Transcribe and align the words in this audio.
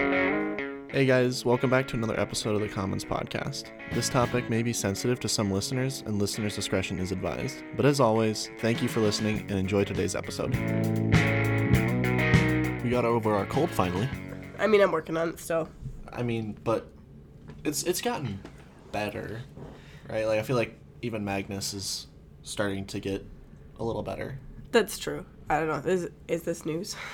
Hey 0.00 1.04
guys, 1.06 1.44
welcome 1.44 1.68
back 1.68 1.86
to 1.88 1.96
another 1.96 2.18
episode 2.18 2.54
of 2.54 2.60
the 2.62 2.68
Commons 2.68 3.04
Podcast. 3.04 3.64
This 3.92 4.08
topic 4.08 4.48
may 4.48 4.62
be 4.62 4.72
sensitive 4.72 5.20
to 5.20 5.28
some 5.28 5.50
listeners, 5.50 6.02
and 6.06 6.18
listeners' 6.18 6.54
discretion 6.56 6.98
is 6.98 7.12
advised. 7.12 7.62
But 7.76 7.84
as 7.84 8.00
always, 8.00 8.50
thank 8.60 8.82
you 8.82 8.88
for 8.88 9.00
listening 9.00 9.40
and 9.48 9.52
enjoy 9.52 9.84
today's 9.84 10.14
episode. 10.16 10.54
We 12.82 12.90
got 12.90 13.04
over 13.04 13.34
our 13.34 13.44
cold 13.46 13.70
finally. 13.70 14.08
I 14.58 14.66
mean, 14.66 14.80
I'm 14.80 14.90
working 14.90 15.16
on 15.16 15.28
it 15.28 15.38
still. 15.38 15.68
I 16.10 16.22
mean, 16.22 16.56
but 16.64 16.88
it's 17.62 17.82
it's 17.82 18.00
gotten 18.00 18.40
better, 18.90 19.42
right? 20.08 20.26
Like 20.26 20.38
I 20.38 20.42
feel 20.42 20.56
like 20.56 20.78
even 21.02 21.24
Magnus 21.24 21.74
is 21.74 22.06
starting 22.42 22.86
to 22.86 23.00
get 23.00 23.24
a 23.78 23.84
little 23.84 24.02
better. 24.02 24.38
That's 24.72 24.98
true. 24.98 25.26
I 25.50 25.58
don't 25.60 25.68
know. 25.68 25.90
Is 25.90 26.08
is 26.26 26.42
this 26.42 26.64
news? 26.64 26.96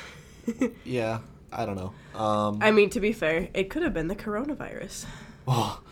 Yeah, 0.85 1.19
I 1.57 1.65
don't 1.65 1.77
know. 1.77 2.21
Um, 2.21 2.59
I 2.61 2.71
mean, 2.71 2.91
to 2.91 3.01
be 3.01 3.13
fair, 3.13 3.49
it 3.55 3.71
could 3.71 3.83
have 3.83 3.95
been 3.95 4.09
the 4.09 4.15
coronavirus. 4.17 5.07
oh, 5.49 5.83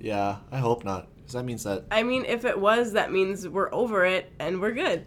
yeah, 0.00 0.38
I 0.50 0.58
hope 0.58 0.82
not, 0.84 1.08
because 1.16 1.34
that 1.34 1.44
means 1.44 1.64
that 1.64 1.84
I 1.90 2.02
mean, 2.02 2.24
if 2.24 2.44
it 2.44 2.58
was, 2.58 2.94
that 2.94 3.12
means 3.12 3.46
we're 3.46 3.72
over 3.72 4.04
it 4.06 4.32
and 4.38 4.60
we're 4.60 4.72
good, 4.72 5.04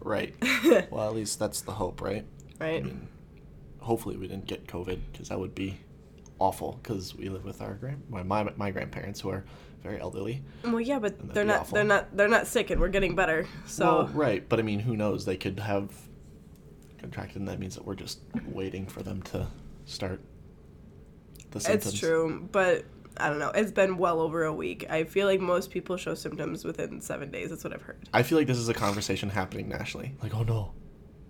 right. 0.00 0.34
well, 0.90 1.06
at 1.08 1.14
least 1.14 1.38
that's 1.38 1.60
the 1.60 1.72
hope, 1.72 2.00
right? 2.00 2.24
Right. 2.58 2.82
I 2.82 2.86
mean, 2.86 3.08
hopefully 3.80 4.16
we 4.16 4.26
didn't 4.28 4.46
get 4.46 4.66
COVID 4.66 4.98
because 5.12 5.28
that 5.28 5.38
would 5.38 5.54
be 5.54 5.78
awful. 6.38 6.80
Because 6.82 7.14
we 7.14 7.28
live 7.28 7.44
with 7.44 7.60
our 7.60 7.74
grand 7.74 8.02
my, 8.08 8.22
my 8.22 8.50
my 8.56 8.70
grandparents 8.70 9.20
who 9.20 9.28
are 9.28 9.44
very 9.82 10.00
elderly. 10.00 10.42
Well, 10.64 10.80
yeah, 10.80 10.98
but 10.98 11.34
they're 11.34 11.44
not. 11.44 11.60
awful. 11.60 11.74
They're 11.74 11.84
not. 11.84 12.16
They're 12.16 12.28
not 12.28 12.46
sick, 12.46 12.70
and 12.70 12.80
we're 12.80 12.88
getting 12.88 13.14
better. 13.14 13.46
So 13.66 13.84
Well, 13.84 14.06
right, 14.14 14.48
but 14.48 14.58
I 14.58 14.62
mean, 14.62 14.80
who 14.80 14.96
knows? 14.96 15.26
They 15.26 15.36
could 15.36 15.60
have 15.60 15.90
contracted, 17.04 17.36
and 17.36 17.48
that 17.48 17.58
means 17.58 17.74
that 17.74 17.84
we're 17.84 17.94
just 17.94 18.20
waiting 18.46 18.86
for 18.86 19.02
them 19.02 19.22
to 19.22 19.46
start 19.84 20.20
the 21.50 21.60
symptoms. 21.60 21.92
it's 21.92 22.00
true. 22.00 22.48
But 22.50 22.84
I 23.16 23.28
don't 23.28 23.38
know. 23.38 23.50
It's 23.50 23.72
been 23.72 23.96
well 23.98 24.20
over 24.20 24.44
a 24.44 24.52
week. 24.52 24.86
I 24.90 25.04
feel 25.04 25.26
like 25.26 25.40
most 25.40 25.70
people 25.70 25.96
show 25.96 26.14
symptoms 26.14 26.64
within 26.64 27.00
seven 27.00 27.30
days. 27.30 27.50
That's 27.50 27.62
what 27.62 27.72
I've 27.72 27.82
heard. 27.82 28.08
I 28.12 28.22
feel 28.22 28.38
like 28.38 28.46
this 28.46 28.58
is 28.58 28.68
a 28.68 28.74
conversation 28.74 29.28
happening 29.28 29.68
nationally. 29.68 30.14
Like, 30.22 30.34
oh 30.34 30.42
no, 30.42 30.72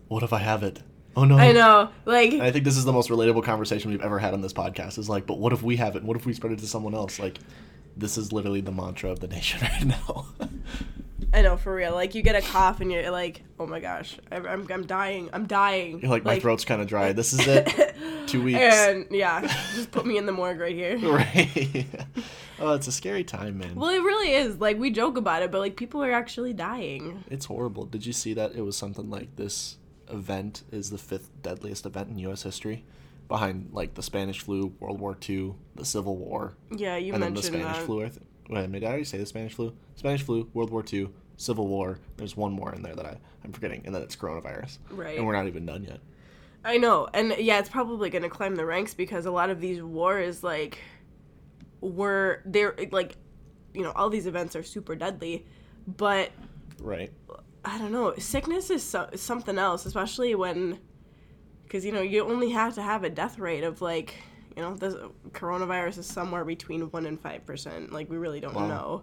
what 0.09 0.23
if 0.23 0.33
I 0.33 0.39
have 0.39 0.63
it? 0.63 0.83
Oh 1.17 1.25
no. 1.25 1.37
I 1.37 1.53
know. 1.53 1.91
Like 2.05 2.33
And 2.33 2.43
I 2.43 2.51
think 2.51 2.65
this 2.65 2.77
is 2.77 2.85
the 2.85 2.93
most 2.93 3.09
relatable 3.09 3.45
conversation 3.45 3.91
we've 3.91 4.01
ever 4.01 4.19
had 4.19 4.35
on 4.35 4.41
this 4.41 4.53
podcast. 4.53 4.99
Is 4.99 5.09
like, 5.09 5.27
but 5.27 5.39
what 5.39 5.53
if 5.53 5.63
we 5.63 5.77
have 5.77 5.97
it? 5.97 6.03
What 6.03 6.17
if 6.17 6.27
we 6.27 6.33
spread 6.33 6.53
it 6.53 6.59
to 6.61 6.67
someone 6.67 6.95
else? 6.95 7.19
Like, 7.19 7.39
this 7.97 8.19
is 8.19 8.33
literally 8.33 8.61
the 8.61 8.73
mantra 8.73 9.11
of 9.11 9.21
the 9.21 9.29
nation 9.29 9.61
right 9.63 9.85
now. 9.85 10.27
I 11.35 11.43
know 11.43 11.57
for 11.57 11.75
real. 11.75 11.95
Like 11.95 12.15
you 12.15 12.23
get 12.23 12.37
a 12.37 12.41
cough 12.41 12.81
and 12.81 12.93
you're 12.93 13.11
like, 13.11 13.43
oh 13.59 13.67
my 13.67 13.81
gosh, 13.81 14.17
I'm 14.31 14.47
I'm, 14.47 14.67
I'm 14.71 14.87
dying. 14.87 15.31
I'm 15.33 15.47
dying. 15.47 16.01
You're 16.01 16.11
like, 16.11 16.25
my 16.25 16.39
throat's 16.39 16.65
kind 16.65 16.81
of 16.81 16.87
dry. 16.87 17.13
This 17.13 17.33
is 17.33 17.45
it. 17.47 17.97
Two 18.29 18.45
weeks. 18.45 18.61
And 18.61 19.07
yeah, 19.11 19.41
just 19.75 19.91
put 19.91 20.07
me 20.07 20.17
in 20.17 20.27
the 20.27 20.33
morgue 20.33 20.61
right 20.61 20.75
here. 20.75 20.97
right. 20.99 21.87
oh, 22.61 22.75
it's 22.75 22.87
a 22.87 22.93
scary 22.93 23.25
time, 23.25 23.59
man. 23.59 23.75
Well, 23.75 23.91
it 23.91 24.03
really 24.03 24.33
is. 24.33 24.61
Like 24.61 24.79
we 24.79 24.91
joke 24.93 25.17
about 25.17 25.43
it, 25.43 25.51
but 25.51 25.59
like 25.59 25.75
people 25.75 26.05
are 26.05 26.13
actually 26.13 26.53
dying. 26.53 27.25
It's 27.29 27.47
horrible. 27.47 27.85
Did 27.85 28.07
you 28.07 28.13
see 28.13 28.33
that 28.35 28.55
it 28.55 28.63
was 28.63 28.77
something 28.77 29.11
like 29.11 29.35
this 29.35 29.79
event 30.09 30.63
is 30.71 30.91
the 30.91 30.99
fifth 30.99 31.31
deadliest 31.43 31.85
event 31.85 32.11
in 32.11 32.19
U.S. 32.21 32.45
history, 32.45 32.85
behind 33.29 33.71
like 33.73 33.95
the 33.95 34.03
Spanish 34.03 34.41
flu, 34.41 34.75
World 34.81 35.01
War 35.01 35.17
II, 35.29 35.55
the 35.75 35.85
Civil 35.85 36.17
War, 36.17 36.55
Yeah, 36.71 36.97
you 36.97 37.15
and 37.15 37.23
then 37.23 37.35
the 37.35 37.43
Spanish 37.43 37.77
that. 37.79 37.87
flu. 37.87 38.01
I 38.05 38.09
th- 38.09 38.21
Wait, 38.51 38.71
did 38.73 38.85
I 38.85 38.89
already 38.89 39.05
say 39.05 39.19
the 39.19 39.27
Spanish 39.27 39.55
flu? 39.55 39.75
Spanish 39.97 40.23
flu, 40.23 40.51
World 40.53 40.71
War 40.71 40.85
II, 40.93 41.09
Civil 41.39 41.67
War. 41.67 41.99
There's 42.19 42.37
one 42.37 42.53
more 42.53 42.75
in 42.75 42.83
there 42.83 42.95
that 42.95 43.07
I, 43.07 43.17
I'm 43.43 43.53
forgetting, 43.53 43.83
and 43.87 43.95
then 43.95 44.03
it's 44.03 44.17
coronavirus. 44.17 44.79
Right. 44.91 45.17
And 45.17 45.27
we're 45.27 45.33
not 45.35 45.47
even 45.47 45.65
done 45.65 45.85
yet. 45.85 46.01
I 46.65 46.77
know, 46.79 47.09
and 47.15 47.35
yeah, 47.39 47.59
it's 47.59 47.69
probably 47.69 48.11
gonna 48.11 48.29
climb 48.29 48.55
the 48.57 48.65
ranks 48.67 48.95
because 48.95 49.27
a 49.27 49.31
lot 49.31 49.51
of 49.51 49.61
these 49.61 49.83
wars, 49.83 50.43
like, 50.45 50.79
were 51.81 52.43
they're 52.47 52.75
like, 52.91 53.17
you 53.75 53.83
know, 53.83 53.93
all 53.93 54.09
these 54.11 54.27
events 54.27 54.55
are 54.57 54.63
super 54.63 54.95
deadly, 54.95 55.47
but 55.87 56.31
Right. 56.81 57.13
I 57.65 57.79
don't 57.79 57.93
know. 57.93 58.15
Sickness 58.19 58.69
is 58.71 58.83
so, 58.83 59.09
something 59.15 59.59
else, 59.59 59.87
especially 59.87 60.35
when, 60.35 60.79
because 61.75 61.85
you 61.85 61.91
know, 61.91 62.03
you 62.03 62.25
only 62.25 62.51
have 62.51 62.73
to 62.77 62.83
have 62.83 63.03
a 63.03 63.11
death 63.11 63.37
rate 63.41 63.65
of 63.65 63.83
like, 63.83 64.15
you 64.57 64.63
know, 64.63 64.77
the 64.77 65.11
coronavirus 65.33 65.99
is 65.99 66.07
somewhere 66.07 66.45
between 66.45 66.83
one 66.93 67.05
and 67.05 67.19
five 67.21 67.45
percent. 67.45 67.93
Like 67.93 68.09
we 68.09 68.17
really 68.17 68.39
don't 68.39 68.55
Wow. 68.55 68.69
know. 68.69 69.03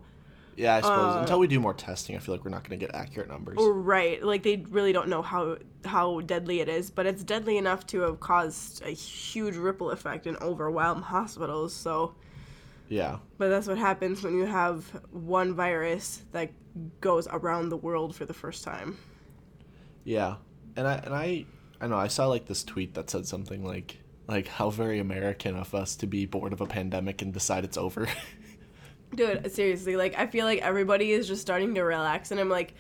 Yeah, 0.55 0.75
I 0.75 0.81
suppose 0.81 1.15
Uh, 1.17 1.19
until 1.19 1.39
we 1.39 1.47
do 1.47 1.59
more 1.59 1.73
testing, 1.73 2.15
I 2.15 2.19
feel 2.19 2.33
like 2.33 2.45
we're 2.45 2.51
not 2.51 2.63
going 2.63 2.79
to 2.79 2.85
get 2.85 2.95
accurate 2.95 3.27
numbers. 3.27 3.57
Right. 3.59 4.23
Like 4.23 4.43
they 4.43 4.63
really 4.69 4.93
don't 4.93 5.09
know 5.09 5.21
how 5.21 5.57
how 5.83 6.21
deadly 6.21 6.61
it 6.61 6.69
is, 6.69 6.89
but 6.89 7.05
it's 7.05 7.25
deadly 7.25 7.57
enough 7.57 7.85
to 7.87 7.99
have 8.03 8.21
caused 8.21 8.81
a 8.85 8.91
huge 8.91 9.57
ripple 9.57 9.91
effect 9.91 10.25
and 10.25 10.37
overwhelm 10.37 11.01
hospitals. 11.01 11.73
So, 11.73 12.15
yeah. 12.87 13.17
but 13.37 13.49
that's 13.49 13.67
what 13.67 13.79
happens 13.79 14.23
when 14.23 14.37
you 14.37 14.45
have 14.45 14.85
one 15.11 15.53
virus 15.55 16.21
that 16.31 16.51
goes 17.01 17.27
around 17.27 17.67
the 17.67 17.77
world 17.77 18.15
for 18.15 18.25
the 18.25 18.33
first 18.33 18.63
time. 18.63 18.97
Yeah, 20.05 20.35
and 20.77 20.87
I 20.87 20.93
and 21.03 21.13
I 21.13 21.45
I 21.81 21.87
know 21.87 21.97
I 21.97 22.07
saw 22.07 22.27
like 22.27 22.45
this 22.45 22.63
tweet 22.63 22.93
that 22.93 23.09
said 23.09 23.25
something 23.25 23.65
like 23.65 23.97
like 24.27 24.47
how 24.47 24.69
very 24.69 24.99
American 24.99 25.55
of 25.55 25.73
us 25.73 25.95
to 25.97 26.07
be 26.07 26.25
bored 26.25 26.53
of 26.53 26.61
a 26.61 26.67
pandemic 26.67 27.21
and 27.21 27.33
decide 27.33 27.65
it's 27.65 27.77
over. 27.77 28.07
Dude, 29.15 29.51
seriously, 29.51 29.97
like 29.97 30.17
I 30.17 30.27
feel 30.27 30.45
like 30.45 30.61
everybody 30.61 31.11
is 31.11 31.27
just 31.27 31.41
starting 31.41 31.75
to 31.75 31.81
relax 31.81 32.31
and 32.31 32.39
I'm 32.39 32.49
like 32.49 32.75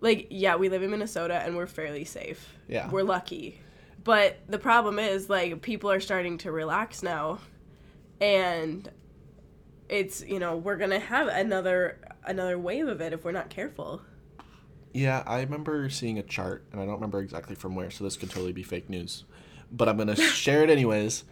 like 0.00 0.28
yeah, 0.30 0.56
we 0.56 0.70
live 0.70 0.82
in 0.82 0.90
Minnesota 0.90 1.34
and 1.34 1.56
we're 1.56 1.66
fairly 1.66 2.04
safe. 2.04 2.56
Yeah. 2.66 2.90
We're 2.90 3.02
lucky. 3.02 3.60
But 4.02 4.38
the 4.48 4.58
problem 4.58 4.98
is 4.98 5.28
like 5.28 5.60
people 5.62 5.90
are 5.90 6.00
starting 6.00 6.38
to 6.38 6.50
relax 6.50 7.02
now 7.02 7.38
and 8.20 8.90
it's, 9.88 10.24
you 10.24 10.38
know, 10.38 10.56
we're 10.56 10.76
going 10.76 10.90
to 10.90 10.98
have 10.98 11.28
another 11.28 11.98
another 12.24 12.58
wave 12.58 12.88
of 12.88 13.00
it 13.02 13.12
if 13.12 13.24
we're 13.24 13.32
not 13.32 13.50
careful. 13.50 14.00
Yeah, 14.92 15.22
I 15.26 15.40
remember 15.40 15.88
seeing 15.88 16.18
a 16.18 16.22
chart, 16.22 16.64
and 16.72 16.80
I 16.80 16.84
don't 16.84 16.94
remember 16.94 17.20
exactly 17.20 17.54
from 17.54 17.74
where, 17.74 17.90
so 17.90 18.04
this 18.04 18.16
could 18.16 18.30
totally 18.30 18.52
be 18.52 18.62
fake 18.62 18.90
news, 18.90 19.24
but 19.70 19.88
I'm 19.88 19.96
gonna 19.96 20.16
share 20.16 20.62
it 20.62 20.70
anyways. 20.70 21.24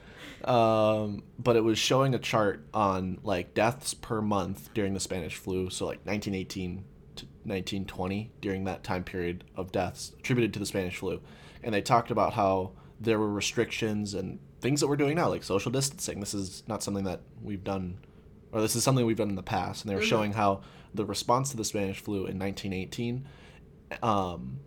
Um, 0.44 1.22
but 1.38 1.56
it 1.56 1.64
was 1.64 1.78
showing 1.78 2.14
a 2.14 2.18
chart 2.18 2.64
on 2.72 3.18
like 3.22 3.52
deaths 3.52 3.92
per 3.92 4.22
month 4.22 4.70
during 4.72 4.94
the 4.94 5.00
Spanish 5.00 5.36
flu, 5.36 5.68
so 5.68 5.84
like 5.84 5.98
1918 6.06 6.84
to 7.16 7.24
1920 7.44 8.30
during 8.40 8.64
that 8.64 8.82
time 8.82 9.04
period 9.04 9.44
of 9.56 9.70
deaths 9.72 10.12
attributed 10.18 10.54
to 10.54 10.58
the 10.58 10.66
Spanish 10.66 10.96
flu, 10.96 11.20
and 11.62 11.74
they 11.74 11.82
talked 11.82 12.10
about 12.10 12.32
how 12.32 12.72
there 12.98 13.18
were 13.18 13.30
restrictions 13.30 14.14
and 14.14 14.38
things 14.60 14.80
that 14.80 14.88
we're 14.88 14.96
doing 14.96 15.16
now, 15.16 15.28
like 15.28 15.42
social 15.42 15.70
distancing. 15.70 16.20
This 16.20 16.34
is 16.34 16.62
not 16.66 16.82
something 16.82 17.04
that 17.04 17.20
we've 17.42 17.64
done, 17.64 17.98
or 18.52 18.62
this 18.62 18.76
is 18.76 18.82
something 18.82 19.04
we've 19.04 19.16
done 19.16 19.30
in 19.30 19.36
the 19.36 19.42
past, 19.42 19.84
and 19.84 19.90
they 19.90 19.94
were 19.94 20.02
showing 20.02 20.32
how 20.32 20.62
the 20.94 21.04
response 21.04 21.50
to 21.50 21.56
the 21.56 21.64
Spanish 21.64 22.00
flu 22.00 22.26
in 22.26 22.38
1918 22.38 23.26
um, 24.02 24.58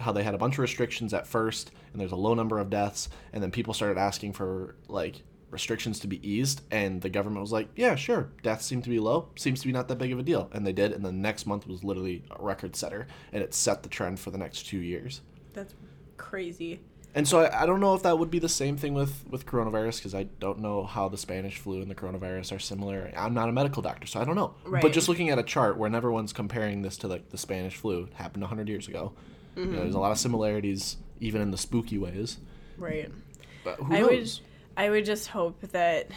how 0.00 0.12
they 0.12 0.22
had 0.22 0.34
a 0.34 0.38
bunch 0.38 0.54
of 0.54 0.60
restrictions 0.60 1.12
at 1.12 1.26
first 1.26 1.70
and 1.92 2.00
there's 2.00 2.12
a 2.12 2.16
low 2.16 2.34
number 2.34 2.58
of 2.58 2.70
deaths 2.70 3.08
and 3.32 3.42
then 3.42 3.50
people 3.50 3.74
started 3.74 3.98
asking 3.98 4.32
for 4.32 4.76
like 4.88 5.22
restrictions 5.50 5.98
to 5.98 6.06
be 6.06 6.28
eased 6.28 6.60
and 6.70 7.00
the 7.00 7.08
government 7.08 7.40
was 7.40 7.52
like 7.52 7.68
yeah 7.74 7.94
sure 7.94 8.28
deaths 8.42 8.66
seem 8.66 8.82
to 8.82 8.90
be 8.90 9.00
low 9.00 9.28
seems 9.36 9.60
to 9.60 9.66
be 9.66 9.72
not 9.72 9.88
that 9.88 9.96
big 9.96 10.12
of 10.12 10.18
a 10.18 10.22
deal 10.22 10.50
and 10.52 10.66
they 10.66 10.72
did 10.72 10.92
and 10.92 11.04
the 11.04 11.10
next 11.10 11.46
month 11.46 11.66
was 11.66 11.82
literally 11.82 12.22
a 12.30 12.42
record 12.42 12.76
setter 12.76 13.06
and 13.32 13.42
it 13.42 13.54
set 13.54 13.82
the 13.82 13.88
trend 13.88 14.20
for 14.20 14.30
the 14.30 14.38
next 14.38 14.64
two 14.66 14.78
years 14.78 15.22
That's 15.54 15.74
crazy. 16.18 16.80
And 17.18 17.26
so 17.26 17.40
I, 17.40 17.62
I 17.62 17.66
don't 17.66 17.80
know 17.80 17.94
if 17.94 18.04
that 18.04 18.16
would 18.16 18.30
be 18.30 18.38
the 18.38 18.48
same 18.48 18.76
thing 18.76 18.94
with 18.94 19.24
with 19.28 19.44
coronavirus 19.44 19.98
because 19.98 20.14
I 20.14 20.24
don't 20.38 20.60
know 20.60 20.84
how 20.84 21.08
the 21.08 21.18
Spanish 21.18 21.58
flu 21.58 21.82
and 21.82 21.90
the 21.90 21.94
coronavirus 21.94 22.54
are 22.54 22.58
similar. 22.60 23.10
I'm 23.16 23.34
not 23.34 23.48
a 23.48 23.52
medical 23.52 23.82
doctor, 23.82 24.06
so 24.06 24.20
I 24.20 24.24
don't 24.24 24.36
know. 24.36 24.54
Right. 24.64 24.80
But 24.80 24.92
just 24.92 25.08
looking 25.08 25.28
at 25.30 25.38
a 25.38 25.42
chart 25.42 25.76
where 25.76 25.92
everyone's 25.92 26.32
comparing 26.32 26.82
this 26.82 26.96
to 26.98 27.08
like 27.08 27.30
the 27.30 27.38
Spanish 27.38 27.74
flu, 27.74 28.04
it 28.04 28.14
happened 28.14 28.42
100 28.42 28.68
years 28.68 28.86
ago. 28.86 29.12
You 29.56 29.64
know, 29.64 29.80
there's 29.80 29.96
a 29.96 29.98
lot 29.98 30.12
of 30.12 30.18
similarities, 30.18 30.98
even 31.18 31.42
in 31.42 31.50
the 31.50 31.58
spooky 31.58 31.98
ways. 31.98 32.38
Right. 32.76 33.10
But 33.64 33.80
who 33.80 33.92
I 33.92 33.98
knows? 33.98 34.08
would 34.08 34.30
I 34.76 34.90
would 34.90 35.04
just 35.04 35.26
hope 35.26 35.60
that 35.72 36.12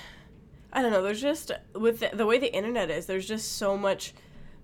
I 0.71 0.83
don't 0.83 0.91
know, 0.91 1.01
there's 1.01 1.21
just 1.21 1.51
with 1.73 1.99
the, 1.99 2.11
the 2.13 2.27
way 2.27 2.37
the 2.37 2.53
internet 2.53 2.91
is, 2.91 3.07
there's 3.07 3.27
just 3.27 3.57
so 3.57 3.75
much 3.75 4.13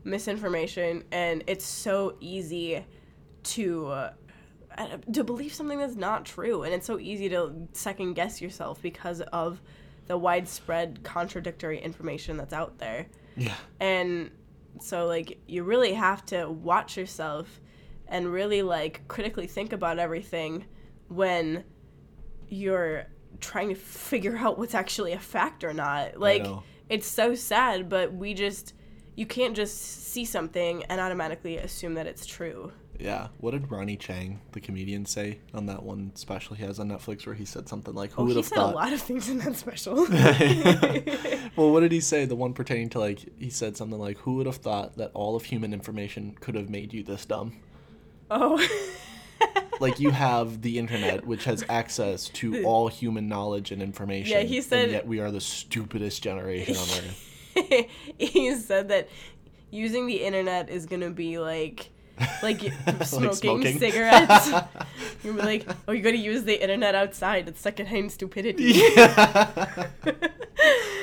misinformation 0.04 1.04
and 1.12 1.44
it's 1.48 1.66
so 1.66 2.16
easy 2.20 2.86
to 3.44 3.88
uh, 3.88 4.14
Uh, 4.78 4.98
to 5.12 5.24
believe 5.24 5.54
something 5.54 5.80
that's 5.80 5.96
not 5.96 6.24
true 6.24 6.62
and 6.64 6.74
it's 6.74 6.86
so 6.86 7.00
easy 7.00 7.30
to 7.30 7.68
second 7.74 8.14
guess 8.14 8.42
yourself 8.42 8.80
because 8.82 9.22
of 9.34 9.60
the 10.06 10.18
widespread 10.18 11.04
contradictory 11.04 11.80
information 11.80 12.38
that's 12.38 12.54
out 12.54 12.78
there. 12.78 13.08
Yeah. 13.36 13.56
And 13.80 14.32
so 14.80 15.08
like 15.08 15.40
you 15.48 15.64
really 15.64 15.94
have 15.94 16.26
to 16.28 16.50
watch 16.50 16.98
yourself 16.98 17.60
and 18.08 18.32
really 18.32 18.62
like 18.62 19.08
critically 19.08 19.48
think 19.48 19.74
about 19.74 20.00
everything 20.00 20.66
when 21.08 21.64
you're 22.48 23.06
trying 23.40 23.70
to 23.70 23.76
figure 23.76 24.38
out 24.38 24.58
what's 24.58 24.76
actually 24.76 25.14
a 25.14 25.20
fact 25.20 25.64
or 25.64 25.74
not. 25.74 26.20
Like 26.20 26.46
it's 26.90 27.08
so 27.08 27.36
sad, 27.36 27.90
but 27.90 28.14
we 28.14 28.34
just 28.34 28.74
you 29.16 29.26
can't 29.26 29.56
just 29.56 29.78
see 29.82 30.26
something 30.26 30.84
and 30.86 31.02
automatically 31.02 31.58
assume 31.58 31.96
that 31.96 32.06
it's 32.06 32.26
true. 32.26 32.72
Yeah. 33.00 33.28
What 33.40 33.52
did 33.52 33.70
Ronny 33.72 33.96
Chieng, 33.98 34.38
the 34.54 34.60
comedian, 34.60 35.06
say 35.06 35.40
on 35.54 35.68
that 35.68 35.84
one 35.84 36.12
special 36.16 36.56
he 36.56 36.64
has 36.64 36.80
on 36.80 36.90
Netflix 36.90 37.26
where 37.26 37.36
he 37.36 37.46
said 37.46 37.70
something 37.70 37.94
like, 37.94 38.12
"Who 38.14 38.22
Oh, 38.22 38.26
would 38.26 38.32
he 38.32 38.38
have 38.38 38.46
said 38.46 38.56
thought?" 38.56 38.74
a 38.74 38.76
lot 38.76 38.94
of 38.94 39.02
things 39.02 39.30
in 39.30 39.38
that 39.40 39.56
special. 39.56 39.96
well, 41.56 41.72
what 41.72 41.82
did 41.82 41.92
he 41.92 42.00
say? 42.02 42.26
The 42.26 42.36
one 42.36 42.54
pertaining 42.54 42.90
to 42.90 43.00
like 43.00 43.20
he 43.40 43.50
said 43.50 43.78
something 43.78 44.00
like, 44.00 44.18
"Who 44.20 44.36
would 44.36 44.46
have 44.46 44.58
thought 44.58 44.98
that 44.98 45.12
all 45.14 45.36
of 45.36 45.44
human 45.46 45.74
information 45.74 46.36
could 46.40 46.56
have 46.56 46.70
made 46.70 46.94
you 46.94 47.04
this 47.04 47.26
dumb?" 47.26 47.54
oh. 48.32 48.66
Like 49.80 50.00
you 50.00 50.10
have 50.10 50.64
the 50.64 50.80
internet, 50.80 51.28
which 51.28 51.44
has 51.44 51.64
access 51.70 52.30
to 52.30 52.64
all 52.64 52.88
human 52.88 53.28
knowledge 53.28 53.72
and 53.72 53.80
information. 53.80 54.32
Yeah, 54.32 54.42
he 54.42 54.60
said- 54.62 54.86
and 54.86 54.92
yet 54.92 55.06
we 55.06 55.20
are 55.20 55.30
the 55.30 55.40
stupidest 55.40 56.24
generation 56.24 56.76
on 56.76 56.88
earth. 56.98 57.88
he 58.18 58.56
said 58.56 58.90
that 58.90 59.08
using 59.70 60.08
the 60.08 60.24
internet 60.24 60.70
is 60.70 60.88
gonna 60.88 61.12
be 61.12 61.38
like 61.38 61.92
like 62.44 62.60
smoking, 63.04 63.34
smoking. 63.34 63.80
cigarettes. 63.86 64.50
You're 65.24 65.34
like, 65.36 65.68
oh, 65.88 65.92
you 65.92 66.02
gotta 66.02 66.18
use 66.18 66.44
the 66.44 66.60
internet 66.62 66.96
outside. 66.96 67.48
It's 67.48 67.62
secondhand 67.62 68.12
stupidity. 68.12 68.74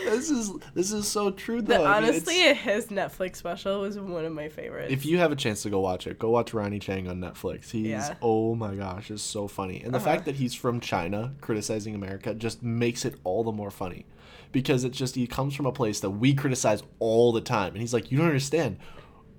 this 0.05 0.31
is 0.31 0.53
this 0.75 0.93
is 0.93 1.07
so 1.09 1.31
true 1.31 1.63
But 1.63 1.79
though. 1.79 1.85
I 1.87 2.01
mean, 2.01 2.11
honestly, 2.11 2.55
his 2.55 2.87
Netflix 2.87 3.37
special 3.37 3.81
was 3.81 3.99
one 3.99 4.25
of 4.25 4.33
my 4.33 4.49
favorites. 4.49 4.93
if 4.93 5.07
you 5.07 5.19
have 5.19 5.33
a 5.33 5.37
chance 5.37 5.63
to 5.63 5.71
go 5.71 5.81
watch 5.81 6.07
it, 6.07 6.19
go 6.19 6.31
watch 6.31 6.53
Ronny 6.53 6.79
Chieng 6.81 7.09
on 7.09 7.21
Netflix. 7.21 7.71
He's 7.71 7.87
Yeah. 7.87 8.15
oh 8.23 8.55
my 8.55 8.75
gosh, 8.75 9.11
is 9.11 9.23
so 9.23 9.47
funny. 9.49 9.83
And 9.83 9.93
the 9.95 9.99
Uh-huh. 9.99 10.05
fact 10.05 10.25
that 10.27 10.37
he's 10.37 10.55
from 10.55 10.81
China 10.81 11.35
criticizing 11.41 11.95
America 11.95 12.35
just 12.35 12.63
makes 12.63 13.05
it 13.05 13.15
all 13.25 13.45
the 13.45 13.53
more 13.53 13.71
funny. 13.71 14.07
Because 14.53 14.85
it's 14.85 14.97
just 14.97 15.17
he 15.17 15.27
comes 15.27 15.55
from 15.55 15.67
a 15.67 15.73
place 15.73 15.99
that 16.01 16.11
we 16.11 16.33
criticize 16.35 16.83
all 17.01 17.33
the 17.33 17.41
time. 17.41 17.73
And 17.73 17.81
he's 17.81 17.93
like, 17.95 18.11
You 18.13 18.19
don't 18.19 18.27
understand. 18.29 18.79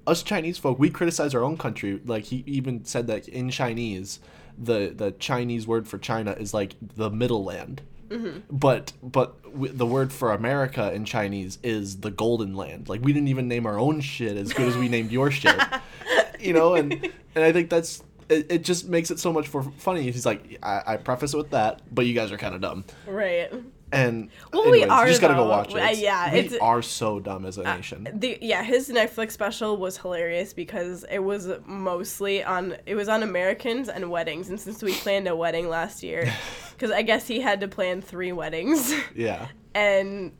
Us 0.07 0.23
Chinese 0.23 0.57
folk, 0.57 0.77
we 0.79 0.89
criticize 0.89 1.33
our 1.33 1.43
own 1.43 1.57
country. 1.57 1.99
Like 2.05 2.25
he 2.25 2.43
even 2.45 2.85
said 2.85 3.07
that 3.07 3.27
in 3.27 3.49
Chinese, 3.49 4.19
the 4.57 4.93
the 4.95 5.11
Chinese 5.11 5.67
word 5.67 5.87
for 5.87 5.97
China 5.97 6.31
is 6.31 6.53
like 6.53 6.75
the 6.81 7.09
middle 7.09 7.43
land. 7.43 7.81
Mm-hmm. 8.09 8.39
But 8.51 8.93
but 9.01 9.41
w- 9.43 9.73
the 9.73 9.85
word 9.85 10.13
for 10.13 10.31
America 10.31 10.93
in 10.93 11.05
Chinese 11.05 11.57
is 11.63 11.97
the 11.97 12.11
golden 12.11 12.55
land. 12.55 12.87
Like 12.87 13.01
we 13.03 13.13
didn't 13.13 13.29
even 13.29 13.47
name 13.47 13.65
our 13.65 13.79
own 13.79 14.01
shit 14.01 14.37
as 14.37 14.53
good 14.53 14.67
as 14.67 14.77
we 14.77 14.89
named 14.89 15.11
your 15.11 15.31
shit. 15.31 15.59
you 16.39 16.53
know, 16.53 16.75
and 16.75 16.93
and 17.33 17.43
I 17.43 17.51
think 17.51 17.69
that's 17.69 18.03
it, 18.29 18.51
it 18.51 18.63
just 18.63 18.87
makes 18.87 19.11
it 19.11 19.19
so 19.19 19.33
much 19.33 19.51
more 19.53 19.63
funny. 19.77 20.03
He's 20.03 20.25
like, 20.25 20.59
I, 20.61 20.83
I 20.85 20.97
preface 20.97 21.33
it 21.33 21.37
with 21.37 21.51
that, 21.51 21.81
but 21.93 22.05
you 22.05 22.13
guys 22.13 22.31
are 22.31 22.37
kind 22.37 22.55
of 22.55 22.61
dumb. 22.61 22.85
right. 23.07 23.51
And 23.91 24.29
Well, 24.51 24.71
we 24.71 24.83
are, 24.83 25.05
you 25.05 25.11
just 25.11 25.21
gotta 25.21 25.35
go 25.35 25.47
watch 25.47 25.69
it. 25.69 25.75
Uh, 25.75 25.85
It's- 25.85 26.01
yeah, 26.01 26.33
we 26.33 26.39
it's- 26.39 26.57
are 26.61 26.81
so 26.81 27.19
dumb 27.19 27.45
as 27.45 27.57
a 27.57 27.63
nation. 27.63 28.07
The 28.13 28.37
yeah, 28.41 28.63
his 28.63 28.89
Netflix 28.89 29.31
special 29.31 29.77
was 29.77 29.97
hilarious 29.97 30.53
because 30.53 31.05
it 31.09 31.19
was 31.19 31.47
mostly 31.65 32.43
on 32.43 32.77
it 32.85 32.95
was 32.95 33.07
on 33.07 33.21
Americans 33.23 33.87
and 33.87 34.09
weddings, 34.09 34.49
and 34.49 34.59
since 34.59 34.81
we 34.81 34.93
planned 34.93 35.27
a 35.27 35.35
wedding 35.35 35.69
last 35.69 36.01
year, 36.03 36.33
because 36.73 36.91
I 36.91 37.03
guess 37.03 37.27
he 37.27 37.39
had 37.39 37.61
to 37.61 37.67
plan 37.67 38.01
three 38.01 38.31
weddings, 38.31 38.93
yeah, 39.15 39.47
and 39.75 40.31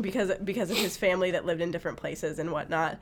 because 0.00 0.30
because 0.44 0.70
of 0.70 0.76
his 0.76 0.96
family 0.96 1.30
that 1.32 1.46
lived 1.46 1.62
in 1.62 1.70
different 1.70 1.96
places 1.96 2.38
and 2.38 2.52
whatnot, 2.52 3.00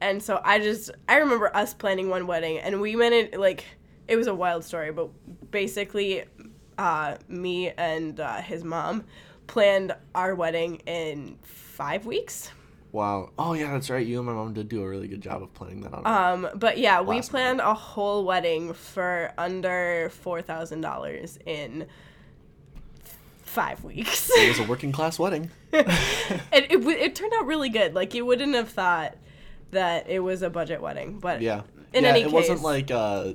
and 0.00 0.22
so 0.22 0.40
I 0.42 0.58
just 0.58 0.90
I 1.08 1.16
remember 1.18 1.54
us 1.54 1.74
planning 1.74 2.08
one 2.08 2.26
wedding, 2.26 2.58
and 2.58 2.80
we 2.80 2.96
went 2.96 3.14
in 3.14 3.38
like 3.40 3.64
it 4.08 4.16
was 4.16 4.26
a 4.26 4.34
wild 4.34 4.64
story, 4.64 4.90
but 4.90 5.10
basically, 5.50 6.24
uh, 6.78 7.16
me 7.28 7.70
and 7.70 8.18
uh, 8.20 8.36
his 8.36 8.64
mom 8.64 9.04
planned 9.46 9.94
our 10.14 10.34
wedding 10.34 10.76
in 10.86 11.36
five 11.42 12.06
weeks. 12.06 12.50
wow. 12.92 13.30
Oh 13.38 13.52
yeah, 13.54 13.72
that's 13.72 13.90
right. 13.90 14.06
You 14.06 14.18
and 14.18 14.26
my 14.26 14.32
mom 14.32 14.52
did 14.54 14.68
do 14.68 14.82
a 14.82 14.88
really 14.88 15.08
good 15.08 15.20
job 15.20 15.42
of 15.42 15.52
planning 15.54 15.80
that 15.82 15.92
on. 15.92 16.06
Um, 16.44 16.48
but 16.54 16.78
yeah, 16.78 17.00
we 17.00 17.20
planned 17.22 17.60
a 17.60 17.74
whole 17.74 18.24
wedding 18.24 18.72
for 18.74 19.32
under 19.36 20.10
four 20.22 20.40
thousand 20.42 20.80
dollars 20.82 21.38
in 21.46 21.86
five 23.42 23.82
weeks. 23.82 24.30
it 24.34 24.48
was 24.48 24.58
a 24.58 24.64
working 24.70 24.92
class 24.92 25.18
wedding. 25.18 25.50
and 25.72 25.86
it, 26.52 26.70
w- 26.72 26.96
it 26.96 27.14
turned 27.14 27.32
out 27.34 27.46
really 27.46 27.68
good. 27.70 27.94
Like 27.94 28.14
you 28.14 28.24
wouldn't 28.24 28.54
have 28.54 28.68
thought 28.68 29.16
that 29.70 30.08
it 30.08 30.20
was 30.20 30.42
a 30.42 30.50
budget 30.50 30.80
wedding, 30.80 31.18
but 31.18 31.40
Yeah. 31.42 31.62
In 31.94 32.04
yeah, 32.04 32.10
any 32.10 32.20
it 32.22 32.30
wasn't 32.30 32.60
like 32.62 32.90
uh 32.90 33.32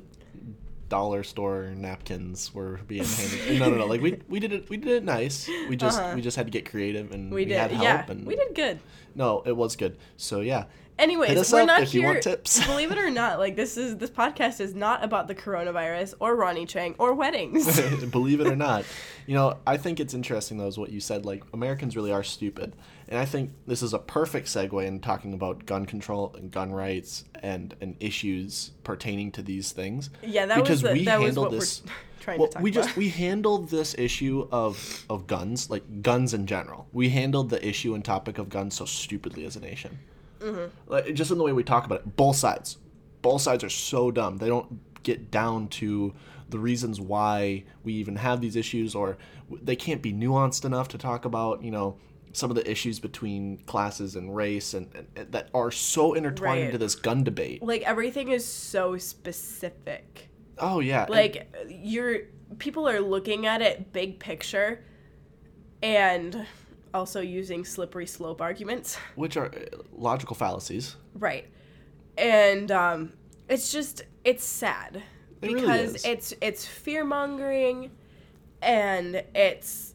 dollar 0.98 1.24
store 1.24 1.72
napkins 1.75 2.54
were 2.54 2.80
being 2.88 3.04
handed. 3.04 3.60
no, 3.60 3.69
no, 3.69 3.78
no. 3.78 3.86
Like 3.88 4.01
we 4.01 4.19
we 4.30 4.40
did 4.40 4.54
it 4.54 4.69
we 4.69 4.78
did 4.78 4.90
it 5.00 5.04
nice. 5.04 5.50
We 5.69 5.75
just 5.75 6.00
Uh-huh. 6.00 6.13
we 6.16 6.22
just 6.22 6.38
had 6.38 6.45
to 6.45 6.51
get 6.51 6.69
creative 6.69 7.12
and 7.12 7.31
we 7.31 7.42
we, 7.42 7.45
did. 7.45 7.57
had 7.57 7.72
help 7.72 7.84
yeah, 7.84 8.06
and 8.12 8.25
we 8.28 8.36
did 8.36 8.54
good. 8.54 8.80
No, 9.16 9.42
it 9.45 9.56
was 9.57 9.75
good. 9.75 9.98
So 10.18 10.42
yeah. 10.42 10.66
Anyways, 11.00 11.51
we're 11.51 11.66
not 11.66 11.81
if 11.81 11.92
here. 11.92 12.01
you 12.01 12.07
want 12.07 12.22
tips. 12.22 12.63
believe 12.72 12.92
it 12.92 13.00
or 13.00 13.10
not, 13.10 13.40
like 13.40 13.56
this 13.56 13.78
is 13.78 13.98
this 13.98 14.12
podcast 14.12 14.60
is 14.62 14.75
not 14.75 15.04
about 15.04 15.28
the 15.28 15.34
coronavirus 15.34 16.13
or 16.19 16.36
Ronny 16.36 16.68
Chieng 16.68 16.94
or 17.00 17.16
weddings. 17.16 17.66
Believe 18.12 18.40
it 18.42 18.45
or 18.48 18.56
not. 18.69 18.86
You 19.25 19.34
know, 19.34 19.57
I 19.66 19.78
think 19.78 20.00
it's 20.00 20.13
interesting 20.13 20.60
though 20.60 20.68
is 20.68 20.78
what 20.78 20.92
you 20.92 21.00
said, 21.00 21.25
like 21.25 21.42
Americans 21.51 21.95
really 21.95 22.12
are 22.12 22.24
stupid. 22.24 22.75
And 23.13 23.21
I 23.21 23.25
think 23.25 23.51
this 23.68 23.83
is 23.83 23.94
a 23.94 24.00
perfect 24.00 24.48
segue 24.48 24.83
in 24.83 25.00
talking 25.00 25.36
about 25.36 25.68
gun 25.68 25.86
control 25.86 26.33
and 26.36 26.50
gun 26.50 26.71
rights 26.71 27.25
and 27.44 27.75
and 27.80 27.95
issues 28.00 28.71
pertaining 28.83 29.31
to 29.33 29.44
these 29.44 29.71
things. 29.71 30.10
yeah, 30.24 30.48
that 30.48 30.68
was 30.68 30.81
the, 30.81 31.04
that 31.04 31.19
was 31.19 31.38
what 31.38 31.51
this 31.51 31.83
we're 31.86 31.92
trying 32.21 32.39
well, 32.39 32.48
to 32.48 32.54
talk 32.56 32.63
we 32.63 32.71
about. 32.71 32.86
just 32.86 32.98
we 32.98 33.10
handled 33.10 33.69
this 33.69 33.94
issue 34.00 34.48
of 34.51 35.06
of 35.12 35.27
guns, 35.27 35.69
like 35.69 36.01
guns 36.01 36.33
in 36.33 36.48
general. 36.48 36.88
We 36.92 37.10
handled 37.10 37.51
the 37.51 37.63
issue 37.63 37.94
and 37.94 38.04
topic 38.04 38.39
of 38.39 38.50
guns 38.50 38.74
so 38.74 38.86
stupidly 38.86 39.45
as 39.45 39.56
a 39.57 39.59
nation. 39.59 40.00
Mm-hmm. 40.39 40.74
Like 40.88 41.13
just 41.13 41.30
in 41.30 41.38
the 41.38 41.44
way 41.44 41.54
we 41.54 41.63
talk 41.63 41.86
about 41.86 42.00
it, 42.00 42.16
both 42.16 42.38
sides, 42.38 42.77
both 43.21 43.44
sides 43.44 43.63
are 43.63 43.69
so 43.69 44.09
dumb. 44.09 44.38
They 44.39 44.48
don't 44.48 45.04
get 45.04 45.30
down 45.30 45.68
to 45.68 46.16
the 46.50 46.57
reasons 46.57 47.00
why 47.00 47.66
we 47.83 47.94
even 47.94 48.16
have 48.16 48.42
these 48.42 48.56
issues, 48.56 48.95
or 48.95 49.19
they 49.51 49.75
can't 49.75 50.01
be 50.01 50.12
nuanced 50.12 50.66
enough 50.66 50.88
to 50.88 50.98
talk 50.98 51.25
about, 51.25 51.63
you 51.63 51.69
know. 51.69 51.95
Some 52.33 52.50
of 52.50 52.56
the 52.56 52.69
issues 52.69 53.00
between 53.00 53.59
classes 53.59 54.15
and 54.15 54.35
race 54.35 54.74
and, 54.74 54.89
and, 54.95 55.07
and 55.15 55.31
that 55.31 55.50
are 55.53 55.69
so 55.71 56.13
intertwined 56.13 56.59
Right. 56.62 56.65
into 56.65 56.77
this 56.80 56.95
gun 56.95 57.24
debate. 57.24 57.62
like 57.63 57.83
everything 57.83 58.30
is 58.30 58.44
so 58.45 58.97
specific. 58.97 60.30
Oh 60.57 60.80
yeah, 60.80 61.01
and- 61.03 61.09
like 61.12 61.47
you're 61.69 62.21
people 62.59 62.88
are 62.89 63.00
looking 63.00 63.45
at 63.45 63.62
it 63.62 63.91
big 63.94 64.19
picture 64.19 64.83
and 65.81 66.45
also 66.94 67.19
using 67.21 67.65
slippery 67.65 68.06
slope 68.06 68.41
arguments 68.41 68.95
which 69.15 69.35
are 69.38 69.47
uh, 69.47 69.77
logical 69.91 70.35
fallacies. 70.35 70.95
right 71.15 71.47
and 72.18 72.71
um 72.71 73.12
it's 73.50 73.71
just 73.71 74.03
it's 74.24 74.44
sad 74.45 75.01
It 75.41 75.47
really 75.47 75.62
because 75.62 75.95
is. 75.95 76.06
it's 76.06 76.33
it's 76.41 76.65
fear 76.65 77.03
mongering 77.03 77.89
and 78.62 79.24
it's 79.33 79.93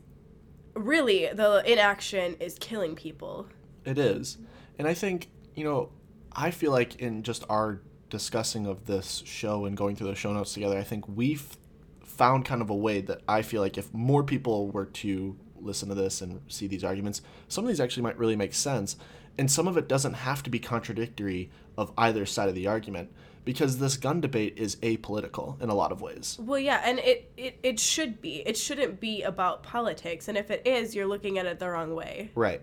really 0.79 1.29
the 1.33 1.63
inaction 1.71 2.37
is 2.41 2.57
killing 2.59 2.95
people 2.95 3.49
It 3.85 3.99
is. 3.99 4.39
And 4.79 4.87
I 4.87 4.95
think, 4.95 5.29
you 5.55 5.65
know, 5.65 5.91
I 6.33 6.51
feel 6.51 6.73
like 6.73 6.97
in 6.97 7.23
just 7.23 7.45
our 7.49 7.81
discussing 8.11 8.67
of 8.67 8.87
this 8.87 9.23
show 9.27 9.65
and 9.65 9.77
going 9.77 9.97
through 9.97 10.09
the 10.09 10.15
show 10.15 10.33
notes 10.33 10.55
together, 10.55 10.79
I 10.79 10.85
think 10.85 11.07
we've 11.09 11.57
found 12.05 12.45
kind 12.45 12.63
of 12.63 12.71
a 12.71 12.77
way 12.77 13.01
that 13.03 13.23
I 13.29 13.43
feel 13.43 13.63
like 13.63 13.79
if 13.79 13.93
more 13.93 14.25
people 14.25 14.71
were 14.71 14.87
to 14.87 15.37
listen 15.61 15.89
to 15.89 15.95
this 15.95 16.21
and 16.21 16.41
see 16.49 16.67
these 16.67 16.85
arguments, 16.85 17.23
some 17.49 17.65
of 17.65 17.69
these 17.69 17.81
actually 17.81 18.03
might 18.03 18.19
really 18.19 18.37
make 18.37 18.55
sense. 18.55 18.97
And 19.37 19.51
some 19.51 19.69
of 19.69 19.77
it 19.77 19.89
doesn't 19.89 20.15
have 20.15 20.43
to 20.45 20.51
be 20.51 20.59
contradictory 20.59 21.51
of 21.77 21.93
either 21.97 22.27
side 22.27 22.49
of 22.49 22.55
the 22.55 22.67
argument 22.67 23.13
because 23.49 23.79
this 23.79 23.97
gun 23.97 24.21
debate 24.21 24.53
is 24.59 24.77
apolitical 24.77 25.59
in 25.63 25.71
a 25.71 25.75
lot 25.75 25.91
of 25.91 26.03
ways. 26.03 26.37
well 26.39 26.59
yeah 26.59 26.83
and 26.85 26.99
it, 26.99 27.33
it 27.39 27.59
it 27.63 27.81
should 27.81 28.21
be 28.21 28.43
it 28.45 28.59
shouldn't 28.59 29.01
be 29.01 29.23
about 29.23 29.63
politics 29.63 30.29
and 30.29 30.37
if 30.37 30.51
it 30.51 30.61
is 30.67 30.95
you're 30.95 31.07
looking 31.07 31.39
at 31.39 31.47
it 31.47 31.59
the 31.59 31.67
wrong 31.67 31.95
way 31.95 32.31
Right. 32.35 32.61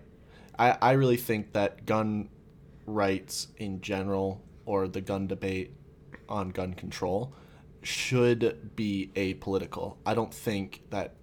I, 0.56 0.78
I 0.80 0.92
really 0.92 1.16
think 1.16 1.52
that 1.54 1.86
gun 1.86 2.28
rights 2.86 3.48
in 3.56 3.80
general 3.80 4.44
or 4.64 4.86
the 4.86 5.00
gun 5.00 5.26
debate 5.26 5.72
on 6.28 6.50
gun 6.50 6.72
control 6.72 7.34
should 7.82 8.76
be 8.76 9.10
apolitical. 9.16 9.96
I 10.06 10.14
don't 10.14 10.32
think 10.32 10.82
that 10.90 11.16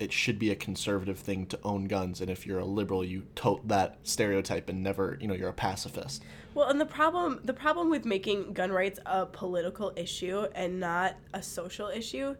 it 0.00 0.12
should 0.12 0.40
be 0.40 0.50
a 0.50 0.56
conservative 0.56 1.20
thing 1.20 1.46
to 1.46 1.58
own 1.62 1.84
guns 1.84 2.20
and 2.20 2.28
if 2.28 2.46
you're 2.46 2.58
a 2.58 2.64
liberal 2.64 3.04
you 3.04 3.22
tote 3.36 3.66
that 3.68 3.98
stereotype 4.02 4.68
and 4.68 4.82
never, 4.82 5.16
you 5.20 5.28
know, 5.28 5.34
you're 5.34 5.48
a 5.48 5.52
pacifist. 5.68 6.24
Well, 6.58 6.70
and 6.70 6.80
the 6.80 6.86
problem 6.86 7.38
the 7.44 7.54
problem 7.54 7.88
with 7.88 8.04
making 8.04 8.52
gun 8.52 8.72
rights 8.72 8.98
a 9.06 9.26
political 9.26 9.92
issue 9.94 10.48
and 10.56 10.80
not 10.80 11.14
a 11.32 11.40
social 11.40 11.86
issue 11.86 12.34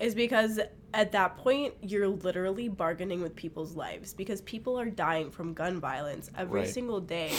is 0.00 0.14
because 0.14 0.58
at 0.94 1.12
that 1.12 1.36
point 1.36 1.74
you're 1.82 2.08
literally 2.08 2.70
bargaining 2.70 3.20
with 3.20 3.36
people's 3.36 3.76
lives 3.76 4.14
because 4.14 4.40
people 4.40 4.80
are 4.80 4.88
dying 4.88 5.30
from 5.30 5.52
gun 5.52 5.78
violence 5.80 6.30
every 6.34 6.60
Right. 6.60 6.68
single 6.70 6.98
day. 6.98 7.34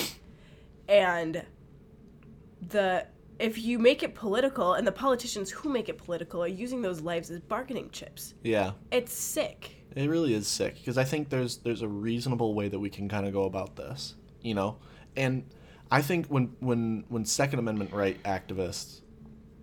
And 0.87 1.43
the 2.61 3.07
if 3.39 3.57
you 3.57 3.79
make 3.79 4.03
it 4.03 4.13
political 4.13 4.73
and 4.75 4.85
the 4.85 4.91
politicians 4.91 5.49
who 5.49 5.67
make 5.67 5.89
it 5.89 5.97
political 5.97 6.43
are 6.43 6.47
using 6.47 6.83
those 6.83 7.01
lives 7.01 7.31
as 7.31 7.39
bargaining 7.39 7.89
chips, 7.89 8.35
Yeah. 8.43 8.73
it's 8.91 9.13
sick. 9.13 9.77
It 9.95 10.07
really 10.07 10.35
is 10.35 10.45
sick 10.47 10.75
because 10.75 10.99
I 10.99 11.05
think 11.05 11.29
there's 11.29 11.57
there's 11.57 11.81
a 11.81 11.87
reasonable 11.87 12.53
way 12.53 12.67
that 12.67 12.77
we 12.77 12.91
can 12.91 13.09
kind 13.09 13.25
of 13.25 13.33
go 13.33 13.45
about 13.45 13.77
this, 13.77 14.13
you 14.43 14.53
know. 14.53 14.77
And 15.17 15.45
I 15.93 16.01
think 16.01 16.25
when 16.25 16.55
when 16.59 17.03
when 17.07 17.23
Second 17.23 17.59
Amendment 17.59 17.93
right 17.93 18.21
activists 18.23 19.01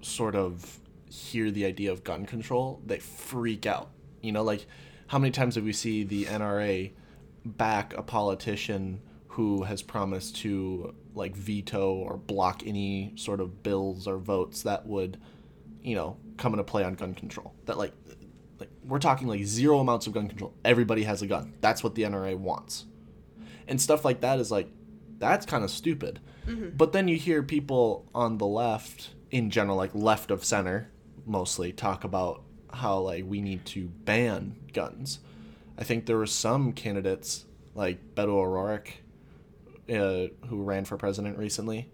sort 0.00 0.36
of 0.36 0.78
hear 1.10 1.50
the 1.50 1.64
idea 1.64 1.90
of 1.90 2.04
gun 2.04 2.24
control, 2.24 2.80
they 2.86 3.00
freak 3.00 3.66
out. 3.66 3.90
You 4.22 4.30
know, 4.30 4.44
like 4.44 4.64
how 5.08 5.18
many 5.18 5.32
times 5.32 5.56
have 5.56 5.64
we 5.64 5.72
see 5.72 6.04
the 6.04 6.26
NRA 6.26 6.92
back 7.44 7.94
a 7.94 8.02
politician 8.02 9.00
who 9.26 9.64
has 9.64 9.82
promised 9.82 10.36
to 10.36 10.94
like 11.16 11.34
veto 11.34 11.94
or 11.94 12.16
block 12.16 12.62
any 12.64 13.12
sort 13.16 13.40
of 13.40 13.64
bills 13.64 14.06
or 14.06 14.18
votes 14.18 14.62
that 14.62 14.86
would, 14.86 15.18
you 15.82 15.96
know, 15.96 16.16
come 16.36 16.52
into 16.52 16.62
play 16.62 16.84
on 16.84 16.94
gun 16.94 17.12
control. 17.12 17.54
That 17.64 17.76
like 17.76 17.92
like 18.60 18.70
we're 18.84 19.00
talking 19.00 19.26
like 19.26 19.42
zero 19.42 19.80
amounts 19.80 20.06
of 20.06 20.12
gun 20.12 20.28
control. 20.28 20.54
Everybody 20.64 21.02
has 21.02 21.22
a 21.22 21.26
gun. 21.26 21.54
That's 21.60 21.82
what 21.82 21.96
the 21.96 22.02
NRA 22.04 22.38
wants. 22.38 22.84
And 23.66 23.80
stuff 23.80 24.04
like 24.04 24.20
that 24.20 24.38
is 24.38 24.52
like 24.52 24.68
that's 25.20 25.46
kind 25.46 25.62
of 25.62 25.70
stupid. 25.70 26.18
But 26.76 26.92
then 26.92 27.06
you 27.06 27.16
hear 27.16 27.44
people 27.44 28.08
on 28.12 28.38
the 28.38 28.46
left 28.46 29.10
in 29.30 29.50
general 29.50 29.76
like 29.76 29.94
left 29.94 30.32
of 30.32 30.42
center 30.44 30.90
mostly 31.24 31.72
talk 31.72 32.02
about 32.02 32.42
how 32.72 32.98
like 32.98 33.24
we 33.24 33.40
need 33.40 33.64
to 33.66 33.86
ban 34.04 34.56
guns. 34.72 35.20
I 35.78 35.84
think 35.84 36.06
there 36.06 36.16
were 36.16 36.26
some 36.26 36.72
candidates 36.72 37.44
like 37.76 38.14
Beto 38.16 38.30
O'Rourke 38.30 38.94
uh, 39.88 40.26
who 40.48 40.62
ran 40.62 40.84
for 40.84 40.96
president 40.96 41.38
recently. 41.38 41.90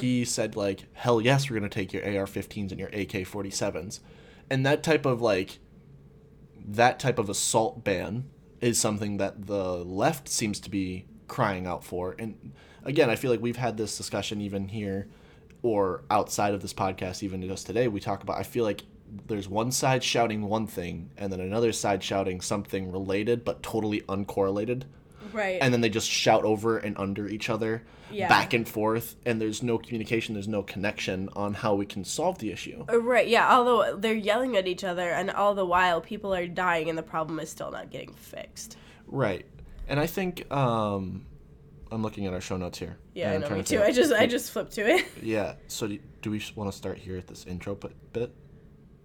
He 0.00 0.24
said 0.24 0.56
like, 0.56 0.84
"Hell 0.94 1.20
yes, 1.20 1.48
we're 1.50 1.56
gonna 1.56 1.68
take 1.68 1.92
your 1.92 2.02
AR-15s 2.02 2.70
and 2.70 2.80
your 2.80 2.88
AK-47s," 2.88 4.00
and 4.48 4.64
that 4.66 4.82
type 4.82 5.06
of 5.06 5.20
like, 5.20 5.58
that 6.66 6.98
type 6.98 7.18
of 7.18 7.28
assault 7.28 7.84
ban 7.84 8.24
is 8.60 8.80
something 8.80 9.18
that 9.18 9.46
the 9.46 9.76
left 9.84 10.28
seems 10.28 10.58
to 10.60 10.70
be 10.70 11.06
crying 11.30 11.66
out 11.66 11.82
for. 11.84 12.14
And 12.18 12.52
again, 12.84 13.08
I 13.08 13.16
feel 13.16 13.30
like 13.30 13.40
we've 13.40 13.56
had 13.56 13.76
this 13.78 13.96
discussion 13.96 14.40
even 14.42 14.68
here 14.68 15.08
or 15.62 16.02
outside 16.10 16.52
of 16.54 16.60
this 16.62 16.74
podcast, 16.74 17.22
even 17.22 17.40
just 17.46 17.66
today. 17.66 17.88
We 17.88 18.00
talk 18.00 18.22
about. 18.22 18.36
I 18.38 18.42
feel 18.42 18.64
like 18.64 18.82
there's 19.26 19.48
one 19.48 19.72
side 19.72 20.04
shouting 20.04 20.42
one 20.48 20.66
thing 20.66 21.10
and 21.16 21.32
then 21.32 21.40
another 21.40 21.72
side 21.72 22.02
shouting 22.02 22.40
something 22.40 22.92
related 22.92 23.44
but 23.44 23.60
totally 23.60 24.02
uncorrelated 24.02 24.82
Right. 25.32 25.58
and 25.60 25.74
then 25.74 25.80
they 25.80 25.88
just 25.88 26.08
shout 26.08 26.44
over 26.44 26.78
and 26.78 26.96
under 26.96 27.26
each 27.26 27.50
other 27.50 27.82
Yeah. 28.12 28.28
back 28.28 28.52
and 28.54 28.68
forth 28.68 29.16
and 29.26 29.40
there's 29.40 29.64
no 29.64 29.78
communication 29.78 30.34
there's 30.34 30.46
no 30.46 30.62
connection 30.62 31.28
on 31.34 31.54
how 31.54 31.74
we 31.74 31.86
can 31.86 32.04
solve 32.04 32.38
the 32.38 32.52
issue 32.52 32.84
Uh, 32.88 33.00
Right, 33.00 33.26
yeah, 33.26 33.52
although 33.52 33.96
they're 33.96 34.14
yelling 34.14 34.56
at 34.56 34.68
each 34.68 34.84
other, 34.84 35.10
and 35.10 35.28
all 35.28 35.56
the 35.56 35.66
while 35.66 36.00
people 36.00 36.32
are 36.32 36.46
dying, 36.46 36.88
and 36.88 36.96
the 36.96 37.02
problem 37.02 37.40
is 37.40 37.50
still 37.50 37.72
not 37.72 37.90
getting 37.90 38.14
fixed. 38.14 38.76
right 39.08 39.44
and 39.90 40.00
i 40.00 40.06
think 40.06 40.50
um 40.52 41.26
i'm 41.92 42.02
looking 42.02 42.26
at 42.26 42.32
our 42.32 42.40
show 42.40 42.56
notes 42.56 42.78
here 42.78 42.96
Yeah, 43.14 43.32
I 43.32 43.38
know, 43.38 43.50
me 43.50 43.62
to 43.62 43.76
too. 43.76 43.82
I 43.82 43.92
just, 43.92 44.12
I 44.12 44.26
just 44.26 44.50
flipped 44.52 44.72
to 44.72 44.88
it. 44.88 45.04
yeah 45.22 45.54
so 45.66 45.86
do, 45.86 45.98
do 46.22 46.30
we 46.30 46.42
want 46.54 46.70
to 46.70 46.76
start 46.76 46.96
here 46.96 47.18
at 47.18 47.26
this 47.26 47.44
intro 47.46 47.74
bit, 47.74 47.94
bit 48.12 48.32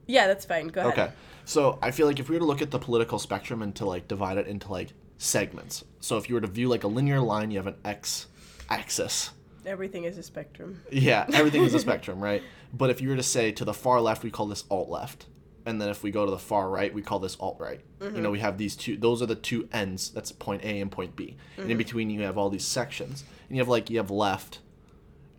yeah, 0.08 0.28
that's 0.28 0.46
fine. 0.46 0.68
Go 0.68 0.82
ahead. 0.82 0.94
Okay. 0.94 1.12
So 1.46 1.80
I 1.82 1.92
feel 1.92 2.08
like 2.08 2.20
if 2.20 2.30
we 2.30 2.36
were 2.36 2.40
to 2.40 2.46
look 2.46 2.62
at 2.62 2.72
the 2.72 2.80
political 2.80 3.20
spectrum 3.20 3.62
and 3.62 3.76
to 3.76 3.86
like 3.86 4.08
divide 4.08 4.38
it 4.38 4.48
into 4.48 4.72
like 4.72 4.94
segments. 5.18 5.84
So 6.00 6.18
if 6.18 6.30
you 6.30 6.36
were 6.36 6.42
to 6.42 6.48
view 6.48 6.70
like 6.70 6.84
a 6.84 6.88
linear 6.88 7.20
line, 7.20 7.52
you 7.52 7.58
have 7.58 7.68
an 7.68 7.76
x 7.84 8.28
axis. 8.70 9.32
Everything 9.66 10.04
is 10.04 10.18
a 10.18 10.24
spectrum. 10.24 10.82
Yeah, 10.92 11.26
everything 11.34 11.64
is 11.64 11.74
a 11.74 11.80
spectrum, 11.88 12.20
right? 12.20 12.44
But 12.74 12.90
if 12.92 13.02
you 13.02 13.10
were 13.10 13.16
to 13.16 13.24
say 13.24 13.52
to 13.54 13.66
the 13.66 13.74
far 13.74 14.00
left, 14.00 14.24
we 14.24 14.30
call 14.30 14.46
this 14.46 14.64
alt 14.70 14.90
left. 14.90 15.26
And 15.66 15.82
then 15.82 15.90
if 15.90 16.04
we 16.04 16.12
go 16.12 16.26
to 16.26 16.32
the 16.32 16.38
far 16.38 16.70
right, 16.70 16.94
we 16.94 17.02
call 17.02 17.20
this 17.20 17.38
alt 17.40 17.58
right. 17.60 17.82
You 18.02 18.22
know, 18.22 18.30
we 18.30 18.40
have 18.40 18.58
these 18.58 18.76
two 18.76 18.98
those 18.98 19.22
are 19.22 19.26
the 19.26 19.36
two 19.36 19.68
ends. 19.74 20.12
That's 20.12 20.32
point 20.32 20.64
A 20.64 20.80
and 20.80 20.92
point 20.92 21.16
B. 21.16 21.38
And 21.58 21.66
in 21.66 21.72
mm-hmm. 21.72 21.78
between 21.80 22.10
you 22.12 22.22
have 22.22 22.38
all 22.38 22.50
these 22.50 22.66
sections. 22.66 23.24
And 23.50 23.58
you 23.58 23.62
have 23.62 23.68
like 23.68 23.90
you 23.90 23.98
have 23.98 24.12
left 24.12 24.60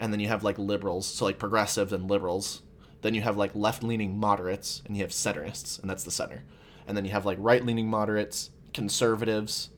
and 0.00 0.12
then 0.12 0.21
you 0.21 0.28
have 0.28 0.45
like 0.45 0.59
liberals, 0.59 1.06
so 1.06 1.25
like 1.25 1.38
progressives 1.38 1.92
and 1.92 2.11
liberals. 2.11 2.62
Then 3.02 3.14
you 3.14 3.23
have 3.23 3.37
like 3.37 3.54
left 3.54 3.83
leaning 3.83 4.18
moderates, 4.18 4.83
and 4.85 4.97
you 4.97 5.02
have 5.02 5.11
centrists, 5.11 5.80
and 5.80 5.88
that's 5.88 6.04
the 6.04 6.11
center. 6.11 6.45
And 6.87 6.97
then 6.97 7.04
you 7.04 7.12
have 7.12 7.26
like 7.26 7.38
right 7.40 7.64
leaning 7.64 7.88
moderates, 7.88 8.50
conservatives, 8.75 9.71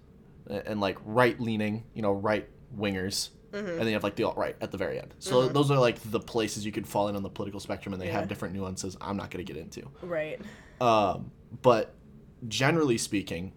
a- 0.49 0.69
and 0.69 0.81
like 0.81 0.99
right 1.05 1.39
leaning, 1.41 1.85
you 1.95 2.03
know, 2.03 2.13
right 2.13 2.49
wingers. 2.77 3.31
And 3.53 3.67
then 3.67 3.87
you 3.87 3.95
have 3.95 4.03
like 4.05 4.17
the 4.17 4.25
alt 4.25 4.37
right 4.37 4.57
at 4.61 4.71
the 4.71 4.77
very 4.79 4.99
end. 4.99 5.15
So 5.19 5.49
those 5.49 5.71
are 5.71 5.79
like 5.79 5.99
the 6.11 6.21
places 6.21 6.67
you 6.67 6.73
could 6.73 6.87
fall 6.87 7.09
in 7.09 7.17
on 7.17 7.23
the 7.23 7.31
political 7.31 7.61
spectrum, 7.61 7.93
and 7.95 8.03
they 8.03 8.07
Yeah. 8.07 8.13
have 8.21 8.29
different 8.29 8.55
nuances. 8.55 8.97
I'm 9.01 9.17
not 9.17 9.31
going 9.31 9.45
to 9.45 9.53
get 9.53 9.61
into. 9.61 9.89
Right. 10.03 10.41
Um, 10.81 11.31
but 11.63 11.95
generally 12.47 12.99
speaking, 12.99 13.53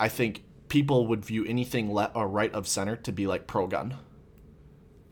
I 0.00 0.08
think 0.08 0.42
people 0.68 1.06
would 1.06 1.24
view 1.24 1.44
anything 1.44 1.90
left 1.92 2.16
or 2.16 2.26
right 2.26 2.52
of 2.54 2.66
center 2.66 2.96
to 2.96 3.12
be 3.12 3.26
like 3.26 3.46
pro 3.46 3.66
gun. 3.66 3.96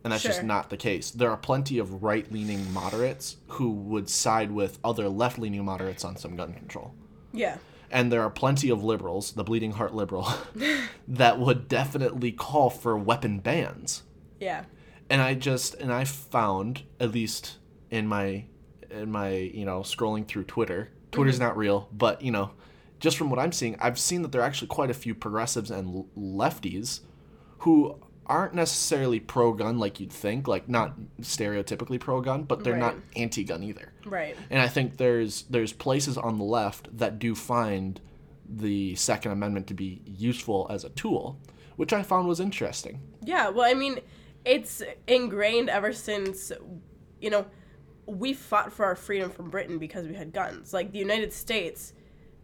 And 0.02 0.12
that's 0.14 0.22
just 0.22 0.42
not 0.42 0.70
the 0.70 0.78
case. 0.78 1.10
There 1.10 1.30
are 1.30 1.36
plenty 1.36 1.76
of 1.76 2.02
right 2.02 2.30
leaning 2.32 2.72
moderates 2.72 3.36
who 3.48 3.70
would 3.70 4.08
side 4.08 4.50
with 4.50 4.78
other 4.82 5.10
left 5.10 5.38
leaning 5.38 5.62
moderates 5.62 6.06
on 6.06 6.16
some 6.16 6.36
gun 6.36 6.54
control. 6.54 6.94
Yeah. 7.34 7.58
And 7.90 8.12
there 8.12 8.22
are 8.22 8.30
plenty 8.30 8.70
of 8.70 8.84
liberals, 8.84 9.32
the 9.32 9.42
bleeding 9.44 9.72
heart 9.72 9.94
liberal, 9.94 10.28
that 11.08 11.38
would 11.40 11.66
definitely 11.68 12.32
call 12.32 12.70
for 12.70 12.96
weapon 12.96 13.40
bans 13.40 14.02
Yeah. 14.38 14.64
and 15.08 15.20
I 15.20 15.34
just 15.34 15.74
and 15.74 15.92
I 15.92 16.04
found 16.04 16.82
at 17.00 17.10
least 17.12 17.56
in 17.90 18.06
my 18.06 18.44
in 18.90 19.10
my 19.10 19.30
you 19.30 19.64
know 19.64 19.80
scrolling 19.80 20.26
through 20.26 20.44
Twitter. 20.44 20.90
Twitter's 21.12 21.36
Mm-hmm. 21.36 21.44
not 21.44 21.56
real, 21.56 21.88
but 21.92 22.22
you 22.22 22.30
know, 22.30 22.52
just 23.00 23.16
from 23.16 23.30
what 23.30 23.38
I'm 23.40 23.50
seeing, 23.52 23.76
I've 23.80 23.98
seen 23.98 24.22
that 24.22 24.30
there 24.30 24.40
are 24.40 24.44
actually 24.44 24.68
quite 24.68 24.90
a 24.90 24.94
few 24.94 25.14
progressives 25.14 25.70
and 25.72 25.88
l- 25.94 26.06
lefties 26.16 27.00
who 27.58 27.96
aren't 28.26 28.54
necessarily 28.54 29.18
pro 29.18 29.52
gun 29.52 29.78
like 29.80 29.98
you'd 29.98 30.12
think, 30.12 30.46
like 30.46 30.68
not 30.68 30.94
stereotypically 31.20 31.98
pro 31.98 32.20
gun, 32.20 32.44
but 32.44 32.62
they're 32.62 32.76
not 32.76 32.94
anti 33.16 33.42
gun 33.42 33.64
either. 33.64 33.89
Right. 34.04 34.36
And 34.50 34.60
I 34.60 34.68
think 34.68 34.96
there's 34.96 35.42
there's 35.42 35.72
places 35.72 36.16
on 36.16 36.38
the 36.38 36.44
left 36.44 36.96
that 36.96 37.18
do 37.18 37.34
find 37.34 38.00
the 38.48 38.94
Second 38.96 39.32
Amendment 39.32 39.66
to 39.68 39.74
be 39.74 40.02
useful 40.04 40.66
as 40.70 40.84
a 40.84 40.88
tool, 40.90 41.38
which 41.76 41.92
I 41.92 42.02
found 42.02 42.26
was 42.28 42.40
interesting. 42.40 43.00
Yeah, 43.22 43.48
well, 43.48 43.70
I 43.70 43.74
mean, 43.74 44.00
it's 44.44 44.82
ingrained 45.06 45.70
ever 45.70 45.92
since, 45.92 46.50
you 47.20 47.30
know, 47.30 47.46
we 48.06 48.32
fought 48.32 48.72
for 48.72 48.84
our 48.84 48.96
freedom 48.96 49.30
from 49.30 49.50
Britain 49.50 49.78
because 49.78 50.06
we 50.06 50.14
had 50.14 50.32
guns. 50.32 50.72
Like 50.72 50.92
the 50.92 50.98
United 50.98 51.32
States 51.32 51.92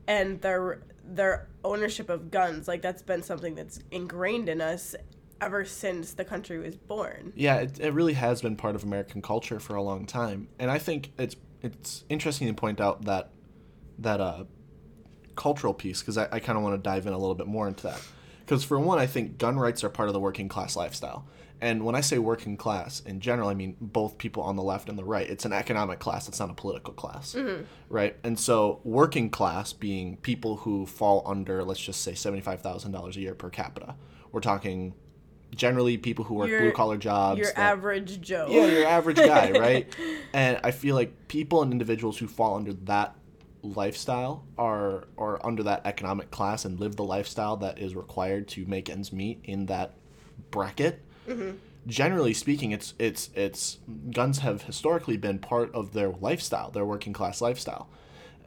and 0.07 0.41
their 0.41 0.83
their 1.05 1.49
ownership 1.65 2.09
of 2.09 2.31
guns, 2.31 2.69
like 2.69 2.83
that's 2.83 3.03
been 3.03 3.23
something 3.23 3.55
that's 3.55 3.81
ingrained 3.91 4.49
in 4.49 4.61
us 4.61 4.95
ever 5.41 5.65
since 5.65 6.15
the 6.15 6.25
country 6.25 6.59
was 6.59 6.77
born. 6.77 7.33
Yeah, 7.37 7.57
it, 7.57 7.79
it 7.81 7.93
really 7.93 8.15
has 8.15 8.43
been 8.43 8.57
part 8.57 8.75
of 8.75 8.85
American 8.85 9.23
culture 9.23 9.61
for 9.61 9.77
a 9.77 9.83
long 9.83 10.07
time, 10.07 10.49
and 10.59 10.71
I 10.71 10.79
think 10.79 11.13
it's 11.19 11.37
it's 11.67 12.05
interesting 12.09 12.49
to 12.49 12.55
point 12.55 12.81
out 12.81 13.05
that 13.05 13.31
that 13.99 14.21
uh, 14.21 14.45
cultural 15.35 15.75
piece 15.75 16.01
because 16.01 16.19
I, 16.19 16.29
I 16.33 16.41
kind 16.41 16.57
of 16.57 16.65
want 16.65 16.75
to 16.75 16.83
dive 16.83 17.07
in 17.07 17.13
a 17.13 17.19
little 17.19 17.35
bit 17.35 17.47
more 17.47 17.69
into 17.69 17.85
that. 17.85 18.03
Because 18.41 18.63
for 18.63 18.79
one, 18.79 18.99
I 18.99 19.07
think 19.07 19.39
gun 19.39 19.59
rights 19.59 19.83
are 19.83 19.89
part 19.89 20.09
of 20.09 20.13
the 20.13 20.21
working 20.21 20.49
class 20.49 20.77
lifestyle, 20.77 21.27
and 21.61 21.85
when 21.85 21.95
I 21.95 22.01
say 22.01 22.19
working 22.19 22.57
class 22.57 23.01
in 23.01 23.21
general, 23.21 23.49
I 23.49 23.55
mean 23.55 23.77
both 23.81 24.19
people 24.19 24.43
on 24.43 24.55
the 24.57 24.63
left 24.63 24.89
and 24.89 24.97
the 24.99 25.05
right. 25.05 25.29
It's 25.29 25.45
an 25.45 25.53
economic 25.53 25.99
class; 25.99 26.29
it's 26.29 26.39
not 26.39 26.51
a 26.51 26.55
political 26.55 26.93
class, 26.95 27.35
right? 27.89 28.17
And 28.23 28.39
so, 28.39 28.81
working 28.85 29.31
class 29.31 29.73
being 29.73 30.19
people 30.19 30.59
who 30.59 30.87
fall 30.87 31.23
under, 31.27 31.65
let's 31.65 31.81
just 31.81 32.03
say, 32.03 32.15
seventy 32.15 32.43
five 32.43 32.61
thousand 32.61 32.93
dollars 32.93 33.17
a 33.17 33.21
year 33.21 33.35
per 33.35 33.51
capita. 33.51 33.97
We're 34.31 34.41
talking 34.41 34.95
generally 35.57 35.97
people 35.99 36.25
who 36.25 36.35
work 36.35 36.49
Your- 36.49 36.61
blue 36.61 36.73
collar 36.73 36.97
jobs. 36.99 37.39
Your 37.39 37.49
that- 37.49 37.59
average 37.59 38.21
Joe. 38.21 38.47
yeah, 38.49 38.67
your 38.67 38.87
average 38.87 39.17
guy, 39.17 39.51
right? 39.59 39.97
and 40.33 40.61
I 40.63 40.71
feel 40.71 40.95
like 40.95 41.29
people 41.29 41.63
and 41.63 41.73
individuals 41.73 42.19
who 42.19 42.29
fall 42.29 42.57
under 42.57 42.73
that 42.75 43.17
lifestyle 43.63 44.45
are 44.59 45.05
or 45.17 45.45
under 45.45 45.63
that 45.65 45.83
economic 45.85 46.31
class 46.31 46.65
and 46.65 46.79
live 46.79 46.97
the 46.97 47.05
lifestyle 47.05 47.57
that 47.57 47.79
is 47.79 47.95
required 47.97 48.47
to 48.49 48.65
make 48.67 48.89
ends 48.89 49.13
meet 49.13 49.41
in 49.45 49.67
that 49.67 49.95
bracket. 50.51 51.03
Mm-hmm. 51.29 51.57
Generally 51.87 52.35
speaking, 52.35 52.73
it's 52.73 52.95
it's 52.99 53.31
it's 53.35 53.79
guns 54.11 54.39
have 54.41 54.63
historically 54.63 55.17
been 55.17 55.39
part 55.39 55.73
of 55.75 55.93
their 55.93 56.11
lifestyle, 56.11 56.71
their 56.71 56.85
working 56.85 57.13
class 57.13 57.41
lifestyle. 57.41 57.89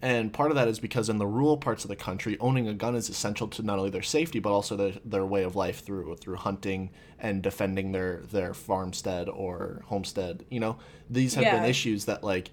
And 0.02 0.32
part 0.32 0.50
of 0.52 0.56
that 0.56 0.68
is 0.70 0.80
because 0.80 1.10
in 1.10 1.18
the 1.18 1.28
rural 1.28 1.58
parts 1.58 1.84
of 1.84 1.90
the 1.90 1.96
country, 1.96 2.38
owning 2.40 2.68
a 2.68 2.74
gun 2.74 2.96
is 2.96 3.10
essential 3.10 3.48
to 3.50 3.64
not 3.64 3.78
only 3.80 3.90
their 3.90 4.02
safety 4.02 4.40
but 4.40 4.52
also 4.52 4.76
their, 4.78 4.94
their 5.04 5.26
way 5.26 5.44
of 5.44 5.56
life 5.58 5.84
through 5.84 6.16
through 6.18 6.38
hunting 6.38 6.90
and 7.20 7.42
defending 7.42 7.92
their 7.92 8.22
their 8.32 8.54
farmstead 8.54 9.28
or 9.28 9.82
homestead. 9.88 10.46
You 10.50 10.62
know, 10.62 10.78
these 11.10 11.34
have 11.36 11.44
been 11.44 11.66
issues 11.66 12.06
that 12.06 12.24
like, 12.24 12.50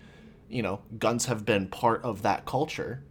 you 0.48 0.62
know, 0.62 0.80
guns 0.98 1.26
have 1.26 1.44
been 1.44 1.68
part 1.68 2.02
of 2.02 2.22
that 2.22 2.46
culture 2.46 3.04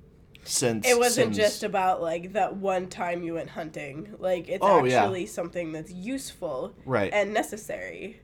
since 0.43 0.85
It 0.87 0.99
wasn't 0.99 1.27
since- 1.33 1.37
just 1.37 1.63
about 1.63 2.01
like 2.01 2.33
that 2.33 2.57
one 2.57 2.87
time 2.87 3.23
you 3.23 3.35
went 3.35 3.49
hunting. 3.51 4.15
Like 4.19 4.49
it's 4.49 4.59
Oh, 4.61 4.83
yeah. 4.83 5.03
actually 5.03 5.27
something 5.27 5.71
that's 5.71 5.91
useful 5.93 6.75
Right. 6.85 7.11
and 7.13 7.33
necessary. 7.33 8.19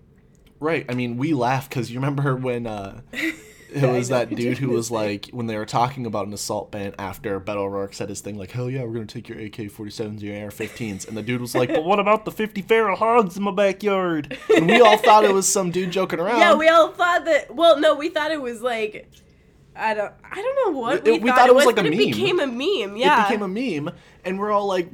Right. 0.59 0.85
I 0.89 0.93
mean, 0.93 1.17
we 1.17 1.33
laugh 1.33 1.67
because 1.69 1.89
you 1.89 1.97
remember 1.99 2.35
when 2.35 2.67
uh, 2.67 3.01
It 3.73 3.89
was 3.89 4.09
that 4.09 4.29
dude 4.35 4.57
who 4.57 4.69
was 4.69 4.91
like, 4.91 5.27
when 5.31 5.47
they 5.47 5.57
were 5.57 5.65
talking 5.65 6.05
about 6.05 6.27
an 6.27 6.33
assault 6.33 6.71
ban 6.71 6.93
after 6.99 7.39
Beto 7.39 7.57
O'Rourke 7.57 7.93
said 7.93 8.09
his 8.09 8.19
thing, 8.21 8.37
like, 8.37 8.51
hell 8.51 8.69
yeah, 8.69 8.83
we're 8.83 8.93
going 8.93 9.07
to 9.07 9.13
take 9.21 9.29
your 9.29 9.39
AK 9.39 9.71
47s, 9.71 10.21
your 10.21 10.35
AR 10.43 10.49
15s. 10.51 11.07
And 11.07 11.15
the 11.15 11.21
dude 11.21 11.41
was 11.41 11.55
like, 11.55 11.69
but 11.69 11.83
what 11.85 11.99
about 11.99 12.25
the 12.25 12.31
50 12.31 12.61
feral 12.63 12.97
hogs 12.97 13.37
in 13.37 13.43
my 13.43 13.51
backyard? 13.51 14.37
And 14.55 14.67
we 14.67 14.81
all 14.81 14.97
thought 14.97 15.23
it 15.23 15.33
was 15.33 15.47
some 15.47 15.71
dude 15.71 15.91
joking 15.91 16.19
around. 16.21 16.39
Yeah, 16.39 16.55
we 16.55 16.67
all 16.67 16.91
thought 16.91 17.25
that. 17.25 17.55
Well, 17.55 17.79
no, 17.79 17.95
we 17.95 18.09
thought 18.09 18.31
it 18.31 18.41
was 18.41 18.61
like. 18.61 19.09
I 19.73 19.93
don't. 19.93 20.11
I 20.23 20.35
don't 20.35 20.73
know 20.73 20.79
what 20.79 20.95
It- 21.07 21.13
we, 21.13 21.19
we 21.19 21.29
thought, 21.29 21.37
thought 21.39 21.49
it 21.49 21.55
was 21.55 21.65
like 21.65 21.77
but 21.77 21.85
a 21.85 21.87
it 21.93 21.97
became 21.97 22.41
a 22.41 22.45
meme. 22.47 22.97
Yeah. 22.97 23.21
It 23.25 23.29
became 23.29 23.41
a 23.41 23.47
meme, 23.47 23.95
and 24.25 24.37
we're 24.37 24.51
all 24.51 24.67
like, 24.67 24.89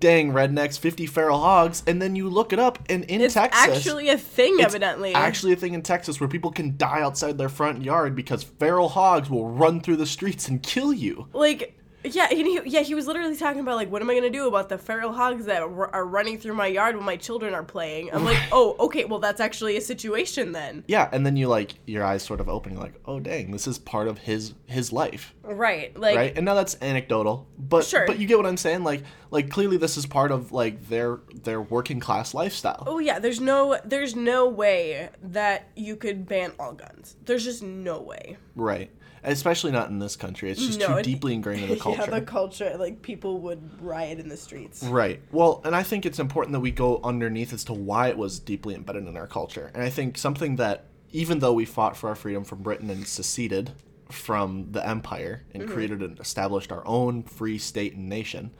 dang, 0.00 0.32
rednecks, 0.32 0.78
50 0.78 1.06
feral 1.06 1.38
hogs. 1.38 1.82
And 1.86 2.00
then 2.00 2.16
you 2.16 2.28
look 2.28 2.52
it 2.52 2.58
up, 2.58 2.78
and 2.88 3.04
in 3.04 3.20
it's 3.20 3.34
Texas. 3.34 3.60
actually 3.76 4.08
a 4.08 4.18
thing, 4.18 4.54
it's 4.54 4.64
evidently. 4.64 5.14
actually 5.14 5.52
a 5.52 5.56
thing 5.56 5.74
in 5.74 5.82
Texas 5.82 6.20
where 6.20 6.28
people 6.28 6.50
can 6.50 6.76
die 6.76 7.00
outside 7.02 7.38
their 7.38 7.48
front 7.48 7.82
yard 7.82 8.14
because 8.14 8.42
feral 8.42 8.88
hogs 8.90 9.30
will 9.30 9.48
run 9.48 9.80
through 9.80 9.96
the 9.96 10.06
streets 10.06 10.48
and 10.48 10.62
kill 10.62 10.92
you. 10.92 11.28
like 11.32 11.77
yeah 12.14 12.26
and 12.30 12.38
he, 12.46 12.60
yeah 12.66 12.80
he 12.80 12.94
was 12.94 13.06
literally 13.06 13.36
talking 13.36 13.60
about 13.60 13.76
like 13.76 13.90
what 13.90 14.02
am 14.02 14.10
i 14.10 14.14
gonna 14.14 14.30
do 14.30 14.46
about 14.46 14.68
the 14.68 14.78
feral 14.78 15.12
hogs 15.12 15.44
that 15.46 15.62
r- 15.62 15.94
are 15.94 16.04
running 16.06 16.38
through 16.38 16.54
my 16.54 16.66
yard 16.66 16.96
when 16.96 17.04
my 17.04 17.16
children 17.16 17.54
are 17.54 17.62
playing 17.62 18.10
i'm 18.12 18.24
like 18.24 18.38
oh 18.52 18.76
okay 18.80 19.04
well 19.04 19.18
that's 19.18 19.40
actually 19.40 19.76
a 19.76 19.80
situation 19.80 20.52
then 20.52 20.84
Yeah, 20.86 21.08
and 21.12 21.24
then 21.26 21.36
you 21.36 21.48
like 21.48 21.74
your 21.86 22.04
eyes 22.04 22.22
sort 22.22 22.40
of 22.40 22.48
open. 22.48 22.72
You're 22.74 22.82
like, 22.82 23.00
oh 23.06 23.20
dang, 23.20 23.50
this 23.50 23.66
is 23.66 23.78
part 23.78 24.08
of 24.08 24.18
his 24.18 24.54
his 24.66 24.92
life, 24.92 25.34
right 25.42 25.96
like 25.98 26.16
right? 26.16 26.32
And 26.36 26.44
now 26.44 26.54
that's 26.54 26.76
anecdotal, 26.82 27.46
but 27.58 27.84
Sure. 27.84 28.06
but 28.06 28.18
you 28.18 28.26
get 28.26 28.36
what 28.38 28.46
I'm 28.46 28.56
saying. 28.56 28.84
Like 28.84 29.02
like 29.30 29.50
clearly 29.50 29.76
this 29.76 29.96
is 29.96 30.06
part 30.06 30.30
of 30.30 30.52
like 30.52 30.88
their 30.88 31.20
their 31.44 31.60
working 31.60 32.00
class 32.00 32.34
lifestyle. 32.34 32.84
oh 32.86 32.98
yeah 32.98 33.18
there's 33.18 33.40
no 33.40 33.78
there's 33.84 34.14
no 34.16 34.48
way 34.48 35.10
that 35.22 35.68
you 35.76 35.96
could 35.96 36.26
ban 36.26 36.52
all 36.58 36.72
guns 36.72 37.16
there's 37.24 37.44
just 37.44 37.62
no 37.62 38.00
way 38.00 38.36
Right. 38.56 38.90
Especially 39.24 39.72
not 39.72 39.90
in 39.90 39.98
this 39.98 40.16
country. 40.16 40.50
It's 40.50 40.64
just 40.64 40.78
No, 40.78 40.88
too 40.88 40.96
it- 40.98 41.04
deeply 41.04 41.34
ingrained 41.34 41.62
in 41.62 41.68
the 41.70 41.76
culture. 41.76 42.02
yeah 42.08 42.18
the 42.18 42.24
culture 42.24 42.76
like 42.78 43.02
people 43.02 43.40
would 43.40 43.82
riot 43.82 44.18
in 44.18 44.28
the 44.28 44.36
streets 44.36 44.82
Right. 44.82 45.20
Well, 45.32 45.60
and 45.64 45.74
I 45.74 45.82
think 45.82 46.06
it's 46.06 46.18
important 46.18 46.52
that 46.52 46.60
we 46.60 46.70
go 46.70 47.00
underneath 47.02 47.52
as 47.52 47.64
to 47.64 47.72
why 47.72 48.08
it 48.08 48.16
was 48.16 48.38
deeply 48.38 48.74
embedded 48.74 49.06
in 49.06 49.16
our 49.16 49.26
culture. 49.26 49.70
And 49.74 49.82
I 49.82 49.90
think 49.90 50.18
something 50.18 50.56
that, 50.56 50.86
even 51.10 51.38
though 51.38 51.52
we 51.52 51.64
fought 51.64 51.96
for 51.96 52.08
our 52.08 52.14
freedom 52.14 52.44
from 52.44 52.62
Britain 52.62 52.90
and 52.90 53.06
seceded 53.06 53.72
from 54.10 54.72
the 54.72 54.86
empire 54.86 55.44
and 55.52 55.64
mm-hmm. 55.64 55.72
created 55.72 56.02
and 56.02 56.18
established 56.20 56.72
our 56.72 56.86
own 56.86 57.22
free 57.22 57.58
state 57.58 57.94
and 57.94 58.08
nation, 58.08 58.50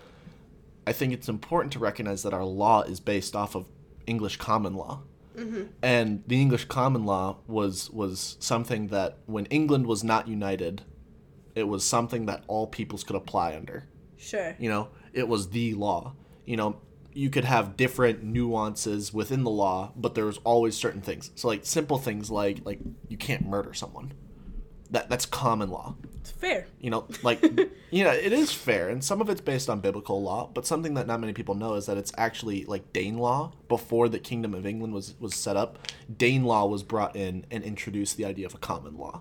I 0.86 0.92
think 0.92 1.12
it's 1.12 1.28
important 1.28 1.72
to 1.74 1.78
recognize 1.78 2.22
that 2.22 2.32
our 2.32 2.44
law 2.44 2.82
is 2.82 3.00
based 3.00 3.36
off 3.36 3.54
of 3.54 3.66
English 4.06 4.38
common 4.38 4.74
law. 4.74 5.02
Mm-hmm. 5.38 5.62
And 5.82 6.24
the 6.26 6.40
English 6.40 6.66
common 6.66 7.04
law 7.04 7.38
was 7.46 7.90
was 7.90 8.36
something 8.40 8.88
that 8.88 9.18
when 9.26 9.46
England 9.46 9.86
was 9.86 10.02
not 10.02 10.28
united, 10.28 10.82
it 11.54 11.64
was 11.64 11.84
something 11.84 12.26
that 12.26 12.44
all 12.46 12.66
peoples 12.66 13.04
could 13.04 13.16
apply 13.16 13.54
under. 13.54 13.88
sure 14.16 14.56
You 14.58 14.68
know, 14.68 14.88
it 15.12 15.28
was 15.28 15.50
the 15.50 15.74
law. 15.74 16.14
You 16.44 16.56
know, 16.56 16.80
you 17.12 17.30
could 17.30 17.44
have 17.44 17.76
different 17.76 18.22
nuances 18.22 19.12
within 19.12 19.44
the 19.44 19.50
law, 19.50 19.92
but 19.96 20.14
there 20.14 20.26
was 20.26 20.38
always 20.44 20.76
certain 20.76 21.00
things. 21.00 21.30
So 21.34 21.48
like 21.48 21.64
simple 21.64 21.98
things 21.98 22.30
like 22.30 22.60
like 22.64 22.80
you 23.08 23.16
can't 23.16 23.46
murder 23.46 23.74
someone. 23.74 24.12
That 24.90 25.10
that's 25.10 25.26
common 25.26 25.70
law. 25.70 25.96
it's 26.20 26.30
fair 26.30 26.66
You 26.80 26.90
know, 26.90 27.06
like 27.22 27.42
you 27.90 28.04
know, 28.04 28.10
it 28.10 28.32
is 28.32 28.52
fair 28.52 28.88
and 28.88 29.02
some 29.04 29.20
of 29.20 29.28
it's 29.28 29.40
based 29.40 29.68
on 29.68 29.80
biblical 29.80 30.22
law, 30.22 30.50
but 30.52 30.66
something 30.66 30.94
that 30.94 31.06
not 31.06 31.20
many 31.20 31.32
people 31.32 31.54
know 31.54 31.74
is 31.74 31.86
that 31.86 31.96
it's 31.96 32.12
actually 32.16 32.64
like 32.64 32.92
Dane 32.92 33.18
law 33.18 33.52
before 33.68 34.08
the 34.08 34.18
Kingdom 34.18 34.54
of 34.54 34.66
England 34.66 34.94
was 34.94 35.14
was 35.20 35.34
set 35.34 35.56
up. 35.56 35.78
Dane 36.14 36.44
law 36.44 36.66
was 36.66 36.82
brought 36.82 37.16
in 37.16 37.44
and 37.50 37.62
introduced 37.64 38.16
the 38.16 38.24
idea 38.24 38.46
of 38.46 38.54
a 38.54 38.58
common 38.58 38.96
law. 38.96 39.20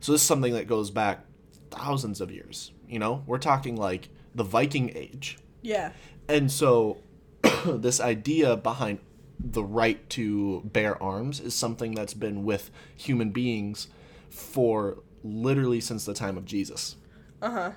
So 0.00 0.12
this 0.12 0.20
is 0.20 0.26
something 0.26 0.52
that 0.52 0.66
goes 0.66 0.90
back 0.90 1.24
thousands 1.70 2.20
of 2.20 2.30
years, 2.30 2.72
you 2.88 2.98
know? 2.98 3.22
We're 3.26 3.38
talking 3.38 3.76
like 3.76 4.08
the 4.34 4.44
Viking 4.44 4.92
age. 4.94 5.38
yeah 5.62 5.92
And 6.28 6.50
so, 6.50 6.98
this 7.66 8.00
idea 8.00 8.56
behind 8.56 8.98
the 9.38 9.64
right 9.64 10.08
to 10.10 10.62
bear 10.64 11.02
arms 11.02 11.40
is 11.40 11.54
something 11.54 11.94
that's 11.94 12.14
been 12.14 12.44
with 12.44 12.70
human 12.94 13.30
beings 13.30 13.88
for 14.34 14.98
literally 15.22 15.80
since 15.80 16.04
the 16.04 16.14
time 16.14 16.36
of 16.36 16.44
Jesus. 16.44 16.96
Uh 17.40 17.50
huh. 17.50 17.70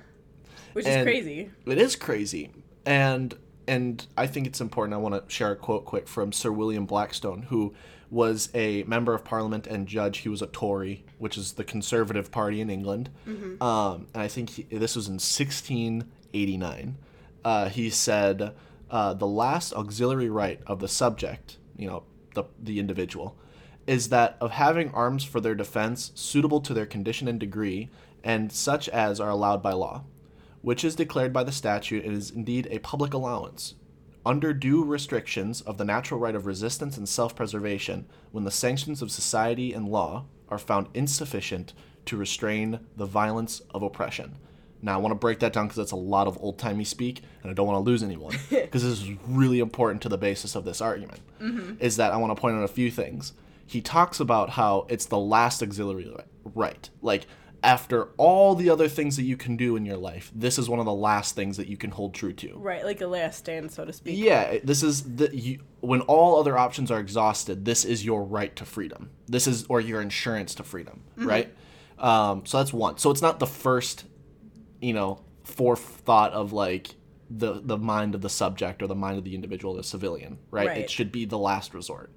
Which 0.74 0.86
is 0.86 1.04
crazy 1.04 1.50
It 1.66 1.78
is 1.78 1.96
crazy. 1.96 2.52
And 2.86 3.36
and 3.68 4.06
I 4.18 4.28
think 4.28 4.48
it's 4.48 4.62
important. 4.62 4.94
I 4.94 4.98
want 4.98 5.16
to 5.16 5.34
share 5.34 5.52
a 5.52 5.56
quote 5.56 5.86
quick 5.86 6.08
from 6.08 6.32
Sir 6.32 6.52
William 6.52 6.86
Blackstone, 6.86 7.44
who 7.44 7.74
was 8.10 8.50
a 8.54 8.84
member 8.84 9.14
of 9.14 9.26
Parliament 9.26 9.68
and 9.68 9.88
judge. 9.88 10.20
He 10.20 10.30
was 10.30 10.42
a 10.42 10.48
Tory, 10.48 11.04
which 11.18 11.38
is 11.38 11.54
the 11.54 11.66
Conservative 11.66 12.32
Party 12.32 12.62
in 12.62 12.70
England. 12.70 13.10
Um, 13.62 14.08
and 14.14 14.24
I 14.24 14.30
think 14.30 14.52
he, 14.52 14.64
this 14.64 14.96
was 14.96 15.08
in 15.08 15.16
1689. 15.16 16.98
Uh, 17.44 17.70
he 17.70 17.90
said, 17.90 18.54
uh, 18.90 19.14
"The 19.14 19.28
last 19.28 19.74
auxiliary 19.74 20.30
right 20.30 20.62
of 20.66 20.80
the 20.80 20.88
subject, 20.88 21.58
you 21.76 21.88
know, 21.88 22.04
the 22.36 22.46
the 22.62 22.80
individual, 22.80 23.38
is 23.88 24.10
that 24.10 24.38
of 24.40 24.52
having 24.52 24.92
arms 24.92 25.24
for 25.24 25.40
their 25.40 25.56
defense 25.56 26.12
suitable 26.14 26.62
to 26.62 26.74
their 26.74 26.86
condition 26.86 27.28
and 27.28 27.40
degree, 27.40 27.90
and 28.24 28.52
such 28.52 28.88
as 28.90 29.20
are 29.20 29.30
allowed 29.30 29.64
by 29.64 29.72
law." 29.72 30.04
which 30.68 30.84
is 30.84 30.96
declared 30.96 31.32
by 31.32 31.46
the 31.46 31.52
statute 31.52 32.04
and 32.04 32.14
is 32.14 32.32
indeed 32.32 32.68
a 32.70 32.80
public 32.80 33.14
allowance, 33.14 33.76
under 34.26 34.54
due 34.54 34.84
restrictions 34.84 35.62
of 35.62 35.78
the 35.78 35.86
natural 35.86 36.20
right 36.20 36.36
of 36.36 36.46
resistance 36.46 36.98
and 36.98 37.08
self 37.08 37.36
preservation, 37.36 38.06
when 38.34 38.44
the 38.44 38.52
sanctions 38.52 39.02
of 39.02 39.10
society 39.10 39.72
and 39.72 39.88
law 39.88 40.26
are 40.50 40.58
found 40.58 40.88
insufficient 40.94 41.74
to 42.06 42.18
restrain 42.18 42.82
the 42.98 43.06
violence 43.06 43.62
of 43.74 43.82
oppression. 43.82 44.36
Now, 44.82 44.96
I 44.96 44.98
want 44.98 45.12
to 45.12 45.16
break 45.16 45.40
that 45.40 45.54
down 45.54 45.68
because 45.68 45.78
that's 45.78 45.92
a 45.92 45.96
lot 45.96 46.28
of 46.28 46.38
old 46.42 46.60
timey 46.60 46.84
speak, 46.84 47.22
and 47.42 47.50
I 47.50 47.54
don't 47.54 47.66
want 47.66 47.84
to 47.84 47.90
lose 47.90 48.04
anyone 48.04 48.36
because 48.50 48.84
this 48.84 49.02
is 49.02 49.12
really 49.26 49.60
important 49.60 50.02
to 50.02 50.10
the 50.10 50.18
basis 50.18 50.56
of 50.56 50.66
this 50.66 50.82
argument. 50.82 51.22
Mm-hmm. 51.42 51.76
Is 51.80 51.96
that 51.96 52.12
I 52.12 52.18
want 52.18 52.36
to 52.36 52.42
point 52.42 52.58
out 52.58 52.64
a 52.64 52.68
few 52.68 52.92
things. 52.92 53.32
He 53.68 53.82
talks 53.82 54.20
about 54.20 54.52
how 54.52 54.88
it's 54.90 55.06
the 55.06 55.20
last 55.20 55.62
auxiliary 55.62 56.12
right. 56.56 56.90
Like, 57.02 57.28
after 57.64 58.10
all 58.18 58.56
the 58.56 58.70
other 58.70 58.88
things 58.88 59.18
that 59.18 59.24
you 59.24 59.36
can 59.36 59.58
do 59.58 59.76
in 59.76 59.86
your 59.86 59.98
life, 59.98 60.32
this 60.34 60.58
is 60.58 60.70
one 60.70 60.80
of 60.80 60.86
the 60.86 60.94
last 60.94 61.36
things 61.36 61.58
that 61.58 61.68
you 61.68 61.76
can 61.76 61.92
hold 61.92 62.14
true 62.14 62.34
to. 62.34 62.54
right 62.56 62.86
like 62.86 63.02
a 63.02 63.08
last 63.08 63.40
stand 63.40 63.72
so 63.72 63.84
to 63.84 63.92
speak 63.92 64.18
Yeah, 64.18 64.60
this 64.64 64.84
is 64.84 65.16
the 65.16 65.36
you, 65.36 65.60
when 65.82 66.02
all 66.02 66.40
other 66.40 66.58
options 66.58 66.92
are 66.92 67.00
exhausted. 67.00 67.66
This 67.66 67.84
is 67.84 68.06
your 68.06 68.24
right 68.24 68.56
to 68.56 68.66
freedom. 68.66 69.10
This 69.28 69.48
is 69.48 69.66
or 69.70 69.82
your 69.82 70.02
insurance 70.02 70.56
to 70.56 70.64
freedom, 70.64 71.04
right? 71.18 71.54
Um, 71.98 72.46
so 72.46 72.60
that's 72.60 72.72
one. 72.72 72.98
So 72.98 73.10
it's 73.10 73.22
not 73.22 73.40
the 73.40 73.48
first, 73.48 74.06
you 74.80 74.94
know, 74.94 75.24
forethought 75.44 76.34
of 76.34 76.54
like 76.54 76.96
the 77.30 77.60
the 77.64 77.78
mind 77.78 78.16
of 78.16 78.22
the 78.22 78.30
subject 78.30 78.82
or 78.82 78.88
the 78.88 78.96
mind 78.96 79.18
of 79.18 79.24
the 79.24 79.36
individual, 79.36 79.74
the 79.74 79.84
civilian, 79.84 80.38
right? 80.52 80.68
Right. 80.68 80.78
It 80.78 80.90
should 80.90 81.12
be 81.12 81.26
the 81.26 81.38
last 81.38 81.74
resort. 81.74 82.12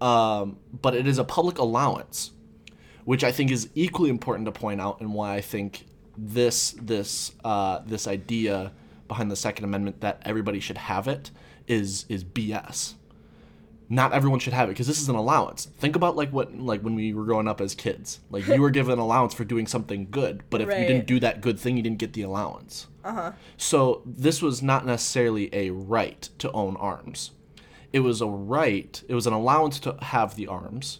Um, 0.00 0.58
but 0.82 0.94
it 0.94 1.06
is 1.06 1.18
a 1.18 1.24
public 1.24 1.58
allowance, 1.58 2.32
which 3.04 3.24
I 3.24 3.32
think 3.32 3.50
is 3.50 3.68
equally 3.74 4.10
important 4.10 4.46
to 4.46 4.52
point 4.52 4.80
out, 4.80 5.00
and 5.00 5.14
why 5.14 5.34
I 5.34 5.40
think 5.40 5.86
this 6.16 6.72
this 6.72 7.32
uh, 7.44 7.80
this 7.86 8.06
idea 8.06 8.72
behind 9.08 9.30
the 9.30 9.36
Second 9.36 9.64
Amendment 9.64 10.00
that 10.00 10.22
everybody 10.24 10.60
should 10.60 10.78
have 10.78 11.08
it 11.08 11.30
is 11.66 12.06
is 12.08 12.24
BS. 12.24 12.94
Not 13.90 14.12
everyone 14.12 14.40
should 14.40 14.54
have 14.54 14.68
it 14.68 14.72
because 14.72 14.86
this 14.86 15.00
is 15.00 15.08
an 15.08 15.14
allowance. 15.14 15.66
Think 15.78 15.94
about 15.94 16.16
like 16.16 16.30
what 16.30 16.56
like 16.56 16.80
when 16.80 16.94
we 16.94 17.12
were 17.12 17.24
growing 17.24 17.46
up 17.46 17.60
as 17.60 17.74
kids. 17.74 18.20
Like 18.30 18.46
you 18.46 18.60
were 18.60 18.70
given 18.78 18.94
an 18.94 18.98
allowance 18.98 19.34
for 19.34 19.44
doing 19.44 19.66
something 19.66 20.08
good, 20.10 20.42
but 20.50 20.60
if 20.60 20.68
you 20.68 20.86
didn't 20.86 21.06
do 21.06 21.20
that 21.20 21.40
good 21.40 21.58
thing, 21.58 21.76
you 21.76 21.82
didn't 21.82 21.98
get 21.98 22.14
the 22.14 22.22
allowance. 22.22 22.86
Uh-huh. 23.04 23.32
So 23.58 24.02
this 24.06 24.40
was 24.40 24.62
not 24.62 24.86
necessarily 24.86 25.50
a 25.52 25.70
right 25.70 26.28
to 26.38 26.50
own 26.52 26.76
arms. 26.76 27.32
It 27.94 28.00
was 28.00 28.20
a 28.20 28.26
right, 28.26 29.00
it 29.08 29.14
was 29.14 29.28
an 29.28 29.32
allowance 29.32 29.78
to 29.78 29.96
have 30.02 30.34
the 30.34 30.48
arms, 30.48 30.98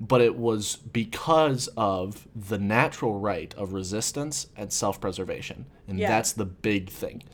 but 0.00 0.22
it 0.22 0.36
was 0.36 0.76
because 0.76 1.68
of 1.76 2.26
the 2.34 2.56
natural 2.56 3.20
right 3.20 3.52
of 3.58 3.74
resistance 3.74 4.46
and 4.56 4.72
self-preservation. 4.72 5.66
And 5.86 5.98
Yeah. 5.98 6.08
that's 6.08 6.32
the 6.32 6.46
big 6.46 6.88
thing. 6.88 7.24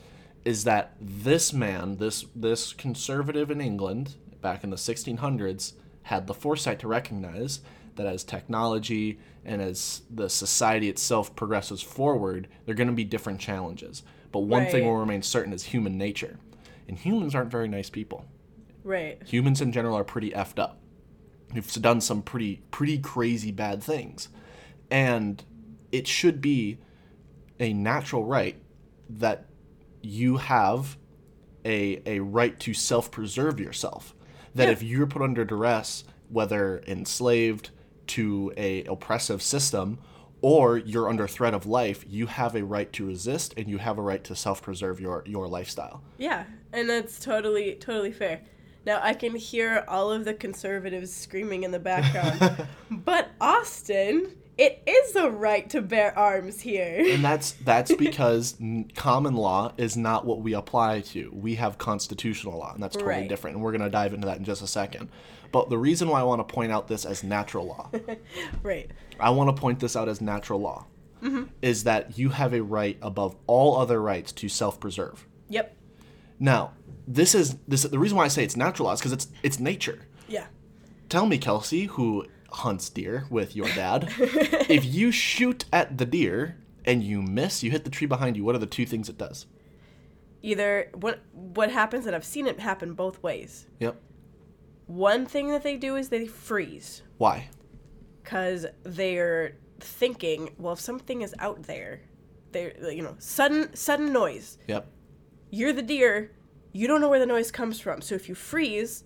Is 0.44 0.64
that 0.64 0.96
this 1.00 1.52
man, 1.52 1.98
this 1.98 2.26
this 2.34 2.72
conservative 2.72 3.48
in 3.48 3.60
England 3.60 4.16
back 4.40 4.64
in 4.64 4.70
the 4.70 4.76
1600s 4.76 5.74
had 6.02 6.26
the 6.26 6.34
foresight 6.34 6.80
to 6.80 6.88
recognize 6.88 7.60
that 7.94 8.08
as 8.08 8.24
technology 8.24 9.20
and 9.44 9.62
as 9.62 10.02
the 10.12 10.28
society 10.28 10.88
itself 10.88 11.36
progresses 11.36 11.80
forward, 11.80 12.48
there 12.64 12.72
are 12.72 12.76
going 12.76 12.88
to 12.88 12.92
be 12.92 13.04
different 13.04 13.38
challenges. 13.38 14.02
But 14.32 14.40
one 14.40 14.66
thing 14.66 14.84
will 14.84 14.96
remain 14.96 15.22
certain 15.22 15.52
is 15.52 15.62
human 15.66 15.96
nature. 15.96 16.40
And 16.88 16.98
humans 16.98 17.36
aren't 17.36 17.52
very 17.52 17.68
nice 17.68 17.88
people 17.88 18.24
right 18.86 19.22
humans 19.26 19.60
in 19.60 19.72
general 19.72 19.96
are 19.96 20.04
pretty 20.04 20.30
effed 20.30 20.58
up. 20.58 20.78
We've 21.52 21.70
done 21.74 22.00
some 22.00 22.22
pretty 22.22 22.62
pretty 22.70 22.98
crazy 22.98 23.50
bad 23.50 23.82
things, 23.82 24.28
and 24.90 25.42
it 25.92 26.06
should 26.06 26.40
be 26.40 26.78
a 27.60 27.72
natural 27.72 28.24
right 28.24 28.60
that 29.08 29.46
you 30.02 30.36
have 30.38 30.96
a 31.64 32.00
a 32.06 32.20
right 32.20 32.58
to 32.60 32.74
self 32.74 33.10
preserve 33.10 33.60
yourself. 33.60 34.14
That 34.54 34.66
Yeah. 34.66 34.72
if 34.72 34.82
you're 34.82 35.06
put 35.06 35.22
under 35.22 35.44
duress, 35.44 36.04
whether 36.28 36.82
enslaved, 36.86 37.70
to 38.08 38.52
a 38.56 38.84
oppressive 38.84 39.42
system 39.42 39.98
or 40.42 40.78
you're 40.78 41.08
under 41.08 41.26
threat 41.26 41.54
of 41.54 41.66
life, 41.66 42.04
you 42.08 42.26
have 42.26 42.54
a 42.54 42.62
right 42.64 42.92
to 42.92 43.06
resist 43.06 43.52
and 43.56 43.68
you 43.68 43.78
have 43.78 43.98
a 43.98 44.02
right 44.02 44.22
to 44.24 44.36
self-preserve 44.36 45.00
your 45.00 45.22
your 45.26 45.48
lifestyle. 45.48 46.02
Yeah, 46.18 46.44
and 46.72 46.88
that's 46.88 47.18
totally 47.20 47.74
totally 47.74 48.12
fair. 48.12 48.42
Now 48.86 49.00
I 49.02 49.14
can 49.14 49.34
hear 49.34 49.84
all 49.88 50.12
of 50.12 50.24
the 50.24 50.32
conservatives 50.32 51.12
screaming 51.12 51.64
in 51.64 51.72
the 51.72 51.80
background. 51.80 52.68
but 52.90 53.30
Austin, 53.40 54.30
it 54.56 54.80
is 54.86 55.16
a 55.16 55.28
right 55.28 55.68
to 55.70 55.82
bear 55.82 56.16
arms 56.16 56.60
here. 56.60 57.04
And 57.10 57.22
that's 57.22 57.52
that's 57.52 57.92
because 57.98 58.56
common 58.94 59.34
law 59.34 59.72
is 59.76 59.96
not 59.96 60.24
what 60.24 60.40
we 60.40 60.54
apply 60.54 61.00
to. 61.00 61.30
We 61.34 61.56
have 61.56 61.78
constitutional 61.78 62.58
law, 62.58 62.72
and 62.72 62.82
that's 62.82 62.94
totally 62.94 63.12
Right. 63.14 63.28
different. 63.28 63.56
And 63.56 63.64
we're 63.64 63.72
going 63.72 63.82
to 63.82 63.90
dive 63.90 64.14
into 64.14 64.26
that 64.28 64.38
in 64.38 64.44
just 64.44 64.62
a 64.62 64.68
second. 64.68 65.08
But 65.52 65.68
the 65.68 65.78
reason 65.78 66.08
why 66.08 66.20
I 66.20 66.22
want 66.22 66.46
to 66.46 66.54
point 66.54 66.70
out 66.70 66.86
this 66.86 67.04
as 67.04 67.24
natural 67.24 67.66
law, 67.66 67.90
right. 68.62 68.90
I 69.18 69.30
want 69.30 69.54
to 69.54 69.60
point 69.60 69.80
this 69.80 69.96
out 69.96 70.08
as 70.08 70.20
natural 70.20 70.60
law, 70.60 70.86
mm-hmm. 71.22 71.44
is 71.60 71.84
that 71.84 72.18
you 72.18 72.30
have 72.30 72.52
a 72.52 72.62
right 72.62 72.98
above 73.02 73.36
all 73.46 73.78
other 73.78 74.00
rights 74.00 74.32
to 74.32 74.48
self-preserve. 74.48 75.26
Yep. 75.48 75.76
Now, 76.38 76.72
this 77.06 77.34
is 77.34 77.56
this 77.68 77.82
the 77.84 77.98
reason 77.98 78.16
why 78.16 78.24
I 78.24 78.28
say 78.28 78.42
it's 78.44 78.56
natural 78.56 78.86
law 78.86 78.92
is 78.94 79.00
because 79.00 79.12
it's 79.12 79.28
it's 79.42 79.60
nature. 79.60 80.00
Yeah. 80.28 80.46
Tell 81.08 81.26
me, 81.26 81.38
Kelsey, 81.38 81.84
who 81.84 82.26
hunts 82.50 82.88
deer 82.88 83.26
with 83.30 83.54
your 83.54 83.68
dad, 83.68 84.12
if 84.18 84.84
you 84.84 85.12
shoot 85.12 85.64
at 85.72 85.98
the 85.98 86.04
deer 86.04 86.56
and 86.84 87.02
you 87.02 87.22
miss, 87.22 87.62
you 87.62 87.70
hit 87.70 87.84
the 87.84 87.90
tree 87.90 88.06
behind 88.06 88.36
you. 88.36 88.44
What 88.44 88.54
are 88.54 88.58
the 88.58 88.66
two 88.66 88.86
things 88.86 89.08
it 89.08 89.18
does? 89.18 89.46
Either 90.42 90.90
what 90.94 91.20
what 91.32 91.70
happens 91.70 92.06
and 92.06 92.14
I've 92.14 92.24
seen 92.24 92.46
it 92.46 92.60
happen 92.60 92.94
both 92.94 93.22
ways. 93.22 93.66
Yep. 93.80 94.00
One 94.86 95.26
thing 95.26 95.48
that 95.50 95.62
they 95.62 95.76
do 95.76 95.96
is 95.96 96.08
they 96.08 96.26
freeze 96.26 97.02
Why? 97.18 97.48
cuz 98.24 98.66
they're 98.82 99.56
thinking, 99.78 100.50
well 100.58 100.72
if 100.72 100.80
something 100.80 101.22
is 101.22 101.34
out 101.38 101.64
there, 101.64 102.02
they 102.52 102.72
you 102.92 103.02
know, 103.02 103.14
sudden 103.18 103.74
sudden 103.76 104.12
noise. 104.12 104.58
Yep. 104.66 104.86
You're 105.50 105.72
the 105.72 105.82
deer. 105.82 106.32
You 106.76 106.86
don't 106.86 107.00
know 107.00 107.08
where 107.08 107.18
the 107.18 107.26
noise 107.26 107.50
comes 107.50 107.80
from. 107.80 108.02
So 108.02 108.14
if 108.14 108.28
you 108.28 108.34
freeze, 108.34 109.04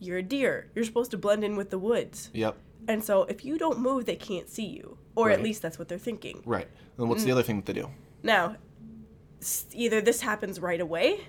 you're 0.00 0.18
a 0.18 0.22
deer. 0.22 0.70
You're 0.74 0.84
supposed 0.84 1.12
to 1.12 1.18
blend 1.18 1.44
in 1.44 1.56
with 1.56 1.70
the 1.70 1.78
woods. 1.78 2.30
Yep. 2.32 2.56
And 2.88 3.04
so 3.04 3.22
if 3.24 3.44
you 3.44 3.58
don't 3.58 3.78
move, 3.78 4.06
they 4.06 4.16
can't 4.16 4.48
see 4.48 4.66
you. 4.66 4.98
Or 5.14 5.30
at 5.30 5.42
least 5.42 5.62
that's 5.62 5.78
what 5.78 5.88
they're 5.88 5.98
thinking. 5.98 6.42
Right. 6.44 6.66
And 6.98 7.08
what's 7.08 7.24
the 7.24 7.30
other 7.30 7.42
thing 7.42 7.56
that 7.56 7.66
they 7.66 7.74
do? 7.74 7.90
Now, 8.22 8.56
either 9.72 10.00
this 10.00 10.20
happens 10.20 10.58
right 10.58 10.80
away 10.80 11.20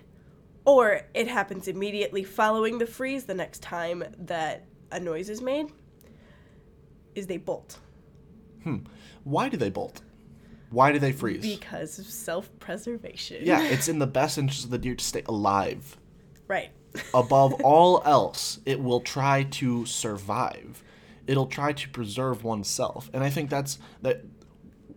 or 0.66 1.02
it 1.14 1.28
happens 1.28 1.68
immediately 1.68 2.24
following 2.24 2.78
the 2.78 2.86
freeze 2.86 3.26
the 3.26 3.34
next 3.34 3.62
time 3.62 4.04
that 4.18 4.66
a 4.92 5.00
noise 5.00 5.30
is 5.30 5.42
made 5.42 5.68
is 7.16 7.28
they 7.28 7.38
bolt 7.38 7.80
Hmm. 8.64 8.78
Why 9.24 9.50
do 9.50 9.58
they 9.58 9.70
bolt? 9.70 10.02
Why 10.72 10.92
do 10.92 11.00
they 11.00 11.12
freeze? 11.12 11.42
because 11.42 12.00
of 12.00 12.06
self-preservation. 12.06 13.46
yeah, 13.46 13.62
it's 13.64 13.88
in 13.88 14.00
the 14.00 14.08
best 14.20 14.38
interest 14.38 14.66
of 14.66 14.72
the 14.72 14.78
deer 14.78 14.96
to 14.96 15.04
stay 15.04 15.24
alive. 15.28 15.98
Right. 16.48 16.72
Above 17.14 17.54
all 17.64 18.02
else, 18.06 18.60
it 18.66 18.82
will 18.82 19.02
try 19.02 19.44
to 19.44 19.86
survive. 19.86 20.84
It'll 21.28 21.46
try 21.48 21.74
to 21.74 21.90
preserve 21.90 22.44
oneself. 22.44 23.10
And 23.14 23.24
I 23.24 23.30
think 23.30 23.50
that's 23.50 23.80
that 24.02 24.24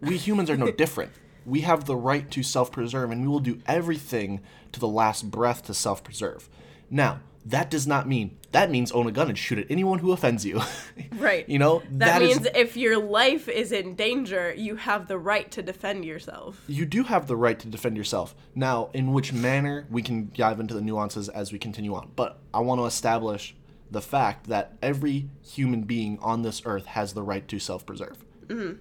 we 0.01 0.17
humans 0.17 0.49
are 0.51 0.57
no 0.57 0.71
different. 0.83 1.13
We 1.47 1.61
have 1.61 1.85
the 1.85 1.97
right 1.97 2.31
to 2.31 2.43
self-preserve 2.43 3.11
and 3.11 3.21
we 3.23 3.29
will 3.29 3.41
do 3.41 3.61
everything 3.67 4.41
to 4.73 4.81
the 4.81 4.89
last 4.89 5.31
breath 5.31 5.65
to 5.67 5.75
self-preserve. 5.75 6.49
Now, 6.91 7.21
that 7.47 7.71
does 7.71 7.87
not 7.87 8.09
mean 8.09 8.39
that 8.53 8.71
means 8.71 8.93
own 8.93 9.07
a 9.09 9.13
gun 9.13 9.29
and 9.29 9.37
shoot 9.37 9.59
at 9.59 9.67
anyone 9.69 9.99
who 9.99 10.13
offends 10.13 10.45
you. 10.47 10.61
Right. 11.19 11.49
you 11.49 11.59
know, 11.59 11.83
that 11.93 12.21
means 12.23 12.47
if 12.55 12.77
your 12.77 12.99
life 12.99 13.49
is 13.49 13.73
in 13.73 13.95
danger, 13.95 14.53
you 14.57 14.77
have 14.77 15.09
the 15.09 15.19
right 15.19 15.51
to 15.53 15.63
defend 15.63 16.05
yourself. 16.05 16.63
you 16.69 16.85
do 16.87 17.03
have 17.05 17.27
the 17.27 17.37
right 17.37 17.59
to 17.59 17.67
defend 17.69 17.97
yourself. 17.97 18.35
Now, 18.55 18.91
in 18.93 19.13
which 19.13 19.33
manner, 19.33 19.87
we 19.91 20.03
can 20.03 20.31
dive 20.37 20.61
into 20.61 20.75
the 20.75 20.81
nuances 20.83 21.29
as 21.29 21.51
we 21.53 21.59
continue 21.59 21.95
on. 21.95 22.11
But 22.15 22.39
I 22.53 22.61
want 22.61 22.81
to 22.81 22.85
establish 22.85 23.55
the 23.91 24.01
fact 24.03 24.49
that 24.49 24.77
every 24.83 25.29
human 25.43 25.83
being 25.83 26.19
on 26.21 26.43
this 26.43 26.63
earth 26.65 26.87
has 26.87 27.15
the 27.15 27.23
right 27.23 27.47
to 27.49 27.59
self 27.59 27.85
preserve. 27.87 28.25
Mm-hmm. 28.47 28.79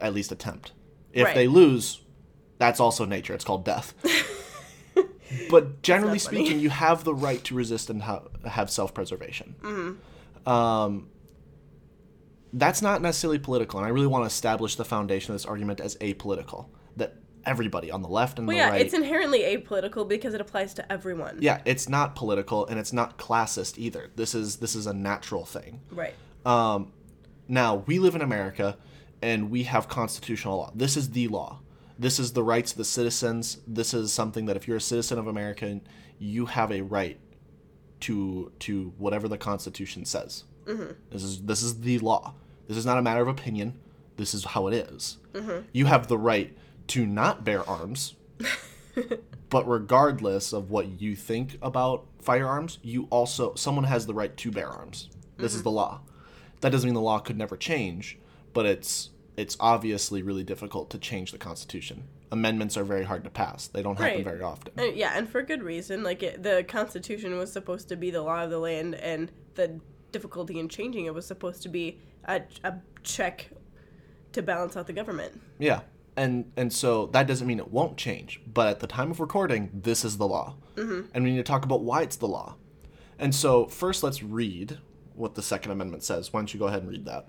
At 0.00 0.14
least 0.14 0.30
attempt. 0.32 0.72
If 1.12 1.24
Right. 1.24 1.34
they 1.34 1.48
lose, 1.48 2.00
that's 2.58 2.80
also 2.80 3.04
nature. 3.04 3.34
It's 3.34 3.44
called 3.44 3.64
death. 3.64 3.94
but 5.50 5.82
generally 5.82 6.18
funny. 6.18 6.38
speaking, 6.44 6.60
you 6.60 6.70
have 6.84 7.04
the 7.04 7.14
right 7.14 7.42
to 7.44 7.54
resist 7.54 7.90
and 7.90 8.02
ha- 8.02 8.22
have 8.46 8.70
self 8.70 8.92
preservation. 8.94 9.54
Um, 10.46 11.08
that's 12.52 12.82
not 12.82 13.02
necessarily 13.02 13.38
political, 13.38 13.78
and 13.80 13.86
I 13.86 13.90
really 13.90 14.06
want 14.06 14.22
to 14.22 14.26
establish 14.26 14.76
the 14.76 14.84
foundation 14.84 15.32
of 15.32 15.40
this 15.40 15.46
argument 15.46 15.80
as 15.80 15.96
apolitical. 15.96 16.66
That 16.96 17.16
everybody 17.44 17.90
on 17.90 18.00
the 18.02 18.08
left 18.08 18.38
and 18.38 18.46
Well, 18.46 18.56
the 18.56 18.62
yeah, 18.62 18.70
right. 18.70 18.80
it's 18.80 18.94
inherently 18.94 19.40
apolitical 19.40 20.08
because 20.08 20.32
it 20.34 20.40
applies 20.40 20.72
to 20.74 20.92
everyone. 20.92 21.38
yeah, 21.40 21.60
it's 21.64 21.88
not 21.88 22.14
political 22.14 22.64
and 22.66 22.78
it's 22.78 22.92
not 22.92 23.18
classist 23.18 23.76
either. 23.76 24.10
This 24.16 24.34
is 24.34 24.56
this 24.56 24.74
is 24.74 24.86
a 24.86 24.92
natural 24.94 25.44
thing. 25.44 25.80
Right. 25.90 26.14
Um, 26.46 26.92
now 27.48 27.82
we 27.86 27.98
live 27.98 28.14
in 28.14 28.22
America, 28.22 28.76
and 29.20 29.50
we 29.50 29.64
have 29.64 29.88
constitutional 29.88 30.58
law. 30.58 30.72
This 30.74 30.96
is 30.96 31.10
the 31.10 31.28
law. 31.28 31.60
This 31.98 32.18
is 32.18 32.32
the 32.32 32.42
rights 32.42 32.72
of 32.72 32.78
the 32.78 32.84
citizens. 32.84 33.58
This 33.66 33.94
is 33.94 34.12
something 34.12 34.46
that 34.46 34.56
if 34.56 34.66
you're 34.66 34.78
a 34.78 34.80
citizen 34.80 35.18
of 35.18 35.26
America, 35.26 35.80
you 36.18 36.46
have 36.46 36.72
a 36.72 36.82
right 36.82 37.18
to 38.00 38.52
to 38.60 38.92
whatever 38.98 39.28
the 39.28 39.38
Constitution 39.38 40.04
says. 40.04 40.44
Mm-hmm. 40.66 40.92
This 41.10 41.22
is 41.22 41.42
this 41.42 41.62
is 41.62 41.80
the 41.80 41.98
law. 42.00 42.34
This 42.68 42.76
is 42.76 42.86
not 42.86 42.98
a 42.98 43.02
matter 43.02 43.22
of 43.22 43.28
opinion. 43.28 43.78
This 44.16 44.34
is 44.34 44.44
how 44.44 44.66
it 44.68 44.74
is. 44.74 45.18
Mm-hmm. 45.32 45.66
You 45.72 45.86
have 45.86 46.08
the 46.08 46.18
right 46.18 46.56
to 46.88 47.06
not 47.06 47.44
bear 47.44 47.68
arms, 47.68 48.14
but 49.50 49.68
regardless 49.68 50.52
of 50.52 50.70
what 50.70 51.00
you 51.00 51.16
think 51.16 51.58
about 51.62 52.06
firearms, 52.20 52.78
you 52.82 53.06
also 53.10 53.54
someone 53.54 53.84
has 53.84 54.06
the 54.06 54.14
right 54.14 54.36
to 54.38 54.50
bear 54.50 54.68
arms. 54.68 55.10
This 55.36 55.52
is 55.52 55.58
mm-hmm. 55.58 55.64
the 55.64 55.70
law. 55.70 56.00
That 56.60 56.70
doesn't 56.70 56.86
mean 56.86 56.94
the 56.94 57.00
law 57.00 57.18
could 57.18 57.36
never 57.36 57.56
change, 57.56 58.18
but 58.52 58.66
it's 58.66 59.10
it's 59.36 59.56
obviously 59.60 60.22
really 60.22 60.44
difficult 60.44 60.90
to 60.90 60.98
change 60.98 61.32
the 61.32 61.38
Constitution. 61.38 62.04
Amendments 62.30 62.76
are 62.76 62.84
very 62.84 63.04
hard 63.04 63.24
to 63.24 63.30
pass. 63.30 63.66
They 63.68 63.82
don't 63.82 63.98
happen 63.98 64.16
Right. 64.16 64.24
very 64.24 64.42
often. 64.42 64.72
Uh, 64.78 64.84
yeah, 64.84 65.12
and 65.14 65.28
for 65.28 65.42
good 65.42 65.62
reason. 65.62 66.02
Like 66.02 66.22
it, 66.22 66.42
the 66.42 66.64
Constitution 66.66 67.36
was 67.38 67.52
supposed 67.52 67.88
to 67.88 67.96
be 67.96 68.10
the 68.10 68.22
law 68.22 68.44
of 68.44 68.50
the 68.50 68.58
land, 68.58 68.94
and 68.96 69.30
the 69.54 69.80
difficulty 70.12 70.58
in 70.58 70.68
changing 70.68 71.06
it 71.06 71.14
was 71.14 71.26
supposed 71.26 71.62
to 71.62 71.68
be 71.68 71.98
a, 72.24 72.42
a 72.62 72.74
check 73.02 73.50
to 74.32 74.42
balance 74.42 74.76
out 74.76 74.86
the 74.86 74.92
government. 74.92 75.40
Yeah. 75.58 75.80
And 76.16 76.52
and 76.56 76.72
so 76.72 77.06
that 77.06 77.26
doesn't 77.26 77.46
mean 77.46 77.58
it 77.58 77.72
won't 77.72 77.96
change, 77.96 78.40
but 78.46 78.68
at 78.68 78.80
the 78.80 78.86
time 78.86 79.10
of 79.10 79.18
recording, 79.18 79.70
this 79.74 80.04
is 80.04 80.16
the 80.16 80.28
law. 80.28 80.54
Mm-hmm. 80.76 81.08
And 81.12 81.24
we 81.24 81.30
need 81.32 81.38
to 81.38 81.42
talk 81.42 81.64
about 81.64 81.82
why 81.82 82.02
it's 82.02 82.16
the 82.16 82.28
law. 82.28 82.54
And 83.18 83.34
so 83.34 83.66
first 83.66 84.02
let's 84.04 84.22
read 84.22 84.78
what 85.14 85.34
the 85.34 85.42
Second 85.42 85.72
Amendment 85.72 86.04
says. 86.04 86.32
Why 86.32 86.40
don't 86.40 86.52
you 86.54 86.60
go 86.60 86.66
ahead 86.66 86.82
and 86.82 86.90
read 86.90 87.04
that? 87.06 87.28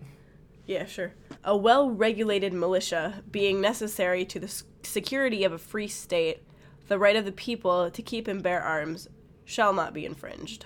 Yeah, 0.66 0.86
sure. 0.86 1.14
A 1.44 1.56
well 1.56 1.90
regulated 1.90 2.54
militia 2.54 3.24
being 3.30 3.62
necessary 3.62 4.26
to 4.26 4.40
the 4.40 4.64
security 4.84 5.44
of 5.44 5.54
a 5.54 5.58
free 5.58 5.88
state, 5.88 6.42
the 6.88 6.98
right 6.98 7.16
of 7.16 7.26
the 7.26 7.32
people 7.32 7.92
to 7.92 8.02
keep 8.02 8.28
and 8.28 8.42
bear 8.42 8.62
arms 8.62 9.08
shall 9.46 9.74
not 9.74 9.94
be 9.94 10.06
infringed. 10.06 10.66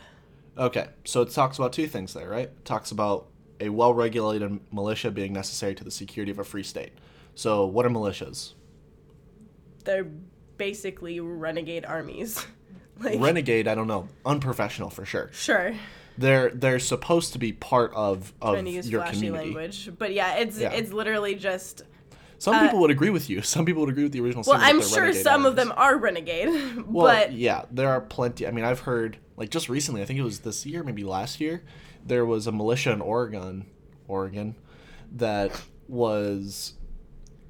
Okay, 0.57 0.88
so 1.05 1.21
it 1.21 1.31
talks 1.31 1.57
about 1.57 1.73
two 1.73 1.88
things 1.88 2.13
there, 2.13 2.29
right? 2.29 2.47
It 2.47 2.65
talks 2.65 2.91
about 2.91 3.27
a 3.59 3.69
well 3.69 3.93
regulated 3.93 4.59
militia 4.71 5.12
being 5.12 5.33
necessary 5.33 5.75
to 5.75 5.83
the 5.83 5.91
security 5.91 6.31
of 6.31 6.39
a 6.39 6.43
free 6.43 6.63
state. 6.63 6.93
So, 7.35 7.65
what 7.65 7.85
are 7.85 7.89
militias? 7.89 8.53
They're 9.85 10.07
basically 10.57 11.19
renegade 11.19 11.85
armies. 11.85 12.45
like, 12.99 13.19
Renegade, 13.19 13.67
I 13.67 13.75
don't 13.75 13.88
know. 13.88 14.07
Unprofessional 14.25 14.89
for 14.89 15.05
sure. 15.05 15.29
sure. 15.33 15.73
They're 16.19 16.49
they're 16.49 16.79
supposed 16.79 17.32
to 17.34 17.39
be 17.39 17.53
part 17.53 17.93
of, 17.95 18.34
of 18.41 18.53
Trying 18.55 18.65
to 18.65 18.71
use 18.71 18.89
your 18.89 19.01
flashy 19.01 19.15
community. 19.17 19.45
language. 19.45 19.89
But 19.97 20.13
yeah, 20.13 20.36
it's 20.36 20.60
Yeah. 20.60 20.71
it's 20.73 20.91
literally 20.91 21.36
just 21.36 21.84
Some 22.39 22.60
people 22.60 22.79
uh, 22.79 22.82
would 22.82 22.91
agree 22.91 23.10
with 23.10 23.29
you. 23.29 23.41
Some 23.55 23.65
people 23.65 23.82
would 23.84 23.89
agree 23.89 24.03
with 24.03 24.12
the 24.12 24.19
original. 24.19 24.43
Well, 24.45 24.60
I'm 24.62 24.82
sure 24.82 25.13
some 25.13 25.45
of 25.45 25.55
them 25.55 25.71
are 25.77 25.97
renegade, 25.97 26.49
Well, 26.88 27.08
but 27.08 27.32
yeah, 27.32 27.63
there 27.71 27.89
are 27.89 28.01
plenty. 28.01 28.45
I 28.45 28.51
mean, 28.51 28.65
I've 28.65 28.82
heard 28.82 29.17
like 29.38 29.49
just 29.49 29.69
recently. 29.69 30.01
I 30.01 30.05
think 30.05 30.19
it 30.19 30.23
was 30.23 30.39
this 30.39 30.65
year, 30.65 30.84
maybe 30.84 31.03
last 31.03 31.39
year. 31.39 31.63
There 32.05 32.25
was 32.25 32.47
a 32.47 32.51
militia 32.51 32.91
in 32.91 32.99
Oregon, 33.01 33.65
Oregon, 34.08 34.55
that 35.13 35.51
was 35.88 36.73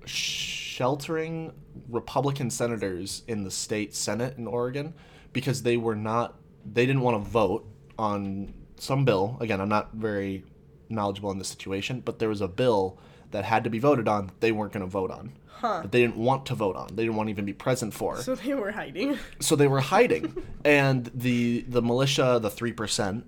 sheltering 0.06 1.54
Republican 1.90 2.50
senators 2.50 3.24
in 3.28 3.44
the 3.44 3.52
state 3.52 3.96
senate 3.96 4.38
in 4.38 4.48
Oregon 4.48 4.94
because 5.34 5.64
they 5.64 5.78
were 5.78 5.96
not. 5.96 6.36
They 6.72 6.86
didn't 6.86 7.02
want 7.02 7.24
to 7.24 7.30
vote 7.30 7.66
on 7.98 8.54
some 8.80 9.06
bill. 9.06 9.38
Again, 9.40 9.62
I'm 9.62 9.70
not 9.70 9.94
very 9.94 10.44
knowledgeable 10.90 11.32
in 11.32 11.38
this 11.38 11.48
situation, 11.48 12.02
but 12.02 12.20
there 12.20 12.30
was 12.30 12.42
a 12.42 12.48
bill 12.48 12.98
that 13.32 13.46
had 13.46 13.64
to 13.64 13.70
be 13.70 13.80
voted 13.80 14.08
on. 14.08 14.28
that 14.28 14.42
They 14.42 14.52
weren't 14.52 14.74
going 14.74 14.86
to 14.86 14.90
vote 14.90 15.12
on. 15.12 15.34
Huh. 15.48 15.82
That 15.82 15.92
they 15.92 16.02
didn't 16.02 16.16
want 16.18 16.46
to 16.48 16.56
vote 16.56 16.76
on. 16.76 16.88
They 16.96 17.04
didn't 17.04 17.16
want 17.18 17.28
to 17.28 17.32
even 17.32 17.46
be 17.46 17.54
present 17.54 17.94
for 17.94 18.16
so 18.22 18.34
they 18.36 18.54
were 18.54 18.72
hiding. 18.72 19.18
so 19.42 19.56
they 19.58 19.68
were 19.68 19.82
hiding 19.82 20.42
and 20.64 21.12
the 21.14 21.66
the 21.68 21.82
militia 21.82 22.40
the 22.42 22.50
3% 22.50 23.24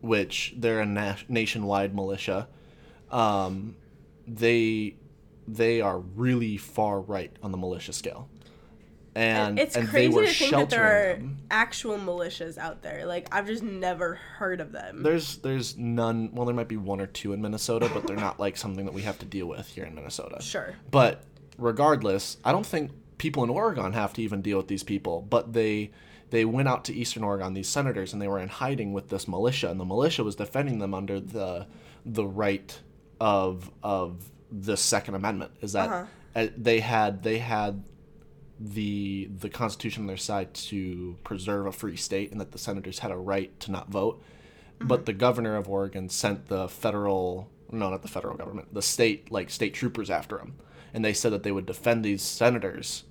which 0.00 0.54
they're 0.56 0.80
a 0.80 0.86
na- 0.86 1.16
nationwide 1.28 1.94
militia. 1.94 2.46
Um, 3.10 3.74
they 4.28 4.96
they 5.48 5.80
are 5.80 5.98
really 5.98 6.56
far 6.56 7.00
right 7.00 7.34
on 7.42 7.50
the 7.50 7.58
militia 7.58 7.92
scale, 7.92 8.28
and 9.14 9.58
it's 9.58 9.76
and 9.76 9.88
crazy 9.88 10.08
they 10.08 10.14
were 10.14 10.26
to 10.26 10.32
think 10.32 10.50
that 10.52 10.70
there 10.70 10.84
are 10.84 11.14
them. 11.14 11.38
actual 11.50 11.96
militias 11.98 12.58
out 12.58 12.82
there. 12.82 13.06
Like 13.06 13.28
I've 13.32 13.46
just 13.46 13.62
never 13.62 14.14
heard 14.14 14.60
of 14.60 14.72
them. 14.72 15.02
There's 15.02 15.36
there's 15.38 15.76
none. 15.76 16.30
Well, 16.32 16.46
there 16.46 16.54
might 16.54 16.68
be 16.68 16.76
one 16.76 17.00
or 17.00 17.06
two 17.06 17.32
in 17.32 17.40
Minnesota, 17.42 17.90
but 17.92 18.06
they're 18.06 18.16
not 18.16 18.40
like 18.40 18.56
something 18.56 18.84
that 18.86 18.94
we 18.94 19.02
have 19.02 19.18
to 19.20 19.26
deal 19.26 19.46
with 19.46 19.68
here 19.68 19.84
in 19.84 19.94
Minnesota. 19.94 20.42
Sure. 20.42 20.74
But 20.90 21.22
regardless, 21.58 22.36
I 22.44 22.52
don't 22.52 22.66
think 22.66 22.90
people 23.18 23.44
in 23.44 23.50
Oregon 23.50 23.92
have 23.92 24.12
to 24.14 24.22
even 24.22 24.42
deal 24.42 24.56
with 24.58 24.68
these 24.68 24.82
people. 24.82 25.22
But 25.22 25.52
they 25.52 25.90
they 26.30 26.44
went 26.44 26.66
out 26.68 26.84
to 26.86 26.92
Eastern 26.94 27.22
Oregon, 27.22 27.54
these 27.54 27.68
senators, 27.68 28.12
and 28.12 28.20
they 28.20 28.26
were 28.28 28.40
in 28.40 28.48
hiding 28.48 28.92
with 28.92 29.08
this 29.08 29.28
militia, 29.28 29.70
and 29.70 29.78
the 29.78 29.84
militia 29.84 30.24
was 30.24 30.34
defending 30.36 30.78
them 30.80 30.92
under 30.94 31.20
the 31.20 31.66
the 32.04 32.26
right 32.26 32.78
of 33.20 33.70
of 33.82 34.28
the 34.50 34.76
Second 34.76 35.14
Amendment. 35.14 35.52
Is 35.60 35.72
that 35.72 35.88
Uh-huh. 35.88 36.06
uh, 36.34 36.46
they 36.56 36.80
had 36.80 37.22
they 37.22 37.38
had 37.38 37.84
the 38.60 39.28
the 39.38 39.48
Constitution 39.48 40.04
on 40.04 40.06
their 40.06 40.16
side 40.16 40.54
to 40.54 41.16
preserve 41.24 41.66
a 41.66 41.72
free 41.72 41.96
state, 41.96 42.30
and 42.32 42.40
that 42.40 42.52
the 42.52 42.58
senators 42.58 43.00
had 43.00 43.10
a 43.10 43.16
right 43.16 43.58
to 43.60 43.70
not 43.70 43.88
vote. 43.90 44.22
But 44.80 45.06
the 45.06 45.12
governor 45.12 45.56
of 45.56 45.68
Oregon 45.68 46.08
sent 46.08 46.48
the 46.48 46.68
federal 46.68 47.48
no, 47.70 47.90
not 47.90 48.02
the 48.02 48.08
federal 48.08 48.36
government, 48.36 48.72
the 48.74 48.82
state 48.82 49.30
like 49.32 49.50
state 49.50 49.74
troopers 49.74 50.10
after 50.10 50.38
him, 50.38 50.54
and 50.92 51.04
they 51.04 51.12
said 51.12 51.32
that 51.32 51.42
they 51.42 51.52
would 51.52 51.66
defend 51.66 52.04
these 52.04 52.22
senators 52.22 53.04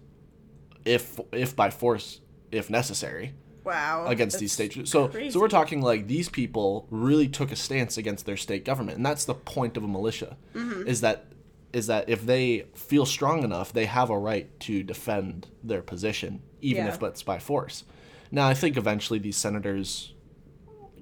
if 0.86 1.20
if 1.32 1.56
by 1.56 1.70
force 1.70 2.20
if 2.52 2.70
necessary 2.70 3.34
Wow. 3.64 4.06
against 4.08 4.40
these 4.40 4.52
state 4.52 4.72
troopers. 4.72 4.92
So 4.92 5.08
crazy. 5.08 5.32
so 5.32 5.40
we're 5.40 5.48
talking 5.48 5.82
like 5.82 6.08
these 6.08 6.28
people 6.30 6.86
really 6.92 7.30
took 7.30 7.52
a 7.52 7.56
stance 7.56 7.98
against 7.98 8.26
their 8.26 8.36
state 8.38 8.66
government, 8.66 8.98
and 8.98 9.06
that's 9.06 9.24
the 9.26 9.34
point 9.34 9.78
of 9.78 9.84
a 9.84 9.88
militia, 9.88 10.36
Mm-hmm. 10.54 10.88
is 10.88 11.02
that 11.02 11.26
is 11.74 11.88
that 11.88 12.08
if 12.08 12.26
they 12.26 12.66
feel 12.76 13.06
strong 13.06 13.44
enough, 13.44 13.74
they 13.74 13.86
have 13.86 14.10
a 14.10 14.18
right 14.18 14.48
to 14.62 14.84
defend 14.84 15.48
their 15.64 15.82
position, 15.82 16.42
even 16.62 16.86
Yeah. 16.86 16.94
if 16.94 17.02
it's 17.04 17.24
by 17.24 17.40
force. 17.40 17.84
Now, 18.32 18.48
I 18.48 18.54
think 18.54 18.78
eventually 18.78 19.20
these 19.20 19.38
senators 19.38 20.14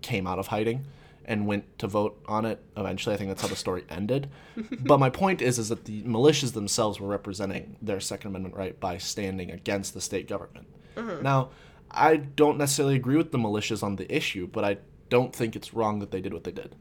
came 0.02 0.26
out 0.26 0.40
of 0.40 0.48
hiding 0.48 0.86
and 1.26 1.46
went 1.46 1.78
to 1.80 1.88
vote 1.88 2.20
on 2.28 2.46
it. 2.46 2.60
Eventually, 2.76 3.14
I 3.14 3.18
think 3.18 3.30
that's 3.30 3.42
how 3.42 3.48
the 3.48 3.56
story 3.56 3.84
ended. 3.90 4.30
but 4.82 4.98
my 5.00 5.10
point 5.10 5.42
is, 5.42 5.60
is 5.60 5.70
that 5.70 5.86
the 5.86 6.02
militias 6.04 6.54
themselves 6.54 7.00
were 7.00 7.08
representing 7.08 7.76
their 7.82 8.00
Second 8.00 8.30
Amendment 8.30 8.56
right 8.56 8.80
by 8.80 8.98
standing 8.98 9.52
against 9.52 9.94
the 9.94 10.02
state 10.02 10.28
government. 10.28 10.68
Uh-huh. 10.98 11.20
Now, 11.22 11.50
I 11.92 12.16
don't 12.18 12.58
necessarily 12.58 12.96
agree 12.96 13.18
with 13.18 13.32
the 13.32 13.38
militias 13.38 13.84
on 13.84 13.98
the 13.98 14.14
issue, 14.14 14.48
but 14.48 14.64
I 14.64 14.78
don't 15.10 15.36
think 15.36 15.56
it's 15.56 15.74
wrong 15.74 16.00
that 16.00 16.12
they 16.12 16.22
did 16.22 16.34
what 16.34 16.44
they 16.46 16.52
did. 16.52 16.76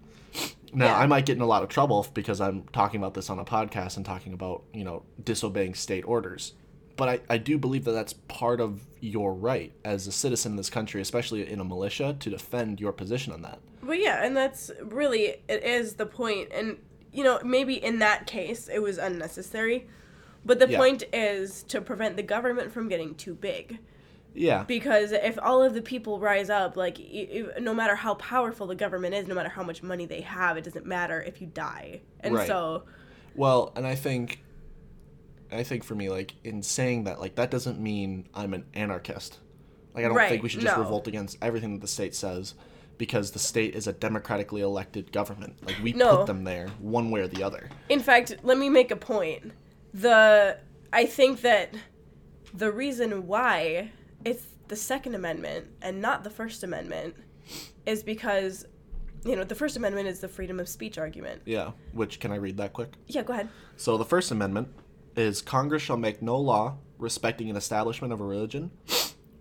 Now, 0.72 0.86
Yeah. 0.86 0.98
I 0.98 1.06
might 1.06 1.26
get 1.26 1.36
in 1.36 1.42
a 1.42 1.46
lot 1.46 1.62
of 1.62 1.68
trouble 1.68 2.06
because 2.14 2.40
I'm 2.40 2.64
talking 2.72 3.00
about 3.00 3.14
this 3.14 3.28
on 3.30 3.38
a 3.38 3.44
podcast 3.44 3.96
and 3.96 4.04
talking 4.06 4.32
about, 4.32 4.62
you 4.72 4.84
know, 4.84 5.02
disobeying 5.22 5.74
state 5.74 6.04
orders. 6.06 6.54
But 6.96 7.08
I, 7.08 7.20
I 7.30 7.38
do 7.38 7.56
believe 7.58 7.84
that 7.84 7.92
that's 7.92 8.12
part 8.12 8.60
of 8.60 8.82
your 9.00 9.32
right 9.32 9.72
as 9.84 10.06
a 10.06 10.12
citizen 10.12 10.52
in 10.52 10.56
this 10.56 10.68
country, 10.70 11.00
especially 11.00 11.50
in 11.50 11.58
a 11.60 11.64
militia, 11.64 12.14
to 12.20 12.30
defend 12.30 12.78
your 12.80 12.92
position 12.92 13.32
on 13.32 13.42
that. 13.42 13.58
Well, 13.82 13.96
yeah, 13.96 14.24
and 14.24 14.36
that's 14.36 14.70
really 14.82 15.36
it 15.48 15.64
is 15.64 15.94
the. 15.94 16.06
And 16.54 16.76
you 17.12 17.24
know, 17.24 17.40
maybe 17.42 17.74
in 17.82 17.98
that 18.00 18.26
case 18.26 18.68
it 18.68 18.80
was 18.80 18.98
unnecessary. 18.98 19.86
But 20.44 20.58
the 20.58 20.68
Yeah. 20.68 20.78
point 20.78 21.04
is 21.12 21.62
to 21.64 21.80
prevent 21.80 22.16
the 22.16 22.22
government 22.22 22.70
from 22.72 22.88
getting 22.88 23.14
too 23.14 23.34
big. 23.34 23.78
Yeah. 24.34 24.62
Because 24.64 25.12
if 25.12 25.38
all 25.42 25.62
of 25.62 25.74
the 25.74 25.82
people 25.82 26.20
rise 26.20 26.50
up, 26.50 26.76
like 26.76 26.98
no 27.58 27.74
matter 27.74 27.96
how 27.96 28.14
powerful 28.14 28.66
the 28.66 28.74
government 28.76 29.14
is, 29.14 29.26
no 29.26 29.34
matter 29.34 29.48
how 29.48 29.62
much 29.62 29.82
money 29.82 30.06
they 30.06 30.20
have, 30.20 30.56
it 30.56 30.64
doesn't 30.64 30.86
matter 30.86 31.20
if 31.20 31.40
you 31.40 31.46
die. 31.48 32.00
And 32.20 32.34
Right. 32.34 32.46
so, 32.46 32.84
Well, 33.34 33.72
and 33.76 33.86
I 33.86 33.94
think 33.94 34.42
I 35.52 35.64
think 35.64 35.82
for 35.82 35.94
me, 35.96 36.08
like 36.08 36.34
in 36.44 36.62
saying 36.62 37.04
that, 37.04 37.20
like 37.20 37.34
that 37.34 37.50
doesn't 37.50 37.80
mean 37.80 38.28
I'm 38.34 38.54
an 38.54 38.64
anarchist. 38.74 39.38
Like 39.94 40.04
I 40.04 40.08
don't 40.08 40.16
Right, 40.16 40.28
think 40.28 40.42
we 40.44 40.48
should 40.48 40.60
just 40.60 40.76
no. 40.76 40.82
revolt 40.82 41.08
against 41.08 41.36
everything 41.42 41.72
that 41.74 41.80
the 41.80 41.88
state 41.88 42.14
says 42.14 42.54
because 42.98 43.32
the 43.32 43.38
state 43.40 43.74
is 43.74 43.86
a 43.88 43.92
democratically 43.92 44.60
elected 44.60 45.10
government. 45.10 45.56
Like 45.66 45.76
we 45.82 45.92
No. 45.92 46.18
put 46.18 46.26
them 46.26 46.44
there 46.44 46.68
one 46.78 47.10
way 47.10 47.20
or 47.20 47.26
the 47.26 47.42
other. 47.42 47.68
in 47.88 47.98
fact, 48.00 48.36
let 48.44 48.58
me 48.58 48.68
make 48.68 48.92
a 48.92 48.96
point. 48.96 49.50
The 49.92 50.58
I 50.92 51.06
think 51.06 51.40
that 51.40 51.74
the 52.54 52.70
reason 52.70 53.26
why 53.26 53.90
it's 54.24 54.44
the 54.68 54.76
Second 54.76 55.14
Amendment 55.14 55.66
and 55.82 56.00
not 56.00 56.24
the 56.24 56.30
First 56.30 56.62
Amendment 56.62 57.16
is 57.86 58.02
because 58.02 58.66
you 59.24 59.36
know, 59.36 59.44
the 59.44 59.54
First 59.54 59.76
Amendment 59.76 60.08
is 60.08 60.20
the 60.20 60.28
freedom 60.28 60.58
of 60.58 60.68
speech 60.68 60.96
argument. 60.98 61.42
Yeah. 61.44 61.72
Which 61.92 62.20
can 62.20 62.32
I 62.32 62.36
read 62.36 62.56
that 62.56 62.72
quick? 62.72 62.94
Yeah, 63.06 63.22
go 63.22 63.32
ahead. 63.32 63.48
So 63.76 63.98
the 63.98 64.04
First 64.04 64.30
Amendment 64.30 64.68
is 65.16 65.42
Congress 65.42 65.82
shall 65.82 65.96
make 65.96 66.22
no 66.22 66.38
law 66.38 66.76
respecting 66.98 67.50
an 67.50 67.56
establishment 67.56 68.12
of 68.12 68.20
a 68.20 68.24
religion, 68.24 68.70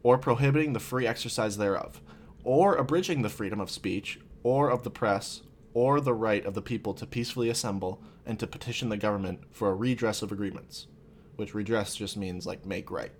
or 0.01 0.17
prohibiting 0.17 0.73
the 0.73 0.79
free 0.79 1.05
exercise 1.05 1.57
thereof, 1.57 2.01
or 2.43 2.75
abridging 2.75 3.21
the 3.21 3.29
freedom 3.29 3.59
of 3.59 3.69
speech, 3.69 4.19
or 4.43 4.69
of 4.69 4.83
the 4.83 4.89
press, 4.89 5.41
or 5.73 5.99
the 5.99 6.13
right 6.13 6.45
of 6.45 6.53
the 6.53 6.61
people 6.61 6.93
to 6.93 7.05
peacefully 7.05 7.49
assemble 7.49 8.01
and 8.25 8.39
to 8.39 8.47
petition 8.47 8.89
the 8.89 8.97
government 8.97 9.41
for 9.51 9.69
a 9.69 9.75
redress 9.75 10.21
of 10.21 10.31
agreements. 10.31 10.87
Which 11.35 11.53
redress 11.53 11.95
just 11.95 12.17
means 12.17 12.45
like 12.45 12.65
make 12.65 12.91
right. 12.91 13.11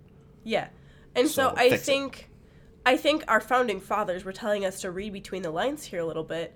Yeah. 0.44 0.68
And 1.14 1.26
so, 1.28 1.48
So, 1.50 1.54
I 1.56 1.70
fix 1.70 1.82
it. 1.82 1.86
think 1.86 2.28
I 2.86 2.96
think 2.96 3.24
our 3.28 3.40
founding 3.40 3.80
fathers 3.80 4.24
were 4.24 4.32
telling 4.32 4.64
us 4.64 4.80
to 4.82 4.90
read 4.90 5.12
between 5.12 5.42
the 5.42 5.50
lines 5.50 5.84
here 5.84 6.00
a 6.00 6.06
little 6.06 6.24
bit 6.24 6.54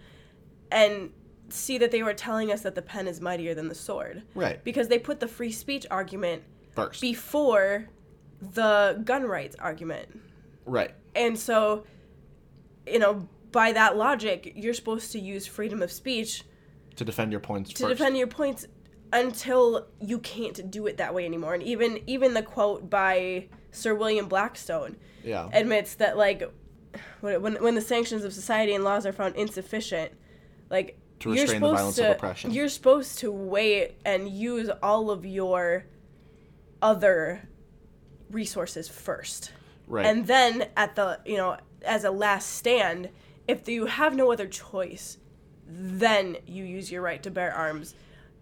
and 0.72 1.10
see 1.50 1.76
that 1.78 1.90
they 1.90 2.02
were 2.02 2.14
telling 2.14 2.50
us 2.50 2.62
that 2.62 2.74
the 2.74 2.82
pen 2.82 3.06
is 3.06 3.20
mightier 3.20 3.54
than 3.54 3.68
the 3.68 3.74
sword. 3.74 4.22
Right. 4.34 4.62
Because 4.64 4.88
they 4.88 4.98
put 4.98 5.20
the 5.20 5.28
free 5.28 5.52
speech 5.52 5.86
argument 5.90 6.42
First. 6.74 7.00
before 7.02 7.88
the 8.40 9.00
gun 9.04 9.24
rights 9.24 9.54
argument. 9.58 10.08
right. 10.64 10.92
And 11.14 11.38
so, 11.38 11.84
you 12.86 12.98
know, 12.98 13.28
by 13.52 13.72
that 13.72 13.96
logic, 13.96 14.52
you're 14.56 14.74
supposed 14.74 15.12
to 15.12 15.20
use 15.20 15.46
freedom 15.46 15.80
of 15.82 15.92
speech 15.92 16.42
To 16.96 17.04
defend 17.04 17.30
your 17.32 17.40
points 17.40 17.72
to 17.74 17.84
first. 17.84 17.98
defend 17.98 18.16
your 18.16 18.26
points 18.26 18.66
until 19.12 19.86
you 20.00 20.18
can't 20.18 20.70
do 20.70 20.86
it 20.86 20.96
that 20.96 21.14
way 21.14 21.24
anymore. 21.26 21.54
And 21.54 21.62
even 21.62 22.00
even 22.06 22.34
the 22.34 22.42
quote 22.42 22.88
by 22.90 23.46
Sir 23.74 23.94
William 23.94 24.26
Blackstone 24.28 24.96
yeah. 25.22 25.48
admits 25.52 25.94
that 25.96 26.16
like 26.16 26.42
when 27.20 27.42
when, 27.62 27.74
the 27.74 27.80
sanctions 27.80 28.24
of 28.24 28.32
society 28.32 28.74
and 28.74 28.84
laws 28.84 29.04
are 29.06 29.12
found 29.12 29.34
insufficient, 29.36 30.12
like 30.70 30.96
To 31.20 31.30
you're 31.30 31.42
restrain 31.42 31.60
the 31.60 31.66
supposed 31.66 31.76
violence 31.78 31.98
of 31.98 32.04
to 32.06 32.12
oppression. 32.12 32.50
you're 32.52 32.68
supposed 32.68 33.18
to 33.18 33.32
wait 33.32 33.96
and 34.04 34.28
use 34.28 34.70
all 34.82 35.10
of 35.10 35.26
your 35.26 35.84
other 36.82 37.48
resources 38.30 38.88
first. 38.88 39.52
right. 39.86 40.06
And 40.06 40.26
then 40.26 40.68
at 40.76 40.94
the, 40.96 41.20
you 41.24 41.36
know, 41.36 41.56
as 41.82 42.04
a 42.04 42.10
last 42.10 42.50
stand, 42.52 43.10
if 43.48 43.68
you 43.68 43.86
have 43.86 44.14
no 44.14 44.32
other 44.32 44.46
choice, 44.46 45.18
then 45.66 46.36
you 46.46 46.64
use 46.64 46.90
your 46.92 47.02
right 47.02 47.22
to 47.22 47.30
bear 47.30 47.52
arms 47.52 47.94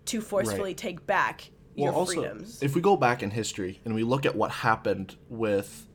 to 0.06 0.20
forcefully 0.20 0.70
Right. 0.70 0.76
take 0.76 1.06
back 1.06 1.50
your 1.84 1.92
also, 1.92 2.14
freedoms. 2.14 2.62
if 2.62 2.74
we 2.74 2.80
go 2.80 2.96
back 2.96 3.22
in 3.22 3.30
history 3.30 3.80
and 3.84 3.94
we 3.94 4.02
look 4.02 4.26
at 4.26 4.34
what 4.34 4.50
happened 4.50 5.16
with 5.28 5.86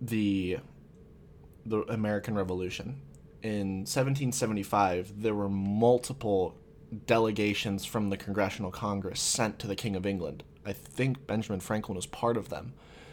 the 0.00 0.58
the 1.66 1.80
American 1.82 2.34
Revolution 2.34 3.00
in 3.44 3.80
1775, 3.80 5.20
there 5.20 5.34
were 5.34 5.50
multiple 5.50 6.56
delegations 7.06 7.84
from 7.84 8.08
the 8.08 8.16
Congressional 8.16 8.70
Congress 8.70 9.20
sent 9.20 9.58
to 9.58 9.66
the 9.66 9.76
King 9.76 9.94
of 9.94 10.06
England. 10.06 10.42
I 10.64 10.72
think 10.72 11.26
Benjamin 11.26 11.60
Franklin 11.60 11.94
was 11.94 12.06
part 12.06 12.38
of 12.38 12.48
them, 12.48 12.72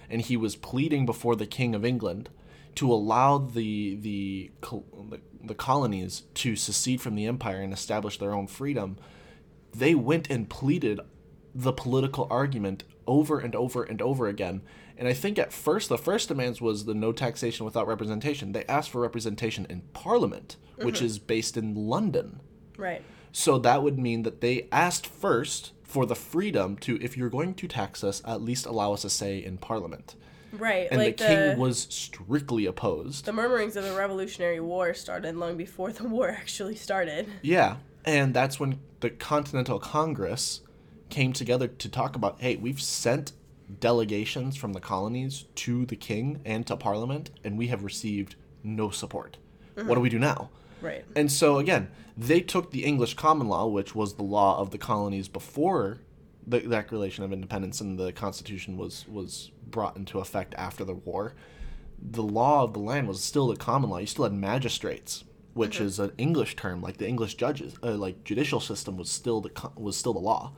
and 0.10 0.22
he 0.22 0.38
was 0.38 0.56
pleading 0.56 1.06
before 1.06 1.36
the 1.36 1.46
King 1.46 1.76
of 1.76 1.84
England 1.84 2.30
to 2.76 2.92
allow 2.92 3.40
the 3.40 3.96
the 3.96 4.52
the, 4.62 5.20
the 5.44 5.56
colonies 5.56 6.24
to 6.36 6.56
secede 6.56 7.02
from 7.02 7.16
the 7.16 7.26
empire 7.26 7.62
and 7.62 7.74
establish 7.74 8.18
their 8.18 8.34
own 8.34 8.48
freedom. 8.48 8.98
They 9.74 9.96
went 9.96 10.30
and 10.30 10.50
pleaded 10.50 11.02
the 11.54 11.74
political 11.74 12.28
argument 12.30 12.84
over 13.08 13.40
and 13.40 13.56
over 13.56 13.84
and 13.84 14.02
over 14.02 14.28
again. 14.28 14.62
And 14.98 15.08
I 15.08 15.14
think 15.14 15.40
at 15.40 15.52
first, 15.52 15.90
the 15.90 15.98
first 15.98 16.28
demands 16.28 16.62
was 16.62 16.86
the 16.86 16.94
no 16.94 17.12
taxation 17.12 17.66
without 17.66 17.88
representation. 17.88 18.52
They 18.52 18.66
asked 18.66 18.92
for 18.92 19.02
representation 19.02 19.66
in 19.70 19.82
Parliament, 19.94 20.58
which 20.78 20.98
mm-hmm. 20.98 21.06
is 21.06 21.20
based 21.20 21.58
in 21.58 21.76
London. 21.76 22.40
right. 22.78 23.02
So 23.34 23.58
that 23.60 23.82
would 23.82 23.98
mean 23.98 24.24
that 24.24 24.42
they 24.42 24.68
asked 24.74 25.08
first 25.08 25.72
for 25.84 26.06
the 26.06 26.16
freedom 26.16 26.76
to, 26.80 27.02
if 27.02 27.16
you're 27.16 27.30
going 27.30 27.54
to 27.56 27.68
tax 27.68 28.04
us, 28.04 28.22
at 28.26 28.42
least 28.42 28.66
allow 28.66 28.94
us 28.94 29.06
a 29.06 29.10
say 29.10 29.38
in 29.38 29.58
Parliament. 29.58 30.16
Right. 30.52 30.88
And 30.92 31.00
like 31.02 31.18
the 31.18 31.26
king 31.26 31.58
was 31.58 31.88
strictly 31.90 32.66
opposed. 32.66 33.26
the 33.26 33.34
murmurings 33.34 33.76
of 33.76 33.84
the 33.84 33.94
Revolutionary 33.94 34.60
War 34.60 34.94
started 34.94 35.36
long 35.36 35.56
before 35.56 35.92
the 35.92 36.04
war 36.08 36.30
actually 36.30 36.76
started. 36.76 37.30
Yeah, 37.42 37.78
and 38.04 38.34
that's 38.34 38.60
when 38.60 38.80
the 39.00 39.10
Continental 39.10 39.80
Congress 39.80 40.62
came 41.12 41.34
together 41.34 41.68
to 41.68 41.90
talk 41.90 42.16
about, 42.16 42.42
hey, 42.42 42.56
we've 42.56 42.82
sent 42.82 43.34
delegations 43.80 44.56
from 44.58 44.74
the 44.74 44.80
colonies 44.80 45.46
to 45.56 45.86
the 45.86 45.96
king 45.96 46.42
and 46.44 46.66
to 46.68 46.76
parliament 46.76 47.30
and 47.44 47.58
we 47.58 47.68
have 47.68 47.84
received 47.84 48.36
no 48.64 48.90
support. 48.90 49.38
What 49.76 49.96
do 49.96 50.02
we 50.02 50.10
do 50.10 50.20
now? 50.20 50.50
Right. 50.82 51.06
And 51.16 51.32
so 51.32 51.58
again, 51.58 51.90
they 52.18 52.42
took 52.42 52.72
the 52.72 52.84
English 52.84 53.14
common 53.14 53.48
law, 53.48 53.68
which 53.68 53.96
was 53.96 54.16
the 54.16 54.24
law 54.24 54.60
of 54.60 54.72
the 54.72 54.78
colonies 54.78 55.28
before 55.28 56.00
the 56.46 56.60
Declaration 56.60 57.24
of 57.24 57.32
Independence 57.32 57.82
and 57.82 57.98
the 57.98 58.12
Constitution 58.12 58.78
was 58.78 59.06
was 59.08 59.52
brought 59.66 59.96
into 59.96 60.20
effect 60.20 60.54
after 60.58 60.84
the 60.84 60.94
war. 60.94 61.36
The 62.00 62.24
law 62.24 62.64
of 62.64 62.74
the 62.74 62.80
land 62.80 63.08
was 63.08 63.24
still 63.24 63.48
the 63.48 63.56
common 63.56 63.90
law. 63.90 64.00
You 64.00 64.08
still 64.08 64.26
had 64.26 64.34
magistrates, 64.34 65.24
which 65.54 65.80
is 65.80 66.00
an 66.00 66.12
English 66.18 66.56
term, 66.56 66.82
like 66.82 66.98
the 66.98 67.08
English 67.08 67.36
judges, 67.36 67.76
uh, 67.84 67.92
like 67.92 68.24
judicial 68.24 68.60
system 68.60 68.98
was 68.98 69.10
still 69.10 69.40
the 69.40 69.72
was 69.76 69.96
still 69.96 70.14
the 70.14 70.20
law. 70.20 70.54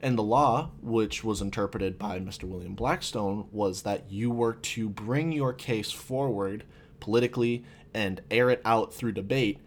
And 0.00 0.16
the 0.16 0.22
law, 0.22 0.70
which 0.80 1.24
was 1.24 1.42
interpreted 1.42 1.98
by 1.98 2.20
Mr. 2.20 2.44
William 2.44 2.74
Blackstone, 2.74 3.48
was 3.50 3.82
that 3.82 4.10
you 4.10 4.30
were 4.30 4.54
to 4.54 4.88
bring 4.88 5.32
your 5.32 5.52
case 5.52 5.90
forward 5.90 6.64
politically 7.00 7.64
and 7.92 8.20
air 8.30 8.50
it 8.50 8.62
out 8.64 8.94
through 8.94 9.12
debate 9.12 9.58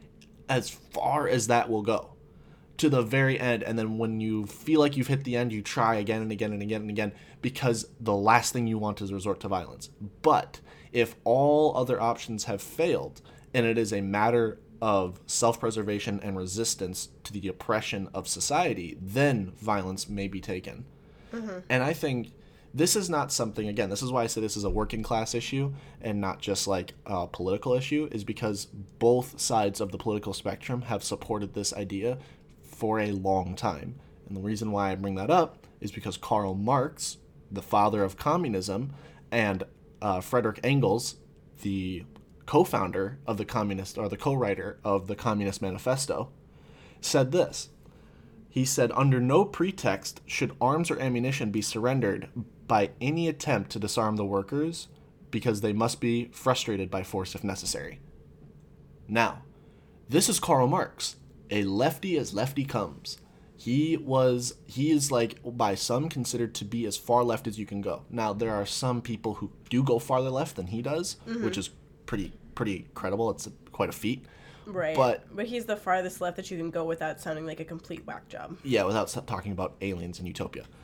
as 0.48 0.70
far 0.70 1.28
as 1.28 1.48
that 1.48 1.70
will 1.70 1.82
go 1.82 2.13
to 2.78 2.89
the 2.89 3.02
very 3.02 3.39
end. 3.39 3.63
And 3.63 3.78
then 3.78 3.98
when 3.98 4.20
you 4.20 4.46
feel 4.46 4.80
like 4.80 4.98
you've 4.98 5.08
hit 5.08 5.24
the 5.24 5.38
end, 5.38 5.54
you 5.54 5.62
try 5.62 5.96
again 5.96 6.22
and 6.22 6.32
again 6.32 6.52
and 6.54 6.62
again 6.62 6.82
and 6.82 6.89
again 6.89 7.13
because 7.41 7.88
the 8.00 8.15
last 8.15 8.54
thing 8.54 8.67
you 8.67 8.78
want 8.78 9.02
is 9.02 9.13
resort 9.13 9.39
to 9.41 9.48
violence. 9.48 9.89
But 10.22 10.62
if 10.91 11.15
all 11.24 11.76
other 11.78 12.02
options 12.02 12.46
have 12.46 12.62
failed 12.62 13.22
and 13.54 13.65
it 13.65 13.78
is 13.78 13.94
a 13.94 14.02
matter 14.02 14.60
of 14.82 15.20
self 15.28 15.60
preservation 15.60 16.20
and 16.24 16.38
resistance 16.38 17.10
to 17.24 17.34
the 17.34 17.48
oppression 17.48 18.10
of 18.13 18.28
society, 18.28 18.98
then 19.02 19.52
violence 19.58 20.10
may 20.10 20.28
be 20.28 20.41
taken. 20.41 20.86
And 21.70 21.84
I 21.84 21.94
think 21.94 22.32
this 22.74 22.96
is 22.96 23.10
not 23.10 23.32
something, 23.32 23.67
again, 23.67 23.89
this 23.89 24.02
is 24.02 24.12
why 24.12 24.24
I 24.24 24.28
say 24.28 24.41
this 24.41 24.58
is 24.58 24.63
a 24.63 24.70
working 24.70 25.04
class 25.04 25.36
issue 25.36 25.74
and 26.02 26.20
not 26.20 26.39
just 26.39 26.67
like 26.67 26.94
a 27.06 27.28
political 27.28 27.74
issue, 27.74 28.10
is 28.12 28.24
because 28.24 28.65
both 28.65 29.39
sides 29.39 29.82
of 29.82 29.91
the 29.91 29.98
political 29.98 30.34
spectrum 30.34 30.84
have 30.84 31.04
supported 31.04 31.54
this 31.54 31.74
idea 31.74 32.17
for 32.63 33.00
a 33.00 33.12
long 33.12 33.56
time. 33.56 33.96
And 34.28 34.36
the 34.36 34.41
reason 34.41 34.72
why 34.72 34.91
I 34.91 34.96
bring 34.96 35.15
that 35.15 35.30
up 35.30 35.67
is 35.82 35.91
because 35.91 36.17
Karl 36.17 36.56
Marx, 36.56 37.17
the 37.52 37.62
father 37.62 38.04
of 38.04 38.17
communism, 38.17 38.94
and 39.32 39.63
uh, 40.02 40.22
Frederick 40.22 40.60
Engels, 40.63 41.15
the 41.62 42.06
co 42.52 42.66
founder 42.66 43.18
of 43.26 43.38
the 43.38 43.46
Communist, 43.46 43.98
or 43.98 44.10
the 44.10 44.18
co 44.18 44.34
writer 44.34 44.78
of 44.84 45.08
the 45.08 45.16
Communist 45.16 45.62
Manifesto, 45.62 46.34
said 47.00 47.32
this. 47.32 47.70
He 48.50 48.66
said, 48.66 48.92
Under 48.94 49.22
no 49.22 49.46
pretext 49.46 50.20
should 50.26 50.58
arms 50.60 50.92
or 50.92 51.00
ammunition 51.00 51.52
be 51.52 51.62
surrendered 51.62 52.28
by 52.68 52.90
any 53.00 53.30
attempt 53.30 53.70
to 53.72 53.80
disarm 53.80 54.18
the 54.18 54.26
workers 54.26 54.90
because 55.30 55.62
they 55.62 55.72
must 55.72 56.02
be 56.02 56.26
frustrated 56.34 56.92
by 56.92 57.04
force 57.04 57.36
if 57.36 57.42
necessary. 57.42 58.02
Now, 59.08 59.44
this 60.10 60.28
is 60.28 60.42
Karl 60.42 60.68
Marx, 60.68 61.16
a 61.50 61.64
lefty 61.64 62.18
as 62.18 62.34
lefty 62.34 62.66
comes. 62.66 63.18
He 63.56 63.96
was, 63.96 64.56
he 64.66 64.92
is 64.92 65.10
like 65.10 65.40
by 65.46 65.76
some 65.76 66.10
considered 66.10 66.54
to 66.56 66.66
be 66.66 66.86
as 66.86 66.98
far 66.98 67.24
left 67.24 67.48
as 67.48 67.58
you 67.58 67.66
can 67.66 67.80
go. 67.80 68.04
Now, 68.10 68.34
there 68.34 68.52
are 68.52 68.66
some 68.66 69.02
people 69.02 69.36
who 69.36 69.54
do 69.70 69.84
go 69.84 70.00
farther 70.00 70.30
left 70.30 70.58
than 70.58 70.68
he 70.68 70.82
does, 70.82 71.16
which 71.26 71.38
mm-hmm. 71.38 71.60
is 71.60 71.70
pretty, 72.12 72.34
pretty 72.62 72.88
credible. 72.93 73.30
It's 73.32 73.50
quite 73.71 73.89
a 73.89 73.93
feat. 73.93 74.26
Right. 74.65 74.95
But- 74.95 75.36
but 75.36 75.47
he's 75.47 75.65
the 75.65 75.76
farthest 75.76 76.21
left 76.21 76.38
that 76.38 76.52
you 76.52 76.58
can 76.58 76.69
go 76.69 76.84
without 76.86 77.19
sounding 77.19 77.45
like 77.45 77.60
a 77.60 77.65
complete 77.65 78.06
whack 78.06 78.28
job. 78.30 78.58
Yeah, 78.63 78.84
without 78.84 79.08
talking 79.26 79.52
about 79.52 79.76
aliens 79.82 80.19
and 80.19 80.28
Utopia. 80.28 80.65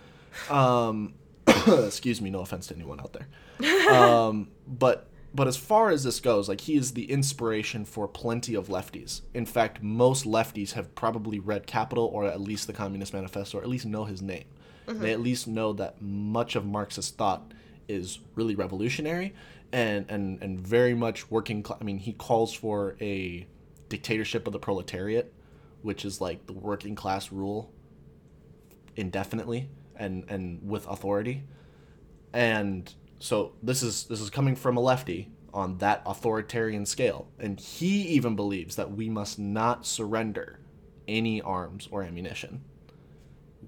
Um, 0.51 1.13
excuse 1.67 2.21
me, 2.21 2.29
no 2.29 2.41
offense 2.41 2.67
to 2.67 2.75
anyone 2.75 2.99
out 2.99 3.13
there. 3.13 3.91
Um, 3.91 4.49
but 4.67 5.07
but 5.33 5.47
as 5.47 5.57
far 5.57 5.89
as 5.89 6.03
this 6.03 6.19
goes, 6.19 6.47
like 6.47 6.61
he 6.61 6.75
is 6.75 6.93
the 6.93 7.09
inspiration 7.11 7.85
for 7.85 8.07
plenty 8.07 8.53
of 8.53 8.67
lefties. 8.67 9.21
In 9.33 9.45
fact, 9.45 9.81
most 9.81 10.25
lefties 10.25 10.73
have 10.73 10.93
probably 10.95 11.39
read 11.39 11.65
Capital 11.65 12.05
or 12.05 12.25
at 12.25 12.39
least 12.39 12.67
the 12.67 12.73
Communist 12.73 13.13
Manifesto, 13.13 13.57
or 13.57 13.61
at 13.61 13.69
least 13.69 13.85
know 13.85 14.03
his 14.05 14.21
name. 14.21 14.45
They 14.87 15.11
at 15.11 15.19
least 15.19 15.47
know 15.47 15.73
that 15.73 16.01
much 16.01 16.55
of 16.55 16.65
Marxist 16.65 17.17
thought 17.17 17.51
is 17.89 18.19
really 18.35 18.55
revolutionary 18.55 19.33
and 19.71 20.05
and 20.09 20.41
and 20.41 20.59
very 20.59 20.93
much 20.93 21.29
working. 21.29 21.63
Cl- 21.63 21.77
I 21.79 21.83
mean, 21.83 21.99
he 21.99 22.13
calls 22.13 22.53
for 22.53 22.95
a 23.01 23.47
dictatorship 23.89 24.47
of 24.47 24.53
the 24.53 24.59
proletariat, 24.59 25.33
which 25.81 26.05
is 26.05 26.21
like 26.21 26.45
the 26.47 26.53
working 26.53 26.95
class 26.95 27.31
rule 27.31 27.71
indefinitely 28.95 29.69
and 29.95 30.25
and 30.29 30.59
with 30.67 30.87
authority. 30.87 31.43
And 32.33 32.93
so 33.19 33.53
this 33.63 33.83
is 33.83 34.05
this 34.05 34.21
is 34.21 34.29
coming 34.29 34.55
from 34.55 34.77
a 34.77 34.81
lefty 34.81 35.31
on 35.53 35.77
that 35.79 36.01
authoritarian 36.05 36.85
scale. 36.85 37.27
And 37.39 37.59
he 37.59 38.01
even 38.09 38.35
believes 38.35 38.75
that 38.75 38.91
we 38.91 39.09
must 39.09 39.39
not 39.39 39.85
surrender 39.85 40.59
any 41.07 41.41
arms 41.41 41.87
or 41.89 42.03
ammunition. 42.03 42.63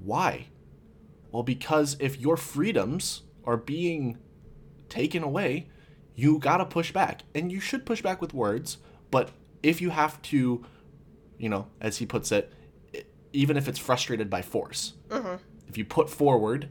Why? 0.03 0.47
Well 1.31 1.43
because 1.43 1.95
if 1.99 2.19
your 2.19 2.37
freedoms 2.37 3.23
are 3.45 3.57
being 3.57 4.17
taken 4.89 5.23
away 5.23 5.67
you 6.19 6.39
got 6.39 6.57
to 6.57 6.65
push 6.65 6.91
back 6.91 7.21
and 7.33 7.51
you 7.51 7.59
should 7.59 7.85
push 7.85 8.01
back 8.01 8.21
with 8.21 8.33
words 8.33 8.77
but 9.11 9.31
if 9.63 9.81
you 9.81 9.89
have 9.89 10.21
to 10.21 10.65
you 11.37 11.49
know 11.49 11.67
as 11.81 11.97
he 11.97 12.05
puts 12.05 12.31
it 12.31 12.53
even 13.31 13.57
if 13.57 13.67
it's 13.67 13.79
frustrated 13.79 14.29
by 14.29 14.41
force 14.41 14.93
mm-hmm. 15.09 15.35
if 15.67 15.77
you 15.77 15.85
put 15.85 16.09
forward 16.09 16.69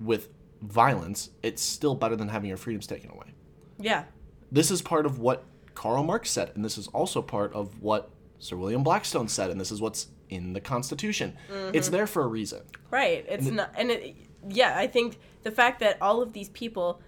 with 0.00 0.28
violence, 0.62 1.30
it's 1.42 1.62
still 1.62 1.94
better 1.94 2.16
than 2.16 2.28
having 2.28 2.48
your 2.48 2.56
freedoms 2.56 2.86
taken 2.86 3.10
away. 3.10 3.34
Yeah. 3.78 4.04
This 4.50 4.70
is 4.70 4.82
part 4.82 5.06
of 5.06 5.18
what 5.18 5.44
Karl 5.74 6.02
Marx 6.02 6.30
said, 6.30 6.52
and 6.54 6.64
this 6.64 6.78
is 6.78 6.88
also 6.88 7.22
part 7.22 7.52
of 7.52 7.82
what 7.82 8.10
Sir 8.38 8.56
William 8.56 8.82
Blackstone 8.82 9.28
said, 9.28 9.50
and 9.50 9.60
this 9.60 9.70
is 9.70 9.80
what's 9.80 10.08
in 10.28 10.52
the 10.52 10.60
Constitution. 10.60 11.36
It's 11.48 11.86
mm-hmm. 11.86 11.96
there 11.96 12.06
for 12.06 12.22
a 12.22 12.26
reason. 12.26 12.62
Right. 12.90 13.24
It's 13.28 13.46
not, 13.46 13.70
and 13.76 13.90
it, 13.90 14.16
yeah, 14.48 14.76
I 14.76 14.86
think 14.86 15.18
the 15.42 15.50
fact 15.50 15.80
that 15.80 16.00
all 16.00 16.22
of 16.22 16.32
these 16.32 16.48
people 16.50 17.00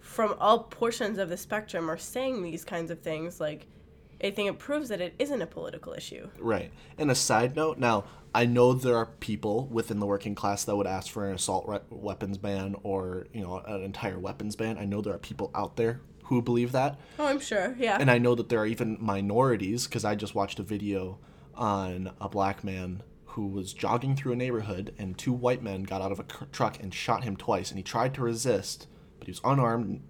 from 0.00 0.34
all 0.38 0.60
portions 0.64 1.18
of 1.18 1.28
the 1.28 1.36
spectrum 1.36 1.90
are 1.90 1.98
saying 1.98 2.42
these 2.42 2.64
kinds 2.64 2.90
of 2.90 3.00
things, 3.00 3.40
like, 3.40 3.66
I 4.22 4.30
think 4.30 4.48
it 4.48 4.58
proves 4.58 4.88
that 4.88 5.00
it 5.00 5.14
isn't 5.18 5.42
a 5.42 5.46
political 5.46 5.92
issue. 5.92 6.28
Right. 6.38 6.72
And 6.96 7.10
a 7.10 7.14
side 7.14 7.54
note, 7.54 7.78
now 7.78 8.04
I 8.34 8.46
know 8.46 8.72
there 8.72 8.96
are 8.96 9.06
people 9.06 9.66
within 9.66 9.98
the 9.98 10.06
working 10.06 10.34
class 10.34 10.64
that 10.64 10.76
would 10.76 10.86
ask 10.86 11.10
for 11.10 11.28
an 11.28 11.34
assault 11.34 11.66
re- 11.66 11.80
weapons 11.90 12.38
ban 12.38 12.76
or 12.82 13.26
you 13.32 13.42
know 13.42 13.58
an 13.66 13.82
entire 13.82 14.18
weapons 14.18 14.56
ban. 14.56 14.78
I 14.78 14.84
know 14.84 15.00
there 15.00 15.14
are 15.14 15.18
people 15.18 15.50
out 15.54 15.76
there 15.76 16.00
who 16.24 16.42
believe 16.42 16.72
that. 16.72 16.98
Oh, 17.18 17.26
I'm 17.26 17.40
sure. 17.40 17.74
Yeah. 17.78 17.96
And 18.00 18.10
I 18.10 18.18
know 18.18 18.34
that 18.34 18.48
there 18.48 18.58
are 18.58 18.66
even 18.66 18.98
minorities 19.00 19.86
because 19.86 20.04
I 20.04 20.14
just 20.14 20.34
watched 20.34 20.58
a 20.58 20.62
video 20.62 21.18
on 21.54 22.10
a 22.20 22.28
black 22.28 22.64
man 22.64 23.02
who 23.24 23.46
was 23.46 23.72
jogging 23.72 24.16
through 24.16 24.32
a 24.32 24.36
neighborhood 24.36 24.94
and 24.98 25.16
two 25.16 25.32
white 25.32 25.62
men 25.62 25.82
got 25.84 26.00
out 26.02 26.12
of 26.12 26.18
a 26.20 26.24
c- 26.24 26.46
truck 26.52 26.82
and 26.82 26.92
shot 26.92 27.24
him 27.24 27.36
twice 27.36 27.70
and 27.70 27.78
he 27.78 27.82
tried 27.82 28.12
to 28.14 28.22
resist, 28.22 28.86
but 29.18 29.26
he 29.26 29.30
was 29.30 29.40
unarmed. 29.44 30.02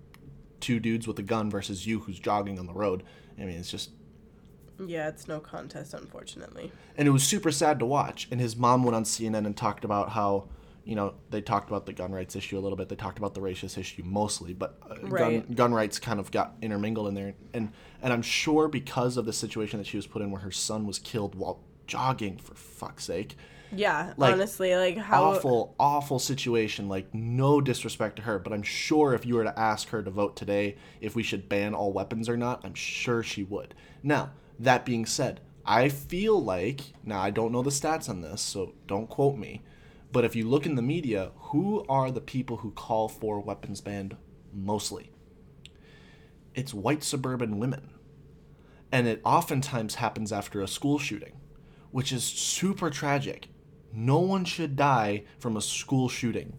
Two 0.58 0.80
dudes 0.80 1.06
with 1.06 1.18
a 1.18 1.22
gun 1.22 1.50
versus 1.50 1.86
you 1.86 2.00
who's 2.00 2.18
jogging 2.18 2.58
on 2.58 2.66
the 2.66 2.72
road. 2.72 3.02
I 3.38 3.42
mean, 3.42 3.58
it's 3.58 3.70
just 3.70 3.90
yeah, 4.84 5.08
it's 5.08 5.28
no 5.28 5.40
contest, 5.40 5.94
unfortunately. 5.94 6.70
and 6.96 7.08
it 7.08 7.10
was 7.10 7.24
super 7.24 7.50
sad 7.50 7.78
to 7.78 7.86
watch. 7.86 8.28
And 8.30 8.40
his 8.40 8.56
mom 8.56 8.84
went 8.84 8.94
on 8.94 9.04
CNN 9.04 9.46
and 9.46 9.56
talked 9.56 9.84
about 9.84 10.10
how, 10.10 10.48
you 10.84 10.94
know, 10.94 11.14
they 11.30 11.40
talked 11.40 11.68
about 11.68 11.86
the 11.86 11.92
gun 11.92 12.12
rights 12.12 12.36
issue 12.36 12.58
a 12.58 12.60
little 12.60 12.76
bit. 12.76 12.88
They 12.88 12.96
talked 12.96 13.18
about 13.18 13.34
the 13.34 13.40
racist 13.40 13.78
issue 13.78 14.02
mostly, 14.04 14.52
but 14.52 14.78
uh, 14.88 14.94
gun, 15.08 15.46
gun 15.54 15.74
rights 15.74 15.98
kind 15.98 16.20
of 16.20 16.30
got 16.30 16.54
intermingled 16.60 17.08
in 17.08 17.14
there. 17.14 17.34
And 17.54 17.72
and 18.02 18.12
I'm 18.12 18.22
sure 18.22 18.68
because 18.68 19.16
of 19.16 19.24
the 19.24 19.32
situation 19.32 19.78
that 19.78 19.86
she 19.86 19.96
was 19.96 20.06
put 20.06 20.22
in, 20.22 20.30
where 20.30 20.42
her 20.42 20.50
son 20.50 20.86
was 20.86 20.98
killed 20.98 21.34
while 21.34 21.62
jogging, 21.86 22.36
for 22.38 22.54
fuck's 22.54 23.04
sake, 23.04 23.36
Yeah, 23.72 24.14
Like, 24.16 24.32
honestly, 24.32 24.74
like 24.76 24.96
how 24.96 25.24
awful, 25.24 25.74
awful 25.78 26.18
situation. 26.18 26.88
Like 26.88 27.12
no 27.14 27.60
disrespect 27.60 28.16
to 28.16 28.22
her, 28.22 28.38
but 28.38 28.52
I'm 28.52 28.62
sure 28.62 29.14
if 29.14 29.26
you 29.26 29.34
were 29.34 29.44
to 29.44 29.58
ask 29.58 29.88
her 29.88 30.02
to 30.02 30.10
vote 30.10 30.36
today 30.36 30.76
if 31.00 31.14
we 31.14 31.22
should 31.22 31.48
ban 31.48 31.74
all 31.74 31.92
weapons 31.92 32.28
or 32.28 32.36
not, 32.36 32.64
I'm 32.64 32.74
sure 32.74 33.22
she 33.22 33.42
would. 33.44 33.74
Now 34.02 34.30
that 34.58 34.84
being 34.84 35.06
said, 35.06 35.40
I 35.64 35.88
feel 35.88 36.42
like 36.42 36.80
now 37.04 37.20
I 37.20 37.30
don't 37.30 37.52
know 37.52 37.62
the 37.62 37.70
stats 37.70 38.08
on 38.08 38.20
this, 38.20 38.40
so 38.40 38.74
don't 38.86 39.08
quote 39.08 39.36
me. 39.36 39.62
But 40.12 40.24
if 40.24 40.36
you 40.36 40.48
look 40.48 40.64
in 40.64 40.76
the 40.76 40.82
media, 40.82 41.32
who 41.36 41.84
are 41.88 42.10
the 42.10 42.20
people 42.20 42.58
who 42.58 42.70
call 42.70 43.08
for 43.08 43.40
weapons 43.40 43.80
banned 43.80 44.16
mostly? 44.54 45.10
It's 46.54 46.72
white 46.72 47.02
suburban 47.02 47.58
women. 47.58 47.90
And 48.92 49.08
it 49.08 49.20
oftentimes 49.24 49.96
happens 49.96 50.32
after 50.32 50.62
a 50.62 50.68
school 50.68 50.98
shooting, 50.98 51.32
which 51.90 52.12
is 52.12 52.24
super 52.24 52.88
tragic. 52.88 53.48
No 53.96 54.18
one 54.18 54.44
should 54.44 54.76
die 54.76 55.24
from 55.38 55.56
a 55.56 55.62
school 55.62 56.10
shooting. 56.10 56.52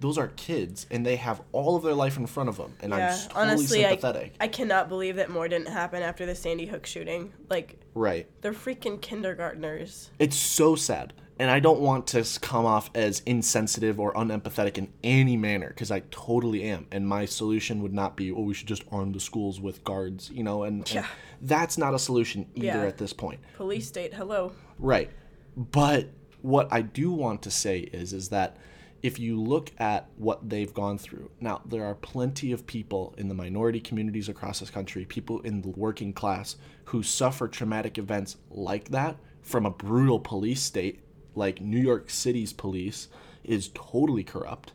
Those 0.00 0.18
are 0.18 0.28
kids, 0.28 0.86
and 0.90 1.06
they 1.06 1.16
have 1.16 1.40
all 1.52 1.76
of 1.76 1.84
their 1.84 1.94
life 1.94 2.18
in 2.18 2.26
front 2.26 2.48
of 2.48 2.56
them. 2.58 2.74
And 2.80 2.92
I'm 2.92 3.16
totally 3.16 3.40
honestly, 3.40 3.80
sympathetic. 3.82 4.34
I 4.40 4.48
cannot 4.48 4.88
believe 4.88 5.16
that 5.16 5.30
more 5.30 5.48
didn't 5.48 5.68
happen 5.68 6.02
after 6.02 6.26
the 6.26 6.34
Sandy 6.34 6.66
Hook 6.66 6.84
shooting. 6.84 7.32
Like 7.48 7.80
right. 7.94 8.26
they're 8.42 8.52
freaking 8.52 9.00
kindergartners. 9.00 10.10
It's 10.18 10.36
so 10.36 10.74
sad. 10.74 11.14
And 11.38 11.50
I 11.50 11.60
don't 11.60 11.80
want 11.80 12.08
to 12.08 12.24
come 12.40 12.66
off 12.66 12.90
as 12.94 13.20
insensitive 13.26 13.98
or 13.98 14.12
unempathetic 14.12 14.76
in 14.76 14.92
any 15.02 15.36
manner 15.36 15.68
because 15.68 15.90
I 15.90 16.00
totally 16.10 16.64
am. 16.64 16.86
And 16.92 17.08
my 17.08 17.24
solution 17.24 17.80
would 17.82 17.94
not 17.94 18.16
be, 18.16 18.30
oh, 18.30 18.42
we 18.42 18.54
should 18.54 18.68
just 18.68 18.84
arm 18.92 19.12
the 19.12 19.20
schools 19.20 19.60
with 19.60 19.82
guards, 19.82 20.30
you 20.30 20.42
know, 20.42 20.64
and, 20.64 20.80
and 20.80 20.92
Yeah. 20.92 21.06
that's 21.40 21.78
not 21.78 21.94
a 21.94 21.98
solution 21.98 22.46
either 22.54 22.66
Yeah. 22.66 22.86
at 22.86 22.98
this 22.98 23.12
point. 23.12 23.40
Police 23.54 23.88
state, 23.88 24.12
hello. 24.14 24.52
Right. 24.78 25.10
But 25.56 26.10
what 26.42 26.68
I 26.72 26.82
do 26.82 27.10
want 27.12 27.42
to 27.42 27.50
say 27.50 27.80
is 27.80 28.12
is 28.12 28.28
that 28.28 28.56
if 29.02 29.18
you 29.18 29.40
look 29.40 29.72
at 29.78 30.06
what 30.16 30.48
they've 30.48 30.72
gone 30.72 30.96
through, 30.96 31.30
now 31.40 31.60
there 31.64 31.84
are 31.84 31.94
plenty 31.94 32.52
of 32.52 32.66
people 32.66 33.14
in 33.18 33.28
the 33.28 33.34
minority 33.34 33.80
communities 33.80 34.28
across 34.28 34.60
this 34.60 34.70
country, 34.70 35.04
people 35.04 35.40
in 35.40 35.62
the 35.62 35.70
working 35.70 36.12
class 36.12 36.56
who 36.86 37.02
suffer 37.02 37.48
traumatic 37.48 37.98
events 37.98 38.36
like 38.50 38.90
that 38.90 39.16
from 39.40 39.66
a 39.66 39.70
brutal 39.70 40.20
police 40.20 40.62
state 40.62 41.00
like 41.34 41.60
New 41.60 41.80
York 41.80 42.10
City's 42.10 42.52
police 42.52 43.08
is 43.42 43.70
totally 43.74 44.22
corrupt. 44.22 44.72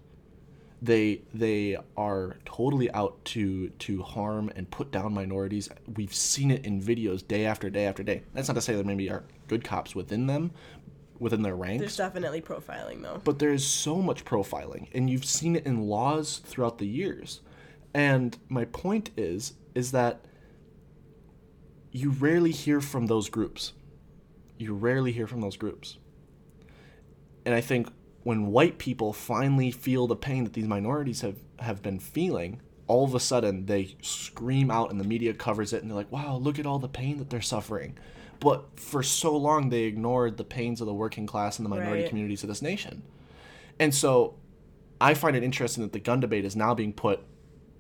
They 0.82 1.22
they 1.34 1.78
are 1.96 2.38
totally 2.46 2.92
out 2.92 3.24
to 3.26 3.70
to 3.70 4.04
harm 4.04 4.52
and 4.56 4.70
put 4.70 4.92
down 4.92 5.14
minorities. 5.14 5.70
We've 5.96 6.14
seen 6.14 6.52
it 6.52 6.66
in 6.66 6.82
videos 6.82 7.28
day 7.28 7.46
after 7.46 7.70
day 7.70 7.86
after 7.86 8.04
day. 8.04 8.24
That's 8.34 8.48
not 8.48 8.56
to 8.56 8.62
say 8.62 8.76
there 8.76 8.84
maybe 8.84 9.10
aren't 9.10 9.26
good 9.48 9.64
cops 9.64 9.96
within 9.96 10.28
them, 10.28 10.52
within 11.20 11.42
their 11.42 11.56
ranks. 11.56 11.80
There's 11.82 11.98
definitely 11.98 12.42
profiling 12.42 13.02
though. 13.02 13.22
But 13.24 13.40
there's 13.40 13.66
so 13.66 13.98
much 13.98 14.26
profiling, 14.26 14.88
and 14.94 15.10
you've 15.10 15.26
seen 15.26 15.56
it 15.56 15.66
in 15.66 15.88
laws 15.88 16.42
throughout 16.46 16.78
the 16.78 16.88
years. 16.88 17.42
And 17.94 18.38
my 18.50 18.66
point 18.66 19.12
is, 19.18 19.54
is 19.74 19.92
that 19.92 20.26
you 21.92 22.12
rarely 22.12 22.52
hear 22.52 22.82
from 22.82 23.08
those 23.08 23.30
groups. 23.30 23.74
You 24.58 24.74
rarely 24.74 25.12
hear 25.12 25.28
from 25.28 25.42
those 25.42 25.58
groups. 25.58 25.98
And 27.46 27.56
I 27.56 27.62
think 27.62 27.90
when 28.24 28.48
white 28.48 28.78
people 28.78 29.14
finally 29.14 29.72
feel 29.72 30.06
the 30.06 30.16
pain 30.16 30.44
that 30.44 30.54
these 30.54 30.68
minorities 30.68 31.22
have, 31.22 31.38
have 31.60 31.82
been 31.82 32.00
feeling, 32.00 32.62
all 32.88 33.04
of 33.06 33.16
a 33.16 33.20
sudden 33.20 33.66
they 33.66 33.96
scream 34.02 34.70
out 34.70 34.92
and 34.92 35.00
the 35.00 35.06
media 35.06 35.34
covers 35.34 35.74
it 35.74 35.82
and 35.82 35.90
they're 35.90 35.98
like, 35.98 36.12
wow, 36.12 36.36
look 36.36 36.60
at 36.60 36.66
all 36.66 36.80
the 36.80 36.88
pain 36.88 37.18
that 37.18 37.30
they're 37.30 37.42
suffering. 37.42 37.98
But 38.40 38.80
for 38.80 39.02
so 39.04 39.36
long, 39.36 39.70
they 39.70 39.84
ignored 39.84 40.38
the 40.38 40.44
pains 40.44 40.82
of 40.82 40.88
the 40.88 40.94
working 40.94 41.26
class 41.26 41.58
and 41.60 41.66
the 41.66 41.70
minority 41.70 42.02
Right. 42.04 42.10
communities 42.10 42.44
of 42.44 42.50
this 42.50 42.62
nation. 42.62 43.04
And 43.80 43.94
so 43.94 44.36
I 45.02 45.14
find 45.14 45.36
it 45.36 45.44
interesting 45.44 45.84
that 45.84 45.94
the 45.94 46.00
gun 46.00 46.20
debate 46.20 46.46
is 46.46 46.56
now 46.56 46.74
being 46.74 46.94
put 46.94 47.20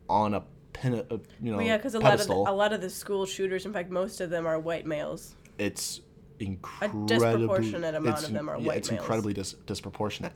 on 0.09 0.33
a 0.33 0.43
pin, 0.73 0.93
a, 0.95 1.13
you 1.41 1.51
know, 1.51 1.57
Well, 1.57 1.65
yeah, 1.65 1.77
because 1.77 1.95
a 1.95 1.99
lot 1.99 2.13
of 2.13 2.19
the, 2.19 2.25
pedestal. 2.25 2.47
a 2.47 2.53
lot 2.53 2.73
of 2.73 2.81
the 2.81 2.89
school 2.89 3.25
shooters, 3.25 3.65
in 3.65 3.73
fact, 3.73 3.89
most 3.89 4.21
of 4.21 4.29
them 4.29 4.45
are 4.45 4.59
white 4.59 4.85
males. 4.85 5.35
it's 5.57 6.01
incredibly 6.39 7.01
a 7.03 7.07
disproportionate 7.07 7.95
amount 7.95 8.23
of 8.23 8.31
them 8.31 8.47
are 8.47 8.59
yeah, 8.59 8.67
white 8.67 8.77
it's 8.77 8.91
males. 8.91 9.01
incredibly 9.01 9.33
dis- 9.33 9.53
disproportionate 9.65 10.33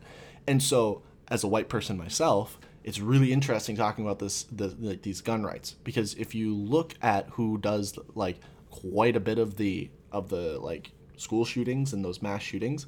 and 0.47 0.63
so 0.63 1.03
as 1.27 1.43
a 1.43 1.47
white 1.47 1.69
person 1.69 1.95
myself 1.95 2.59
it's 2.83 2.99
really 2.99 3.31
interesting 3.31 3.75
talking 3.75 4.03
about 4.03 4.17
this 4.17 4.45
the, 4.51 4.75
like 4.79 5.03
these 5.03 5.21
gun 5.21 5.43
rights 5.43 5.75
because 5.83 6.15
if 6.15 6.33
you 6.33 6.55
look 6.55 6.95
at 7.03 7.29
who 7.33 7.55
does 7.59 7.99
like 8.15 8.39
quite 8.71 9.15
a 9.15 9.19
bit 9.19 9.37
of 9.37 9.57
the 9.57 9.91
of 10.11 10.29
the 10.29 10.59
like 10.59 10.91
school 11.17 11.45
shootings 11.45 11.93
and 11.93 12.03
those 12.03 12.21
mass 12.21 12.41
shootings 12.41 12.85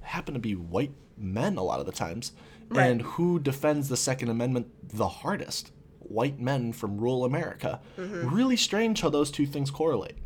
happen 0.00 0.34
to 0.34 0.40
be 0.40 0.54
white 0.54 0.92
men 1.16 1.56
a 1.56 1.62
lot 1.62 1.80
of 1.80 1.86
the 1.86 1.92
times 1.92 2.32
Right. 2.70 2.86
and 2.90 3.02
who 3.02 3.38
defends 3.38 3.88
the 3.90 3.96
second 3.96 4.30
amendment 4.30 4.68
the 4.88 5.06
hardest 5.08 5.70
white 6.00 6.40
men 6.40 6.72
from 6.72 6.96
rural 6.98 7.24
america 7.24 7.80
Mm-hmm. 7.98 8.34
really 8.34 8.56
strange 8.56 9.00
how 9.02 9.10
those 9.10 9.30
two 9.30 9.46
things 9.46 9.70
correlate 9.70 10.16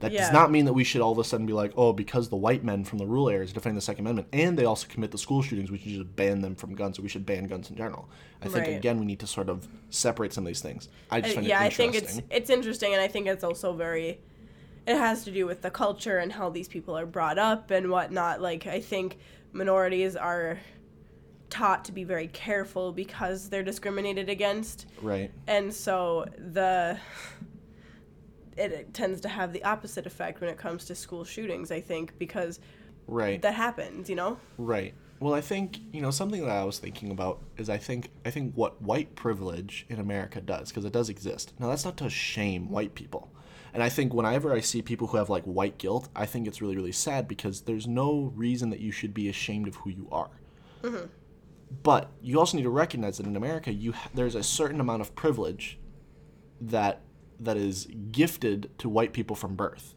that 0.00 0.12
does 0.12 0.30
not 0.32 0.52
mean 0.52 0.64
that 0.66 0.72
we 0.74 0.84
should 0.84 1.00
all 1.00 1.10
of 1.10 1.18
a 1.18 1.24
sudden 1.24 1.44
be 1.44 1.52
like, 1.52 1.72
oh, 1.76 1.92
because 1.92 2.28
the 2.28 2.36
white 2.36 2.62
men 2.62 2.84
from 2.84 2.98
the 2.98 3.04
rural 3.06 3.28
areas 3.28 3.52
defend 3.52 3.76
the 3.76 3.80
Second 3.80 4.04
Amendment 4.06 4.28
and 4.32 4.56
they 4.56 4.64
also 4.64 4.86
commit 4.86 5.10
the 5.10 5.18
school 5.18 5.42
shootings, 5.42 5.72
we 5.72 5.78
should 5.78 5.88
just 5.90 6.14
ban 6.14 6.40
them 6.40 6.54
from 6.54 6.76
guns 6.76 7.00
or 7.00 7.02
we 7.02 7.08
should 7.08 7.26
ban 7.26 7.48
guns 7.48 7.68
in 7.68 7.74
general. 7.74 8.08
I 8.40 8.44
think, 8.44 8.66
Right. 8.68 8.76
again, 8.76 9.00
we 9.00 9.06
need 9.06 9.18
to 9.18 9.26
sort 9.26 9.48
of 9.48 9.66
separate 9.90 10.32
some 10.32 10.44
of 10.44 10.46
these 10.46 10.60
things. 10.60 10.88
I 11.10 11.20
just 11.20 11.32
Uh, 11.32 11.34
find 11.38 11.48
yeah, 11.48 11.64
it 11.64 11.66
I 11.66 11.70
think 11.70 11.96
it's 11.96 12.20
it's 12.30 12.48
interesting, 12.48 12.92
and 12.92 13.02
I 13.02 13.08
think 13.08 13.26
it's 13.26 13.42
also 13.42 13.72
very. 13.72 14.20
It 14.88 14.96
has 14.96 15.22
to 15.24 15.30
do 15.30 15.46
with 15.46 15.60
the 15.60 15.70
culture 15.70 16.16
and 16.18 16.32
how 16.32 16.48
these 16.48 16.66
people 16.66 16.96
are 16.96 17.04
brought 17.06 17.38
up 17.38 17.70
and 17.70 17.90
whatnot. 17.90 18.40
Like 18.40 18.66
I 18.66 18.80
think 18.80 19.18
minorities 19.52 20.16
are 20.16 20.58
taught 21.50 21.84
to 21.86 21.92
be 21.92 22.04
very 22.04 22.28
careful 22.28 22.92
because 22.92 23.48
they're 23.50 23.62
discriminated 23.62 24.28
against, 24.30 24.86
right. 25.02 25.30
and 25.46 25.72
so 25.72 26.26
the 26.36 26.98
it, 28.56 28.72
it 28.72 28.94
tends 28.94 29.20
to 29.22 29.28
have 29.28 29.52
the 29.52 29.62
opposite 29.64 30.06
effect 30.06 30.40
when 30.40 30.50
it 30.50 30.58
comes 30.58 30.84
to 30.86 30.94
school 30.94 31.24
shootings. 31.24 31.70
I 31.70 31.80
think 31.80 32.18
because 32.18 32.58
Right. 33.06 33.40
that 33.40 33.54
happens, 33.54 34.10
you 34.10 34.16
know. 34.16 34.38
Right. 34.58 34.92
Well, 35.20 35.32
I 35.34 35.40
think 35.40 35.78
you 35.92 36.00
know 36.02 36.10
something 36.10 36.40
that 36.42 36.50
I 36.50 36.64
was 36.64 36.78
thinking 36.78 37.10
about 37.10 37.40
is 37.56 37.68
I 37.68 37.78
think 37.78 38.10
I 38.24 38.30
think 38.30 38.54
what 38.54 38.80
white 38.82 39.14
privilege 39.16 39.84
in 39.88 39.98
America 39.98 40.40
does 40.40 40.68
because 40.68 40.84
it 40.84 40.92
does 40.92 41.08
exist. 41.08 41.52
Now 41.58 41.68
that's 41.68 41.84
not 41.84 41.96
to 41.98 42.08
shame 42.10 42.70
white 42.70 42.94
people, 42.94 43.30
and 43.72 43.82
I 43.82 43.88
think 43.88 44.14
whenever 44.14 44.52
I 44.52 44.60
see 44.60 44.82
people 44.82 45.08
who 45.08 45.16
have 45.16 45.28
like 45.28 45.44
white 45.44 45.78
guilt, 45.78 46.08
I 46.14 46.26
think 46.26 46.46
it's 46.46 46.60
really 46.60 46.76
really 46.76 46.92
sad 46.92 47.28
because 47.28 47.62
there's 47.62 47.86
no 47.86 48.32
reason 48.34 48.70
that 48.70 48.80
you 48.80 48.92
should 48.92 49.14
be 49.14 49.28
ashamed 49.28 49.68
of 49.68 49.76
who 49.76 49.90
you 49.90 50.08
are. 50.10 50.30
Mm-hmm. 50.82 51.06
But 51.82 52.10
you 52.22 52.38
also 52.38 52.56
need 52.56 52.62
to 52.62 52.70
recognize 52.70 53.18
that 53.18 53.26
in 53.26 53.36
America, 53.36 53.72
you 53.72 53.92
ha- 53.92 54.10
there's 54.14 54.34
a 54.34 54.42
certain 54.42 54.80
amount 54.80 55.02
of 55.02 55.14
privilege 55.14 55.78
that 56.60 57.02
that 57.40 57.56
is 57.56 57.86
gifted 58.10 58.70
to 58.78 58.88
white 58.88 59.12
people 59.12 59.36
from 59.36 59.54
birth. 59.54 59.94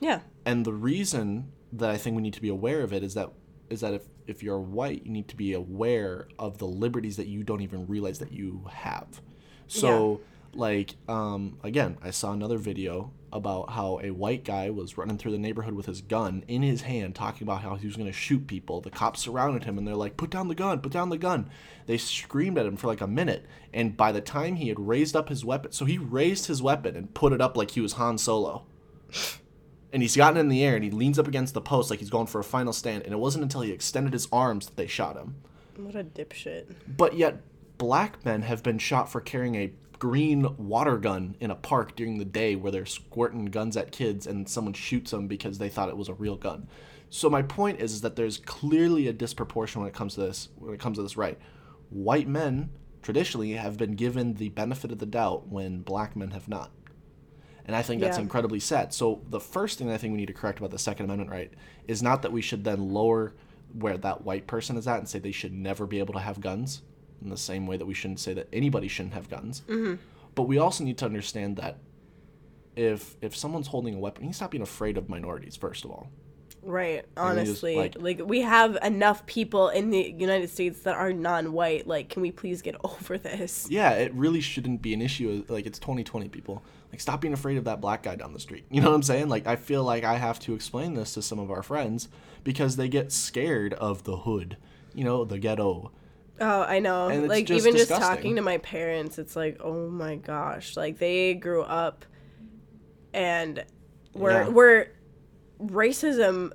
Yeah. 0.00 0.20
And 0.44 0.64
the 0.64 0.72
reason 0.72 1.52
that 1.72 1.90
I 1.90 1.96
think 1.96 2.16
we 2.16 2.22
need 2.22 2.34
to 2.34 2.42
be 2.42 2.48
aware 2.48 2.80
of 2.82 2.92
it 2.92 3.02
is 3.02 3.14
that 3.14 3.30
is 3.70 3.80
that 3.80 3.94
if, 3.94 4.02
if 4.26 4.42
you're 4.42 4.60
white, 4.60 5.06
you 5.06 5.12
need 5.12 5.28
to 5.28 5.36
be 5.36 5.54
aware 5.54 6.28
of 6.38 6.58
the 6.58 6.66
liberties 6.66 7.16
that 7.16 7.26
you 7.26 7.42
don't 7.42 7.62
even 7.62 7.86
realize 7.86 8.18
that 8.18 8.32
you 8.32 8.68
have. 8.70 9.22
So 9.66 10.20
like 10.54 10.96
um, 11.08 11.58
again, 11.62 11.98
I 12.02 12.10
saw 12.10 12.32
another 12.32 12.58
video 12.58 13.12
about 13.32 13.70
how 13.70 13.98
a 14.02 14.10
white 14.10 14.44
guy 14.44 14.68
was 14.68 14.98
running 14.98 15.16
through 15.16 15.32
the 15.32 15.38
neighborhood 15.38 15.72
with 15.72 15.86
his 15.86 16.02
gun 16.02 16.44
in 16.48 16.60
his 16.62 16.82
hand, 16.82 17.14
talking 17.14 17.46
about 17.46 17.62
how 17.62 17.76
he 17.76 17.86
was 17.86 17.96
going 17.96 18.06
to 18.06 18.12
shoot 18.12 18.46
people. 18.46 18.82
The 18.82 18.90
cops 18.90 19.20
surrounded 19.20 19.64
him 19.64 19.78
and 19.78 19.86
they're 19.88 19.94
like, 19.96 20.16
"Put 20.18 20.30
down 20.30 20.48
the 20.48 20.54
gun! 20.54 20.80
Put 20.80 20.92
down 20.92 21.08
the 21.08 21.16
gun!" 21.18 21.48
They 21.86 21.96
screamed 21.96 22.58
at 22.58 22.66
him 22.66 22.76
for 22.76 22.88
like 22.88 23.00
a 23.00 23.06
minute, 23.06 23.46
and 23.72 23.96
by 23.96 24.12
the 24.12 24.20
time 24.20 24.56
he 24.56 24.68
had 24.68 24.78
raised 24.78 25.16
up 25.16 25.28
his 25.30 25.44
weapon, 25.44 25.72
so 25.72 25.84
he 25.86 25.96
raised 25.98 26.46
his 26.46 26.60
weapon 26.62 26.94
and 26.94 27.14
put 27.14 27.32
it 27.32 27.40
up 27.40 27.56
like 27.56 27.70
he 27.72 27.80
was 27.80 27.94
Han 27.94 28.18
Solo 28.18 28.66
and 29.92 30.00
he's 30.02 30.16
gotten 30.16 30.38
in 30.38 30.48
the 30.48 30.64
air 30.64 30.74
and 30.74 30.84
he 30.84 30.90
leans 30.90 31.18
up 31.18 31.28
against 31.28 31.52
the 31.54 31.60
post 31.60 31.90
like 31.90 31.98
he's 31.98 32.08
going 32.10 32.26
for 32.26 32.38
a 32.40 32.44
final 32.44 32.72
stand 32.72 33.02
and 33.04 33.12
it 33.12 33.18
wasn't 33.18 33.42
until 33.42 33.60
he 33.60 33.70
extended 33.70 34.12
his 34.14 34.26
arms 34.32 34.66
that 34.66 34.76
they 34.76 34.86
shot 34.86 35.16
him 35.16 35.34
What 35.76 35.94
a 35.94 36.02
dipshit. 36.02 36.74
but 36.96 37.14
yet 37.16 37.42
black 37.76 38.24
men 38.24 38.40
have 38.42 38.62
been 38.62 38.78
shot 38.78 39.10
for 39.12 39.20
carrying 39.20 39.54
a 39.56 39.70
green 40.02 40.56
water 40.56 40.98
gun 40.98 41.36
in 41.38 41.48
a 41.48 41.54
park 41.54 41.94
during 41.94 42.18
the 42.18 42.24
day 42.24 42.56
where 42.56 42.72
they're 42.72 42.84
squirting 42.84 43.44
guns 43.44 43.76
at 43.76 43.92
kids 43.92 44.26
and 44.26 44.48
someone 44.48 44.74
shoots 44.74 45.12
them 45.12 45.28
because 45.28 45.58
they 45.58 45.68
thought 45.68 45.88
it 45.88 45.96
was 45.96 46.08
a 46.08 46.14
real 46.14 46.34
gun 46.34 46.66
so 47.08 47.30
my 47.30 47.40
point 47.40 47.78
is, 47.78 47.92
is 47.92 48.00
that 48.00 48.16
there's 48.16 48.38
clearly 48.38 49.06
a 49.06 49.12
disproportion 49.12 49.80
when 49.80 49.86
it 49.88 49.94
comes 49.94 50.14
to 50.14 50.20
this 50.20 50.48
when 50.58 50.74
it 50.74 50.80
comes 50.80 50.98
to 50.98 51.02
this 51.04 51.16
right 51.16 51.38
white 51.90 52.26
men 52.26 52.68
traditionally 53.00 53.52
have 53.52 53.76
been 53.76 53.92
given 53.92 54.34
the 54.34 54.48
benefit 54.48 54.90
of 54.90 54.98
the 54.98 55.06
doubt 55.06 55.46
when 55.46 55.82
black 55.82 56.16
men 56.16 56.32
have 56.32 56.48
not 56.48 56.72
and 57.64 57.76
I 57.76 57.82
think 57.82 58.00
that's 58.00 58.16
Yeah. 58.16 58.22
incredibly 58.22 58.58
sad. 58.58 58.92
So 58.92 59.22
the 59.30 59.38
first 59.38 59.78
thing 59.78 59.88
I 59.88 59.98
think 59.98 60.10
we 60.10 60.18
need 60.18 60.26
to 60.26 60.32
correct 60.32 60.58
about 60.58 60.72
the 60.72 60.80
Second 60.80 61.04
Amendment 61.04 61.30
right 61.30 61.52
is 61.86 62.02
not 62.02 62.22
that 62.22 62.32
we 62.32 62.42
should 62.42 62.64
then 62.64 62.92
lower 62.92 63.34
where 63.72 63.96
that 63.98 64.24
white 64.24 64.48
person 64.48 64.76
is 64.76 64.88
at 64.88 64.98
and 64.98 65.08
say 65.08 65.20
they 65.20 65.30
should 65.30 65.52
never 65.52 65.86
be 65.86 66.00
able 66.00 66.14
to 66.14 66.18
have 66.18 66.40
guns 66.40 66.82
in 67.22 67.30
the 67.30 67.36
same 67.36 67.66
way 67.66 67.76
that 67.76 67.86
we 67.86 67.94
shouldn't 67.94 68.20
say 68.20 68.34
that 68.34 68.48
anybody 68.52 68.88
shouldn't 68.88 69.14
have 69.14 69.28
guns. 69.30 69.62
Mm-hmm. 69.68 69.94
But 70.34 70.42
we 70.44 70.58
also 70.58 70.82
need 70.84 70.98
to 70.98 71.04
understand 71.04 71.56
that 71.56 71.78
if 72.74 73.16
if 73.20 73.36
someone's 73.36 73.68
holding 73.68 73.94
a 73.94 73.98
weapon, 73.98 74.24
he's 74.24 74.40
not 74.40 74.50
being 74.50 74.62
afraid 74.62 74.96
of 74.96 75.08
minorities 75.08 75.56
first 75.56 75.84
of 75.84 75.90
all. 75.90 76.08
Right. 76.64 76.96
We 76.96 77.00
just, 77.00 77.16
Honestly, 77.16 77.76
like- 77.76 77.96
like, 78.00 78.20
we 78.24 78.42
have 78.42 78.78
enough 78.82 79.26
people 79.26 79.68
in 79.68 79.90
the 79.90 80.14
United 80.16 80.48
States 80.48 80.80
that 80.82 80.94
are 80.94 81.12
non-white. 81.12 81.88
Like, 81.88 82.08
can 82.08 82.22
we 82.22 82.30
please 82.30 82.62
get 82.62 82.76
over 82.84 83.18
this? 83.18 83.66
Yeah, 83.68 83.90
it 83.94 84.14
really 84.14 84.40
shouldn't 84.40 84.80
be 84.80 84.94
an 84.94 85.02
issue. 85.02 85.44
Like 85.48 85.66
it's 85.66 85.80
2020, 85.80 86.28
people. 86.28 86.62
Like 86.92 87.00
stop 87.00 87.20
being 87.20 87.34
afraid 87.34 87.56
of 87.56 87.64
that 87.64 87.80
black 87.80 88.02
guy 88.04 88.14
down 88.16 88.32
the 88.32 88.40
street. 88.40 88.64
You 88.70 88.80
know 88.80 88.90
what 88.90 88.94
I'm 88.96 89.02
saying? 89.02 89.28
Like 89.28 89.46
I 89.46 89.56
feel 89.56 89.82
like 89.82 90.04
I 90.04 90.18
have 90.18 90.38
to 90.40 90.54
explain 90.54 90.94
this 90.94 91.14
to 91.14 91.22
some 91.22 91.38
of 91.38 91.50
our 91.50 91.62
friends 91.62 92.08
because 92.44 92.76
they 92.76 92.88
get 92.88 93.12
scared 93.12 93.74
of 93.74 94.04
the 94.04 94.18
hood. 94.18 94.56
You 94.94 95.04
know, 95.04 95.24
the 95.24 95.38
ghetto. 95.38 95.90
Oh, 96.44 96.62
I 96.62 96.80
know. 96.80 97.06
And 97.08 97.28
like 97.28 97.46
just 97.46 97.64
even 97.64 97.76
just 97.78 97.88
talking 97.90 98.34
to 98.36 98.42
my 98.42 98.58
parents, 98.58 99.16
it's 99.18 99.36
like, 99.36 99.58
oh 99.60 99.88
my 99.88 100.16
gosh, 100.16 100.76
like 100.76 100.98
they 100.98 101.34
grew 101.34 101.62
up, 101.62 102.04
and 103.14 103.64
we're 104.12 104.30
Yeah. 104.42 104.48
we're 104.48 104.86
racism, 105.60 106.52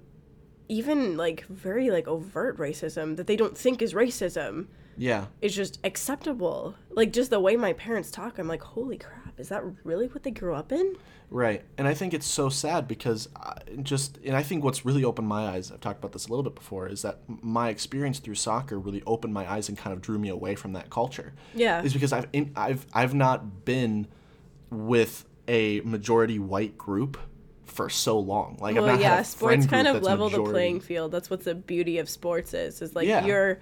even 0.68 1.16
like 1.16 1.46
very 1.48 1.90
like 1.90 2.08
overt 2.08 2.58
racism 2.58 3.16
that 3.16 3.28
they 3.28 3.38
don't 3.38 3.58
think 3.58 3.82
is 3.82 3.94
racism 3.94 4.68
Yeah. 4.98 5.28
is 5.42 5.56
just 5.56 5.80
acceptable. 5.86 6.76
Like 6.90 7.14
just 7.14 7.30
the 7.30 7.40
way 7.40 7.56
my 7.56 7.72
parents 7.74 8.12
talk, 8.12 8.38
I'm 8.38 8.48
like, 8.50 8.62
holy 8.64 8.98
crap. 8.98 9.27
Is 9.38 9.50
that 9.50 9.64
really 9.84 10.08
what 10.08 10.24
they 10.24 10.32
grew 10.32 10.56
up 10.56 10.72
in? 10.72 10.96
Right. 11.30 11.64
And 11.78 11.88
I 11.88 11.94
think 11.94 12.14
it's 12.14 12.26
so 12.26 12.48
sad 12.50 12.88
because 12.88 13.28
I 13.36 13.58
just, 13.84 14.18
and 14.26 14.36
I 14.36 14.44
think 14.44 14.64
what's 14.64 14.86
really 14.86 15.04
opened 15.04 15.28
my 15.28 15.48
eyes, 15.48 15.72
I've 15.72 15.82
talked 15.82 16.00
about 16.00 16.14
this 16.14 16.28
a 16.28 16.30
little 16.30 16.44
bit 16.44 16.56
before, 16.56 16.88
is 16.88 17.02
that 17.02 17.20
my 17.28 17.70
experience 17.70 18.20
through 18.20 18.36
soccer 18.36 18.80
really 18.80 19.04
opened 19.06 19.34
my 19.34 19.50
eyes 19.50 19.68
and 19.68 19.78
kind 19.78 19.94
of 19.94 20.02
drew 20.02 20.18
me 20.18 20.30
away 20.30 20.56
from 20.56 20.74
that 20.74 20.90
culture. 20.90 21.34
Yeah. 21.54 21.82
Is 21.84 21.94
because 21.94 22.14
I've, 22.14 22.28
in, 22.32 22.54
I've, 22.56 22.86
I've 22.94 23.14
not 23.14 23.66
been 23.66 24.08
with 24.72 25.26
a 25.48 25.82
majority 25.82 26.40
white 26.40 26.78
group 26.78 27.18
for 27.66 27.90
so 27.90 28.18
long. 28.18 28.58
Like, 28.62 28.78
I've 28.78 28.84
Well, 28.84 28.94
not 28.94 29.02
yeah, 29.02 29.16
had 29.16 29.20
a 29.20 29.26
sports 29.26 29.66
kind 29.66 29.88
of 29.88 30.02
level 30.04 30.30
the 30.30 30.42
playing 30.44 30.80
field. 30.80 31.12
That's 31.12 31.30
what 31.30 31.44
the 31.44 31.56
beauty 31.56 32.00
of 32.00 32.10
sports 32.10 32.54
is. 32.54 32.82
Is 32.82 32.96
like 32.96 33.08
Yeah. 33.08 33.26
you're 33.26 33.60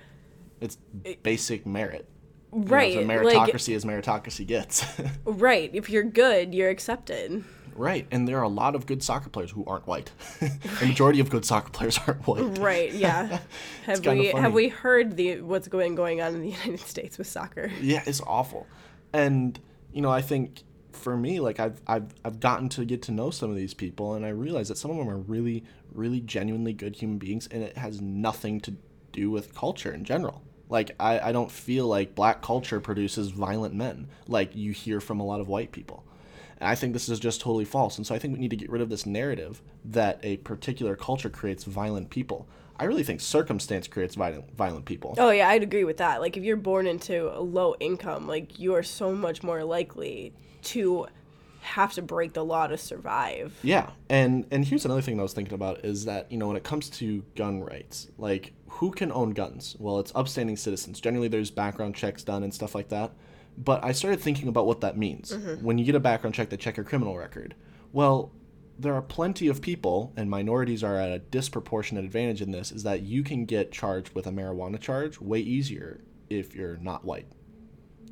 It's 0.61 0.77
basic 1.23 1.65
merit. 1.65 2.07
You 2.55 2.61
know, 2.61 2.67
right, 2.67 2.93
it's 2.93 3.03
a 3.03 3.07
like 3.07 3.51
meritocracy 3.51 3.75
as 3.75 3.83
meritocracy 3.83 4.47
gets. 4.47 4.85
right. 5.25 5.69
If 5.73 5.89
you're 5.89 6.03
good, 6.03 6.55
you're 6.55 6.69
accepted. 6.69 7.43
right. 7.75 8.07
And 8.11 8.25
there 8.25 8.39
are 8.39 8.43
a 8.43 8.49
lot 8.49 8.75
of 8.75 8.85
good 8.85 9.03
soccer 9.03 9.29
players 9.29 9.51
who 9.51 9.65
aren't 9.65 9.85
white. 9.87 10.11
the 10.39 10.85
majority 10.85 11.19
of 11.19 11.29
good 11.29 11.43
soccer 11.43 11.69
players 11.69 11.99
aren't 12.07 12.25
white. 12.25 12.57
Right. 12.57 12.93
Yeah. 12.93 13.39
have 13.85 14.05
we 14.05 14.27
have 14.27 14.53
we 14.53 14.69
heard 14.69 15.17
the 15.17 15.41
what's 15.41 15.67
going 15.67 15.95
going 15.95 16.21
on 16.21 16.33
in 16.33 16.41
the 16.41 16.51
United 16.51 16.79
States 16.79 17.17
with 17.17 17.27
soccer? 17.27 17.69
Yeah, 17.81 18.03
it's 18.05 18.21
awful. 18.21 18.67
And 19.11 19.59
you 19.91 20.01
know, 20.01 20.11
I 20.11 20.21
think 20.21 20.63
for 20.93 21.17
me, 21.17 21.41
like 21.41 21.59
I've 21.59 21.81
I've 21.87 22.13
I've 22.23 22.39
gotten 22.39 22.69
to 22.69 22.85
get 22.85 23.01
to 23.03 23.11
know 23.11 23.31
some 23.31 23.49
of 23.49 23.57
these 23.57 23.73
people, 23.73 24.13
and 24.13 24.25
I 24.25 24.29
realize 24.29 24.69
that 24.69 24.77
some 24.77 24.91
of 24.91 24.97
them 24.97 25.09
are 25.09 25.17
really, 25.17 25.65
really 25.93 26.21
genuinely 26.21 26.71
good 26.71 26.95
human 26.95 27.17
beings, 27.17 27.47
and 27.51 27.61
it 27.61 27.77
has 27.77 28.01
nothing 28.01 28.61
to 28.61 28.75
do 29.11 29.29
with 29.29 29.53
culture 29.53 29.91
in 29.91 30.05
general. 30.05 30.41
Like 30.69 30.91
I, 30.99 31.19
I 31.19 31.31
don't 31.31 31.51
feel 31.51 31.87
like 31.87 32.15
black 32.15 32.41
culture 32.41 32.79
produces 32.79 33.29
violent 33.29 33.73
men 33.73 34.07
like 34.27 34.55
you 34.55 34.71
hear 34.71 34.99
from 34.99 35.19
a 35.19 35.25
lot 35.25 35.41
of 35.41 35.47
white 35.47 35.71
people. 35.71 36.03
And 36.59 36.69
I 36.69 36.75
think 36.75 36.93
this 36.93 37.09
is 37.09 37.19
just 37.19 37.41
totally 37.41 37.65
false. 37.65 37.97
And 37.97 38.07
so 38.07 38.15
I 38.15 38.19
think 38.19 38.33
we 38.33 38.39
need 38.39 38.49
to 38.51 38.55
get 38.55 38.69
rid 38.69 38.81
of 38.81 38.89
this 38.89 39.05
narrative 39.05 39.61
that 39.83 40.19
a 40.23 40.37
particular 40.37 40.95
culture 40.95 41.29
creates 41.29 41.65
violent 41.65 42.09
people. 42.09 42.47
I 42.77 42.85
really 42.85 43.03
think 43.03 43.21
circumstance 43.21 43.87
creates 43.87 44.15
violent 44.15 44.55
violent 44.55 44.85
people. 44.85 45.15
Oh 45.17 45.31
yeah, 45.31 45.49
I'd 45.49 45.63
agree 45.63 45.85
with 45.85 45.97
that. 45.97 46.19
Like 46.21 46.35
if 46.37 46.43
you're 46.43 46.57
born 46.57 46.87
into 46.87 47.35
a 47.37 47.39
low 47.39 47.75
income, 47.79 48.27
like 48.27 48.59
you 48.59 48.73
are 48.75 48.83
so 48.83 49.13
much 49.13 49.43
more 49.43 49.63
likely 49.63 50.33
to 50.63 51.07
have 51.61 51.93
to 51.93 52.01
break 52.01 52.33
the 52.33 52.43
law 52.43 52.67
to 52.67 52.77
survive. 52.77 53.57
Yeah, 53.63 53.91
and 54.09 54.45
and 54.51 54.65
here's 54.65 54.85
another 54.85 55.01
thing 55.01 55.19
I 55.19 55.23
was 55.23 55.33
thinking 55.33 55.53
about 55.53 55.85
is 55.85 56.05
that 56.05 56.31
you 56.31 56.37
know 56.37 56.47
when 56.47 56.57
it 56.57 56.63
comes 56.63 56.89
to 56.91 57.23
gun 57.35 57.61
rights, 57.61 58.07
like 58.17 58.53
who 58.75 58.91
can 58.91 59.11
own 59.11 59.31
guns? 59.31 59.75
Well, 59.79 59.99
it's 59.99 60.11
upstanding 60.15 60.57
citizens. 60.57 60.99
Generally, 60.99 61.29
there's 61.29 61.49
background 61.49 61.95
checks 61.95 62.23
done 62.23 62.43
and 62.43 62.53
stuff 62.53 62.75
like 62.75 62.89
that. 62.89 63.11
But 63.57 63.83
I 63.85 63.93
started 63.93 64.19
thinking 64.19 64.49
about 64.49 64.65
what 64.65 64.81
that 64.81 64.97
means. 64.97 65.31
Mm-hmm. 65.31 65.63
When 65.63 65.77
you 65.77 65.85
get 65.85 65.95
a 65.95 65.99
background 65.99 66.35
check, 66.35 66.49
they 66.49 66.57
check 66.57 66.75
your 66.75 66.83
criminal 66.83 67.17
record. 67.17 67.55
Well, 67.93 68.33
there 68.77 68.93
are 68.93 69.01
plenty 69.01 69.47
of 69.47 69.61
people, 69.61 70.11
and 70.17 70.29
minorities 70.29 70.83
are 70.83 70.97
at 70.97 71.09
a 71.09 71.19
disproportionate 71.19 72.03
advantage 72.03 72.41
in 72.41 72.51
this. 72.51 72.73
Is 72.73 72.83
that 72.83 73.03
you 73.03 73.23
can 73.23 73.45
get 73.45 73.71
charged 73.71 74.13
with 74.13 74.27
a 74.27 74.31
marijuana 74.31 74.79
charge 74.79 75.21
way 75.21 75.39
easier 75.39 76.01
if 76.29 76.53
you're 76.53 76.77
not 76.77 77.05
white 77.05 77.27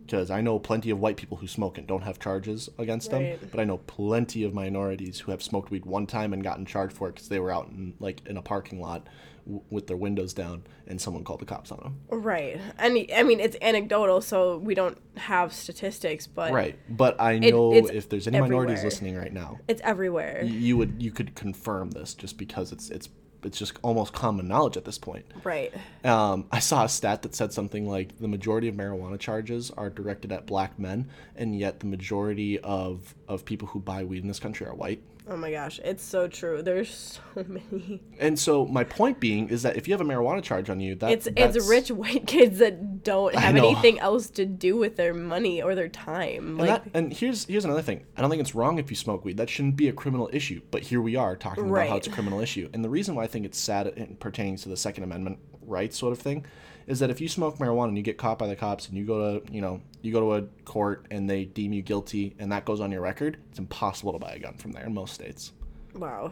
because 0.05 0.29
I 0.29 0.41
know 0.41 0.59
plenty 0.59 0.89
of 0.89 0.99
white 0.99 1.17
people 1.17 1.37
who 1.37 1.47
smoke 1.47 1.77
and 1.77 1.87
don't 1.87 2.03
have 2.03 2.19
charges 2.19 2.69
against 2.77 3.09
them, 3.09 3.37
but 3.51 3.59
I 3.59 3.63
know 3.63 3.77
plenty 3.77 4.43
of 4.43 4.53
minorities 4.53 5.19
who 5.19 5.31
have 5.31 5.41
smoked 5.41 5.71
weed 5.71 5.85
one 5.85 6.05
time 6.07 6.33
and 6.33 6.43
gotten 6.43 6.65
charged 6.65 6.95
for 6.95 7.09
it 7.09 7.13
because 7.15 7.29
they 7.29 7.39
were 7.39 7.51
out 7.51 7.69
in 7.69 7.93
like 7.99 8.21
in 8.27 8.37
a 8.37 8.41
parking 8.41 8.81
lot 8.81 9.07
w- 9.45 9.63
with 9.69 9.87
their 9.87 9.97
windows 9.97 10.33
down 10.33 10.63
and 10.87 10.99
someone 10.99 11.23
called 11.23 11.39
the 11.41 11.45
cops 11.45 11.71
on 11.71 11.79
them. 11.79 11.99
Right. 12.09 12.59
And 12.77 12.97
I 13.15 13.23
mean 13.23 13.39
it's 13.39 13.57
anecdotal, 13.61 14.21
so 14.21 14.57
we 14.57 14.75
don't 14.75 14.97
have 15.17 15.53
statistics, 15.53 16.27
but 16.27 16.51
Right, 16.51 16.77
but 16.89 17.19
I 17.19 17.39
know 17.39 17.73
it's 17.73 17.89
if 17.89 18.09
there's 18.09 18.27
any 18.27 18.39
minorities 18.39 18.83
listening 18.83 19.15
right 19.15 19.33
now, 19.33 19.59
it's 19.67 19.81
everywhere. 19.83 20.43
you 20.43 20.77
would 20.77 21.01
you 21.01 21.11
could 21.11 21.35
confirm 21.35 21.91
this 21.91 22.13
just 22.13 22.37
because 22.37 22.71
it's 22.71 22.89
it's 22.89 23.09
it's 23.45 23.57
just 23.59 23.77
almost 23.81 24.13
common 24.13 24.47
knowledge 24.47 24.77
at 24.77 24.85
this 24.85 24.97
point. 24.97 25.25
Right. 25.43 25.73
Um, 26.05 26.45
I 26.51 26.59
saw 26.59 26.85
a 26.85 26.89
stat 26.89 27.23
that 27.23 27.35
said 27.35 27.51
something 27.51 27.87
like 27.89 28.17
the 28.17 28.27
majority 28.29 28.69
of 28.69 28.75
marijuana 28.75 29.19
charges 29.19 29.69
are 29.71 29.89
directed 29.89 30.31
at 30.31 30.45
black 30.45 30.79
men, 30.79 31.09
and 31.35 31.57
yet 31.59 31.81
the 31.81 31.85
majority 31.87 32.57
of, 32.59 33.13
of 33.27 33.43
people 33.43 33.67
who 33.67 33.79
buy 33.81 34.05
weed 34.05 34.21
in 34.21 34.29
this 34.29 34.39
country 34.39 34.65
are 34.65 34.73
white. 34.73 35.01
Oh 35.25 35.37
my 35.37 35.51
gosh, 35.51 35.79
it's 35.85 36.03
so 36.03 36.27
true. 36.27 36.61
There's 36.61 37.19
so 37.33 37.43
many. 37.47 38.01
And 38.19 38.37
so 38.37 38.65
my 38.65 38.83
point 38.83 39.21
being 39.21 39.47
is 39.47 39.63
that 39.63 39.77
if 39.77 39.87
you 39.87 39.93
have 39.93 40.01
a 40.01 40.03
marijuana 40.03 40.43
charge 40.43 40.69
on 40.69 40.81
you, 40.81 40.95
that 40.95 41.11
It's 41.11 41.25
that's- 41.25 41.55
it's 41.55 41.69
rich 41.69 41.91
white 41.91 42.27
kids 42.27 42.59
that 42.59 43.03
don't 43.03 43.33
have 43.33 43.55
anything 43.55 43.99
else 43.99 44.29
to 44.31 44.45
do 44.45 44.75
with 44.75 44.97
their 44.97 45.13
money 45.13 45.61
or 45.61 45.75
their 45.75 45.87
time. 45.87 46.47
And, 46.47 46.57
Like 46.57 46.83
that, 46.83 46.91
and 46.93 47.13
here's 47.13 47.45
here's 47.45 47.63
another 47.65 47.81
thing. 47.81 48.05
I 48.17 48.21
don't 48.21 48.29
think 48.29 48.41
it's 48.41 48.53
wrong 48.53 48.79
if 48.79 48.89
you 48.89 48.97
smoke 48.97 49.23
weed. 49.23 49.37
That 49.37 49.49
shouldn't 49.49 49.77
be 49.77 49.87
a 49.87 49.93
criminal 49.93 50.29
issue. 50.33 50.61
But 50.71 50.81
here 50.83 51.01
we 51.01 51.15
are 51.15 51.37
talking 51.37 51.69
about 51.69 51.87
how 51.87 51.95
it's 51.95 52.07
a 52.07 52.11
criminal 52.11 52.41
issue. 52.41 52.69
And 52.73 52.83
the 52.83 52.89
reason 52.89 53.15
why 53.15 53.23
I 53.23 53.27
think 53.27 53.45
it's 53.45 53.57
sad 53.57 53.87
in 53.87 54.17
pertaining 54.17 54.57
to 54.57 54.69
the 54.69 54.77
Second 54.77 55.05
Amendment 55.05 55.39
rights 55.65 55.97
sort 55.97 56.11
of 56.11 56.19
thing 56.19 56.45
is 56.87 56.99
that 56.99 57.09
if 57.09 57.21
you 57.21 57.27
smoke 57.27 57.57
marijuana 57.57 57.89
and 57.89 57.97
you 57.97 58.03
get 58.03 58.17
caught 58.17 58.37
by 58.37 58.47
the 58.47 58.55
cops 58.55 58.87
and 58.87 58.97
you 58.97 59.05
go 59.05 59.39
to 59.39 59.53
you 59.53 59.61
know 59.61 59.81
you 60.01 60.11
go 60.11 60.19
to 60.19 60.33
a 60.33 60.41
court 60.65 61.05
and 61.11 61.29
they 61.29 61.45
deem 61.45 61.73
you 61.73 61.81
guilty 61.81 62.35
and 62.39 62.51
that 62.51 62.65
goes 62.65 62.79
on 62.79 62.91
your 62.91 63.01
record, 63.01 63.37
it's 63.49 63.59
impossible 63.59 64.13
to 64.13 64.19
buy 64.19 64.31
a 64.31 64.39
gun 64.39 64.55
from 64.57 64.71
there 64.71 64.85
in 64.85 64.93
most 64.93 65.13
states. 65.13 65.51
wow. 65.95 66.31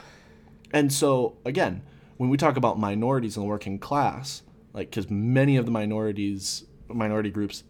And 0.74 0.92
so 0.92 1.38
again, 1.46 1.84
when 2.18 2.30
we 2.30 2.38
talk 2.38 2.58
about 2.58 2.80
minorities 2.80 3.36
in 3.36 3.44
the 3.44 3.48
working 3.48 3.80
class, 3.80 4.44
like 4.74 4.90
because 4.90 5.10
many 5.10 5.58
of 5.58 5.66
the 5.66 5.72
minorities, 5.72 6.66
minority 6.88 7.30
groups 7.30 7.64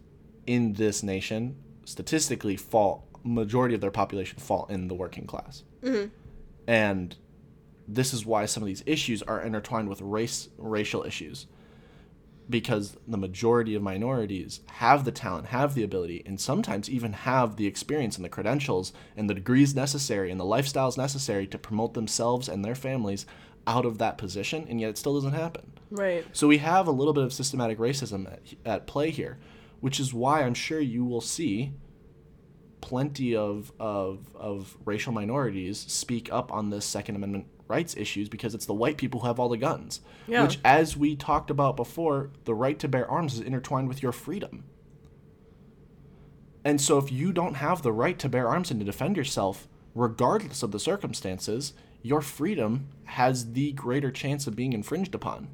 in 0.46 0.74
this 0.74 1.02
nation, 1.02 1.56
statistically 1.84 2.56
fall, 2.56 3.08
majority 3.24 3.74
of 3.74 3.80
their 3.80 3.90
population 3.90 4.38
fall 4.38 4.66
in 4.68 4.88
the 4.88 4.94
working 4.94 5.26
class, 5.26 5.62
mm-hmm. 5.82 6.08
and 6.66 7.16
this 7.88 8.12
is 8.12 8.24
why 8.24 8.46
some 8.46 8.62
of 8.62 8.66
these 8.66 8.82
issues 8.86 9.22
are 9.22 9.40
intertwined 9.40 9.88
with 9.88 10.00
race, 10.00 10.48
racial 10.58 11.04
issues, 11.04 11.46
because 12.48 12.96
the 13.06 13.16
majority 13.16 13.74
of 13.74 13.82
minorities 13.82 14.60
have 14.66 15.04
the 15.04 15.12
talent, 15.12 15.46
have 15.46 15.74
the 15.74 15.84
ability, 15.84 16.22
and 16.26 16.40
sometimes 16.40 16.90
even 16.90 17.12
have 17.12 17.56
the 17.56 17.66
experience 17.66 18.16
and 18.16 18.24
the 18.24 18.28
credentials 18.28 18.92
and 19.16 19.28
the 19.28 19.34
degrees 19.34 19.74
necessary 19.74 20.30
and 20.30 20.40
the 20.40 20.44
lifestyles 20.44 20.98
necessary 20.98 21.46
to 21.46 21.58
promote 21.58 21.94
themselves 21.94 22.48
and 22.48 22.64
their 22.64 22.74
families 22.74 23.26
out 23.66 23.86
of 23.86 23.98
that 23.98 24.18
position, 24.18 24.66
and 24.68 24.80
yet 24.80 24.90
it 24.90 24.98
still 24.98 25.14
doesn't 25.14 25.34
happen. 25.34 25.72
Right. 25.90 26.24
So 26.32 26.48
we 26.48 26.58
have 26.58 26.86
a 26.86 26.92
little 26.92 27.12
bit 27.12 27.24
of 27.24 27.32
systematic 27.32 27.78
racism 27.78 28.30
at, 28.32 28.40
at 28.64 28.86
play 28.86 29.10
here, 29.10 29.38
which 29.80 30.00
is 30.00 30.12
why 30.12 30.42
I'm 30.42 30.54
sure 30.54 30.80
you 30.80 31.04
will 31.04 31.20
see 31.20 31.72
plenty 32.80 33.36
of, 33.36 33.72
of, 33.78 34.34
of 34.34 34.76
racial 34.84 35.12
minorities 35.12 35.78
speak 35.78 36.32
up 36.32 36.52
on 36.52 36.70
this 36.70 36.84
Second 36.84 37.16
Amendment 37.16 37.46
rights 37.72 37.96
issues 37.96 38.28
because 38.28 38.54
it's 38.54 38.66
the 38.66 38.74
white 38.74 38.98
people 38.98 39.20
who 39.20 39.26
have 39.26 39.40
all 39.40 39.48
the 39.48 39.56
guns. 39.56 40.00
Yeah. 40.28 40.42
Which, 40.42 40.58
as 40.64 40.96
we 40.96 41.16
talked 41.16 41.50
about 41.50 41.74
before, 41.74 42.30
the 42.44 42.54
right 42.54 42.78
to 42.78 42.88
bear 42.88 43.10
arms 43.10 43.34
is 43.34 43.40
intertwined 43.40 43.88
with 43.88 44.02
your 44.02 44.12
freedom. 44.12 44.64
And 46.64 46.80
so, 46.80 46.98
if 46.98 47.10
you 47.10 47.32
don't 47.32 47.54
have 47.54 47.82
the 47.82 47.92
right 47.92 48.18
to 48.18 48.28
bear 48.28 48.48
arms 48.48 48.70
and 48.70 48.78
to 48.80 48.86
defend 48.86 49.16
yourself, 49.16 49.66
regardless 49.94 50.62
of 50.62 50.70
the 50.70 50.78
circumstances, 50.78 51.72
your 52.02 52.20
freedom 52.20 52.88
has 53.04 53.52
the 53.52 53.72
greater 53.72 54.10
chance 54.10 54.46
of 54.46 54.54
being 54.54 54.72
infringed 54.72 55.14
upon. 55.14 55.48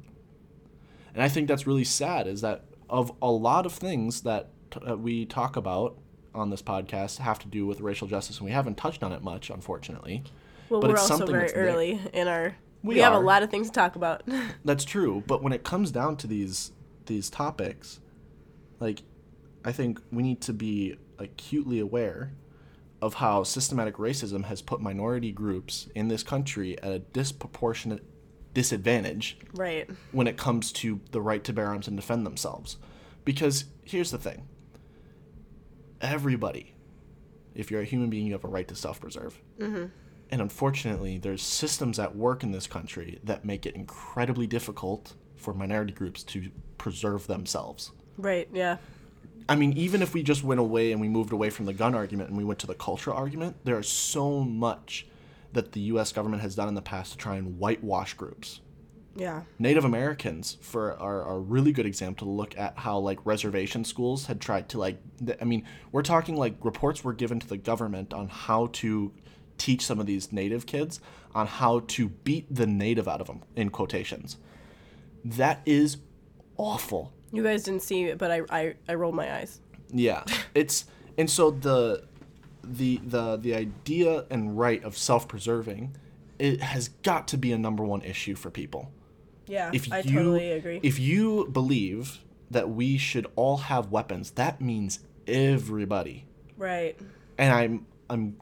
And 1.13 1.23
I 1.23 1.29
think 1.29 1.47
that's 1.47 1.65
really 1.67 1.83
sad 1.83 2.27
is 2.27 2.41
that 2.41 2.65
of 2.89 3.11
a 3.21 3.31
lot 3.31 3.65
of 3.65 3.73
things 3.73 4.21
that 4.21 4.49
t- 4.71 4.79
uh, 4.85 4.95
we 4.95 5.25
talk 5.25 5.55
about 5.55 5.97
on 6.33 6.49
this 6.49 6.61
podcast 6.61 7.17
have 7.17 7.39
to 7.39 7.47
do 7.47 7.65
with 7.65 7.81
racial 7.81 8.07
justice, 8.07 8.37
and 8.37 8.45
we 8.45 8.51
haven't 8.51 8.77
touched 8.77 9.03
on 9.03 9.11
it 9.11 9.23
much, 9.23 9.49
unfortunately. 9.49 10.23
Well, 10.69 10.81
But 10.81 10.91
we're 10.91 10.97
also 10.97 11.25
very 11.25 11.51
early 11.53 11.99
in 12.13 12.27
our. 12.27 12.55
We 12.81 12.95
We, 12.95 13.01
have 13.01 13.13
a 13.13 13.19
lot 13.19 13.43
of 13.43 13.49
things 13.49 13.67
to 13.67 13.73
talk 13.73 13.95
about. 13.97 14.23
That's 14.65 14.85
true, 14.85 15.23
but 15.27 15.43
when 15.43 15.51
it 15.51 15.63
comes 15.63 15.91
down 15.91 16.15
to 16.17 16.27
these 16.27 16.71
these 17.07 17.29
topics, 17.29 17.99
like 18.79 19.01
I 19.65 19.71
think 19.71 19.99
we 20.11 20.23
need 20.23 20.41
to 20.41 20.53
be 20.53 20.97
acutely 21.17 21.79
aware 21.79 22.31
of 23.01 23.15
how 23.15 23.43
systematic 23.43 23.95
racism 23.95 24.45
has 24.45 24.61
put 24.61 24.81
minority 24.81 25.31
groups 25.31 25.87
in 25.95 26.07
this 26.07 26.23
country 26.23 26.81
at 26.81 26.91
a 26.91 26.99
disproportionate 26.99 28.03
disadvantage 28.53 29.37
right. 29.53 29.89
when 30.11 30.27
it 30.27 30.37
comes 30.37 30.71
to 30.71 30.99
the 31.11 31.21
right 31.21 31.43
to 31.43 31.53
bear 31.53 31.67
arms 31.67 31.87
and 31.87 31.95
defend 31.95 32.25
themselves. 32.25 32.77
Because 33.23 33.65
here's 33.85 34.11
the 34.11 34.17
thing 34.17 34.47
everybody, 36.01 36.73
if 37.55 37.69
you're 37.69 37.81
a 37.81 37.85
human 37.85 38.09
being, 38.09 38.25
you 38.25 38.33
have 38.33 38.43
a 38.43 38.47
right 38.47 38.67
to 38.67 38.75
self 38.75 38.99
preserve. 38.99 39.39
Mm-hmm. 39.59 39.85
And 40.31 40.41
unfortunately, 40.41 41.17
there's 41.17 41.41
systems 41.41 41.97
at 41.99 42.15
work 42.15 42.43
in 42.43 42.51
this 42.51 42.67
country 42.67 43.19
that 43.23 43.45
make 43.45 43.65
it 43.65 43.75
incredibly 43.75 44.45
difficult 44.47 45.13
for 45.35 45.53
minority 45.53 45.93
groups 45.93 46.23
to 46.23 46.49
preserve 46.77 47.27
themselves. 47.27 47.91
Right. 48.17 48.47
Yeah. 48.53 48.77
I 49.47 49.55
mean, 49.55 49.73
even 49.73 50.01
if 50.03 50.13
we 50.13 50.21
just 50.21 50.43
went 50.43 50.59
away 50.59 50.91
and 50.91 51.01
we 51.01 51.07
moved 51.07 51.31
away 51.33 51.49
from 51.49 51.65
the 51.65 51.73
gun 51.73 51.95
argument 51.95 52.29
and 52.29 52.37
we 52.37 52.43
went 52.43 52.59
to 52.59 52.67
the 52.67 52.75
culture 52.75 53.11
argument, 53.13 53.55
there 53.63 53.79
is 53.79 53.89
so 53.89 54.41
much 54.41 55.07
that 55.53 55.71
the 55.71 55.79
U.S. 55.81 56.11
government 56.11 56.43
has 56.43 56.53
done 56.55 56.67
in 56.67 56.75
the 56.75 56.81
past 56.81 57.13
to 57.13 57.17
try 57.17 57.35
and 57.37 57.57
whitewash 57.57 58.13
groups 58.13 58.61
Yeah. 59.15 59.41
Native 59.57 59.83
Americans 59.83 60.57
for 60.61 60.91
are, 60.99 61.23
are 61.23 61.37
a 61.37 61.39
really 61.39 61.71
good 61.71 61.87
example 61.87 62.27
to 62.27 62.31
look 62.31 62.55
at 62.55 62.77
how 62.77 62.99
like 62.99 63.17
reservation 63.25 63.83
schools 63.83 64.27
had 64.27 64.39
tried 64.39 64.69
to 64.69 64.77
like 64.77 64.99
th- 65.25 65.39
I 65.41 65.45
mean 65.45 65.65
we're 65.91 66.03
talking 66.03 66.35
like 66.35 66.53
reports 66.63 67.03
were 67.03 67.13
given 67.13 67.39
to 67.39 67.47
the 67.47 67.57
government 67.57 68.13
on 68.13 68.27
how 68.27 68.67
to 68.73 69.11
teach 69.59 69.85
some 69.85 69.99
of 69.99 70.07
these 70.07 70.31
native 70.31 70.65
kids 70.65 70.99
on 71.35 71.45
how 71.45 71.81
to 71.87 72.09
beat 72.09 72.47
the 72.53 72.65
native 72.65 73.07
out 73.07 73.21
of 73.21 73.27
them 73.27 73.43
in 73.55 73.69
quotations. 73.69 74.37
That 75.23 75.61
is 75.65 75.97
awful. 76.57 77.13
You 77.31 77.43
guys 77.43 77.63
didn't 77.63 77.83
see 77.83 78.05
it, 78.05 78.17
but 78.17 78.31
I, 78.31 78.41
I, 78.49 78.73
I 78.87 78.93
rolled 78.95 79.13
my 79.15 79.31
eyes. 79.31 79.59
Yeah, 79.91 80.23
it's 80.55 80.85
and 81.17 81.29
so 81.29 81.51
the 81.51 82.03
the 82.63 82.99
the 83.05 83.37
the 83.37 83.53
idea 83.55 84.25
and 84.29 84.57
right 84.57 84.83
of 84.83 84.97
self-preserving 84.97 85.95
it 86.37 86.61
has 86.61 86.89
got 87.03 87.27
to 87.27 87.37
be 87.37 87.51
a 87.51 87.57
number 87.57 87.83
one 87.83 88.01
issue 88.01 88.33
for 88.35 88.49
people. 88.49 88.91
Yeah, 89.45 89.71
If 89.73 89.91
I 89.91 89.99
you 89.99 90.13
totally 90.19 90.51
agree. 90.51 90.79
if 90.83 90.99
you 90.99 91.47
believe 91.51 92.19
that 92.51 92.69
we 92.69 92.97
should 92.97 93.27
all 93.35 93.57
have 93.57 93.91
weapons, 93.91 94.31
that 94.31 94.61
means 94.61 94.99
everybody. 95.27 96.25
right. 96.57 96.97
And 97.37 97.53
I'm 97.53 97.85
I'm 98.09 98.37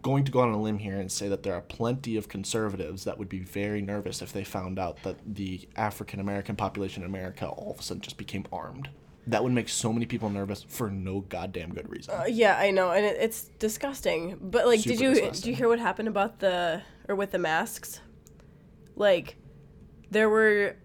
going 0.00 0.24
to 0.24 0.32
go 0.32 0.40
on 0.40 0.50
a 0.50 0.60
limb 0.60 0.78
here 0.78 0.98
and 0.98 1.10
say 1.10 1.28
that 1.28 1.42
there 1.42 1.54
are 1.54 1.60
plenty 1.60 2.16
of 2.16 2.28
conservatives 2.28 3.04
that 3.04 3.18
would 3.18 3.28
be 3.28 3.40
very 3.40 3.82
nervous 3.82 4.22
if 4.22 4.32
they 4.32 4.44
found 4.44 4.78
out 4.78 5.02
that 5.02 5.16
the 5.26 5.68
African 5.76 6.20
American 6.20 6.56
population 6.56 7.02
in 7.02 7.08
America 7.08 7.46
all 7.48 7.72
of 7.72 7.80
a 7.80 7.82
sudden 7.82 8.00
just 8.00 8.16
became 8.16 8.46
armed. 8.52 8.88
That 9.26 9.44
would 9.44 9.52
make 9.52 9.68
so 9.68 9.92
many 9.92 10.06
people 10.06 10.30
nervous 10.30 10.64
for 10.68 10.90
no 10.90 11.20
goddamn 11.20 11.74
good 11.74 11.88
reason. 11.88 12.14
Uh, 12.14 12.24
yeah, 12.28 12.58
I 12.58 12.70
know, 12.72 12.90
and 12.90 13.04
it, 13.06 13.16
it's 13.20 13.50
disgusting. 13.60 14.36
But 14.40 14.66
like, 14.66 14.82
did 14.82 14.98
Super 14.98 15.14
you 15.20 15.30
did 15.30 15.46
you 15.46 15.54
hear 15.54 15.68
what 15.68 15.78
happened 15.78 16.08
about 16.08 16.40
the 16.40 16.82
or 17.08 17.14
with 17.14 17.30
the 17.30 17.38
masks? 17.38 18.00
Like, 18.96 19.36
there 20.10 20.28
were 20.28 20.76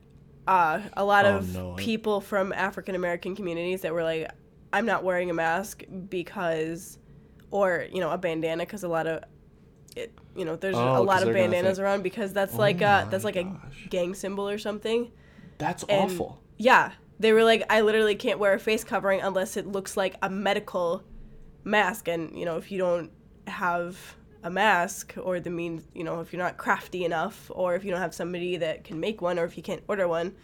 uh, 0.47 0.81
a 0.93 1.03
lot 1.03 1.25
Oh, 1.25 1.37
of 1.37 1.53
no, 1.53 1.73
I- 1.73 1.75
people 1.77 2.21
from 2.21 2.53
African 2.53 2.93
American 2.95 3.35
communities 3.35 3.81
that 3.81 3.91
were 3.93 4.03
like, 4.03 4.29
"I'm 4.71 4.85
not 4.85 5.03
wearing 5.03 5.29
a 5.31 5.33
mask 5.33 5.83
because," 6.09 6.99
or 7.51 7.85
you 7.91 7.99
know, 7.99 8.11
a 8.11 8.17
bandana 8.17 8.63
because 8.65 8.83
a 8.83 8.87
lot 8.87 9.07
of 9.07 9.23
it, 9.95 10.13
you 10.35 10.45
know, 10.45 10.55
there's 10.55 10.75
Oh, 10.75 10.97
a 10.97 11.01
lot 11.01 11.23
of 11.23 11.33
bandanas 11.33 11.77
think- 11.77 11.83
around 11.85 12.03
because 12.03 12.33
that's 12.33 12.53
Oh 12.55 12.57
like 12.57 12.81
a 12.81 13.07
that's 13.09 13.23
like 13.23 13.35
a 13.35 13.51
gang 13.89 14.13
symbol 14.13 14.47
or 14.47 14.57
something. 14.57 15.11
That's 15.57 15.83
And- 15.83 16.11
awful. 16.11 16.41
Yeah, 16.57 16.91
they 17.19 17.33
were 17.33 17.43
like, 17.43 17.63
I 17.69 17.81
literally 17.81 18.15
can't 18.15 18.37
wear 18.39 18.53
a 18.53 18.59
face 18.59 18.83
covering 18.83 19.21
unless 19.21 19.57
it 19.57 19.65
looks 19.67 19.95
like 19.97 20.15
a 20.21 20.29
medical 20.29 21.03
mask. 21.63 22.07
And, 22.07 22.37
you 22.37 22.45
know, 22.45 22.57
if 22.57 22.71
you 22.71 22.77
don't 22.77 23.11
have 23.47 24.15
a 24.43 24.49
mask 24.51 25.15
or 25.21 25.39
the 25.39 25.49
means, 25.49 25.87
you 25.95 26.03
know, 26.03 26.19
if 26.21 26.31
you're 26.33 26.41
not 26.41 26.57
crafty 26.57 27.05
enough 27.05 27.49
or 27.53 27.75
if 27.75 27.83
you 27.83 27.91
don't 27.91 27.99
have 28.01 28.13
somebody 28.13 28.57
that 28.57 28.83
can 28.83 28.99
make 28.99 29.21
one 29.21 29.37
or 29.39 29.45
if 29.45 29.57
you 29.57 29.63
can't 29.63 29.83
order 29.87 30.07
one 30.07 30.35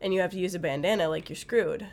and 0.00 0.12
you 0.14 0.20
have 0.20 0.30
to 0.30 0.38
use 0.38 0.54
a 0.54 0.58
bandana, 0.58 1.08
like 1.08 1.28
you're 1.28 1.36
screwed. 1.36 1.86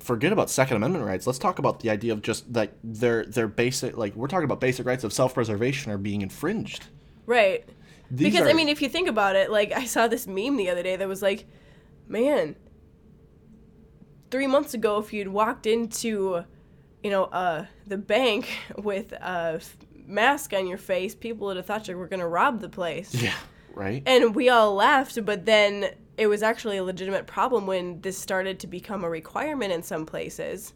Forget 0.00 0.32
about 0.32 0.50
Second 0.50 0.76
Amendment 0.76 1.04
rights. 1.04 1.26
Let's 1.26 1.38
talk 1.38 1.58
about 1.58 1.80
the 1.80 1.90
idea 1.90 2.12
of 2.12 2.22
just 2.22 2.52
like 2.52 2.72
their 2.82 3.24
their 3.24 3.48
basic 3.48 3.96
like 3.96 4.14
we're 4.14 4.28
talking 4.28 4.44
about 4.44 4.60
basic 4.60 4.86
rights 4.86 5.04
of 5.04 5.12
self 5.12 5.34
preservation 5.34 5.90
are 5.92 5.98
being 5.98 6.22
infringed. 6.22 6.86
Right. 7.26 7.68
These 8.10 8.32
because, 8.32 8.48
I 8.48 8.52
mean, 8.52 8.68
if 8.68 8.80
you 8.80 8.88
think 8.88 9.08
about 9.08 9.34
it, 9.34 9.50
like, 9.50 9.72
I 9.72 9.84
saw 9.84 10.06
this 10.06 10.26
meme 10.28 10.56
the 10.56 10.70
other 10.70 10.82
day 10.84 10.94
that 10.94 11.08
was 11.08 11.22
like, 11.22 11.44
man, 12.06 12.54
three 14.30 14.46
months 14.46 14.74
ago, 14.74 14.98
if 14.98 15.12
you'd 15.12 15.28
walked 15.28 15.66
into, 15.66 16.44
you 17.02 17.10
know, 17.10 17.24
uh, 17.24 17.66
the 17.86 17.96
bank 17.98 18.48
with 18.78 19.12
a 19.12 19.54
f- 19.56 19.76
mask 20.06 20.52
on 20.52 20.66
your 20.68 20.78
face, 20.78 21.14
people 21.14 21.48
would 21.48 21.56
have 21.56 21.66
thought 21.66 21.88
you 21.88 21.96
were 21.98 22.06
going 22.06 22.20
to 22.20 22.28
rob 22.28 22.60
the 22.60 22.68
place. 22.68 23.12
yeah, 23.14 23.34
right. 23.74 24.02
And 24.06 24.34
we 24.36 24.48
all 24.48 24.74
laughed, 24.74 25.24
but 25.24 25.44
then 25.44 25.90
it 26.16 26.26
was 26.26 26.42
actually 26.42 26.78
a 26.78 26.84
legitimate 26.84 27.26
problem 27.26 27.66
when 27.66 28.00
this 28.00 28.16
started 28.18 28.58
to 28.60 28.66
become 28.66 29.04
a 29.04 29.10
requirement 29.10 29.72
in 29.72 29.82
some 29.82 30.06
places 30.06 30.72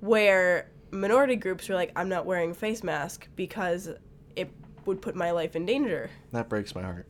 where 0.00 0.70
minority 0.90 1.36
groups 1.36 1.68
were 1.68 1.74
like, 1.74 1.92
I'm 1.96 2.08
not 2.08 2.26
wearing 2.26 2.50
a 2.50 2.54
face 2.54 2.82
mask 2.82 3.28
because 3.36 3.88
it 4.36 4.50
would 4.84 5.00
put 5.00 5.14
my 5.14 5.30
life 5.30 5.56
in 5.56 5.64
danger. 5.64 6.10
That 6.32 6.48
breaks 6.48 6.74
my 6.74 6.82
heart. 6.82 7.06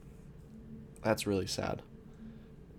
That's 1.02 1.26
really 1.26 1.46
sad. 1.46 1.82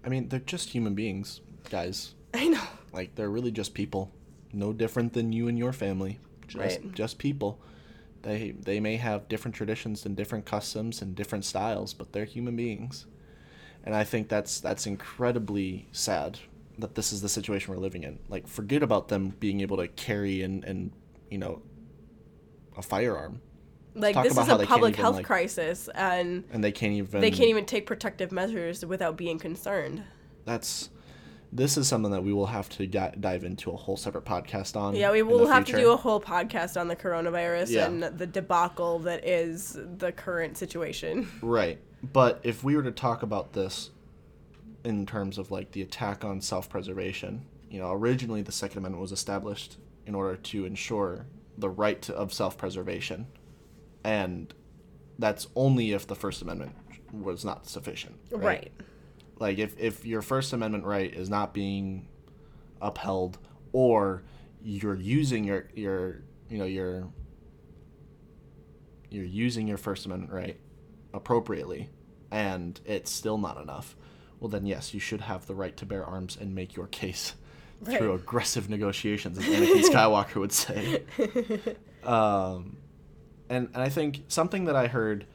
I 0.06 0.10
mean, 0.10 0.30
they're 0.30 0.40
just 0.40 0.70
human 0.70 0.96
beings, 0.96 1.42
guys. 1.70 2.16
I 2.34 2.48
know. 2.48 2.64
Like 2.92 3.16
they're 3.16 3.30
really 3.30 3.52
just 3.52 3.74
people, 3.74 4.12
no 4.54 4.72
different 4.72 5.14
than 5.14 5.34
you 5.34 5.48
and 5.48 5.58
your 5.58 5.74
family. 5.74 6.20
Just 6.48 6.58
Right. 6.82 6.94
just 6.94 7.18
people. 7.18 7.60
They 8.22 8.52
they 8.52 8.80
may 8.80 8.98
have 8.98 9.28
different 9.28 9.56
traditions 9.56 10.06
and 10.06 10.16
different 10.16 10.46
customs 10.46 11.02
and 11.02 11.16
different 11.16 11.44
styles, 11.44 11.94
but 11.94 12.14
they're 12.14 12.26
human 12.26 12.56
beings. 12.56 13.06
And 13.84 13.94
I 13.96 14.04
think 14.04 14.30
that's 14.30 14.60
that's 14.60 14.86
incredibly 14.88 15.88
sad 15.92 16.40
that 16.80 16.96
this 16.96 17.12
is 17.14 17.22
the 17.22 17.30
situation 17.30 17.74
we're 17.74 17.80
living 17.82 18.04
in. 18.04 18.20
Like 18.30 18.48
forget 18.48 18.82
about 18.84 19.08
them 19.10 19.34
being 19.40 19.62
able 19.62 19.78
to 19.78 19.88
carry 19.88 20.42
and 20.42 20.64
and 20.64 20.92
you 21.30 21.38
know 21.38 21.62
a 22.78 22.82
firearm 22.82 23.42
Like 23.94 24.16
talk 24.16 24.24
this 24.24 24.34
is 24.38 24.48
a 24.50 24.66
public 24.66 24.94
even, 24.94 25.02
health 25.02 25.16
like- 25.18 25.26
crisis, 25.26 25.90
and 25.94 26.44
and 26.52 26.64
they 26.64 26.72
can't 26.72 26.94
even 26.94 27.22
they 27.22 27.30
can't 27.32 27.50
even 27.50 27.66
take 27.66 27.86
protective 27.86 28.32
measures 28.32 28.86
without 28.86 29.18
being 29.18 29.38
concerned. 29.40 30.04
that's 30.46 30.90
this 31.56 31.78
is 31.78 31.88
something 31.88 32.12
that 32.12 32.24
we 32.24 32.34
will 32.34 32.48
have 32.48 32.68
to 32.68 32.88
di- 32.88 33.14
dive 33.20 33.44
into 33.44 33.70
a 33.70 33.76
whole 33.78 33.96
separate 33.96 34.26
podcast 34.26 34.76
on. 34.76 34.96
Yeah, 34.96 35.12
we 35.12 35.22
will 35.22 35.46
have 35.46 35.66
to 35.66 35.74
do 35.74 35.92
a 35.92 35.96
whole 35.96 36.20
podcast 36.20 36.82
on 36.82 36.88
the 36.88 36.96
coronavirus 36.96 37.70
Yeah. 37.70 37.86
and 37.86 38.02
the 38.02 38.26
debacle 38.26 38.98
that 39.00 39.24
is 39.28 39.78
the 40.00 40.12
current 40.12 40.58
situation. 40.58 41.28
Right. 41.44 41.78
But 42.12 42.42
if 42.44 42.64
we 42.64 42.76
were 42.76 42.84
to 42.84 42.92
talk 42.92 43.24
about 43.24 43.54
this 43.54 43.92
in 44.84 45.06
terms 45.06 45.38
of 45.38 45.52
like 45.52 45.72
the 45.72 45.82
attack 45.82 46.26
on 46.26 46.42
self 46.42 46.70
preservation, 46.70 47.46
you 47.70 47.80
know, 47.80 47.92
originally 47.92 48.42
the 48.42 48.52
Second 48.52 48.80
Amendment 48.80 49.02
was 49.02 49.14
established 49.14 49.78
in 50.06 50.14
order 50.14 50.36
to 50.36 50.66
ensure 50.66 51.26
the 51.58 51.70
right 51.70 52.02
to, 52.02 52.14
of 52.14 52.34
self 52.34 52.58
preservation. 52.58 53.28
And 54.04 54.54
that's 55.18 55.48
only 55.56 55.94
if 55.94 56.06
the 56.06 56.16
First 56.16 56.42
Amendment 56.42 56.76
was 57.14 57.46
not 57.46 57.68
sufficient. 57.68 58.16
Right. 58.32 58.72
Like 59.40 59.58
if, 59.58 59.80
if 59.80 60.06
your 60.06 60.22
First 60.22 60.52
Amendment 60.52 60.84
right 60.84 61.14
is 61.14 61.30
not 61.30 61.54
being 61.54 62.08
upheld 62.82 63.38
or 63.72 64.24
you're 64.62 64.96
using 64.96 65.46
your 65.46 65.68
your 65.74 66.22
you 66.50 66.58
know 66.58 66.66
your 66.66 67.08
you're 69.10 69.24
using 69.24 69.68
your 69.68 69.78
First 69.78 70.06
Amendment 70.06 70.34
right 70.34 70.60
appropriately 71.14 71.90
and 72.32 72.80
it's 72.86 73.12
still 73.12 73.38
not 73.38 73.62
enough, 73.62 73.96
well 74.40 74.50
then 74.50 74.66
yes, 74.66 74.94
you 74.94 75.00
should 75.00 75.22
have 75.22 75.46
the 75.48 75.56
right 75.56 75.76
to 75.78 75.86
bear 75.86 76.06
arms 76.06 76.38
and 76.40 76.56
make 76.56 76.76
your 76.76 76.88
case 76.88 77.36
through 77.86 78.14
aggressive 78.14 78.70
negotiations, 78.70 79.38
as 79.38 79.46
Anakin 79.46 79.84
Skywalker 79.90 80.36
would 80.36 80.52
say. 80.52 81.04
Um, 82.04 82.78
and, 83.50 83.70
and 83.74 83.82
I 83.84 83.90
think 83.90 84.24
something 84.28 84.66
that 84.66 84.76
I 84.76 84.88
heard 84.88 85.26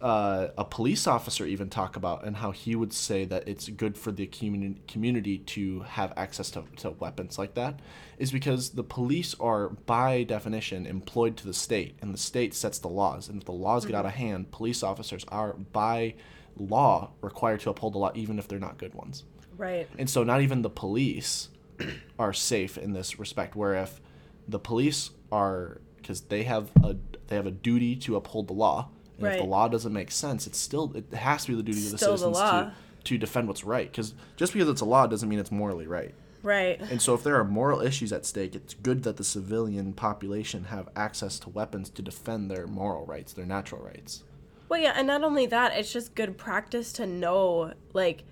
uh, 0.00 0.48
a 0.56 0.64
police 0.64 1.06
officer 1.06 1.44
even 1.44 1.68
talk 1.68 1.96
about, 1.96 2.24
and 2.24 2.36
how 2.36 2.50
he 2.50 2.76
would 2.76 2.92
say 2.92 3.24
that 3.24 3.48
it's 3.48 3.68
good 3.68 3.96
for 3.96 4.12
the 4.12 4.26
community 4.26 4.80
community 4.86 5.38
to 5.38 5.80
have 5.80 6.12
access 6.16 6.50
to, 6.52 6.64
to 6.76 6.90
weapons 6.90 7.38
like 7.38 7.54
that, 7.54 7.80
is 8.18 8.30
because 8.30 8.70
the 8.70 8.84
police 8.84 9.34
are 9.40 9.70
by 9.70 10.22
definition 10.22 10.86
employed 10.86 11.36
to 11.38 11.46
the 11.46 11.54
state, 11.54 11.96
and 12.00 12.14
the 12.14 12.18
state 12.18 12.54
sets 12.54 12.78
the 12.78 12.88
laws. 12.88 13.28
And 13.28 13.40
if 13.40 13.44
the 13.44 13.52
laws 13.52 13.86
get 13.86 13.94
out 13.94 14.06
of 14.06 14.12
hand, 14.12 14.50
police 14.50 14.82
officers 14.82 15.24
are 15.28 15.54
by 15.54 16.14
law 16.56 17.10
required 17.20 17.60
to 17.60 17.70
uphold 17.70 17.94
the 17.94 17.98
law, 17.98 18.12
even 18.14 18.38
if 18.38 18.48
they're 18.48 18.58
not 18.58 18.78
good 18.78 18.94
ones. 18.94 19.24
Right. 19.56 19.88
And 19.98 20.08
so 20.08 20.22
not 20.22 20.42
even 20.42 20.62
the 20.62 20.70
police 20.70 21.48
are 22.18 22.32
safe 22.32 22.78
in 22.78 22.92
this 22.92 23.18
respect. 23.18 23.56
Where 23.56 23.74
if 23.74 24.00
the 24.46 24.58
police 24.58 25.10
are 25.32 25.80
because 25.96 26.22
they 26.22 26.44
have 26.44 26.70
a 26.82 26.96
they 27.26 27.36
have 27.36 27.46
a 27.46 27.50
duty 27.50 27.96
to 27.96 28.16
uphold 28.16 28.48
the 28.48 28.54
law, 28.54 28.88
and 29.18 29.26
if 29.26 29.38
the 29.40 29.46
law 29.46 29.68
doesn't 29.68 29.92
make 29.92 30.10
sense, 30.10 30.46
it's 30.46 30.58
still 30.58 30.92
it 30.94 31.12
has 31.14 31.44
to 31.44 31.52
be 31.52 31.56
the 31.56 31.62
duty 31.62 31.84
of 31.84 31.92
the 31.92 31.98
Still 31.98 32.12
the 32.12 32.18
citizens 32.18 32.36
law. 32.36 32.62
to 32.64 32.72
to 33.04 33.18
defend 33.18 33.48
what's 33.48 33.64
right. 33.64 33.90
Because 33.90 34.14
just 34.36 34.52
because 34.52 34.68
it's 34.68 34.80
a 34.80 34.84
law 34.84 35.06
doesn't 35.06 35.28
mean 35.28 35.38
it's 35.38 35.52
morally 35.52 35.86
right. 35.86 36.14
Right. 36.42 36.80
And 36.80 37.02
so 37.02 37.14
if 37.14 37.22
there 37.24 37.36
are 37.36 37.44
moral 37.44 37.80
issues 37.80 38.12
at 38.12 38.24
stake, 38.24 38.54
it's 38.54 38.74
good 38.74 39.02
that 39.02 39.16
the 39.16 39.24
civilian 39.24 39.92
population 39.92 40.64
have 40.64 40.88
access 40.94 41.38
to 41.40 41.50
weapons 41.50 41.90
to 41.90 42.02
defend 42.02 42.50
their 42.50 42.66
moral 42.66 43.04
rights, 43.06 43.32
their 43.32 43.46
natural 43.46 43.82
rights. 43.82 44.22
Well, 44.68 44.80
yeah, 44.80 44.92
and 44.94 45.06
not 45.06 45.24
only 45.24 45.46
that, 45.46 45.76
it's 45.76 45.92
just 45.92 46.14
good 46.14 46.36
practice 46.38 46.92
to 46.94 47.06
know, 47.06 47.72
like, 47.92 48.24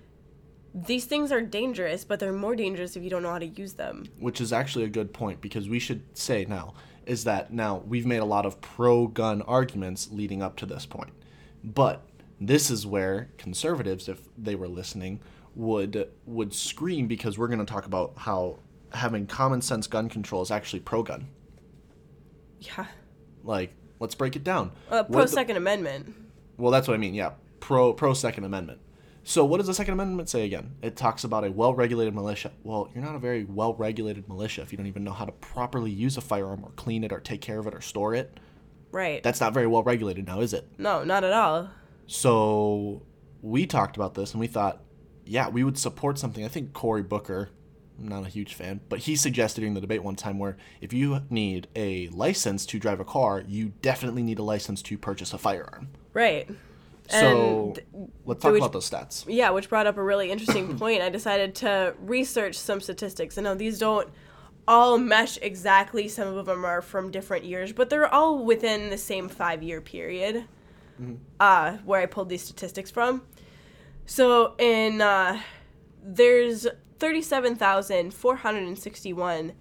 these 0.73 1.05
things 1.05 1.31
are 1.31 1.41
dangerous, 1.41 2.05
but 2.05 2.19
they're 2.19 2.31
more 2.31 2.55
dangerous 2.55 2.95
if 2.95 3.03
you 3.03 3.09
don't 3.09 3.23
know 3.23 3.31
how 3.31 3.39
to 3.39 3.47
use 3.47 3.73
them. 3.73 4.05
which 4.19 4.39
is 4.39 4.53
actually 4.53 4.85
a 4.85 4.89
good 4.89 5.11
point 5.13 5.41
because 5.41 5.67
we 5.67 5.79
should 5.79 6.03
say 6.15 6.45
now 6.47 6.75
is 7.07 7.23
that 7.23 7.51
now 7.53 7.81
we've 7.87 8.05
made 8.05 8.17
a 8.17 8.25
lot 8.25 8.45
of 8.45 8.59
pro 8.61 9.07
gun 9.07 9.41
arguments 9.43 10.09
leading 10.11 10.41
up 10.41 10.55
to 10.57 10.65
this 10.65 10.85
point. 10.85 11.11
But 11.63 12.05
this 12.39 12.69
is 12.69 12.85
where 12.85 13.29
conservatives 13.37 14.07
if 14.07 14.19
they 14.37 14.55
were 14.55 14.67
listening 14.67 15.19
would 15.55 16.07
would 16.25 16.53
scream 16.53 17.07
because 17.07 17.37
we're 17.37 17.47
going 17.47 17.59
to 17.59 17.65
talk 17.65 17.85
about 17.85 18.13
how 18.17 18.59
having 18.93 19.25
common 19.25 19.61
sense 19.61 19.87
gun 19.87 20.07
control 20.09 20.41
is 20.41 20.51
actually 20.51 20.79
pro 20.81 21.01
gun. 21.01 21.27
Yeah. 22.59 22.85
Like 23.43 23.73
let's 23.99 24.15
break 24.15 24.35
it 24.35 24.43
down. 24.43 24.71
Uh, 24.89 25.03
pro 25.03 25.23
the- 25.23 25.27
Second 25.27 25.57
Amendment. 25.57 26.13
well, 26.57 26.71
that's 26.71 26.87
what 26.87 26.93
I 26.93 26.97
mean. 26.97 27.13
Yeah. 27.13 27.31
pro 27.59 27.93
pro 27.93 28.13
Second 28.13 28.43
Amendment. 28.43 28.79
So 29.27 29.43
what 29.43 29.57
does 29.57 29.67
the 29.67 29.73
Second 29.73 29.91
Amendment 29.91 30.29
say 30.29 30.45
again? 30.45 30.75
It 30.81 30.95
talks 30.95 31.25
about 31.25 31.43
a 31.43 31.51
well-regulated 31.51 32.15
militia. 32.15 32.53
Well, 32.63 32.89
you're 32.95 33.03
not 33.03 33.13
a 33.13 33.19
very 33.19 33.43
well-regulated 33.43 34.29
militia 34.29 34.61
if 34.61 34.71
you 34.71 34.77
don't 34.77 34.87
even 34.87 35.03
know 35.03 35.11
how 35.11 35.25
to 35.25 35.33
properly 35.33 35.91
use 35.91 36.15
a 36.15 36.21
firearm 36.21 36.63
or 36.63 36.71
clean 36.77 37.03
it 37.03 37.11
or 37.11 37.19
take 37.19 37.41
care 37.41 37.59
of 37.59 37.67
it 37.67 37.75
or 37.75 37.81
store 37.81 38.15
it. 38.15 38.39
Right. 38.89 39.21
That's 39.21 39.41
not 39.41 39.53
very 39.53 39.67
well 39.67 39.83
regulated 39.83 40.25
now, 40.27 40.39
is 40.39 40.53
it? 40.53 40.65
no, 40.77 41.03
not 41.03 41.25
at 41.25 41.33
all. 41.33 41.69
So 42.05 43.01
we 43.41 43.65
talked 43.65 43.97
about 43.97 44.13
this 44.13 44.31
and 44.31 44.39
we 44.39 44.47
thought, 44.47 44.81
yeah, 45.25 45.49
we 45.49 45.65
would 45.65 45.77
support 45.77 46.17
something. 46.17 46.45
I 46.45 46.47
think 46.47 46.71
Cory 46.71 47.03
Booker, 47.03 47.49
I'm 47.99 48.07
not 48.07 48.25
a 48.25 48.29
huge 48.29 48.53
fan, 48.53 48.79
but 48.87 48.99
he 48.99 49.17
suggested 49.17 49.59
during 49.59 49.73
the 49.73 49.81
debate 49.81 50.03
one 50.03 50.15
time 50.15 50.39
where 50.39 50.55
if 50.79 50.93
you 50.93 51.19
need 51.29 51.67
a 51.75 52.07
license 52.09 52.65
to 52.67 52.79
drive 52.79 53.01
a 53.01 53.05
car, 53.05 53.43
you 53.45 53.73
definitely 53.81 54.23
need 54.23 54.39
a 54.39 54.43
license 54.43 54.81
to 54.83 54.97
purchase 54.97 55.33
a 55.33 55.37
firearm. 55.37 55.89
Right. 56.13 56.49
So 57.09 57.73
And 57.77 58.11
let's 58.25 58.41
talk 58.41 58.51
which- 58.53 58.61
about 58.61 58.73
those 58.73 58.89
stats. 58.89 59.23
yeah, 59.27 59.49
which 59.51 59.69
brought 59.69 59.87
up 59.87 59.97
a 59.97 60.03
really 60.03 60.29
interesting 60.31 60.77
point. 60.79 61.01
I 61.01 61.09
decided 61.09 61.55
to 61.55 61.93
research 61.99 62.55
some 62.57 62.79
statistics. 62.81 63.37
I 63.37 63.41
know 63.41 63.55
these 63.55 63.79
don't 63.79 64.09
all 64.67 64.97
mesh 64.97 65.37
exactly. 65.41 66.07
Some 66.09 66.35
of 66.35 66.45
them 66.45 66.65
are 66.65 66.81
from 66.81 67.09
different 67.11 67.45
years, 67.45 67.71
but 67.71 67.89
they're 67.89 68.13
all 68.13 68.43
within 68.43 68.89
the 68.89 68.97
same 68.97 69.29
five 69.29 69.63
year 69.63 69.79
period 69.79 70.43
uh, 71.39 71.77
where 71.85 72.01
I 72.01 72.05
pulled 72.07 72.27
these 72.29 72.43
statistics 72.43 72.89
from. 72.91 73.21
So 74.05 74.55
in 74.57 74.99
uh, 75.01 75.39
there's 76.03 76.67
37,461 76.99 79.53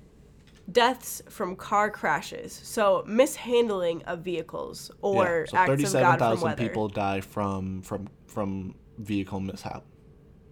deaths 0.71 1.23
from 1.29 1.57
car 1.57 1.91
crashes. 1.91 2.53
So 2.53 3.03
mishandling 3.07 4.03
of 4.05 4.21
vehicles 4.21 4.91
or 5.01 5.47
yeah, 5.47 5.51
so 5.51 5.57
acts 5.57 5.57
of 5.57 5.57
God 5.57 5.67
thirty-seven 5.67 6.11
from 6.11 6.19
thousand 6.19 6.45
weather. 6.45 6.63
people 6.63 6.89
die 6.89 7.21
from 7.21 7.83
from 7.83 8.09
from 8.27 8.75
vehicle 8.99 9.41
mishap. 9.41 9.85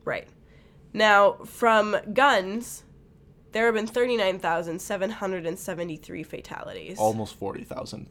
Right. 0.04 0.28
Now, 0.92 1.32
from 1.44 1.96
guns, 2.12 2.84
there 3.52 3.64
have 3.66 3.74
been 3.74 3.86
39,773 3.88 6.22
fatalities. 6.22 6.98
Almost 6.98 7.34
forty 7.36 7.64
thousand. 7.64 8.08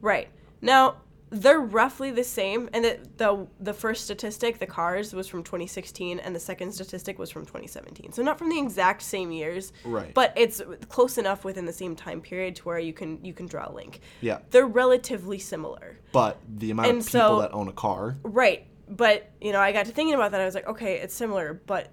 Right. 0.00 0.28
Now, 0.60 0.96
they're 1.34 1.60
roughly 1.60 2.10
the 2.10 2.22
same, 2.24 2.68
and 2.74 2.84
the, 2.84 2.98
the 3.16 3.46
the 3.58 3.72
first 3.72 4.04
statistic, 4.04 4.58
the 4.58 4.66
cars, 4.66 5.14
was 5.14 5.26
from 5.26 5.42
2016, 5.42 6.18
and 6.18 6.36
the 6.36 6.38
second 6.40 6.72
statistic 6.72 7.18
was 7.18 7.30
from 7.30 7.46
2017. 7.46 8.12
So 8.12 8.22
not 8.22 8.38
from 8.38 8.50
the 8.50 8.58
exact 8.58 9.00
same 9.02 9.32
years, 9.32 9.72
Right. 9.84 10.12
but 10.12 10.34
it's 10.36 10.60
close 10.90 11.16
enough 11.18 11.44
within 11.44 11.64
the 11.64 11.72
same 11.72 11.96
time 11.96 12.20
period 12.20 12.56
to 12.56 12.62
where 12.64 12.78
you 12.78 12.92
can 12.92 13.24
you 13.24 13.32
can 13.32 13.46
draw 13.46 13.68
a 13.70 13.72
link. 13.72 14.00
Yeah, 14.20 14.38
They're 14.50 14.66
relatively 14.66 15.38
similar. 15.38 15.98
but 16.12 16.38
the 16.58 16.70
amount 16.70 16.88
And 16.90 16.98
of 16.98 17.06
people 17.06 17.20
so- 17.20 17.40
that 17.40 17.52
own 17.54 17.68
a 17.68 17.72
car. 17.72 18.18
Right. 18.22 18.66
But, 18.88 19.30
you 19.40 19.52
know, 19.52 19.60
I 19.60 19.72
got 19.72 19.86
to 19.86 19.92
thinking 19.92 20.14
about 20.14 20.32
that. 20.32 20.40
I 20.42 20.44
was 20.44 20.54
like, 20.54 20.68
okay, 20.68 20.96
it's 20.98 21.14
similar, 21.14 21.54
but, 21.66 21.88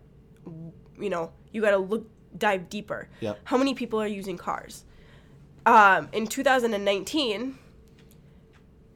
you 1.00 1.10
know, 1.10 1.32
you 1.54 1.62
got 1.62 1.72
to 1.72 1.78
look, 1.78 2.10
dive 2.38 2.68
deeper. 2.68 3.08
yeah 3.22 3.36
How 3.46 3.58
many 3.58 3.74
people 3.74 4.02
are 4.02 4.08
using 4.08 4.36
cars? 4.36 4.84
Um, 5.66 6.10
in 6.12 6.28
2019, 6.28 7.58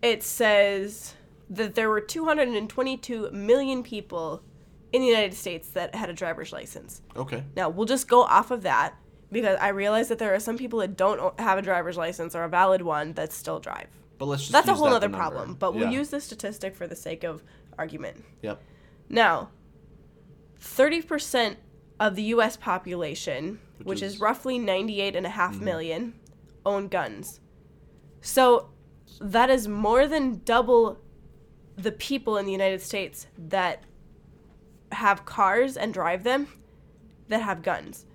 it 0.03 0.21
says 0.21 1.15
that 1.49 1.73
there 1.75 1.89
were 1.89 2.01
222 2.01 3.31
million 3.31 3.81
people 3.83 4.43
in 4.91 5.01
the 5.01 5.07
United 5.07 5.33
States 5.33 5.69
that 5.69 5.95
had 5.95 6.09
a 6.09 6.13
driver's 6.13 6.51
license. 6.51 7.01
Okay. 7.15 7.43
Now, 7.55 7.69
we'll 7.69 7.85
just 7.87 8.07
go 8.07 8.21
off 8.23 8.51
of 8.51 8.61
that 8.63 8.95
because 9.31 9.57
I 9.59 9.69
realize 9.69 10.09
that 10.09 10.19
there 10.19 10.35
are 10.35 10.39
some 10.39 10.57
people 10.57 10.79
that 10.79 10.95
don't 10.95 11.39
have 11.39 11.57
a 11.57 11.61
driver's 11.63 11.97
license 11.97 12.35
or 12.35 12.43
a 12.43 12.49
valid 12.49 12.83
one 12.83 13.13
that 13.13 13.31
still 13.33 13.59
drive. 13.59 13.87
But 14.19 14.25
let's 14.27 14.43
just 14.43 14.51
That's 14.51 14.67
a 14.67 14.75
whole 14.75 14.89
that 14.91 14.97
other 14.97 15.09
problem, 15.09 15.55
but 15.55 15.73
we'll 15.73 15.85
Yeah. 15.85 15.99
use 15.99 16.09
this 16.11 16.23
statistic 16.25 16.75
for 16.75 16.85
the 16.85 16.95
sake 16.95 17.23
of 17.23 17.41
argument. 17.79 18.23
Yep. 18.43 18.61
Now, 19.09 19.49
30% 20.59 21.57
of 21.99 22.15
the 22.15 22.23
US 22.23 22.55
population, 22.57 23.59
Which 23.79 23.87
which, 23.87 24.01
is, 24.03 24.13
is- 24.15 24.19
roughly 24.19 24.59
98 24.59 25.15
and 25.15 25.25
a 25.25 25.29
half 25.29 25.55
Mhm. 25.55 25.61
million, 25.61 26.13
own 26.65 26.87
guns. 26.87 27.39
So 28.21 28.69
that 29.23 29.49
is 29.49 29.67
more 29.67 30.07
than 30.07 30.41
double 30.43 30.99
the 31.77 31.91
people 31.91 32.37
in 32.37 32.45
the 32.45 32.51
United 32.51 32.81
States 32.81 33.27
that 33.37 33.83
have 34.91 35.25
cars 35.25 35.75
and 35.77 35.93
drive 35.93 36.23
them 36.23 36.47
that 37.29 37.41
have 37.41 37.63
guns. 37.63 38.05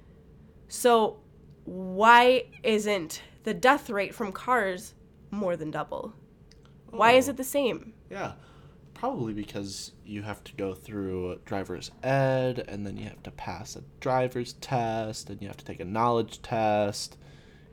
So 0.68 1.18
why 1.64 2.44
isn't 2.62 3.22
the 3.44 3.54
death 3.54 3.90
rate 3.90 4.14
from 4.14 4.32
cars 4.32 4.94
more 5.30 5.56
than 5.56 5.70
double? 5.70 6.12
Why 6.90 7.12
is 7.12 7.26
Oh. 7.28 7.32
it 7.32 7.36
the 7.38 7.44
same? 7.44 7.94
Yeah, 8.10 8.34
probably 8.94 9.32
because 9.32 9.92
you 10.04 10.22
have 10.22 10.44
to 10.44 10.52
go 10.54 10.74
through 10.74 11.40
driver's 11.46 11.90
ed, 12.02 12.64
and 12.68 12.86
then 12.86 12.96
you 12.96 13.04
have 13.04 13.22
to 13.24 13.30
pass 13.30 13.76
a 13.76 13.82
driver's 14.00 14.52
test, 14.54 15.30
and 15.30 15.40
you 15.40 15.48
have 15.48 15.56
to 15.56 15.64
take 15.64 15.80
a 15.80 15.84
knowledge 15.84 16.42
test. 16.42 17.16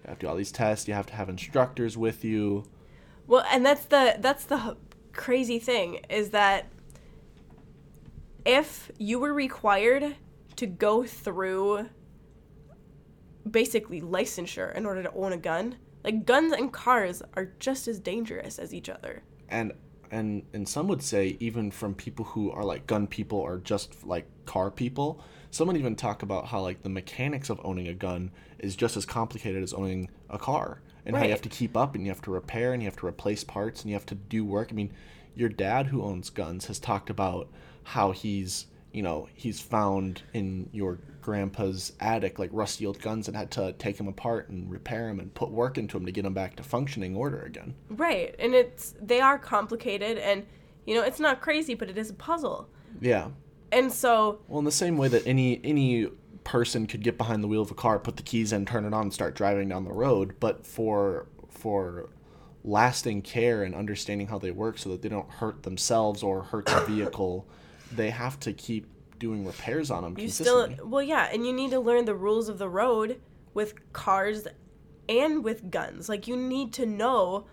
You 0.03 0.09
have 0.09 0.19
to 0.19 0.25
do 0.25 0.29
all 0.29 0.35
these 0.35 0.51
tests. 0.51 0.87
You 0.87 0.93
have 0.93 1.07
to 1.07 1.15
have 1.15 1.29
instructors 1.29 1.97
with 1.97 2.23
you. 2.23 2.65
Well, 3.27 3.45
and 3.51 3.65
that's 3.65 3.85
the 3.85 4.17
that's 4.19 4.45
the 4.45 4.77
crazy 5.13 5.59
thing 5.59 6.01
is 6.09 6.29
that 6.31 6.67
if 8.45 8.91
you 8.97 9.19
were 9.19 9.33
required 9.33 10.15
to 10.55 10.65
go 10.67 11.03
through 11.03 11.89
basically 13.49 14.01
licensure 14.01 14.73
in 14.75 14.85
order 14.85 15.03
to 15.03 15.11
own 15.13 15.33
a 15.33 15.37
gun, 15.37 15.77
like 16.03 16.25
guns 16.25 16.53
and 16.53 16.71
cars 16.71 17.21
are 17.35 17.51
just 17.59 17.87
as 17.87 17.99
dangerous 17.99 18.59
as 18.59 18.73
each 18.73 18.89
other. 18.89 19.23
and 19.49 19.73
and 20.11 20.43
and 20.53 20.67
some 20.67 20.87
would 20.87 21.01
say 21.01 21.35
even 21.39 21.71
from 21.71 21.93
people 21.95 22.25
who 22.25 22.51
are 22.51 22.63
like 22.63 22.85
gun 22.87 23.07
people 23.07 23.39
or 23.39 23.57
just 23.57 24.05
like 24.05 24.27
car 24.45 24.69
people 24.69 25.19
some 25.55 25.67
would 25.67 25.77
even 25.77 25.95
talk 25.95 26.21
about 26.21 26.47
how 26.47 26.59
like 26.59 26.83
the 26.83 26.89
mechanics 26.89 27.49
of 27.49 27.61
owning 27.63 27.87
a 27.87 27.93
gun 27.93 28.29
is 28.59 28.75
just 28.75 28.97
as 28.97 29.05
complicated 29.05 29.63
as 29.63 29.73
owning 29.73 30.09
a 30.29 30.37
car 30.37 30.81
and 31.05 31.15
how 31.15 31.23
you 31.23 31.29
have 31.29 31.41
to 31.41 31.49
keep 31.49 31.77
up 31.77 31.95
and 31.95 32.03
you 32.03 32.11
have 32.11 32.21
to 32.21 32.29
repair 32.31 32.73
and 32.73 32.83
you 32.83 32.87
have 32.89 32.97
to 32.97 33.05
replace 33.05 33.43
parts 33.43 33.81
and 33.81 33.89
you 33.89 33.95
have 33.95 34.05
to 34.05 34.15
do 34.15 34.43
work 34.43 34.67
i 34.71 34.73
mean 34.73 34.91
your 35.33 35.47
dad 35.47 35.87
who 35.87 36.03
owns 36.03 36.29
guns 36.29 36.65
has 36.65 36.77
talked 36.77 37.09
about 37.09 37.47
how 37.83 38.11
he's 38.11 38.65
you 38.91 39.01
know 39.01 39.29
he's 39.33 39.61
found 39.61 40.23
in 40.33 40.69
your 40.73 40.99
grandpa's 41.21 41.93
attic 42.01 42.37
like 42.37 42.49
rusty 42.51 42.85
old 42.85 42.99
guns 43.01 43.29
and 43.29 43.37
had 43.37 43.49
to 43.49 43.71
take 43.73 43.95
them 43.97 44.09
apart 44.09 44.49
and 44.49 44.69
repair 44.69 45.07
them 45.07 45.19
and 45.21 45.33
put 45.35 45.49
work 45.49 45.77
into 45.77 45.97
them 45.97 46.05
to 46.05 46.11
get 46.11 46.23
them 46.23 46.33
back 46.33 46.55
to 46.57 46.63
functioning 46.63 47.15
order 47.15 47.41
again 47.43 47.73
Right. 47.89 48.35
And 48.39 48.53
it's 48.53 48.93
they 49.01 49.21
are 49.21 49.39
complicated 49.39 50.17
and 50.17 50.45
you 50.85 50.93
know, 50.93 51.01
it's 51.01 51.19
not 51.19 51.41
crazy, 51.41 51.73
but 51.73 51.89
it 51.89 51.97
is 51.97 52.09
a 52.11 52.13
puzzle. 52.13 52.69
yeah 53.01 53.29
And 53.75 53.91
so 53.91 54.39
Well, 54.47 54.59
in 54.59 54.65
the 54.65 54.71
same 54.71 54.97
way 54.97 55.07
that 55.09 55.25
any 55.27 55.59
any 55.63 56.07
person 56.43 56.87
could 56.87 57.03
get 57.03 57.17
behind 57.17 57.43
the 57.43 57.47
wheel 57.47 57.61
of 57.61 57.71
a 57.71 57.75
car, 57.75 57.99
put 57.99 58.17
the 58.17 58.23
keys 58.23 58.53
in, 58.53 58.65
turn 58.65 58.85
it 58.85 58.93
on, 58.93 59.03
and 59.03 59.13
start 59.13 59.35
driving 59.35 59.67
down 59.69 59.83
the 59.83 59.93
road, 59.93 60.35
but 60.39 60.65
for 60.65 61.27
for 61.49 62.09
lasting 62.63 63.21
care 63.21 63.63
and 63.63 63.75
understanding 63.75 64.27
how 64.27 64.39
they 64.39 64.51
work, 64.51 64.77
so 64.77 64.89
that 64.89 65.01
they 65.01 65.09
don't 65.09 65.29
hurt 65.29 65.63
themselves 65.63 66.23
or 66.23 66.43
hurt 66.43 66.65
the 66.65 66.81
vehicle, 66.87 67.47
they 67.91 68.09
have 68.09 68.39
to 68.39 68.53
keep 68.53 68.87
doing 69.19 69.45
repairs 69.45 69.89
on 69.91 70.03
them 70.03 70.15
you 70.19 70.27
still 70.27 70.63
consistently. 70.63 70.91
well 70.91 71.01
yeah 71.01 71.29
and 71.31 71.45
you 71.45 71.53
need 71.53 71.71
to 71.71 71.79
learn 71.79 72.03
the 72.03 72.13
rules 72.13 72.49
of 72.49 72.57
the 72.57 72.67
road 72.67 73.19
with 73.53 73.93
cars 73.93 74.45
and 75.07 75.41
with 75.41 75.71
guns 75.71 76.09
like 76.09 76.27
you 76.27 76.35
need 76.35 76.73
to 76.73 76.85
know 76.85 77.45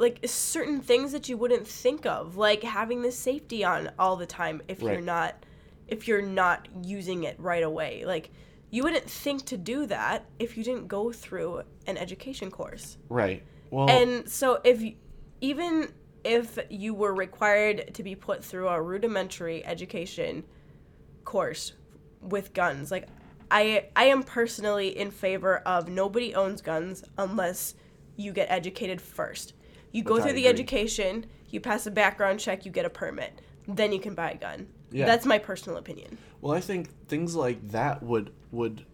like 0.00 0.18
certain 0.24 0.80
things 0.80 1.12
that 1.12 1.28
you 1.28 1.36
wouldn't 1.36 1.66
think 1.66 2.06
of 2.06 2.36
like 2.36 2.62
having 2.62 3.02
the 3.02 3.12
safety 3.12 3.62
on 3.62 3.90
all 3.98 4.16
the 4.16 4.26
time 4.26 4.62
if 4.66 4.80
you're 4.80 5.00
not 5.00 5.44
if 5.88 6.08
you're 6.08 6.22
not 6.22 6.68
using 6.82 7.24
it 7.24 7.38
right 7.38 7.62
away 7.62 8.04
like 8.06 8.30
you 8.70 8.82
wouldn't 8.82 9.08
think 9.08 9.44
to 9.44 9.56
do 9.56 9.86
that 9.86 10.24
if 10.38 10.56
you 10.56 10.64
didn't 10.64 10.88
go 10.88 11.12
through 11.12 11.62
an 11.86 11.96
education 11.96 12.50
course 12.50 12.96
right. 13.08 13.42
Well, 13.70 13.88
and 13.88 14.28
so 14.28 14.60
if 14.64 14.82
even 15.40 15.92
if 16.24 16.58
you 16.68 16.92
were 16.94 17.14
required 17.14 17.94
to 17.94 18.02
be 18.02 18.14
put 18.14 18.44
through 18.44 18.68
a 18.68 18.80
rudimentary 18.80 19.64
education 19.64 20.44
course 21.24 21.72
with 22.20 22.52
guns, 22.52 22.90
like 22.90 23.06
I 23.50 23.86
I 23.96 24.04
am 24.04 24.22
personally 24.22 24.98
in 24.98 25.10
favor 25.10 25.58
of 25.58 25.88
nobody 25.88 26.34
owns 26.34 26.60
guns 26.60 27.04
unless 27.16 27.74
you 28.16 28.32
get 28.32 28.50
educated 28.50 29.00
first. 29.00 29.54
You 29.92 30.02
go 30.02 30.14
Which 30.14 30.22
I 30.22 30.24
through 30.26 30.32
the 30.34 30.46
agree. 30.46 30.60
education, 30.60 31.26
you 31.48 31.60
pass 31.60 31.86
a 31.86 31.90
background 31.90 32.40
check, 32.40 32.64
you 32.64 32.70
get 32.70 32.84
a 32.84 32.90
permit. 32.90 33.40
Then 33.66 33.92
you 33.92 34.00
can 34.00 34.14
buy 34.14 34.32
a 34.32 34.36
gun. 34.36 34.68
Yeah. 34.90 35.06
That's 35.06 35.26
my 35.26 35.38
personal 35.38 35.78
opinion. 35.78 36.18
Well, 36.40 36.52
I 36.56 36.60
think 36.60 36.88
things 37.08 37.34
like 37.34 37.68
that 37.70 38.02
would 38.02 38.32
would 38.50 38.84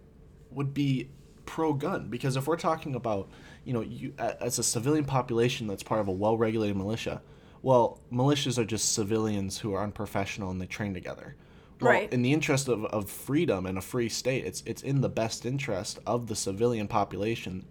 would 0.51 0.75
be 0.75 1.09
pro 1.47 1.73
gun 1.73 2.09
because 2.09 2.37
if 2.37 2.47
we're 2.47 2.57
talking 2.57 2.95
about 2.95 3.29
you 3.65 3.73
know 3.73 3.81
you 3.81 4.13
as 4.19 4.59
a 4.59 4.63
civilian 4.63 5.05
population 5.05 5.67
that's 5.67 5.83
part 5.83 6.01
of 6.01 6.09
a 6.09 6.13
well 6.13 6.37
regulated 6.37 6.77
militia, 6.77 7.23
well 7.63 8.01
militias 8.13 8.59
are 8.59 8.65
just 8.65 8.93
civilians 8.93 9.59
who 9.59 9.73
are 9.75 9.83
unprofessional 9.83 10.51
and 10.51 10.61
they 10.61 10.67
train 10.67 10.93
together. 10.95 11.37
Well, 11.81 11.93
Right. 11.93 12.13
In 12.13 12.23
the 12.23 12.33
interest 12.33 12.69
of, 12.69 12.85
of 12.87 13.09
freedom 13.11 13.67
and 13.67 13.77
a 13.79 13.83
free 13.83 14.09
state, 14.09 14.45
it's 14.45 14.63
it's 14.67 14.83
in 14.83 15.01
the 15.03 15.09
best 15.09 15.47
interest 15.47 15.99
of 16.07 16.27
the 16.27 16.37
civilian 16.37 16.89
population 16.89 17.65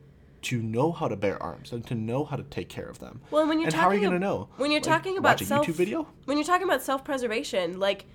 to 0.45 0.61
know 0.61 0.91
how 0.91 1.07
to 1.07 1.15
bear 1.15 1.41
arms 1.41 1.71
and 1.71 1.85
to 1.87 1.95
know 1.95 2.23
how 2.25 2.35
to 2.35 2.43
take 2.43 2.69
care 2.69 2.85
of 2.87 2.99
them. 2.99 3.21
Well, 3.31 3.47
when 3.47 3.59
you're 3.59 3.67
and 3.67 3.75
talking 3.75 3.83
how 3.83 3.89
are 3.89 3.93
you 3.95 4.01
going 4.01 4.13
to 4.13 4.19
know? 4.19 4.49
when 4.57 4.71
you're 4.71 4.81
Like, 4.81 4.89
talking 4.89 5.17
about 5.17 5.39
self 5.39 5.65
YouTube 5.67 5.73
video? 5.73 6.07
when 6.25 6.37
you're 6.37 6.45
talking 6.45 6.67
about 6.67 6.81
self-preservation, 6.81 7.79
like 7.79 8.05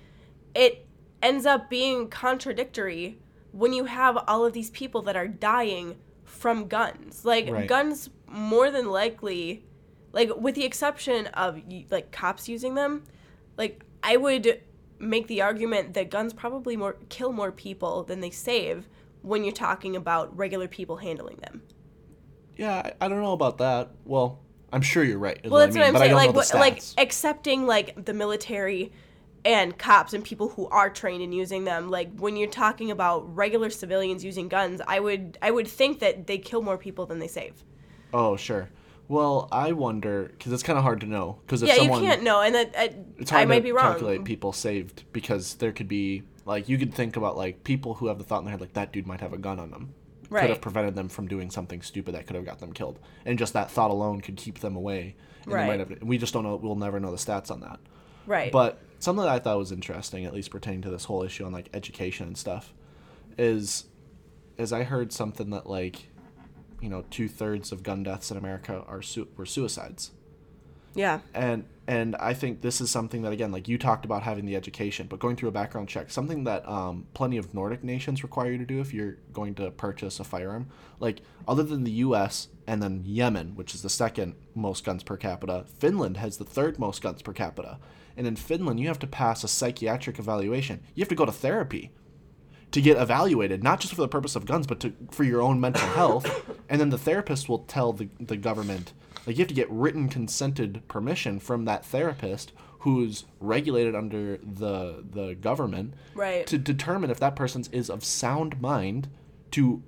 it 0.55 0.85
ends 1.21 1.45
up 1.45 1.69
being 1.69 2.07
contradictory 2.09 3.17
when 3.51 3.73
you 3.73 3.85
have 3.85 4.17
all 4.27 4.45
of 4.45 4.53
these 4.53 4.69
people 4.69 5.01
that 5.03 5.15
are 5.15 5.27
dying 5.27 5.97
from 6.23 6.67
guns. 6.67 7.25
Like 7.25 7.49
Right. 7.49 7.67
guns 7.67 8.09
more 8.27 8.71
than 8.71 8.89
likely 8.89 9.65
like 10.13 10.29
with 10.37 10.55
the 10.55 10.63
exception 10.65 11.27
of 11.27 11.61
like 11.89 12.11
cops 12.11 12.47
using 12.49 12.75
them, 12.75 13.03
like 13.57 13.83
I 14.03 14.17
would 14.17 14.61
make 14.99 15.27
the 15.27 15.41
argument 15.41 15.93
that 15.95 16.09
guns 16.09 16.33
probably 16.33 16.77
more 16.77 16.97
kill 17.09 17.31
more 17.33 17.51
people 17.51 18.03
than 18.03 18.19
they 18.21 18.29
save 18.29 18.87
when 19.21 19.43
you're 19.43 19.53
talking 19.53 19.95
about 19.95 20.35
regular 20.37 20.67
people 20.67 20.97
handling 20.97 21.37
them. 21.37 21.61
Yeah, 22.57 22.73
I, 22.73 23.05
I 23.05 23.07
don't 23.07 23.21
know 23.21 23.33
about 23.33 23.57
that. 23.59 23.91
Well, 24.05 24.39
I'm 24.73 24.81
sure 24.81 25.03
you're 25.03 25.17
right. 25.17 25.39
Well, 25.43 25.51
what 25.51 25.59
that's 25.65 25.75
I 25.75 25.79
mean, 25.79 25.93
what 25.93 25.99
but 25.99 26.01
I'm 26.01 26.07
saying. 26.07 26.15
Like, 26.15 26.35
what, 26.35 26.53
like 26.55 26.83
accepting 26.97 27.65
like 27.65 28.05
the 28.05 28.13
military 28.13 28.91
and 29.43 29.77
cops 29.77 30.13
and 30.13 30.23
people 30.23 30.49
who 30.49 30.67
are 30.67 30.89
trained 30.89 31.23
in 31.23 31.31
using 31.31 31.63
them. 31.63 31.89
Like 31.89 32.09
when 32.17 32.37
you're 32.37 32.49
talking 32.49 32.91
about 32.91 33.35
regular 33.35 33.69
civilians 33.69 34.23
using 34.23 34.47
guns, 34.47 34.81
I 34.87 34.99
would 34.99 35.37
I 35.41 35.51
would 35.51 35.67
think 35.67 35.99
that 35.99 36.27
they 36.27 36.37
kill 36.37 36.61
more 36.61 36.77
people 36.77 37.05
than 37.05 37.19
they 37.19 37.27
save. 37.27 37.63
oh, 38.13 38.35
sure. 38.35 38.69
Well, 39.07 39.49
I 39.51 39.73
wonder 39.73 40.31
because 40.31 40.53
it's 40.53 40.63
kind 40.63 40.77
of 40.77 40.83
hard 40.83 41.01
to 41.01 41.05
know 41.05 41.39
because 41.45 41.61
if 41.61 41.67
yeah, 41.67 41.75
someone 41.75 42.01
you 42.01 42.09
can't 42.09 42.23
know, 42.23 42.41
and 42.41 42.55
that 42.55 42.73
I, 42.77 42.95
it's 43.17 43.29
hard 43.29 43.41
I 43.41 43.45
might 43.45 43.55
to 43.57 43.61
be 43.63 43.71
wrong. 43.73 43.87
To 43.87 43.91
calculate 43.91 44.23
people 44.23 44.53
saved 44.53 45.03
because 45.11 45.55
there 45.55 45.73
could 45.73 45.89
be 45.89 46.23
like 46.45 46.69
you 46.69 46.77
could 46.77 46.93
think 46.93 47.17
about 47.17 47.35
like 47.35 47.65
people 47.65 47.95
who 47.95 48.07
have 48.07 48.19
the 48.19 48.23
thought 48.23 48.39
in 48.39 48.45
their 48.45 48.51
head 48.51 48.61
like 48.61 48.73
that 48.73 48.93
dude 48.93 49.07
might 49.07 49.19
have 49.19 49.33
a 49.33 49.37
gun 49.37 49.59
on 49.59 49.71
them 49.71 49.93
could 50.39 50.49
have 50.49 50.61
prevented 50.61 50.95
them 50.95 51.09
from 51.09 51.27
doing 51.27 51.49
something 51.51 51.81
stupid 51.81 52.15
that 52.15 52.25
could 52.25 52.35
have 52.35 52.45
got 52.45 52.59
them 52.59 52.71
killed. 52.73 52.99
And 53.25 53.37
just 53.37 53.53
that 53.53 53.69
thought 53.69 53.91
alone 53.91 54.21
could 54.21 54.37
keep 54.37 54.59
them 54.59 54.75
away. 54.75 55.15
And 55.43 55.53
Right. 55.53 55.67
might 55.67 55.79
have, 55.79 56.01
we 56.01 56.17
just 56.17 56.33
don't 56.33 56.43
know 56.43 56.55
we'll 56.55 56.75
never 56.75 56.99
know 56.99 57.11
the 57.11 57.17
stats 57.17 57.51
on 57.51 57.59
that. 57.61 57.79
Right. 58.27 58.51
but 58.51 58.79
something 58.99 59.25
that 59.25 59.31
i 59.31 59.39
thought 59.39 59.57
was 59.57 59.71
interesting 59.71 60.25
at 60.25 60.33
least 60.33 60.51
pertaining 60.51 60.83
to 60.83 60.91
this 60.91 61.05
whole 61.05 61.23
issue 61.23 61.43
on 61.43 61.51
like 61.51 61.69
education 61.73 62.27
and 62.27 62.37
stuff 62.37 62.71
is 63.35 63.85
is 64.59 64.71
i 64.71 64.83
heard 64.83 65.11
something 65.11 65.49
that 65.49 65.65
like 65.67 66.07
you 66.81 66.87
know 66.89 67.03
two-thirds 67.09 67.71
of 67.71 67.81
gun 67.81 68.03
deaths 68.03 68.29
in 68.29 68.37
america 68.37 68.83
are 68.87 69.01
su- 69.01 69.27
were 69.37 69.45
suicides 69.47 70.11
yeah. 70.93 71.19
and 71.33 71.65
and 71.87 72.15
I 72.15 72.33
think 72.33 72.61
this 72.61 72.79
is 72.79 72.89
something 72.89 73.23
that 73.23 73.33
again, 73.33 73.51
like 73.51 73.67
you 73.67 73.77
talked 73.77 74.05
about 74.05 74.23
having 74.23 74.45
the 74.45 74.55
education, 74.55 75.07
but 75.07 75.19
going 75.19 75.35
through 75.35 75.49
a 75.49 75.51
background 75.51 75.89
check, 75.89 76.11
something 76.11 76.43
that 76.45 76.67
um, 76.67 77.07
plenty 77.13 77.37
of 77.37 77.53
Nordic 77.53 77.83
nations 77.83 78.23
require 78.23 78.51
you 78.51 78.57
to 78.59 78.65
do 78.65 78.79
if 78.79 78.93
you're 78.93 79.17
going 79.33 79.55
to 79.55 79.71
purchase 79.71 80.19
a 80.19 80.23
firearm. 80.23 80.67
Like 80.99 81.21
other 81.47 81.63
than 81.63 81.83
the 81.83 81.91
U.S. 81.91 82.47
and 82.67 82.81
then 82.81 83.01
Yemen, 83.03 83.55
which 83.55 83.75
is 83.75 83.81
the 83.81 83.89
second 83.89 84.35
most 84.55 84.85
guns 84.85 85.03
per 85.03 85.17
capita, 85.17 85.65
Finland 85.79 86.17
has 86.17 86.37
the 86.37 86.45
third 86.45 86.79
most 86.79 87.01
guns 87.01 87.21
per 87.21 87.33
capita, 87.33 87.79
and 88.15 88.27
in 88.27 88.35
Finland 88.35 88.79
you 88.79 88.87
have 88.87 88.99
to 88.99 89.07
pass 89.07 89.43
a 89.43 89.47
psychiatric 89.47 90.19
evaluation. 90.19 90.81
You 90.95 91.01
have 91.01 91.09
to 91.09 91.15
go 91.15 91.25
to 91.25 91.31
therapy 91.31 91.91
to 92.71 92.81
get 92.81 92.97
evaluated, 92.97 93.63
not 93.63 93.79
just 93.79 93.93
for 93.93 94.01
the 94.01 94.07
purpose 94.07 94.35
of 94.35 94.45
guns, 94.45 94.65
but 94.65 94.79
to 94.79 94.93
for 95.11 95.23
your 95.23 95.41
own 95.41 95.59
mental 95.59 95.87
health. 95.87 96.27
And 96.71 96.79
then 96.79 96.89
the 96.89 96.97
therapist 96.97 97.49
will 97.49 97.59
tell 97.59 97.91
the, 97.91 98.07
the 98.17 98.37
government, 98.37 98.93
like 99.25 99.37
you 99.37 99.41
have 99.41 99.47
to 99.49 99.53
get 99.53 99.69
written 99.69 100.09
consented 100.09 100.87
permission 100.87 101.39
from 101.39 101.65
that 101.65 101.85
therapist 101.85 102.51
who's 102.79 103.25
regulated 103.39 103.95
under 103.95 104.37
the 104.37 105.03
the 105.09 105.35
government 105.35 105.93
Right. 106.15 106.47
to 106.47 106.57
determine 106.57 107.09
if 107.11 107.19
that 107.19 107.35
person 107.35 107.63
is 107.71 107.89
of 107.89 108.03
sound 108.03 108.59
mind 108.61 109.07
to 109.51 109.83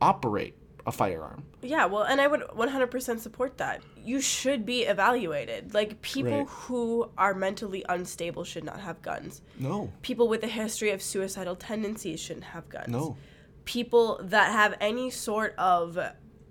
operate 0.00 0.54
a 0.86 0.92
firearm. 0.92 1.42
Yeah, 1.60 1.84
well, 1.86 2.04
and 2.04 2.18
I 2.20 2.26
would 2.28 2.40
100% 2.54 3.20
support 3.20 3.58
that. 3.58 3.82
You 4.02 4.20
should 4.22 4.64
be 4.64 4.84
evaluated. 4.84 5.74
Like 5.74 6.00
people 6.00 6.38
Right. 6.38 6.48
who 6.48 7.10
are 7.18 7.34
mentally 7.34 7.84
unstable 7.88 8.44
should 8.44 8.64
not 8.64 8.80
have 8.80 9.02
guns. 9.02 9.42
No. 9.58 9.92
People 10.00 10.28
with 10.28 10.42
a 10.44 10.46
history 10.46 10.90
of 10.90 11.02
suicidal 11.02 11.56
tendencies 11.56 12.20
shouldn't 12.20 12.44
have 12.44 12.68
guns. 12.70 12.88
No. 12.88 13.16
People 13.66 14.18
that 14.22 14.50
have 14.52 14.76
any 14.80 15.10
sort 15.10 15.54
of 15.58 15.98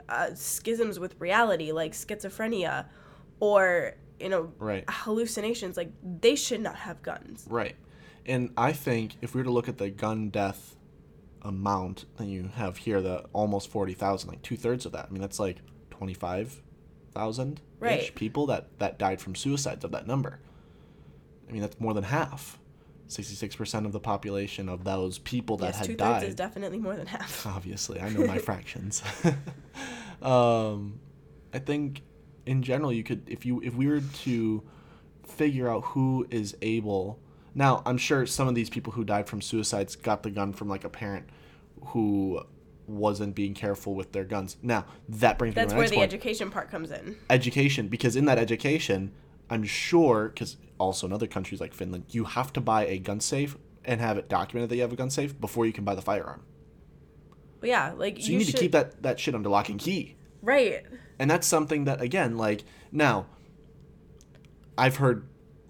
uh, 0.09 0.33
schisms 0.33 0.99
with 0.99 1.15
reality, 1.19 1.71
like 1.71 1.93
schizophrenia 1.93 2.85
or, 3.39 3.93
you 4.19 4.29
know, 4.29 4.51
Right. 4.57 4.83
hallucinations, 4.89 5.77
like 5.77 5.91
they 6.03 6.35
should 6.35 6.61
not 6.61 6.75
have 6.75 7.01
guns. 7.01 7.45
Right. 7.49 7.75
And 8.25 8.51
I 8.57 8.73
think 8.73 9.13
if 9.21 9.33
we 9.35 9.39
were 9.41 9.45
to 9.45 9.51
look 9.51 9.69
at 9.69 9.77
the 9.77 9.89
gun 9.89 10.29
death 10.29 10.75
amount 11.43 12.05
that 12.17 12.25
you 12.27 12.49
have 12.55 12.77
here, 12.77 13.01
the 13.01 13.25
almost 13.33 13.69
40,000, 13.69 14.29
like 14.29 14.41
two 14.41 14.57
thirds 14.57 14.85
of 14.85 14.91
that, 14.93 15.05
I 15.09 15.11
mean, 15.11 15.21
that's 15.21 15.39
like 15.39 15.57
25,000 15.91 17.61
Right. 17.79 18.13
people 18.15 18.45
that, 18.47 18.67
that 18.79 18.97
died 18.97 19.21
from 19.21 19.35
suicides 19.35 19.83
of 19.85 19.91
that 19.91 20.07
number. 20.07 20.39
I 21.47 21.51
mean, 21.51 21.61
that's 21.61 21.79
more 21.79 21.93
than 21.93 22.03
half. 22.05 22.57
66% 23.07 23.85
of 23.85 23.91
the 23.91 23.99
population 23.99 24.67
of 24.69 24.83
those 24.83 25.17
people 25.17 25.57
that 25.57 25.67
yes, 25.75 25.85
two 25.85 25.91
had 25.93 25.99
thirds 25.99 25.99
died 25.99 26.23
is 26.23 26.35
definitely 26.35 26.77
more 26.79 26.95
than 26.95 27.07
half. 27.07 27.45
obviously 27.47 27.99
i 28.01 28.09
know 28.09 28.25
my 28.25 28.37
fractions 28.49 29.01
um 30.21 30.99
i 31.53 31.59
think 31.59 32.01
in 32.45 32.61
general 32.63 32.91
you 32.91 33.03
could 33.03 33.27
if 33.29 33.45
you 33.45 33.61
if 33.61 33.75
we 33.75 33.87
were 33.87 34.01
to 34.01 34.63
figure 35.25 35.69
out 35.69 35.83
who 35.85 36.27
is 36.29 36.55
able 36.61 37.19
now 37.55 37.81
i'm 37.85 37.97
sure 37.97 38.25
some 38.25 38.47
of 38.47 38.55
these 38.55 38.69
people 38.69 38.93
who 38.93 39.03
died 39.03 39.27
from 39.27 39.41
suicides 39.41 39.95
got 39.95 40.23
the 40.23 40.29
gun 40.29 40.51
from 40.53 40.67
like 40.67 40.83
a 40.83 40.89
parent 40.89 41.25
who 41.87 42.41
wasn't 42.87 43.35
being 43.35 43.53
careful 43.53 43.93
with 43.95 44.11
their 44.13 44.23
guns 44.23 44.55
now 44.61 44.85
that 45.09 45.37
brings 45.37 45.53
That's 45.55 45.67
me 45.67 45.69
to 45.71 45.75
my 45.75 45.79
where 45.79 45.89
the 45.89 45.95
point 45.97 46.13
education 46.13 46.49
part 46.49 46.71
comes 46.71 46.89
in. 46.91 47.17
education 47.29 47.87
because 47.89 48.15
in 48.15 48.25
that 48.25 48.37
education 48.37 49.11
i'm 49.49 49.63
sure 49.63 50.29
because 50.29 50.57
also 50.77 51.07
in 51.07 51.13
other 51.13 51.27
countries 51.27 51.59
like 51.59 51.73
finland 51.73 52.05
you 52.09 52.25
have 52.25 52.53
to 52.53 52.61
buy 52.61 52.85
a 52.85 52.97
gun 52.97 53.19
safe 53.19 53.57
and 53.85 54.01
have 54.01 54.17
it 54.17 54.27
documented 54.27 54.69
that 54.69 54.75
you 54.75 54.81
have 54.81 54.93
a 54.93 54.97
gun 54.97 55.09
safe 55.09 55.39
before 55.39 55.65
you 55.65 55.73
can 55.73 55.83
buy 55.83 55.95
the 55.95 56.01
firearm 56.01 56.43
yeah, 57.61 57.93
like 57.95 58.17
so 58.19 58.27
you, 58.31 58.37
need 58.37 58.45
should, 58.45 58.55
to 58.55 58.61
keep 58.61 58.71
that, 58.73 59.01
that 59.03 59.19
shit 59.19 59.35
under 59.35 59.49
lock 59.49 59.69
and 59.69 59.79
key. 59.79 60.15
right. 60.41 60.83
And 61.19 61.31
that's 61.31 61.47
something 61.47 61.85
that 61.85 61.99
again, 61.99 62.37
like 62.37 62.63
now 62.91 63.25
I've 64.77 64.97
heard 64.97 65.27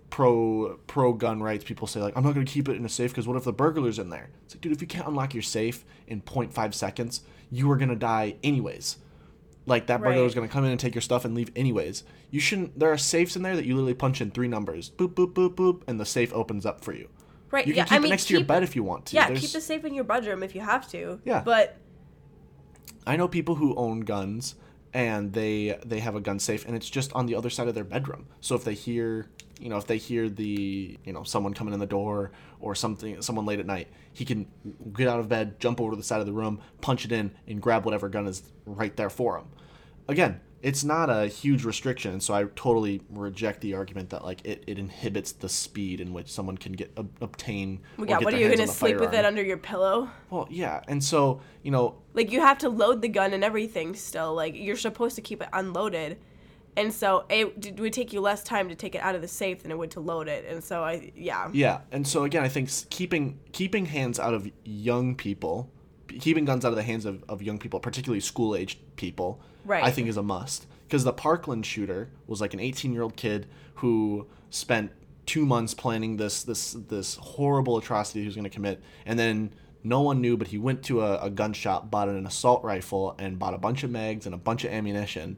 pro 0.09 0.77
pro 0.87 1.13
gun 1.13 1.41
rights 1.41 1.63
people 1.63 1.87
say 1.87 2.01
like 2.01 2.17
I'm 2.17 2.23
not 2.23 2.33
gonna 2.33 2.45
keep 2.45 2.67
it 2.67 2.75
in 2.75 2.83
a 2.83 2.89
safe 2.89 3.11
because 3.11 3.27
what 3.27 3.37
if 3.37 3.45
the 3.45 3.53
burglar's 3.53 3.97
in 3.97 4.09
there? 4.09 4.29
It's 4.43 4.55
like 4.55 4.61
dude, 4.61 4.73
if 4.73 4.81
you 4.81 4.87
can't 4.87 5.07
unlock 5.07 5.33
your 5.33 5.43
safe 5.43 5.85
in 6.05 6.21
0.5 6.21 6.73
seconds, 6.73 7.21
you 7.49 7.71
are 7.71 7.77
gonna 7.77 7.95
die 7.95 8.35
anyways. 8.43 8.97
Like 9.67 9.85
that 9.87 9.99
burglar 10.01 10.21
Right. 10.21 10.25
is 10.25 10.33
gonna 10.33 10.47
come 10.47 10.63
in 10.63 10.71
and 10.71 10.79
take 10.79 10.95
your 10.95 11.01
stuff 11.03 11.25
and 11.25 11.35
leave 11.35 11.51
anyways. 11.55 12.03
You 12.31 12.39
shouldn't. 12.39 12.79
There 12.79 12.91
are 12.91 12.97
safes 12.97 13.35
in 13.35 13.43
there 13.43 13.55
that 13.55 13.65
you 13.65 13.75
literally 13.75 13.93
punch 13.93 14.21
in 14.21 14.31
three 14.31 14.47
numbers, 14.47 14.89
boop 14.89 15.13
boop 15.13 15.33
boop 15.33 15.53
boop, 15.55 15.81
and 15.87 15.99
the 15.99 16.05
safe 16.05 16.33
opens 16.33 16.65
up 16.65 16.83
for 16.83 16.93
you. 16.93 17.09
Right. 17.51 17.67
You 17.67 17.73
can 17.73 17.77
yeah, 17.77 17.83
keep 17.85 17.91
I 17.93 17.95
it 17.97 18.01
mean, 18.01 18.09
next 18.09 18.25
to 18.29 18.33
your 18.33 18.43
bed 18.45 18.63
if 18.63 18.75
you 18.75 18.83
want 18.83 19.05
to. 19.07 19.15
Yeah, 19.15 19.27
There's- 19.27 19.41
keep 19.41 19.51
the 19.51 19.61
safe 19.61 19.85
in 19.85 19.93
your 19.93 20.03
bedroom 20.03 20.41
if 20.41 20.55
you 20.55 20.61
have 20.61 20.89
to. 20.91 21.19
Yeah. 21.25 21.41
But 21.45 21.77
I 23.05 23.15
know 23.15 23.27
people 23.27 23.55
who 23.55 23.75
own 23.75 24.01
guns 24.01 24.55
and 24.93 25.33
they 25.33 25.77
they 25.85 25.99
have 25.99 26.15
a 26.15 26.21
gun 26.21 26.39
safe 26.39 26.65
and 26.65 26.75
it's 26.75 26.89
just 26.89 27.11
on 27.13 27.25
the 27.25 27.35
other 27.35 27.49
side 27.49 27.67
of 27.67 27.75
their 27.75 27.83
bedroom. 27.83 28.27
So 28.41 28.55
if 28.55 28.63
they 28.63 28.73
hear, 28.73 29.27
you 29.59 29.69
know, 29.69 29.77
if 29.77 29.87
they 29.87 29.97
hear 29.97 30.29
the, 30.29 30.97
you 31.03 31.13
know, 31.13 31.23
someone 31.23 31.53
coming 31.53 31.73
in 31.73 31.79
the 31.79 31.85
door 31.85 32.31
or 32.59 32.75
something 32.75 33.21
someone 33.21 33.45
late 33.45 33.59
at 33.59 33.65
night, 33.65 33.87
he 34.13 34.25
can 34.25 34.47
get 34.93 35.07
out 35.07 35.19
of 35.19 35.29
bed, 35.29 35.59
jump 35.59 35.79
over 35.79 35.91
to 35.91 35.97
the 35.97 36.03
side 36.03 36.19
of 36.19 36.25
the 36.25 36.33
room, 36.33 36.59
punch 36.81 37.05
it 37.05 37.11
in 37.11 37.31
and 37.47 37.61
grab 37.61 37.85
whatever 37.85 38.09
gun 38.09 38.27
is 38.27 38.43
right 38.65 38.95
there 38.97 39.09
for 39.09 39.37
him. 39.37 39.45
Again, 40.07 40.39
it's 40.61 40.83
not 40.83 41.09
a 41.09 41.27
huge 41.27 41.63
restriction, 41.63 42.19
so 42.19 42.33
I 42.33 42.45
totally 42.55 43.01
reject 43.11 43.61
the 43.61 43.75
argument 43.75 44.09
that 44.09 44.23
like 44.23 44.43
it, 44.43 44.63
it 44.65 44.79
inhibits 44.79 45.31
the 45.31 45.49
speed 45.49 46.01
in 46.01 46.13
which 46.13 46.31
someone 46.31 46.57
can 46.57 46.73
get 46.73 46.91
ob- 46.97 47.11
obtain. 47.21 47.81
get 48.05 48.23
what 48.23 48.33
are 48.33 48.37
you 48.37 48.51
on 48.51 48.57
the 48.57 48.67
sleep 48.67 48.99
with 48.99 49.13
it 49.13 49.23
under 49.23 49.43
your 49.43 49.57
pillow? 49.57 50.09
Well, 50.29 50.47
yeah, 50.49 50.81
and 50.87 51.03
so 51.03 51.41
you 51.61 51.71
know 51.71 51.95
Like 52.13 52.31
you 52.31 52.41
have 52.41 52.57
to 52.59 52.69
load 52.69 53.01
the 53.01 53.07
gun 53.07 53.33
and 53.33 53.43
everything 53.43 53.93
still. 53.93 54.33
Like 54.33 54.55
you're 54.55 54.77
supposed 54.77 55.15
to 55.17 55.21
keep 55.21 55.41
it 55.41 55.49
unloaded. 55.53 56.17
And 56.77 56.93
so 56.93 57.25
it 57.27 57.79
would 57.79 57.91
take 57.91 58.13
you 58.13 58.21
less 58.21 58.43
time 58.43 58.69
to 58.69 58.75
take 58.75 58.93
it 58.93 58.99
out 58.99 59.15
of 59.15 59.21
the 59.21 59.27
safe 59.27 59.63
than 59.63 59.71
it 59.71 59.77
would 59.77 59.89
to 59.91 59.99
load 59.99 60.27
it. 60.27 60.45
And 60.47 60.63
so 60.63 60.83
I 60.83 61.11
yeah. 61.15 61.49
Yeah, 61.51 61.81
and 61.91 62.07
so 62.07 62.23
again, 62.23 62.43
I 62.43 62.49
think 62.49 62.69
keeping 62.91 63.39
keeping 63.51 63.87
hands 63.87 64.19
out 64.19 64.35
of 64.35 64.47
young 64.63 65.15
people, 65.15 65.71
keeping 66.07 66.45
guns 66.45 66.63
out 66.63 66.69
of 66.69 66.75
the 66.75 66.83
hands 66.83 67.05
of, 67.05 67.23
of 67.27 67.41
young 67.41 67.57
people, 67.57 67.79
particularly 67.79 68.19
school 68.19 68.55
aged 68.55 68.77
people, 68.95 69.41
right. 69.65 69.83
I 69.83 69.89
think 69.89 70.07
is 70.07 70.17
a 70.17 70.23
must. 70.23 70.67
Because 70.85 71.03
the 71.03 71.11
Parkland 71.11 71.65
shooter 71.65 72.11
was 72.27 72.39
like 72.39 72.53
an 72.53 72.59
18 72.59 72.93
year 72.93 73.01
old 73.01 73.15
kid 73.15 73.47
who 73.75 74.27
spent 74.51 74.91
two 75.25 75.45
months 75.45 75.73
planning 75.73 76.17
this 76.17 76.43
this 76.43 76.73
this 76.73 77.15
horrible 77.15 77.77
atrocity 77.77 78.19
he 78.19 78.27
was 78.27 78.35
going 78.35 78.43
to 78.43 78.51
commit, 78.51 78.83
and 79.03 79.17
then 79.17 79.51
no 79.83 80.01
one 80.01 80.21
knew, 80.21 80.37
but 80.37 80.47
he 80.47 80.59
went 80.59 80.83
to 80.83 81.01
a, 81.01 81.23
a 81.23 81.29
gun 81.31 81.53
shop, 81.53 81.89
bought 81.89 82.07
an 82.07 82.27
assault 82.27 82.63
rifle, 82.63 83.15
and 83.17 83.39
bought 83.39 83.55
a 83.55 83.57
bunch 83.57 83.83
of 83.83 83.89
mags 83.89 84.27
and 84.27 84.35
a 84.35 84.37
bunch 84.37 84.63
of 84.63 84.71
ammunition, 84.71 85.37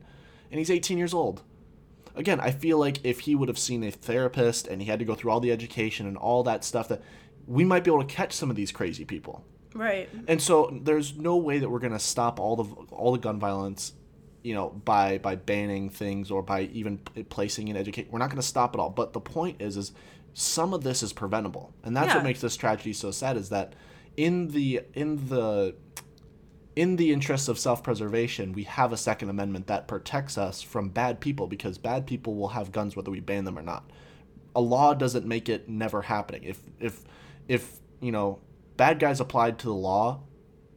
and 0.51 0.59
he's 0.59 0.71
18 0.71 0.97
years 0.97 1.13
old 1.13 1.43
again, 2.15 2.39
I 2.39 2.51
feel 2.51 2.77
like 2.77 3.03
if 3.03 3.21
he 3.21 3.33
would 3.35 3.47
have 3.49 3.57
seen 3.57 3.83
a 3.83 3.91
therapist 3.91 4.67
and 4.67 4.81
he 4.81 4.87
had 4.87 4.99
to 4.99 5.05
go 5.05 5.15
through 5.15 5.31
all 5.31 5.39
the 5.39 5.51
education 5.51 6.05
and 6.05 6.17
all 6.17 6.43
that 6.43 6.63
stuff, 6.63 6.87
that 6.89 7.01
we 7.47 7.63
might 7.63 7.83
be 7.83 7.91
able 7.91 8.03
to 8.03 8.13
catch 8.13 8.33
some 8.33 8.49
of 8.49 8.55
these 8.55 8.71
crazy 8.71 9.05
people. 9.05 9.43
Right. 9.73 10.09
And 10.27 10.41
so 10.41 10.77
there's 10.83 11.15
no 11.15 11.37
way 11.37 11.59
that 11.59 11.69
we're 11.69 11.79
gonna 11.79 11.99
stop 11.99 12.39
all 12.39 12.55
the 12.55 12.63
all 12.91 13.11
the 13.11 13.19
gun 13.19 13.39
violence 13.39 13.93
you 14.43 14.53
know, 14.53 14.69
by 14.69 15.17
by 15.17 15.35
banning 15.35 15.89
things 15.89 16.31
or 16.31 16.41
by 16.41 16.61
even 16.61 16.97
placing 17.29 17.69
an 17.69 17.75
educate. 17.75 18.09
We're 18.09 18.19
not 18.19 18.29
going 18.29 18.41
to 18.41 18.47
stop 18.47 18.73
it 18.73 18.79
all. 18.79 18.89
But 18.89 19.11
the 19.11 19.19
point 19.19 19.61
is, 19.61 19.75
is 19.75 19.91
some 20.33 20.73
of 20.73 20.81
this 20.81 21.03
is 21.03 21.11
preventable, 21.11 21.73
and 21.83 21.95
that's 21.95 22.07
Yeah. 22.07 22.15
what 22.15 22.23
makes 22.23 22.39
this 22.39 22.55
tragedy 22.55 22.93
so 22.93 23.11
sad. 23.11 23.35
Is 23.35 23.49
that 23.49 23.73
in 24.15 24.47
the 24.47 24.81
in 24.93 25.27
the 25.27 25.75
in 26.79 26.95
the 26.95 27.11
interest 27.11 27.49
of 27.49 27.59
self-preservation, 27.59 28.53
we 28.53 28.63
have 28.63 28.93
a 28.93 28.97
Second 28.97 29.29
Amendment 29.29 29.67
that 29.67 29.85
protects 29.85 30.37
us 30.37 30.61
from 30.61 30.87
bad 30.87 31.19
people 31.19 31.45
because 31.45 31.77
bad 31.77 32.07
people 32.07 32.35
will 32.35 32.47
have 32.47 32.71
guns 32.71 32.95
whether 32.95 33.11
we 33.11 33.19
ban 33.19 33.43
them 33.43 33.59
or 33.59 33.61
not. 33.61 33.91
A 34.55 34.61
law 34.61 34.93
doesn't 34.93 35.25
make 35.25 35.49
it 35.49 35.67
never 35.67 36.03
happening. 36.03 36.45
If 36.45 36.61
if 36.79 37.03
if 37.49 37.81
you 37.99 38.13
know 38.13 38.39
bad 38.77 38.97
guys 38.97 39.19
applied 39.19 39.59
to 39.59 39.65
the 39.65 39.73
law 39.73 40.21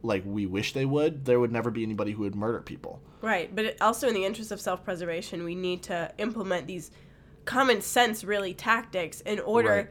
like 0.01 0.23
we 0.25 0.45
wish 0.45 0.73
they 0.73 0.83
would, 0.83 1.23
there 1.23 1.39
would 1.39 1.53
never 1.53 1.71
be 1.71 1.83
anybody 1.83 2.11
who 2.11 2.23
would 2.23 2.35
murder 2.35 2.59
people. 2.59 2.99
Right, 3.21 3.55
but 3.55 3.77
also 3.79 4.09
in 4.09 4.13
the 4.13 4.25
interest 4.25 4.51
of 4.51 4.59
self-preservation, 4.59 5.45
we 5.45 5.55
need 5.55 5.83
to 5.83 6.11
implement 6.17 6.67
these 6.67 6.91
common 7.45 7.79
sense, 7.79 8.25
really 8.25 8.53
tactics 8.53 9.21
in 9.21 9.39
order 9.39 9.69
Right. 9.69 9.89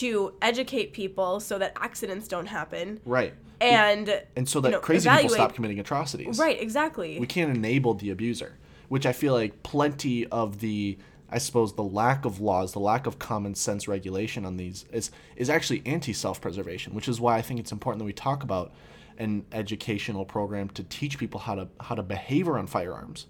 to 0.00 0.32
educate 0.40 0.94
people 0.94 1.40
so 1.40 1.58
that 1.58 1.74
accidents 1.76 2.26
don't 2.26 2.46
happen, 2.46 3.00
Right. 3.04 3.34
And 3.62 4.22
And 4.36 4.48
so 4.48 4.60
that 4.60 4.70
know, 4.70 4.80
crazy 4.80 5.08
people 5.08 5.30
stop 5.30 5.54
committing 5.54 5.80
atrocities. 5.80 6.38
right, 6.38 6.60
exactly. 6.60 7.18
We 7.18 7.26
can't 7.26 7.54
enable 7.56 7.94
the 7.94 8.10
abuser, 8.10 8.58
which 8.88 9.06
I 9.06 9.12
feel 9.12 9.32
like 9.32 9.62
plenty 9.62 10.26
of 10.26 10.60
the 10.60 10.98
I 11.32 11.38
suppose 11.38 11.72
the 11.72 11.82
lack 11.82 12.26
of 12.26 12.40
laws, 12.40 12.72
the 12.72 12.78
lack 12.78 13.06
of 13.06 13.18
common 13.18 13.54
sense 13.54 13.88
regulation 13.88 14.44
on 14.44 14.58
these 14.58 14.84
is 14.92 15.10
is 15.34 15.48
actually 15.48 15.82
anti 15.86 16.12
self-preservation, 16.12 16.94
which 16.94 17.08
is 17.08 17.20
why 17.20 17.38
I 17.38 17.42
think 17.42 17.58
it's 17.58 17.72
important 17.72 18.00
that 18.00 18.04
we 18.04 18.12
talk 18.12 18.42
about 18.42 18.72
an 19.18 19.46
educational 19.52 20.24
program 20.24 20.68
to 20.70 20.82
teach 20.84 21.18
people 21.18 21.40
how 21.40 21.54
to 21.54 21.68
how 21.80 21.94
to 21.94 22.02
behave 22.02 22.48
around 22.48 22.68
firearms. 22.68 23.26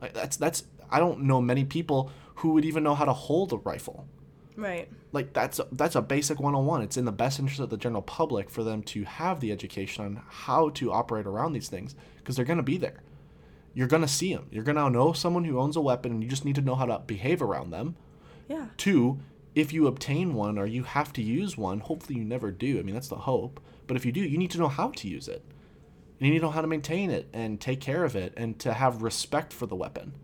That's 0.00 0.38
that's 0.38 0.64
I 0.90 0.98
don't 0.98 1.22
know 1.22 1.40
many 1.42 1.64
people 1.64 2.10
who 2.36 2.52
would 2.54 2.64
even 2.64 2.82
know 2.82 2.94
how 2.94 3.04
to 3.04 3.12
hold 3.12 3.52
a 3.52 3.56
rifle. 3.56 4.06
Right, 4.58 4.88
like 5.12 5.32
that's 5.32 5.58
a, 5.58 5.66
that's 5.72 5.94
a 5.94 6.02
basic 6.02 6.40
101 6.40 6.82
it's 6.82 6.96
in 6.96 7.04
the 7.04 7.12
best 7.12 7.38
interest 7.38 7.60
of 7.60 7.70
the 7.70 7.76
general 7.76 8.02
public 8.02 8.50
for 8.50 8.64
them 8.64 8.82
to 8.82 9.04
have 9.04 9.40
the 9.40 9.52
education 9.52 10.04
on 10.04 10.22
how 10.28 10.68
to 10.70 10.92
operate 10.92 11.26
around 11.26 11.52
these 11.52 11.68
things 11.68 11.94
because 12.18 12.36
they're 12.36 12.44
going 12.44 12.58
to 12.58 12.62
be 12.62 12.76
there. 12.76 13.02
You're 13.72 13.86
going 13.86 14.02
to 14.02 14.08
see 14.08 14.34
them 14.34 14.46
you're 14.50 14.64
going 14.64 14.76
to 14.76 14.90
know 14.90 15.12
someone 15.12 15.44
who 15.44 15.58
owns 15.58 15.76
a 15.76 15.80
weapon 15.80 16.12
and 16.12 16.22
you 16.22 16.28
just 16.28 16.44
need 16.44 16.56
to 16.56 16.60
know 16.60 16.74
how 16.74 16.86
to 16.86 16.98
behave 16.98 17.40
around 17.40 17.70
them. 17.70 17.96
Yeah, 18.48 18.66
two 18.76 19.20
if 19.54 19.72
you 19.72 19.86
obtain 19.86 20.34
one 20.34 20.58
or 20.58 20.66
you 20.66 20.82
have 20.82 21.12
to 21.14 21.22
use 21.22 21.56
one 21.56 21.80
hopefully 21.80 22.18
you 22.18 22.24
never 22.24 22.50
do. 22.50 22.78
I 22.78 22.82
mean 22.82 22.94
that's 22.94 23.08
the 23.08 23.16
hope. 23.16 23.60
But 23.86 23.96
if 23.96 24.04
you 24.04 24.12
do 24.12 24.20
you 24.20 24.38
need 24.38 24.50
to 24.50 24.58
know 24.58 24.68
how 24.68 24.90
to 24.90 25.08
use 25.08 25.28
it. 25.28 25.44
And 26.18 26.26
you 26.26 26.32
need 26.32 26.40
to 26.40 26.46
know 26.46 26.50
how 26.50 26.62
to 26.62 26.66
maintain 26.66 27.10
it 27.10 27.28
and 27.32 27.60
take 27.60 27.80
care 27.80 28.02
of 28.02 28.16
it 28.16 28.34
and 28.36 28.58
to 28.58 28.72
have 28.72 29.02
respect 29.02 29.52
for 29.52 29.66
the 29.66 29.76
weapon. 29.76 30.14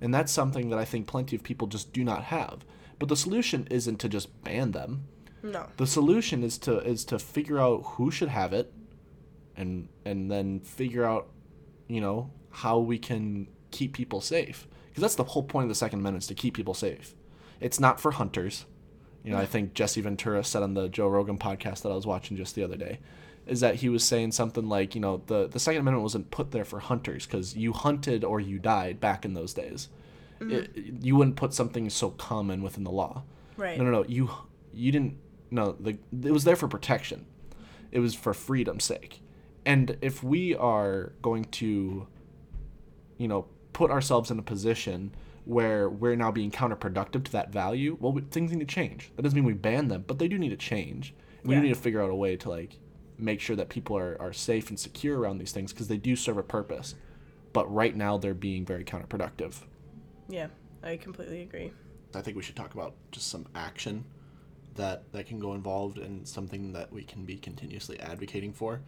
And 0.00 0.14
that's 0.14 0.32
something 0.32 0.70
that 0.70 0.78
i 0.78 0.84
think 0.84 1.06
plenty 1.06 1.34
of 1.34 1.42
people 1.42 1.66
just 1.66 1.92
do 1.92 2.04
not 2.04 2.24
have 2.24 2.64
but 3.02 3.08
the 3.08 3.16
solution 3.16 3.66
isn't 3.68 3.96
to 3.96 4.08
just 4.08 4.44
ban 4.44 4.70
them. 4.70 5.08
No, 5.42 5.66
the 5.76 5.88
solution 5.88 6.44
is 6.44 6.56
to 6.58 6.78
is 6.78 7.04
to 7.06 7.18
figure 7.18 7.58
out 7.58 7.82
who 7.84 8.12
should 8.12 8.28
have 8.28 8.52
it 8.52 8.72
and 9.56 9.88
and 10.04 10.30
then 10.30 10.60
figure 10.60 11.04
out 11.04 11.28
you 11.88 12.00
know 12.00 12.30
how 12.50 12.78
we 12.78 13.00
can 13.00 13.48
keep 13.72 13.92
people 13.92 14.20
safe. 14.20 14.68
Because 14.86 15.00
that's 15.00 15.16
the 15.16 15.24
whole 15.24 15.42
point 15.42 15.64
of 15.64 15.68
the 15.68 15.74
second 15.74 15.98
amendment 15.98 16.22
is 16.22 16.28
to 16.28 16.34
keep 16.36 16.54
people 16.54 16.74
safe. 16.74 17.16
It's 17.58 17.80
not 17.80 17.98
for 17.98 18.12
hunters. 18.12 18.66
You 19.24 19.32
know 19.32 19.38
i 19.38 19.46
think 19.46 19.74
jesse 19.74 20.00
ventura 20.00 20.42
said 20.42 20.62
on 20.64 20.74
the 20.74 20.88
joe 20.88 21.06
rogan 21.06 21.38
podcast 21.38 21.82
that 21.82 21.92
i 21.92 21.94
was 21.94 22.06
watching 22.06 22.36
just 22.36 22.56
the 22.56 22.64
other 22.64 22.76
day 22.76 22.98
is 23.46 23.60
that 23.60 23.76
he 23.76 23.88
was 23.88 24.02
saying 24.02 24.32
something 24.32 24.68
like 24.68 24.96
you 24.96 25.00
know 25.00 25.22
the, 25.26 25.48
the 25.48 25.60
second 25.60 25.80
amendment 25.80 26.02
wasn't 26.02 26.30
put 26.32 26.50
there 26.50 26.64
for 26.64 26.80
hunters 26.80 27.24
because 27.26 27.56
you 27.56 27.72
hunted 27.72 28.24
or 28.24 28.40
you 28.40 28.58
died 28.58 28.98
back 28.98 29.24
in 29.24 29.34
those 29.34 29.54
days 29.54 29.88
it, 30.50 30.74
mm-hmm. 30.76 31.04
you 31.04 31.16
wouldn't 31.16 31.36
put 31.36 31.54
something 31.54 31.88
so 31.90 32.10
common 32.10 32.62
within 32.62 32.84
the 32.84 32.90
law 32.90 33.22
right, 33.56 33.78
no, 33.78 33.84
no, 33.84 33.90
no. 33.90 34.04
You 34.04 34.30
you 34.72 34.92
didn't. 34.92 35.16
No, 35.50 35.72
the 35.72 35.98
it 36.24 36.32
was 36.32 36.44
there 36.44 36.56
for 36.56 36.68
protection. 36.68 37.26
It 37.90 38.00
was 38.00 38.14
for 38.14 38.32
freedom's 38.34 38.84
sake. 38.84 39.20
And 39.64 39.96
if 40.00 40.24
we 40.24 40.56
are 40.56 41.12
going 41.22 41.44
to, 41.44 42.06
you 43.18 43.28
know, 43.28 43.46
put 43.72 43.90
ourselves 43.90 44.30
in 44.30 44.38
a 44.38 44.42
position 44.42 45.14
where 45.44 45.88
we're 45.88 46.16
now 46.16 46.32
being 46.32 46.50
counterproductive 46.50 47.24
to 47.24 47.32
that 47.32 47.52
value, 47.52 47.96
well, 48.00 48.12
we, 48.12 48.22
things 48.22 48.50
need 48.50 48.60
to 48.60 48.74
change. 48.74 49.12
That 49.14 49.22
doesn't 49.22 49.36
mean 49.36 49.44
we 49.44 49.52
ban 49.52 49.88
them, 49.88 50.04
but 50.06 50.18
they 50.18 50.26
do 50.26 50.38
need 50.38 50.48
to 50.50 50.56
change. 50.56 51.14
We 51.44 51.54
Yeah. 51.54 51.60
do 51.60 51.66
need 51.66 51.74
to 51.74 51.80
figure 51.80 52.02
out 52.02 52.10
a 52.10 52.14
way 52.14 52.36
to 52.36 52.48
like 52.48 52.78
make 53.18 53.40
sure 53.40 53.54
that 53.56 53.68
people 53.68 53.96
are, 53.96 54.16
are 54.20 54.32
safe 54.32 54.68
and 54.70 54.80
secure 54.80 55.18
around 55.18 55.38
these 55.38 55.52
things 55.52 55.72
because 55.72 55.88
they 55.88 55.98
do 55.98 56.16
serve 56.16 56.38
a 56.38 56.42
purpose. 56.42 56.94
But 57.52 57.72
right 57.72 57.94
now 57.94 58.16
they're 58.16 58.34
being 58.34 58.64
very 58.64 58.84
counterproductive. 58.84 59.60
Yeah, 60.28 60.48
I 60.82 60.96
completely 60.96 61.42
agree. 61.42 61.72
I 62.14 62.20
think 62.20 62.36
we 62.36 62.42
should 62.42 62.56
talk 62.56 62.74
about 62.74 62.94
just 63.10 63.28
some 63.28 63.46
action 63.54 64.04
that 64.74 65.10
that 65.12 65.26
can 65.26 65.38
go 65.38 65.54
involved 65.54 65.98
and 65.98 66.26
something 66.26 66.72
that 66.72 66.92
we 66.92 67.02
can 67.02 67.24
be 67.24 67.36
continuously 67.36 67.98
advocating 68.00 68.52
for. 68.52 68.80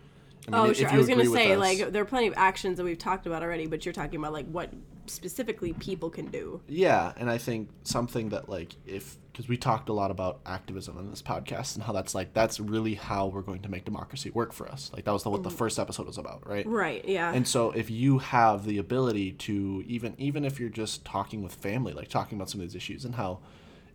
I 0.46 0.50
mean, 0.50 0.60
oh, 0.60 0.70
if 0.70 0.78
sure. 0.78 0.88
I 0.90 0.96
was 0.96 1.08
gonna 1.08 1.26
say 1.26 1.52
us- 1.52 1.58
like 1.58 1.92
there 1.92 2.02
are 2.02 2.06
plenty 2.06 2.26
of 2.26 2.34
actions 2.36 2.76
that 2.78 2.84
we've 2.84 2.98
talked 2.98 3.26
about 3.26 3.42
already, 3.42 3.66
but 3.66 3.84
you're 3.84 3.92
talking 3.94 4.18
about 4.18 4.32
like 4.32 4.46
what 4.46 4.70
specifically 5.06 5.72
people 5.74 6.10
can 6.10 6.26
do. 6.26 6.60
yeah, 6.68 7.12
and 7.16 7.30
I 7.30 7.38
think 7.38 7.70
something 7.82 8.30
that 8.30 8.48
like 8.48 8.74
if 8.86 9.16
because 9.34 9.48
we 9.48 9.56
talked 9.56 9.88
a 9.88 9.92
lot 9.92 10.12
about 10.12 10.40
activism 10.46 10.96
on 10.96 11.10
this 11.10 11.20
podcast 11.20 11.74
and 11.74 11.82
how 11.82 11.92
that's 11.92 12.14
like 12.14 12.32
that's 12.32 12.60
really 12.60 12.94
how 12.94 13.26
we're 13.26 13.42
going 13.42 13.62
to 13.62 13.68
make 13.68 13.84
democracy 13.84 14.30
work 14.30 14.52
for 14.52 14.68
us. 14.70 14.92
Like 14.94 15.04
that 15.06 15.12
was 15.12 15.24
the, 15.24 15.30
what 15.30 15.42
the 15.42 15.50
mm. 15.50 15.56
first 15.56 15.80
episode 15.80 16.06
was 16.06 16.18
about, 16.18 16.48
right? 16.48 16.64
Right. 16.64 17.04
Yeah. 17.04 17.32
And 17.32 17.46
so 17.46 17.72
if 17.72 17.90
you 17.90 18.18
have 18.18 18.64
the 18.64 18.78
ability 18.78 19.32
to 19.32 19.82
even 19.86 20.14
even 20.18 20.44
if 20.44 20.60
you're 20.60 20.68
just 20.68 21.04
talking 21.04 21.42
with 21.42 21.52
family, 21.52 21.92
like 21.92 22.08
talking 22.08 22.38
about 22.38 22.48
some 22.48 22.60
of 22.60 22.66
these 22.66 22.76
issues 22.76 23.04
and 23.04 23.16
how 23.16 23.40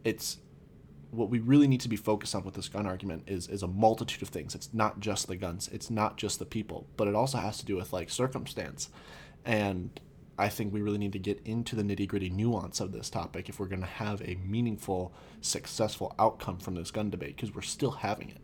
it's 0.03 0.39
what 1.11 1.29
we 1.29 1.39
really 1.39 1.67
need 1.67 1.81
to 1.81 1.89
be 1.89 1.95
focused 1.95 2.35
on 2.35 2.43
with 2.43 2.53
this 2.53 2.67
gun 2.67 2.85
argument 2.85 3.23
is 3.27 3.47
is 3.47 3.63
a 3.63 3.67
multitude 3.67 4.21
of 4.21 4.27
things. 4.27 4.55
It's 4.55 4.73
not 4.73 4.99
just 4.99 5.27
the 5.27 5.37
guns, 5.37 5.69
it's 5.71 5.89
not 5.89 6.17
just 6.17 6.39
the 6.39 6.45
people, 6.45 6.85
but 6.97 7.07
it 7.07 7.15
also 7.15 7.37
has 7.37 7.57
to 7.59 7.65
do 7.65 7.77
with 7.77 7.93
like 7.93 8.09
circumstance. 8.09 8.89
And 9.45 9.97
I 10.39 10.49
think 10.49 10.73
we 10.73 10.81
really 10.81 10.97
need 10.97 11.13
to 11.13 11.19
get 11.19 11.41
into 11.45 11.75
the 11.75 11.83
nitty 11.83 12.07
gritty 12.07 12.29
nuance 12.29 12.79
of 12.79 12.91
this 12.91 13.09
topic 13.09 13.49
if 13.49 13.59
we're 13.59 13.67
going 13.67 13.81
to 13.81 13.87
have 13.87 14.21
a 14.21 14.35
meaningful, 14.45 15.13
successful 15.41 16.15
outcome 16.17 16.57
from 16.59 16.75
this 16.75 16.91
gun 16.91 17.09
debate 17.09 17.35
because 17.35 17.53
we're 17.53 17.61
still 17.61 17.91
having 17.91 18.29
it. 18.29 18.37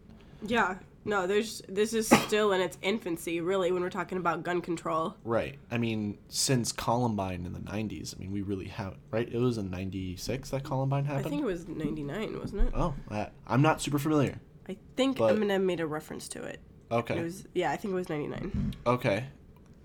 yeah. 0.45 0.75
No, 1.07 1.27
there's 1.27 1.61
this 1.69 1.93
is 1.93 2.07
still 2.09 2.51
in 2.51 2.61
its 2.61 2.79
infancy, 2.81 3.39
really, 3.39 3.71
when 3.71 3.83
we're 3.83 3.91
talking 3.91 4.17
about 4.17 4.41
gun 4.41 4.59
control. 4.59 5.15
Right. 5.23 5.59
I 5.69 5.77
mean, 5.77 6.17
since 6.29 6.71
Columbine 6.71 7.45
in 7.45 7.53
the 7.53 7.59
90s, 7.59 8.15
I 8.15 8.19
mean, 8.19 8.31
we 8.31 8.41
really 8.41 8.69
have, 8.69 8.95
right? 9.11 9.29
It 9.31 9.37
was 9.37 9.59
in 9.59 9.69
96 9.69 10.49
that 10.49 10.63
Columbine 10.63 11.05
happened. 11.05 11.27
I 11.27 11.29
think 11.29 11.43
it 11.43 11.45
was 11.45 11.67
'99, 11.67 12.39
wasn't 12.39 12.67
it? 12.67 12.73
Oh, 12.75 12.95
I, 13.11 13.29
I'm 13.45 13.61
not 13.61 13.83
super 13.83 13.99
familiar. 13.99 14.39
I 14.67 14.77
think 14.97 15.19
But- 15.19 15.35
Eminem 15.35 15.61
made 15.65 15.79
a 15.79 15.85
reference 15.85 16.27
to 16.29 16.41
it. 16.41 16.59
Okay. 16.89 17.19
It 17.19 17.23
was 17.23 17.45
yeah, 17.53 17.69
I 17.69 17.77
think 17.77 17.91
it 17.91 17.95
was 17.95 18.09
'99. 18.09 18.73
Okay. 18.87 19.25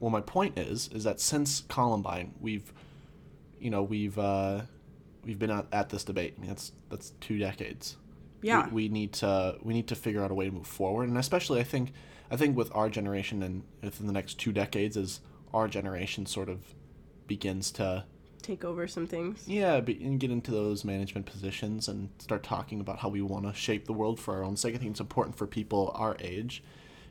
Well, 0.01 0.11
my 0.11 0.21
point 0.23 0.59
is, 0.59 0.89
is 0.93 1.05
that 1.05 1.21
since 1.21 1.63
Columbine, 1.69 2.35
we've, 2.41 2.73
you 3.61 3.71
know, 3.71 3.83
we've, 3.83 4.19
uh, 4.19 4.63
we've 5.25 5.39
been 5.39 5.51
at, 5.51 5.67
at 5.73 5.91
this 5.91 6.05
debate. 6.05 6.35
I 6.37 6.41
mean, 6.41 6.49
that's 6.49 6.73
that's 6.89 7.11
two 7.21 7.39
decades. 7.39 7.97
Yeah. 8.43 8.67
We, 8.67 8.73
we 8.73 8.89
need 8.89 9.13
to 9.15 9.57
we 9.63 9.75
need 9.75 9.89
to 9.89 9.95
figure 9.95 10.25
out 10.25 10.31
a 10.31 10.35
way 10.35 10.47
to 10.47 10.51
move 10.51 10.67
forward, 10.67 11.09
and 11.09 11.19
especially 11.19 11.61
I 11.61 11.65
think 11.65 11.93
I 12.31 12.37
think 12.37 12.57
with 12.57 12.75
our 12.75 12.89
generation 12.89 13.43
and 13.43 13.63
within 13.83 14.07
the 14.07 14.13
next 14.13 14.39
two 14.39 14.53
decades, 14.53 14.97
as 14.97 15.21
our 15.53 15.69
generation 15.69 16.27
sort 16.27 16.49
of 16.49 16.75
begins 17.27 17.71
to 17.73 18.05
Take 18.43 18.65
over 18.65 18.89
some 18.89 19.07
things. 19.07 19.47
Yeah, 19.47 19.81
be, 19.81 20.03
and 20.03 20.19
get 20.19 20.31
into 20.31 20.51
those 20.51 20.85
management 20.85 21.27
positions 21.27 21.89
and 21.89 22.09
start 22.19 22.43
talking 22.43 22.81
about 22.81 22.99
how 22.99 23.09
we 23.11 23.21
want 23.21 23.45
to 23.47 23.53
shape 23.53 23.85
the 23.85 23.93
world 23.93 24.19
for 24.19 24.35
our 24.35 24.43
own 24.43 24.57
sake. 24.57 24.75
I 24.75 24.79
think 24.79 24.93
it's 24.93 25.01
important 25.01 25.37
for 25.37 25.47
people 25.47 25.93
our 25.95 26.17
age 26.21 26.63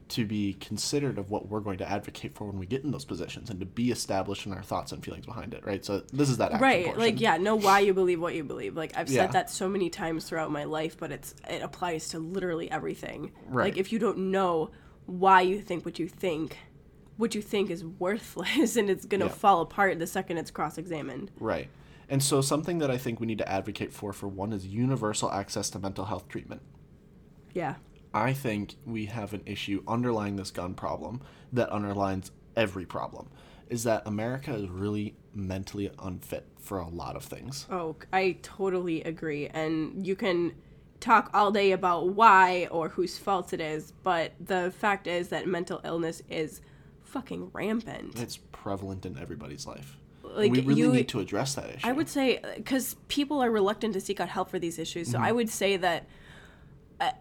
to 0.10 0.26
be 0.26 0.54
considered 0.54 1.18
of 1.18 1.30
what 1.30 1.48
we're 1.50 1.60
going 1.60 1.78
to 1.78 1.88
advocate 1.90 2.34
for 2.34 2.46
when 2.48 2.58
we 2.58 2.66
get 2.66 2.84
in 2.84 2.92
those 2.92 3.06
positions 3.06 3.50
and 3.50 3.60
to 3.60 3.66
be 3.66 3.92
established 3.92 4.46
in 4.46 4.54
our 4.54 4.64
thoughts 4.64 4.92
and 4.92 5.04
feelings 5.04 5.26
behind 5.26 5.54
it, 5.54 5.64
right? 5.66 5.86
So 5.86 6.00
this 6.12 6.30
is 6.30 6.38
that 6.38 6.60
Right, 6.60 6.86
portion. 6.86 7.02
like 7.02 7.22
yeah, 7.22 7.38
know 7.38 7.56
why 7.56 7.80
you 7.80 7.94
believe 7.94 8.20
what 8.20 8.34
you 8.36 8.44
believe. 8.44 8.76
Like 8.76 8.98
I've 8.98 9.10
Yeah. 9.10 9.26
said 9.26 9.34
that 9.34 9.50
so 9.50 9.70
many 9.70 9.90
times 9.90 10.26
throughout 10.28 10.52
my 10.52 10.64
life, 10.64 10.98
but 10.98 11.12
it's 11.12 11.36
it 11.50 11.62
applies 11.62 12.10
to 12.10 12.20
literally 12.20 12.70
everything. 12.72 13.32
Right. 13.48 13.66
Like 13.66 13.78
if 13.78 13.92
you 13.92 14.00
don't 14.00 14.32
know 14.32 14.72
why 15.06 15.42
you 15.42 15.62
think 15.62 15.86
what 15.86 16.00
you 16.00 16.08
think, 16.08 16.58
what 17.18 17.36
you 17.36 17.42
think 17.42 17.70
is 17.70 17.84
worthless 17.86 18.76
and 18.78 18.90
it's 18.90 19.06
gonna 19.06 19.26
Yeah. 19.26 19.32
fall 19.32 19.62
apart 19.62 20.00
the 20.00 20.08
second 20.08 20.38
it's 20.38 20.50
cross-examined. 20.52 21.30
Right. 21.40 21.70
And 22.10 22.24
so 22.24 22.42
something 22.42 22.80
that 22.80 22.90
I 22.90 22.98
think 22.98 23.20
we 23.20 23.28
need 23.28 23.38
to 23.38 23.48
advocate 23.48 23.94
for 23.94 24.12
for 24.14 24.28
one 24.28 24.54
is 24.54 24.66
universal 24.66 25.32
access 25.32 25.70
to 25.70 25.80
mental 25.80 26.06
health 26.06 26.28
treatment. 26.28 26.62
Yeah. 27.54 27.76
I 28.14 28.34
think 28.34 28.76
we 28.86 29.06
have 29.08 29.34
an 29.34 29.44
issue 29.46 29.84
underlying 29.88 30.36
this 30.36 30.52
gun 30.52 30.74
problem 30.74 31.22
that 31.54 31.72
underlines 31.72 32.32
every 32.56 32.86
problem 32.86 33.30
is 33.70 33.84
that 33.84 34.02
America 34.06 34.54
is 34.56 34.68
really 34.68 35.16
mentally 35.34 35.92
unfit 36.00 36.46
for 36.60 36.80
a 36.80 36.88
lot 36.88 37.16
of 37.16 37.24
things. 37.24 37.68
Oh, 37.70 37.96
I 38.12 38.38
totally 38.42 39.04
agree. 39.04 39.48
And 39.48 40.06
you 40.06 40.16
can 40.16 40.54
talk 41.00 41.30
all 41.34 41.52
day 41.52 41.72
about 41.72 42.10
why 42.10 42.68
or 42.72 42.90
whose 42.90 43.18
fault 43.18 43.54
it 43.54 43.62
is, 43.62 43.94
but 44.04 44.34
the 44.40 44.74
fact 44.78 45.08
is 45.08 45.30
that 45.30 45.48
mental 45.48 45.82
illness 45.84 46.24
is 46.30 46.62
fucking 47.04 47.52
rampant. 47.54 48.20
It's 48.20 48.38
prevalent 48.52 49.06
in 49.06 49.18
everybody's 49.18 49.66
life. 49.68 49.98
like 50.24 50.52
we 50.52 50.62
really 50.62 50.82
you, 50.82 50.92
need 50.92 51.08
to 51.10 51.20
address 51.20 51.56
that 51.56 51.70
issue. 51.70 51.88
I 51.88 51.92
would 51.92 52.10
say 52.10 52.40
because 52.56 52.96
people 53.08 53.40
are 53.42 53.52
reluctant 53.52 53.94
to 53.94 54.02
seek 54.02 54.20
out 54.20 54.30
help 54.30 54.50
for 54.50 54.60
these 54.60 54.80
issues. 54.80 55.12
So 55.12 55.18
Mm-hmm. 55.18 55.26
I 55.26 55.32
would 55.32 55.50
say 55.50 55.78
that 55.78 56.02
uh, 56.04 56.06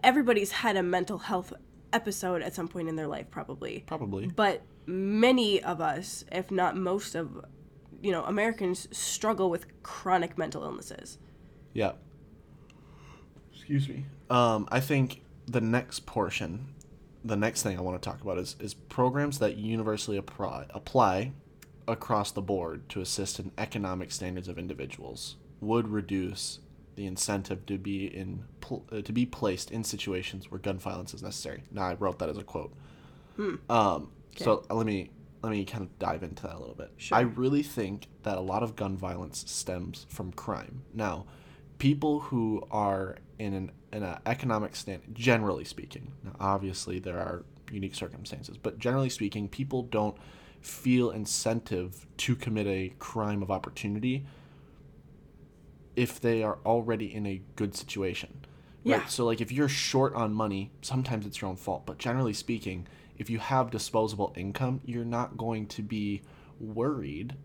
everybody's 0.03 0.51
had 0.51 0.75
a 0.75 0.83
mental 0.83 1.17
health 1.17 1.53
episode 1.93 2.41
at 2.41 2.53
some 2.53 2.67
point 2.67 2.87
in 2.89 2.95
their 2.95 3.07
life, 3.07 3.29
probably. 3.31 3.83
probably. 3.87 4.27
But 4.27 4.61
many 4.85 5.61
of 5.61 5.81
us, 5.81 6.25
if 6.31 6.51
not 6.51 6.75
most 6.75 7.15
of, 7.15 7.45
you 8.01 8.11
know, 8.11 8.23
Americans 8.23 8.87
struggle 8.91 9.49
with 9.49 9.65
chronic 9.83 10.37
mental 10.37 10.63
illnesses. 10.63 11.17
Yeah. 11.73 11.93
Excuse 13.53 13.87
me. 13.87 14.05
Um, 14.29 14.67
I 14.71 14.79
think 14.79 15.21
the 15.47 15.61
next 15.61 16.05
portion, 16.05 16.73
the 17.23 17.35
next 17.35 17.63
thing 17.63 17.77
I 17.77 17.81
want 17.81 18.01
to 18.01 18.09
talk 18.09 18.21
about 18.21 18.37
is 18.37 18.55
is 18.59 18.73
programs 18.73 19.39
that 19.39 19.57
universally 19.57 20.17
apply 20.17 20.65
apply 20.71 21.33
across 21.87 22.31
the 22.31 22.41
board 22.41 22.87
to 22.89 23.01
assist 23.01 23.39
in 23.39 23.51
economic 23.57 24.11
standards 24.11 24.47
of 24.47 24.57
individuals 24.57 25.35
would 25.59 25.87
reduce 25.87 26.59
the 26.99 27.07
incentive 27.07 27.65
to 27.65 27.77
be 27.77 28.07
in 28.07 28.43
pl- 28.59 28.85
uh, 28.91 29.01
to 29.01 29.13
be 29.13 29.25
placed 29.25 29.71
in 29.71 29.85
situations 29.85 30.51
where 30.51 30.59
gun 30.59 30.77
violence 30.77 31.13
is 31.13 31.23
necessary. 31.23 31.63
Now 31.71 31.83
I 31.83 31.93
wrote 31.93 32.19
that 32.19 32.27
as 32.27 32.37
a 32.37 32.43
quote. 32.43 32.73
Um, 33.69 34.11
So 34.35 34.65
uh, 34.69 34.75
let 34.75 34.85
me 34.85 35.09
let 35.41 35.51
me 35.51 35.63
kind 35.63 35.81
of 35.85 35.97
dive 35.97 36.23
into 36.23 36.43
that 36.43 36.55
a 36.55 36.59
little 36.59 36.75
bit. 36.75 36.91
Sure. 36.97 37.17
I 37.17 37.21
really 37.21 37.63
think 37.63 38.07
that 38.23 38.37
a 38.37 38.41
lot 38.41 38.63
of 38.63 38.75
gun 38.75 38.97
violence 38.97 39.45
stems 39.47 40.05
from 40.09 40.33
crime. 40.33 40.81
Now, 40.93 41.25
people 41.77 42.19
who 42.19 42.67
are 42.69 43.15
in 43.37 43.53
an 43.53 43.71
in 43.93 44.03
an 44.03 44.17
economic 44.25 44.75
stand, 44.75 45.01
generally 45.13 45.63
speaking, 45.63 46.11
now 46.25 46.35
obviously 46.39 46.99
there 46.99 47.17
are 47.17 47.45
unique 47.71 47.95
circumstances, 47.95 48.57
but 48.57 48.77
generally 48.77 49.09
speaking, 49.09 49.47
people 49.47 49.83
don't 49.83 50.17
feel 50.59 51.11
incentive 51.11 52.05
to 52.17 52.35
commit 52.35 52.67
a 52.67 52.93
crime 52.99 53.41
of 53.41 53.49
opportunity 53.49 54.25
if 55.95 56.19
they 56.19 56.43
are 56.43 56.59
already 56.65 57.13
in 57.13 57.25
a 57.25 57.41
good 57.55 57.75
situation. 57.75 58.45
Yeah. 58.83 59.05
So 59.07 59.25
like 59.25 59.41
if 59.41 59.51
you're 59.51 59.67
short 59.69 60.13
on 60.15 60.33
money, 60.33 60.71
sometimes 60.81 61.25
it's 61.25 61.41
your 61.41 61.49
own 61.49 61.57
fault, 61.57 61.85
but 61.85 61.97
generally 61.97 62.33
speaking, 62.33 62.87
if 63.17 63.29
you 63.29 63.37
have 63.39 63.69
disposable 63.71 64.33
income, 64.37 64.79
you're 64.85 65.05
not 65.05 65.37
going 65.37 65.67
to 65.67 65.81
be 65.81 66.21
worried 66.59 67.35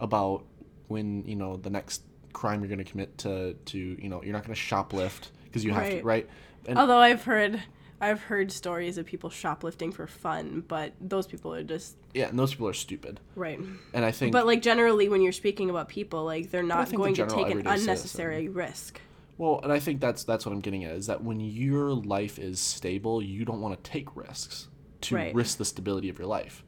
about 0.00 0.44
when, 0.88 1.24
you 1.26 1.36
know, 1.36 1.56
the 1.56 1.70
next 1.70 2.02
crime 2.32 2.60
you're 2.60 2.68
going 2.68 2.84
to 2.84 2.90
commit 2.90 3.16
to 3.18 3.54
to, 3.54 3.78
you 3.78 4.08
know, 4.08 4.22
you're 4.22 4.32
not 4.32 4.44
going 4.44 4.54
to 4.54 4.60
shoplift 4.60 5.28
because 5.44 5.64
you 5.64 5.72
have 5.72 5.88
to, 5.88 5.94
Right. 5.96 6.04
right? 6.04 6.30
And 6.66 6.78
Although 6.78 6.98
I've 6.98 7.24
heard, 7.24 7.62
I've 8.02 8.20
heard 8.20 8.50
stories 8.50 8.98
of 8.98 9.06
people 9.06 9.30
shoplifting 9.30 9.92
for 9.92 10.08
fun, 10.08 10.64
but 10.66 10.92
those 11.00 11.28
people 11.28 11.54
are 11.54 11.62
just 11.62 11.96
yeah, 12.12 12.28
and 12.28 12.36
those 12.38 12.50
people 12.50 12.66
are 12.68 12.74
stupid. 12.74 13.20
right. 13.36 13.60
And 13.94 14.04
I 14.04 14.10
think 14.10 14.32
But 14.32 14.44
like 14.44 14.60
generally, 14.60 15.08
when 15.08 15.22
you're 15.22 15.30
speaking 15.30 15.70
about 15.70 15.88
people, 15.88 16.24
like 16.24 16.50
they're 16.50 16.64
not 16.64 16.88
think 16.88 16.90
the 16.90 16.96
going 16.96 17.14
to 17.14 17.26
take 17.28 17.48
an 17.48 17.66
unnecessary 17.66 18.48
risk. 18.48 19.00
Well, 19.38 19.60
and 19.62 19.72
I 19.72 19.78
think 19.78 20.00
that's 20.00 20.24
that's 20.24 20.44
what 20.44 20.52
I'm 20.52 20.60
getting 20.60 20.84
at 20.84 20.96
is 20.96 21.06
that 21.06 21.22
when 21.22 21.38
your 21.38 21.90
life 21.90 22.40
is 22.40 22.58
stable, 22.58 23.22
you 23.22 23.44
don't 23.44 23.60
want 23.60 23.82
to 23.82 23.90
take 23.90 24.14
risks 24.16 24.68
to 25.02 25.14
Right. 25.14 25.34
risk 25.34 25.58
the 25.58 25.64
stability 25.64 26.08
of 26.08 26.18
your 26.18 26.28
life. 26.28 26.64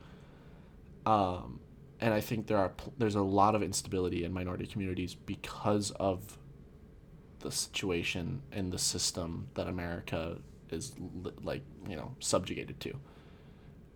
Um, 1.05 1.61
and 2.01 2.15
I 2.15 2.21
think 2.21 2.47
there 2.47 2.59
are 2.59 2.73
there's 2.97 3.17
a 3.17 3.23
lot 3.23 3.57
of 3.57 3.63
instability 3.63 4.25
in 4.25 4.33
minority 4.33 4.67
communities 4.67 5.15
because 5.15 5.91
of 5.93 6.39
the 7.41 7.51
situation 7.51 8.43
and 8.53 8.73
the 8.73 8.79
system 8.79 9.49
that 9.55 9.67
America 9.67 10.39
is 10.75 10.93
li- 11.23 11.33
like 11.43 11.63
you 11.89 11.97
know 11.97 12.15
subjugated 12.21 12.81
to. 12.81 12.95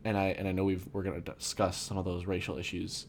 And 0.04 0.16
I 0.16 0.28
and 0.28 0.48
I 0.48 0.52
know 0.52 0.64
we've 0.64 0.86
we're 0.92 1.02
going 1.02 1.20
to 1.22 1.32
discuss 1.32 1.76
some 1.76 1.98
of 1.98 2.04
those 2.04 2.26
racial 2.26 2.58
issues 2.58 3.06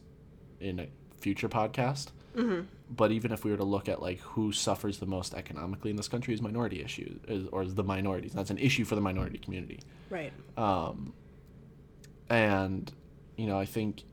in 0.60 0.80
a 0.80 0.88
future 1.18 1.48
podcast. 1.48 2.08
Mm-hmm. 2.36 2.62
But 2.90 3.12
even 3.12 3.32
if 3.32 3.44
we 3.44 3.50
were 3.50 3.56
to 3.56 3.64
look 3.64 3.88
at 3.88 4.02
like 4.02 4.20
who 4.20 4.52
suffers 4.52 4.98
the 4.98 5.06
most 5.06 5.34
economically 5.34 5.90
in 5.90 5.96
this 5.96 6.08
country 6.08 6.34
is 6.34 6.42
minority 6.42 6.82
issues 6.82 7.18
is, 7.28 7.48
or 7.48 7.62
is 7.62 7.74
the 7.74 7.84
minorities. 7.84 8.32
That's 8.32 8.50
an 8.50 8.58
issue 8.58 8.84
for 8.84 8.94
the 8.94 9.00
minority 9.00 9.38
community. 9.38 9.80
Right. 10.10 10.32
Um, 10.56 11.12
and 12.28 12.92
you 13.36 13.46
know, 13.46 13.58
I 13.58 13.64
think 13.64 14.04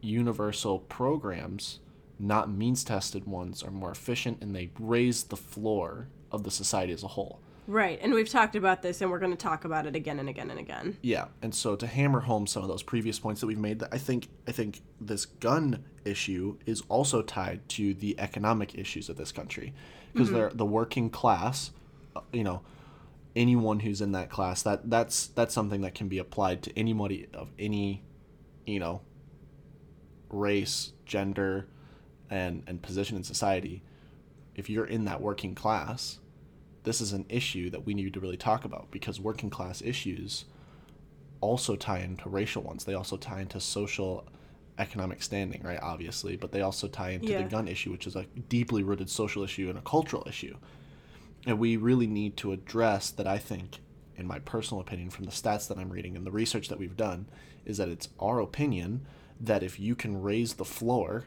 universal 0.00 0.78
programs, 0.78 1.80
not 2.18 2.50
means 2.50 2.84
tested 2.84 3.26
ones, 3.26 3.62
are 3.62 3.70
more 3.70 3.90
efficient 3.90 4.42
and 4.42 4.54
they 4.54 4.70
raise 4.78 5.24
the 5.24 5.36
floor 5.36 6.08
of 6.30 6.44
the 6.44 6.50
society 6.50 6.92
as 6.92 7.02
a 7.02 7.08
whole. 7.08 7.40
Right. 7.68 7.98
And 8.00 8.14
we've 8.14 8.30
talked 8.30 8.56
about 8.56 8.80
this, 8.80 9.02
and 9.02 9.10
we're 9.10 9.18
going 9.18 9.30
to 9.30 9.36
talk 9.36 9.66
about 9.66 9.84
it 9.84 9.94
again 9.94 10.18
and 10.18 10.28
again 10.28 10.50
and 10.50 10.58
again. 10.58 10.96
Yeah, 11.02 11.26
and 11.42 11.54
so 11.54 11.76
to 11.76 11.86
hammer 11.86 12.20
home 12.20 12.46
some 12.46 12.62
of 12.62 12.68
those 12.68 12.82
previous 12.82 13.18
points 13.18 13.42
that 13.42 13.46
we've 13.46 13.58
made, 13.58 13.80
that 13.80 13.90
I 13.92 13.98
think 13.98 14.28
I 14.48 14.52
think 14.52 14.80
this 14.98 15.26
gun 15.26 15.84
issue 16.06 16.56
is 16.64 16.82
also 16.88 17.20
tied 17.20 17.68
to 17.70 17.92
the 17.92 18.18
economic 18.18 18.74
issues 18.74 19.10
of 19.10 19.18
this 19.18 19.32
country 19.32 19.74
because 20.14 20.30
they're 20.30 20.48
the 20.48 20.64
working 20.64 21.10
class, 21.10 21.70
uh, 22.16 22.22
you 22.32 22.42
know, 22.42 22.62
anyone 23.36 23.80
who's 23.80 24.00
in 24.00 24.12
that 24.12 24.30
class 24.30 24.62
that 24.62 24.88
that's 24.88 25.26
that's 25.28 25.52
something 25.52 25.82
that 25.82 25.94
can 25.94 26.08
be 26.08 26.18
applied 26.18 26.62
to 26.62 26.78
anybody 26.78 27.28
of 27.34 27.50
any, 27.58 28.02
you 28.64 28.80
know, 28.80 29.02
race, 30.30 30.92
gender, 31.04 31.68
and 32.30 32.62
and 32.66 32.80
position 32.80 33.18
in 33.18 33.24
society. 33.24 33.82
If 34.54 34.70
you're 34.70 34.86
in 34.86 35.04
that 35.04 35.20
working 35.20 35.54
class, 35.54 36.18
this 36.88 37.02
is 37.02 37.12
an 37.12 37.26
issue 37.28 37.68
that 37.68 37.84
we 37.84 37.92
need 37.92 38.14
to 38.14 38.18
really 38.18 38.38
talk 38.38 38.64
about 38.64 38.90
because 38.90 39.20
working 39.20 39.50
class 39.50 39.82
issues 39.82 40.46
also 41.42 41.76
tie 41.76 41.98
into 41.98 42.30
racial 42.30 42.62
ones. 42.62 42.84
They 42.84 42.94
also 42.94 43.18
tie 43.18 43.42
into 43.42 43.60
social 43.60 44.26
economic 44.78 45.22
standing, 45.22 45.62
right? 45.62 45.78
Obviously, 45.82 46.36
but 46.36 46.50
they 46.50 46.62
also 46.62 46.88
tie 46.88 47.10
into 47.10 47.28
Yeah. 47.32 47.42
the 47.42 47.48
gun 47.50 47.68
issue, 47.68 47.90
which 47.92 48.06
is 48.06 48.16
a 48.16 48.24
deeply 48.48 48.82
rooted 48.82 49.10
social 49.10 49.42
issue 49.42 49.68
and 49.68 49.78
a 49.78 49.82
cultural 49.82 50.24
issue. 50.26 50.56
And 51.44 51.58
we 51.58 51.76
really 51.76 52.06
need 52.06 52.38
to 52.38 52.52
address 52.52 53.10
that 53.10 53.26
I 53.26 53.36
think 53.36 53.80
in 54.16 54.26
my 54.26 54.38
personal 54.38 54.80
opinion 54.80 55.10
from 55.10 55.26
the 55.26 55.30
stats 55.30 55.68
that 55.68 55.76
I'm 55.76 55.90
reading 55.90 56.16
and 56.16 56.24
the 56.26 56.30
research 56.32 56.68
that 56.68 56.78
we've 56.78 56.96
done 56.96 57.26
is 57.66 57.76
that 57.76 57.90
it's 57.90 58.08
our 58.18 58.40
opinion 58.40 59.04
that 59.38 59.62
if 59.62 59.78
you 59.78 59.94
can 59.94 60.22
raise 60.22 60.54
the 60.54 60.64
floor 60.64 61.26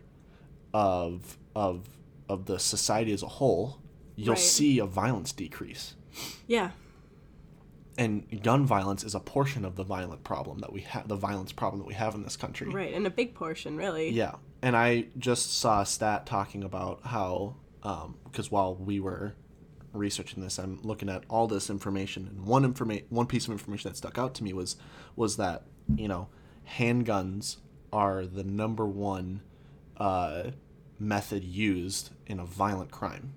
of 0.73 1.37
of 1.55 1.87
of 2.27 2.45
the 2.45 2.57
society 2.57 3.13
as 3.13 3.21
a 3.21 3.27
whole, 3.27 3.77
you'll 4.25 4.35
Right. 4.35 4.39
see 4.43 4.79
a 4.79 4.85
violence 4.85 5.31
decrease 5.31 5.95
Yeah. 6.47 6.71
and 7.97 8.41
gun 8.43 8.65
violence 8.65 9.03
is 9.03 9.13
a 9.15 9.19
portion 9.19 9.65
of 9.65 9.75
the 9.75 9.83
violent 9.83 10.23
problem 10.23 10.59
that 10.59 10.71
we 10.73 10.81
have 10.81 11.07
the 11.07 11.15
violence 11.15 11.51
problem 11.51 11.79
that 11.81 11.87
we 11.87 11.93
have 11.93 12.15
in 12.15 12.23
this 12.23 12.37
country 12.37 12.67
Right. 12.69 12.93
And 12.93 13.05
a 13.05 13.09
big 13.09 13.33
portion, 13.35 13.75
really. 13.77 14.09
yeah 14.11 14.35
and 14.61 14.75
i 14.77 15.05
just 15.17 15.57
saw 15.57 15.81
a 15.81 15.85
stat 15.85 16.25
talking 16.25 16.63
about 16.63 17.01
how 17.05 17.55
because 18.25 18.51
while 18.51 18.75
we 18.75 18.99
were 18.99 19.33
researching 19.93 20.41
this 20.43 20.57
i'm 20.59 20.79
looking 20.83 21.09
at 21.09 21.23
all 21.29 21.47
this 21.47 21.69
information 21.69 22.27
and 22.27 22.45
one 22.45 22.63
informa- 22.63 23.03
one 23.09 23.25
piece 23.25 23.45
of 23.47 23.51
information 23.51 23.89
that 23.89 23.97
stuck 23.97 24.17
out 24.17 24.33
to 24.35 24.43
me 24.43 24.53
was 24.53 24.75
was 25.15 25.35
that 25.37 25.63
you 25.95 26.07
know 26.07 26.27
handguns 26.77 27.57
are 27.91 28.25
the 28.25 28.43
number 28.43 28.85
one 28.85 29.41
uh, 29.97 30.51
method 30.99 31.43
used 31.43 32.11
in 32.27 32.39
a 32.39 32.45
violent 32.45 32.89
crime 32.91 33.33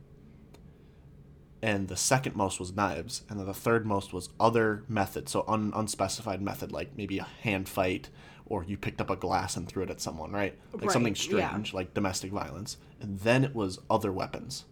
and 1.65 1.89
the 1.89 1.97
second 1.97 2.37
most 2.37 2.61
was 2.61 2.77
knives, 2.77 3.23
and 3.27 3.39
then 3.39 3.47
the 3.47 3.55
third 3.55 3.87
most 3.87 4.12
was 4.12 4.29
other 4.39 4.85
methods, 4.87 5.33
so 5.33 5.47
un- 5.49 5.73
unspecified 5.75 6.43
method, 6.43 6.71
like 6.71 6.95
maybe 6.95 7.19
a 7.19 7.27
hand 7.41 7.71
fight, 7.71 8.11
or 8.45 8.65
you 8.65 8.77
picked 8.77 9.01
up 9.01 9.09
a 9.09 9.17
glass 9.17 9.57
and 9.57 9.67
threw 9.67 9.83
it 9.83 9.89
at 9.89 9.99
someone, 9.99 10.31
right? 10.31 10.59
Like 10.75 10.91
something 10.91 11.15
Right, 11.15 11.31
yeah. 11.31 11.49
strange, 11.49 11.73
like 11.73 11.95
domestic 11.95 12.33
violence, 12.33 12.77
and 13.01 13.19
then 13.21 13.45
it 13.45 13.55
was 13.55 13.79
other 13.89 14.12
weapons. 14.12 14.67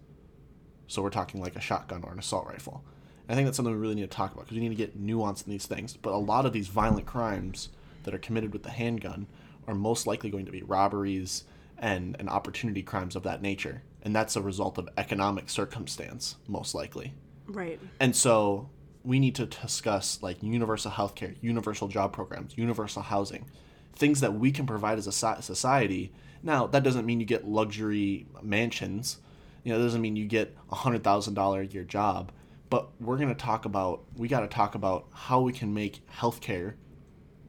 So 0.86 1.00
we're 1.00 1.08
talking 1.08 1.40
like 1.40 1.56
a 1.56 1.60
shotgun 1.62 2.04
or 2.04 2.12
an 2.12 2.18
assault 2.18 2.46
rifle. 2.46 2.84
I 3.26 3.34
think 3.34 3.46
that's 3.46 3.56
something 3.56 3.72
we 3.74 3.80
really 3.80 3.94
need 3.94 4.02
to 4.02 4.14
talk 4.14 4.34
about 4.34 4.44
because 4.44 4.56
we 4.56 4.60
need 4.60 4.76
to 4.76 4.84
get 4.84 4.94
nuance 4.94 5.40
in 5.40 5.50
these 5.50 5.64
things. 5.64 5.96
But 5.96 6.12
a 6.12 6.18
lot 6.18 6.44
of 6.44 6.52
these 6.52 6.68
violent 6.68 7.06
crimes 7.06 7.70
that 8.02 8.12
are 8.12 8.18
committed 8.18 8.52
with 8.52 8.64
the 8.64 8.70
handgun 8.70 9.28
are 9.66 9.74
most 9.74 10.06
likely 10.06 10.28
going 10.28 10.44
to 10.44 10.52
be 10.52 10.62
robberies 10.62 11.44
and, 11.78 12.16
and 12.18 12.28
opportunity 12.28 12.82
crimes 12.82 13.16
of 13.16 13.22
that 13.22 13.40
nature. 13.40 13.80
And 14.02 14.14
that's 14.14 14.36
a 14.36 14.42
result 14.42 14.78
of 14.78 14.88
economic 14.98 15.48
circumstance, 15.48 16.36
most 16.48 16.74
likely. 16.74 17.14
Right. 17.46 17.78
And 18.00 18.14
so 18.16 18.68
we 19.04 19.18
need 19.18 19.34
to 19.36 19.46
discuss 19.46 20.22
like 20.22 20.42
universal 20.42 20.90
healthcare, 20.90 21.34
universal 21.40 21.88
job 21.88 22.12
programs, 22.12 22.56
universal 22.56 23.02
housing, 23.02 23.46
things 23.94 24.20
that 24.20 24.34
we 24.34 24.50
can 24.50 24.66
provide 24.66 24.98
as 24.98 25.06
a 25.06 25.12
society. 25.12 26.12
Now, 26.42 26.66
that 26.68 26.82
doesn't 26.82 27.06
mean 27.06 27.20
you 27.20 27.26
get 27.26 27.46
luxury 27.46 28.26
mansions. 28.42 29.18
You 29.64 29.72
know, 29.72 29.78
it 29.78 29.82
doesn't 29.82 30.00
mean 30.00 30.16
you 30.16 30.26
get 30.26 30.56
a 30.70 30.74
hundred 30.74 31.04
thousand 31.04 31.34
dollar 31.34 31.60
a 31.60 31.66
year 31.66 31.84
job. 31.84 32.32
But 32.70 32.88
we're 33.00 33.18
gonna 33.18 33.34
talk 33.34 33.64
about 33.64 34.04
we 34.16 34.28
got 34.28 34.40
to 34.40 34.48
talk 34.48 34.74
about 34.74 35.06
how 35.12 35.40
we 35.42 35.52
can 35.52 35.74
make 35.74 36.06
healthcare 36.08 36.74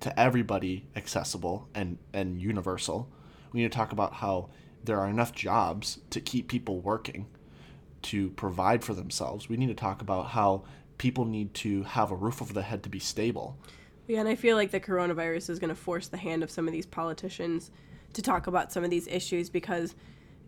to 0.02 0.20
everybody 0.20 0.86
accessible 0.96 1.70
and 1.74 1.98
and 2.14 2.40
universal. 2.42 3.10
We 3.54 3.62
need 3.62 3.72
to 3.72 3.78
talk 3.78 3.94
about 3.94 4.14
how 4.14 4.50
there 4.84 5.00
are 5.00 5.08
enough 5.08 5.34
jobs 5.34 6.00
to 6.10 6.20
keep 6.20 6.48
people 6.48 6.80
working 6.80 7.28
to 8.04 8.30
provide 8.32 8.84
for 8.84 8.94
themselves. 8.94 9.48
We 9.48 9.58
need 9.58 9.68
to 9.68 9.74
talk 9.74 10.02
about 10.02 10.28
how 10.28 10.64
people 10.98 11.26
need 11.26 11.54
to 11.56 11.84
have 11.84 12.12
a 12.12 12.16
roof 12.16 12.42
over 12.42 12.54
their 12.54 12.64
head 12.64 12.84
to 12.84 12.90
be 12.90 13.00
stable. 13.00 13.58
Yeah, 14.08 14.20
and 14.20 14.28
I 14.28 14.36
feel 14.36 14.58
like 14.58 14.72
the 14.72 14.80
coronavirus 14.80 15.50
is 15.50 15.60
going 15.60 15.70
to 15.70 15.76
force 15.76 16.08
the 16.08 16.18
hand 16.18 16.44
of 16.44 16.52
some 16.52 16.68
of 16.68 16.74
these 16.74 16.86
politicians 16.86 17.72
to 18.14 18.22
talk 18.22 18.48
about 18.48 18.72
some 18.72 18.84
of 18.84 18.90
these 18.90 19.08
issues 19.08 19.50
because, 19.50 19.96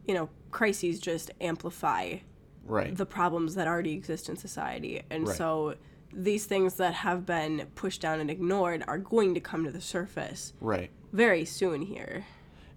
you 0.05 0.13
know, 0.13 0.29
crises 0.51 0.99
just 0.99 1.31
amplify 1.41 2.17
Right. 2.65 2.95
the 2.95 3.05
problems 3.05 3.55
that 3.55 3.67
already 3.67 3.93
exist 3.93 4.27
in 4.27 4.35
society. 4.35 5.01
And 5.09 5.27
Right. 5.27 5.37
so 5.37 5.75
these 6.11 6.45
things 6.45 6.75
that 6.75 6.93
have 6.93 7.25
been 7.25 7.67
pushed 7.75 8.01
down 8.01 8.19
and 8.19 8.29
ignored 8.29 8.83
are 8.87 8.97
going 8.97 9.33
to 9.35 9.39
come 9.39 9.63
to 9.65 9.71
the 9.71 9.81
surface 9.81 10.53
right. 10.61 10.89
very 11.13 11.45
soon 11.45 11.81
here. 11.81 12.25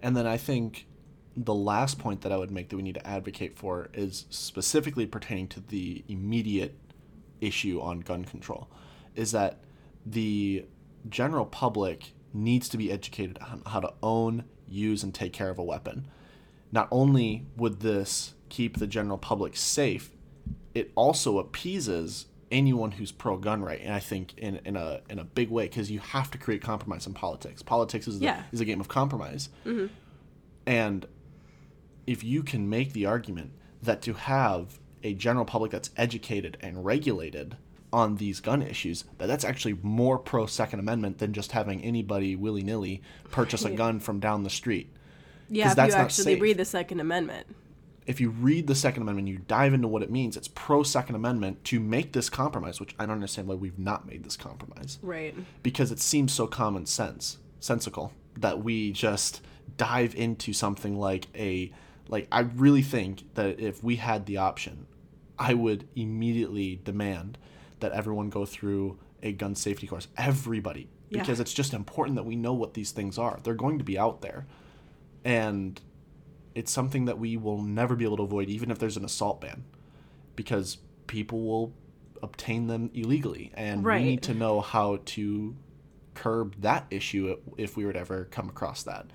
And 0.02 0.16
then 0.16 0.26
I 0.26 0.36
think 0.36 0.86
the 1.44 1.54
last 1.54 1.98
point 2.00 2.22
that 2.22 2.32
I 2.32 2.36
would 2.36 2.50
make 2.50 2.68
that 2.68 2.76
we 2.76 2.82
need 2.82 2.96
to 2.96 3.06
advocate 3.06 3.56
for 3.56 3.88
is 3.94 4.26
specifically 4.28 5.06
pertaining 5.06 5.46
to 5.48 5.60
the 5.60 6.04
immediate 6.08 6.74
issue 7.40 7.80
on 7.80 8.00
gun 8.00 8.24
control 8.24 8.68
is 9.14 9.30
that 9.32 9.58
the 10.04 10.64
general 11.08 11.46
public 11.46 12.12
needs 12.34 12.68
to 12.70 12.76
be 12.76 12.90
educated 12.90 13.38
on 13.40 13.62
how 13.66 13.78
to 13.78 13.92
own, 14.02 14.44
use, 14.66 15.02
and 15.04 15.14
take 15.14 15.32
care 15.32 15.48
of 15.48 15.58
a 15.58 15.62
weapon. 15.62 16.08
Not 16.72 16.88
only 16.90 17.46
would 17.56 17.80
this 17.80 18.34
keep 18.48 18.78
the 18.78 18.86
general 18.88 19.16
public 19.18 19.56
safe, 19.56 20.10
it 20.74 20.90
also 20.96 21.38
appeases 21.38 22.26
anyone 22.50 22.92
who's 22.92 23.12
pro 23.12 23.36
gun 23.36 23.60
right 23.60 23.82
and 23.82 23.92
i 23.92 23.98
think 23.98 24.32
in, 24.38 24.58
in 24.64 24.74
a 24.74 25.02
in 25.10 25.18
a 25.18 25.24
big 25.24 25.50
way 25.50 25.64
because 25.64 25.90
you 25.90 25.98
have 25.98 26.30
to 26.30 26.38
create 26.38 26.62
compromise 26.62 27.06
in 27.06 27.12
politics 27.12 27.62
politics 27.62 28.08
is, 28.08 28.20
the, 28.20 28.24
Yeah. 28.24 28.42
is 28.52 28.62
a 28.62 28.64
game 28.64 28.80
of 28.80 28.88
compromise 28.88 29.50
mm-hmm. 29.66 29.92
and 30.66 31.04
if 32.08 32.24
you 32.24 32.42
can 32.42 32.68
make 32.68 32.92
the 32.94 33.04
argument 33.04 33.52
that 33.82 34.00
to 34.02 34.14
have 34.14 34.78
a 35.02 35.12
general 35.14 35.44
public 35.44 35.70
that's 35.70 35.90
educated 35.96 36.56
and 36.60 36.84
regulated 36.84 37.56
on 37.92 38.16
these 38.16 38.40
gun 38.40 38.62
issues, 38.62 39.04
that 39.18 39.26
that's 39.26 39.44
actually 39.44 39.76
more 39.82 40.18
pro 40.18 40.46
Second 40.46 40.80
Amendment 40.80 41.18
than 41.18 41.32
just 41.34 41.52
having 41.52 41.82
anybody 41.82 42.34
willy 42.34 42.62
nilly 42.62 43.02
purchase 43.30 43.64
a 43.64 43.70
gun 43.70 44.00
from 44.00 44.20
down 44.20 44.42
the 44.42 44.50
street. 44.50 44.90
yeah 45.50 45.70
if 45.70 45.76
that's 45.76 45.94
you 45.94 46.00
actually 46.00 46.24
safe. 46.34 46.42
read 46.42 46.56
the 46.56 46.64
Second 46.64 47.00
Amendment. 47.00 47.46
If 48.06 48.22
you 48.22 48.30
read 48.30 48.66
the 48.68 48.74
Second 48.74 49.02
Amendment, 49.02 49.28
you 49.28 49.38
dive 49.46 49.74
into 49.74 49.86
what 49.86 50.02
it 50.02 50.10
means. 50.10 50.34
It's 50.34 50.48
pro 50.48 50.82
Second 50.82 51.14
Amendment 51.14 51.62
to 51.64 51.78
make 51.78 52.12
this 52.12 52.30
compromise, 52.30 52.80
which 52.80 52.94
I 52.98 53.04
don't 53.04 53.16
understand 53.16 53.48
why 53.48 53.54
we've 53.54 53.78
not 53.78 54.06
made 54.06 54.24
this 54.24 54.36
compromise 54.36 54.98
Right. 55.02 55.34
because 55.62 55.92
it 55.92 56.00
seems 56.00 56.32
so 56.32 56.46
common 56.46 56.86
sense, 56.86 57.36
sensical 57.60 58.12
that 58.34 58.64
we 58.64 58.92
just 58.92 59.42
dive 59.76 60.14
into 60.14 60.52
something 60.54 60.98
like 60.98 61.26
a 61.34 61.70
like 62.08 62.26
I 62.32 62.40
really 62.40 62.82
think 62.82 63.34
that 63.34 63.60
if 63.60 63.82
we 63.82 63.96
had 63.96 64.26
the 64.26 64.38
option, 64.38 64.86
I 65.38 65.54
would 65.54 65.86
immediately 65.94 66.80
demand 66.82 67.38
that 67.80 67.92
everyone 67.92 68.30
go 68.30 68.44
through 68.44 68.98
a 69.22 69.32
gun 69.32 69.54
safety 69.54 69.86
course. 69.86 70.08
Everybody. 70.16 70.88
Yeah. 71.10 71.20
Because 71.20 71.40
it's 71.40 71.52
just 71.52 71.72
important 71.72 72.16
that 72.16 72.24
we 72.24 72.36
know 72.36 72.52
what 72.52 72.74
these 72.74 72.90
things 72.90 73.18
are. 73.18 73.38
They're 73.42 73.54
going 73.54 73.78
to 73.78 73.84
be 73.84 73.98
out 73.98 74.20
there. 74.20 74.46
And 75.24 75.80
it's 76.54 76.72
something 76.72 77.04
that 77.04 77.18
we 77.18 77.36
will 77.36 77.62
never 77.62 77.94
be 77.94 78.04
able 78.04 78.16
to 78.16 78.24
avoid 78.24 78.48
even 78.48 78.70
if 78.70 78.78
there's 78.78 78.96
an 78.96 79.04
assault 79.04 79.40
ban 79.40 79.64
because 80.34 80.78
people 81.06 81.40
will 81.40 81.72
obtain 82.20 82.66
them 82.66 82.90
illegally 82.94 83.52
and 83.54 83.84
we 83.84 84.02
need 84.02 84.22
to 84.22 84.34
know 84.34 84.60
how 84.60 84.98
to 85.04 85.54
curb 86.14 86.60
that 86.60 86.84
issue 86.90 87.36
if 87.56 87.76
we 87.76 87.86
were 87.86 87.92
to 87.92 87.98
ever 87.98 88.24
come 88.24 88.48
across 88.48 88.82
that 88.82 89.06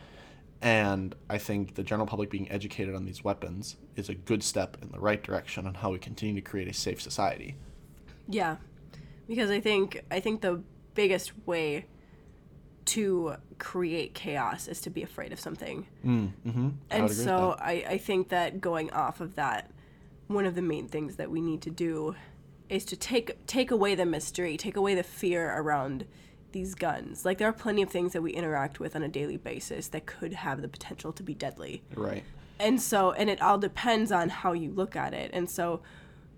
and 0.63 1.13
i 1.29 1.37
think 1.37 1.75
the 1.75 1.83
general 1.83 2.07
public 2.07 2.29
being 2.29 2.49
educated 2.49 2.95
on 2.95 3.05
these 3.05 3.23
weapons 3.23 3.75
is 3.95 4.09
a 4.09 4.15
good 4.15 4.41
step 4.41 4.77
in 4.81 4.89
the 4.91 4.99
right 4.99 5.21
direction 5.23 5.67
on 5.67 5.73
how 5.75 5.91
we 5.91 5.99
continue 5.99 6.35
to 6.35 6.41
create 6.41 6.67
a 6.67 6.73
safe 6.73 7.01
society 7.01 7.55
Yeah, 8.27 8.55
because 9.27 9.49
I 9.51 9.59
think 9.59 10.03
I 10.09 10.19
think 10.19 10.41
the 10.41 10.63
biggest 10.95 11.33
way 11.45 11.85
to 12.85 13.35
create 13.59 14.13
chaos 14.13 14.67
is 14.67 14.81
to 14.81 14.89
be 14.89 15.03
afraid 15.03 15.31
of 15.31 15.39
something. 15.39 15.87
mm, 16.05 16.31
mm-hmm. 16.45 16.69
And 16.89 17.11
so. 17.11 17.55
I, 17.59 17.85
I 17.87 17.97
think 17.97 18.29
that 18.29 18.59
going 18.59 18.91
off 18.91 19.21
of 19.21 19.35
that, 19.35 19.71
one 20.27 20.45
of 20.45 20.55
the 20.55 20.61
main 20.61 20.87
things 20.87 21.15
that 21.15 21.29
we 21.29 21.41
need 21.41 21.61
to 21.61 21.69
do 21.69 22.15
is 22.69 22.85
to 22.85 22.95
take 22.95 23.45
take 23.45 23.71
away 23.71 23.95
the 23.95 24.05
mystery, 24.05 24.57
take 24.57 24.75
away 24.75 24.95
the 24.95 25.03
fear 25.03 25.53
around 25.57 26.05
these 26.53 26.75
guns. 26.75 27.25
Like 27.25 27.37
there 27.37 27.49
are 27.49 27.53
plenty 27.53 27.81
of 27.81 27.89
things 27.89 28.13
that 28.13 28.21
we 28.21 28.31
interact 28.31 28.79
with 28.79 28.95
on 28.95 29.03
a 29.03 29.07
daily 29.09 29.37
basis 29.37 29.89
that 29.89 30.05
could 30.05 30.33
have 30.33 30.61
the 30.61 30.67
potential 30.67 31.11
to 31.13 31.23
be 31.23 31.33
deadly. 31.33 31.83
right 31.95 32.23
And 32.59 32.81
so 32.81 33.11
and 33.11 33.29
it 33.29 33.41
all 33.41 33.57
depends 33.57 34.11
on 34.11 34.29
how 34.29 34.53
you 34.53 34.71
look 34.71 34.95
at 34.95 35.13
it. 35.13 35.31
And 35.33 35.49
so, 35.49 35.81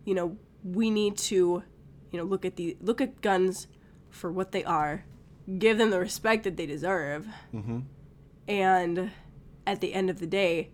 you 0.06 0.16
know, 0.16 0.38
we 0.64 0.90
need 0.90 1.18
to, 1.18 1.64
you 2.12 2.20
know, 2.20 2.24
look 2.24 2.46
at 2.46 2.56
the 2.56 2.76
look 2.82 3.02
at 3.02 3.22
guns 3.22 3.68
for 4.10 4.32
what 4.32 4.52
they 4.52 4.64
are, 4.64 5.06
give 5.60 5.78
them 5.78 5.92
the 5.92 6.00
respect 6.00 6.44
that 6.46 6.58
they 6.58 6.66
deserve. 6.66 7.28
mm-hmm. 7.54 7.80
And 8.48 9.12
at 9.68 9.82
the 9.82 9.94
end 9.94 10.10
of 10.10 10.20
the 10.20 10.28
day, 10.28 10.70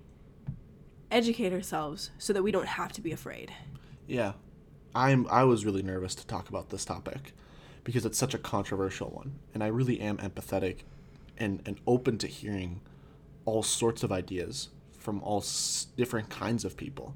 educate 1.10 1.54
ourselves 1.54 2.12
so 2.18 2.34
that 2.34 2.44
we 2.44 2.52
don't 2.52 2.68
have 2.68 2.92
to 2.94 3.02
be 3.02 3.12
afraid. 3.12 3.52
Yeah. 4.08 4.34
I'm 4.94 5.26
I 5.30 5.46
was 5.46 5.66
really 5.66 5.82
nervous 5.82 6.16
to 6.16 6.28
talk 6.28 6.50
about 6.50 6.70
this 6.70 6.84
topic 6.84 7.34
because 7.84 8.06
it's 8.06 8.18
such 8.18 8.34
a 8.34 8.38
controversial 8.38 9.10
one 9.10 9.34
and 9.54 9.64
I 9.64 9.68
really 9.68 10.00
am 10.00 10.18
empathetic 10.18 10.80
and 11.38 11.62
and 11.66 11.80
open 11.88 12.18
to 12.20 12.28
hearing 12.28 12.82
all 13.46 13.64
sorts 13.64 14.04
of 14.04 14.12
ideas 14.12 14.70
from 14.98 15.22
all 15.24 15.40
s- 15.40 15.88
different 15.98 16.30
kinds 16.30 16.64
of 16.64 16.78
people. 16.78 17.16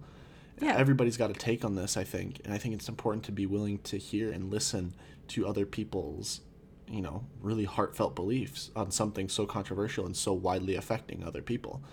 Yeah. 0.60 0.76
Everybody's 0.76 1.18
got 1.18 1.30
a 1.30 1.34
take 1.34 1.64
on 1.64 1.76
this, 1.76 1.98
I 1.98 2.04
think, 2.04 2.42
and 2.44 2.54
I 2.54 2.58
think 2.58 2.74
it's 2.74 2.90
important 2.90 3.24
to 3.26 3.32
be 3.32 3.46
willing 3.46 3.80
to 3.80 3.98
hear 3.98 4.32
and 4.32 4.50
listen 4.50 4.94
to 5.30 5.46
other 5.48 5.66
people's, 5.66 6.42
you 6.90 7.02
know, 7.02 7.26
really 7.42 7.66
heartfelt 7.66 8.16
beliefs 8.16 8.72
on 8.76 8.90
something 8.90 9.30
so 9.30 9.46
controversial 9.46 10.06
and 10.06 10.16
so 10.16 10.34
widely 10.34 10.76
affecting 10.76 11.24
other 11.24 11.42
people. 11.42 11.84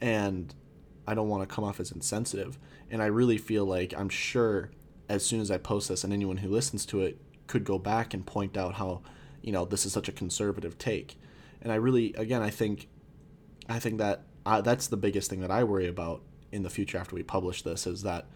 And 0.00 0.54
I 1.06 1.14
don't 1.14 1.28
want 1.28 1.48
to 1.48 1.54
come 1.54 1.64
off 1.64 1.80
as 1.80 1.92
insensitive. 1.92 2.58
And 2.90 3.02
I 3.02 3.06
really 3.06 3.38
feel 3.38 3.64
like 3.64 3.94
I'm 3.96 4.08
sure 4.08 4.70
as 5.08 5.24
soon 5.24 5.40
as 5.40 5.50
I 5.50 5.58
post 5.58 5.88
this 5.88 6.04
and 6.04 6.12
anyone 6.12 6.38
who 6.38 6.48
listens 6.48 6.84
to 6.86 7.00
it 7.00 7.18
could 7.50 7.64
go 7.64 7.78
back 7.78 8.14
and 8.14 8.24
point 8.24 8.56
out 8.56 8.74
how, 8.74 9.02
you 9.42 9.52
know, 9.52 9.64
this 9.64 9.84
is 9.84 9.92
such 9.92 10.08
a 10.08 10.12
conservative 10.12 10.78
take. 10.78 11.18
And 11.60 11.72
I 11.72 11.74
really, 11.76 12.14
again, 12.14 12.42
I 12.42 12.50
think, 12.50 12.88
I 13.68 13.78
think 13.78 13.98
that 13.98 14.22
uh, 14.46 14.60
that's 14.60 14.86
the 14.86 14.96
biggest 14.96 15.28
thing 15.28 15.40
that 15.40 15.50
I 15.50 15.64
worry 15.64 15.88
about 15.88 16.22
in 16.52 16.62
the 16.62 16.70
future 16.70 16.96
after 16.96 17.14
we 17.14 17.22
publish 17.22 17.62
this 17.62 17.86
is 17.86 18.02
that 18.02 18.26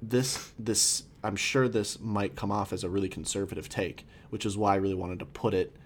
this 0.00 0.52
this 0.58 1.04
I'm 1.24 1.36
sure 1.36 1.68
this 1.68 2.00
might 2.00 2.34
come 2.34 2.50
off 2.50 2.72
as 2.72 2.84
a 2.84 2.88
really 2.88 3.08
conservative 3.08 3.68
take, 3.68 4.06
which 4.30 4.44
is 4.44 4.56
why 4.56 4.74
I 4.74 4.76
really 4.76 4.94
wanted 4.94 5.18
to 5.20 5.26
put 5.26 5.54
it 5.54 5.76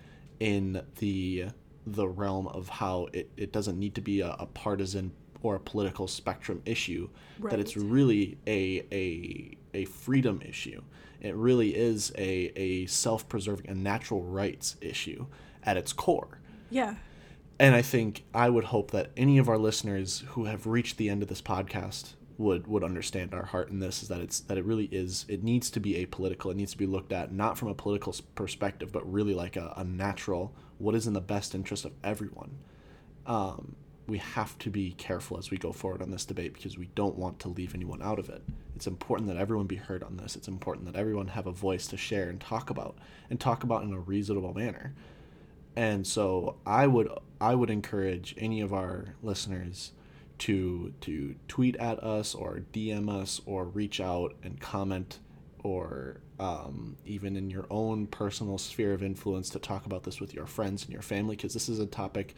in 0.41 0.83
the 0.99 1.47
the 1.87 2.09
realm 2.09 2.49
of 2.49 2.69
how 2.69 3.09
it, 3.13 3.31
it 3.37 3.53
doesn't 3.53 3.79
need 3.79 3.95
to 3.95 4.01
be 4.01 4.21
a, 4.21 4.31
a 4.39 4.47
partisan 4.47 5.13
or 5.43 5.55
a 5.55 5.61
political 5.61 6.09
spectrum 6.09 6.63
issue. 6.65 7.09
That 7.51 7.61
it's 7.61 7.77
really 7.77 8.39
a 8.47 8.87
a 8.91 9.57
a 9.77 9.85
freedom 9.85 10.43
issue. 10.45 10.83
It 11.21 11.35
really 11.35 11.77
is 11.77 12.13
a, 12.17 12.53
a 12.57 12.87
self 12.87 13.29
preserving 13.29 13.69
a 13.69 13.75
natural 13.75 14.23
rights 14.23 14.77
issue 14.81 15.27
at 15.63 15.77
its 15.77 15.93
core. 15.93 16.41
Yeah. 16.71 16.97
And 17.59 17.75
I 17.75 17.83
think 17.83 18.25
I 18.35 18.51
would 18.51 18.65
hope 18.65 18.91
that 18.91 19.11
any 19.17 19.39
of 19.39 19.49
our 19.49 19.59
listeners 19.59 20.25
who 20.29 20.45
have 20.45 20.67
reached 20.67 20.99
the 20.99 21.09
end 21.09 21.23
of 21.23 21.29
this 21.29 21.41
podcast 21.41 22.15
would 22.39 22.67
would 22.67 22.85
understand 22.85 23.33
our 23.33 23.47
heart 23.47 23.71
in 23.71 23.79
this 23.79 24.03
is 24.03 24.09
that 24.09 24.21
it's 24.21 24.41
that 24.41 24.59
it 24.59 24.65
really 24.65 24.87
is 24.93 25.25
it 25.27 25.43
needs 25.43 25.71
to 25.71 25.81
be 25.81 25.95
apolitical. 25.95 26.51
It 26.51 26.57
needs 26.57 26.73
to 26.73 26.79
be 26.79 26.87
looked 26.87 27.13
at 27.13 27.33
not 27.33 27.57
from 27.57 27.69
a 27.69 27.75
political 27.75 28.15
perspective, 28.35 28.93
but 28.93 29.11
really 29.11 29.35
like 29.35 29.57
a, 29.57 29.73
a 29.77 29.85
natural 29.85 30.55
what 30.79 30.95
is 30.95 31.07
in 31.07 31.15
the 31.15 31.21
best 31.21 31.55
interest 31.55 31.87
of 31.87 31.93
everyone. 32.05 32.59
Um, 33.25 33.77
we 34.07 34.19
have 34.19 34.57
to 34.59 34.71
be 34.71 34.93
careful 34.93 35.39
as 35.39 35.51
we 35.51 35.59
go 35.59 35.73
forward 35.73 36.03
on 36.03 36.11
this 36.11 36.25
debate 36.25 36.55
because 36.55 36.79
we 36.79 36.89
don't 36.95 37.17
want 37.17 37.41
to 37.41 37.49
leave 37.49 37.75
anyone 37.75 38.01
out 38.03 38.19
of 38.19 38.29
it. 38.29 38.43
It's 38.77 38.87
important 38.87 39.29
that 39.29 39.37
everyone 39.37 39.67
be 39.67 39.77
heard 39.77 40.03
on 40.03 40.17
this. 40.17 40.37
It's 40.37 40.49
important 40.49 40.87
that 40.87 40.99
everyone 40.99 41.29
have 41.29 41.47
a 41.47 41.53
voice 41.53 41.87
to 41.89 41.97
share 41.97 42.29
and 42.29 42.41
talk 42.41 42.71
about 42.71 42.97
and 43.31 43.41
talk 43.41 43.65
about 43.65 43.83
in 43.83 43.93
a 43.93 43.99
reasonable 43.99 44.55
manner. 44.55 44.95
And 45.75 46.07
so 46.07 46.57
I 46.65 46.87
would 46.87 47.09
I 47.41 47.55
would 47.55 47.71
encourage 47.71 48.35
any 48.39 48.61
of 48.61 48.73
our 48.73 49.15
listeners 49.23 49.93
to 50.39 50.93
to 51.03 51.35
tweet 51.49 51.77
at 51.77 52.03
us 52.03 52.35
or 52.35 52.63
DM 52.73 53.11
us 53.11 53.41
or 53.45 53.65
reach 53.65 54.01
out 54.01 54.35
and 54.43 54.61
comment 54.61 55.19
or 55.63 56.21
um, 56.39 56.97
even 57.05 57.37
in 57.37 57.51
your 57.51 57.67
own 57.71 58.07
personal 58.07 58.59
sphere 58.59 58.93
of 58.93 59.03
influence 59.03 59.51
to 59.51 59.59
talk 59.59 59.87
about 59.87 60.05
this 60.05 60.21
with 60.21 60.35
your 60.35 60.47
friends 60.47 60.85
and 60.85 60.93
your 60.93 61.03
family 61.03 61.35
because 61.35 61.55
this 61.55 61.69
is 61.69 61.81
a 61.81 61.87
topic 61.87 62.35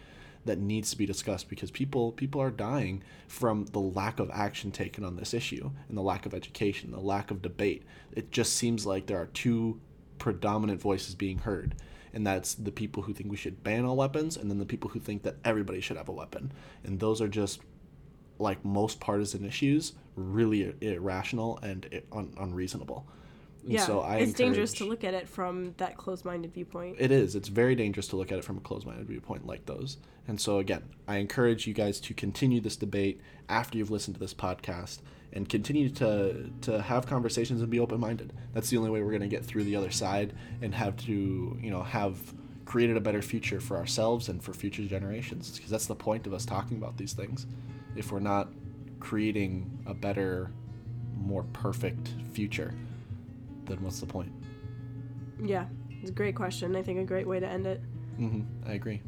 that 0.49 0.59
needs 0.59 0.91
to 0.91 0.99
be 0.99 1.07
discussed 1.07 1.49
because 1.49 1.71
people 1.71 2.13
people 2.13 2.41
are 2.43 2.51
dying 2.51 3.03
from 3.29 3.67
the 3.67 3.81
lack 3.81 4.19
of 4.19 4.31
action 4.33 4.71
taken 4.73 5.05
on 5.05 5.17
this 5.17 5.33
issue 5.33 5.71
and 5.89 5.97
the 5.97 6.03
lack 6.03 6.27
of 6.27 6.35
education, 6.35 6.91
the 6.91 6.99
lack 7.01 7.31
of 7.31 7.41
debate. 7.41 7.85
It 8.13 8.31
just 8.33 8.57
seems 8.57 8.85
like 8.85 9.07
there 9.07 9.19
are 9.21 9.27
two 9.27 9.81
predominant 10.19 10.81
voices 10.81 11.15
being 11.15 11.39
heard 11.39 11.77
and 12.13 12.27
that's 12.27 12.55
the 12.55 12.73
people 12.73 13.05
who 13.05 13.13
think 13.13 13.31
we 13.31 13.37
should 13.37 13.63
ban 13.63 13.85
all 13.85 13.97
weapons 13.97 14.37
and 14.37 14.51
then 14.51 14.59
the 14.59 14.67
people 14.67 14.91
who 14.91 14.99
think 14.99 15.23
that 15.23 15.37
everybody 15.45 15.81
should 15.81 15.97
have 15.97 16.09
a 16.09 16.13
weapon 16.13 16.51
and 16.83 16.99
those 16.99 17.21
are 17.21 17.29
just 17.29 17.61
like 18.39 18.65
most 18.65 18.99
partisan 18.99 19.45
issues 19.45 19.93
really 20.17 20.75
irrational 20.81 21.59
and 21.63 21.89
un- 22.13 22.35
unreasonable 22.41 23.07
And 23.63 23.73
yeah, 23.75 23.87
so 23.87 24.01
I 24.01 24.17
it's 24.19 24.33
dangerous 24.33 24.73
to 24.75 24.85
look 24.85 25.05
at 25.05 25.15
it 25.15 25.29
from 25.29 25.75
that 25.77 25.97
closed-minded 25.97 26.53
viewpoint. 26.55 26.97
It 26.99 27.11
is. 27.13 27.35
It's 27.37 27.49
very 27.49 27.75
dangerous 27.75 28.09
to 28.09 28.17
look 28.17 28.33
at 28.33 28.39
it 28.39 28.45
from 28.45 28.57
a 28.57 28.61
closed-minded 28.61 29.07
viewpoint 29.07 29.47
like 29.47 29.67
those. 29.67 29.99
And 30.29 30.41
so 30.41 30.59
again, 30.59 30.83
I 31.09 31.17
encourage 31.17 31.67
you 31.67 31.73
guys 31.75 31.99
to 32.01 32.15
continue 32.15 32.61
this 32.61 32.77
debate 32.77 33.21
after 33.49 33.79
you've 33.79 33.91
listened 33.91 34.15
to 34.17 34.21
this 34.21 34.35
podcast 34.35 34.99
and 35.33 35.49
continue 35.49 35.89
to 35.91 36.51
to 36.63 36.83
have 36.83 37.07
conversations 37.07 37.61
and 37.61 37.71
be 37.71 37.81
open-minded. 37.81 38.33
That's 38.53 38.71
the 38.71 38.77
only 38.77 38.91
way 38.91 39.03
we're 39.03 39.11
going 39.11 39.23
to 39.23 39.29
get 39.29 39.45
through 39.45 39.65
the 39.65 39.75
other 39.77 39.91
side 39.91 40.35
and 40.63 40.75
have 40.75 40.97
to, 41.07 41.59
you 41.61 41.71
know, 41.71 41.83
have 41.83 42.19
created 42.67 42.99
a 42.99 43.01
better 43.01 43.23
future 43.23 43.61
for 43.61 43.79
ourselves 43.79 44.29
and 44.29 44.43
for 44.43 44.53
future 44.53 44.85
generations 44.85 45.51
because 45.57 45.71
that's 45.71 45.87
the 45.87 45.95
point 45.95 46.27
of 46.27 46.35
us 46.35 46.45
talking 46.45 46.77
about 46.77 46.99
these 46.99 47.15
things. 47.15 47.47
If 47.97 48.13
we're 48.13 48.21
not 48.21 48.53
creating 49.01 49.71
a 49.87 49.95
better, 49.95 50.51
more 51.17 51.45
perfect 51.55 52.13
future, 52.33 52.75
then 53.65 53.83
what's 53.83 54.01
the 54.01 54.07
point? 54.07 54.33
yeah, 55.43 55.65
it's 56.03 56.11
a 56.11 56.13
great 56.13 56.35
question. 56.35 56.75
I 56.77 56.83
think 56.83 56.99
a 56.99 57.05
great 57.05 57.27
way 57.27 57.41
to 57.41 57.47
end 57.47 57.67
it. 57.67 57.81
hmm 58.17 58.43
I 58.67 58.73
agree. 58.73 59.01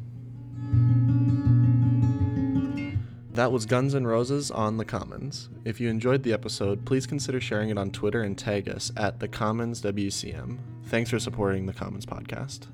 That 3.33 3.51
was 3.51 3.65
Guns 3.65 3.95
N' 3.95 4.05
Roses 4.05 4.51
on 4.51 4.77
the 4.77 4.85
Commons. 4.85 5.49
If 5.63 5.79
you 5.79 5.89
enjoyed 5.89 6.23
the 6.23 6.33
episode, 6.33 6.85
please 6.85 7.07
consider 7.07 7.39
sharing 7.39 7.69
it 7.69 7.77
on 7.77 7.89
Twitter 7.91 8.21
and 8.21 8.37
tag 8.37 8.67
us 8.67 8.91
at 8.97 9.19
the 9.19 9.27
Commons 9.27 9.81
WCM. 9.81 10.57
Thanks 10.85 11.09
for 11.09 11.19
supporting 11.19 11.65
the 11.65 11.73
Commons 11.73 12.05
podcast. 12.05 12.67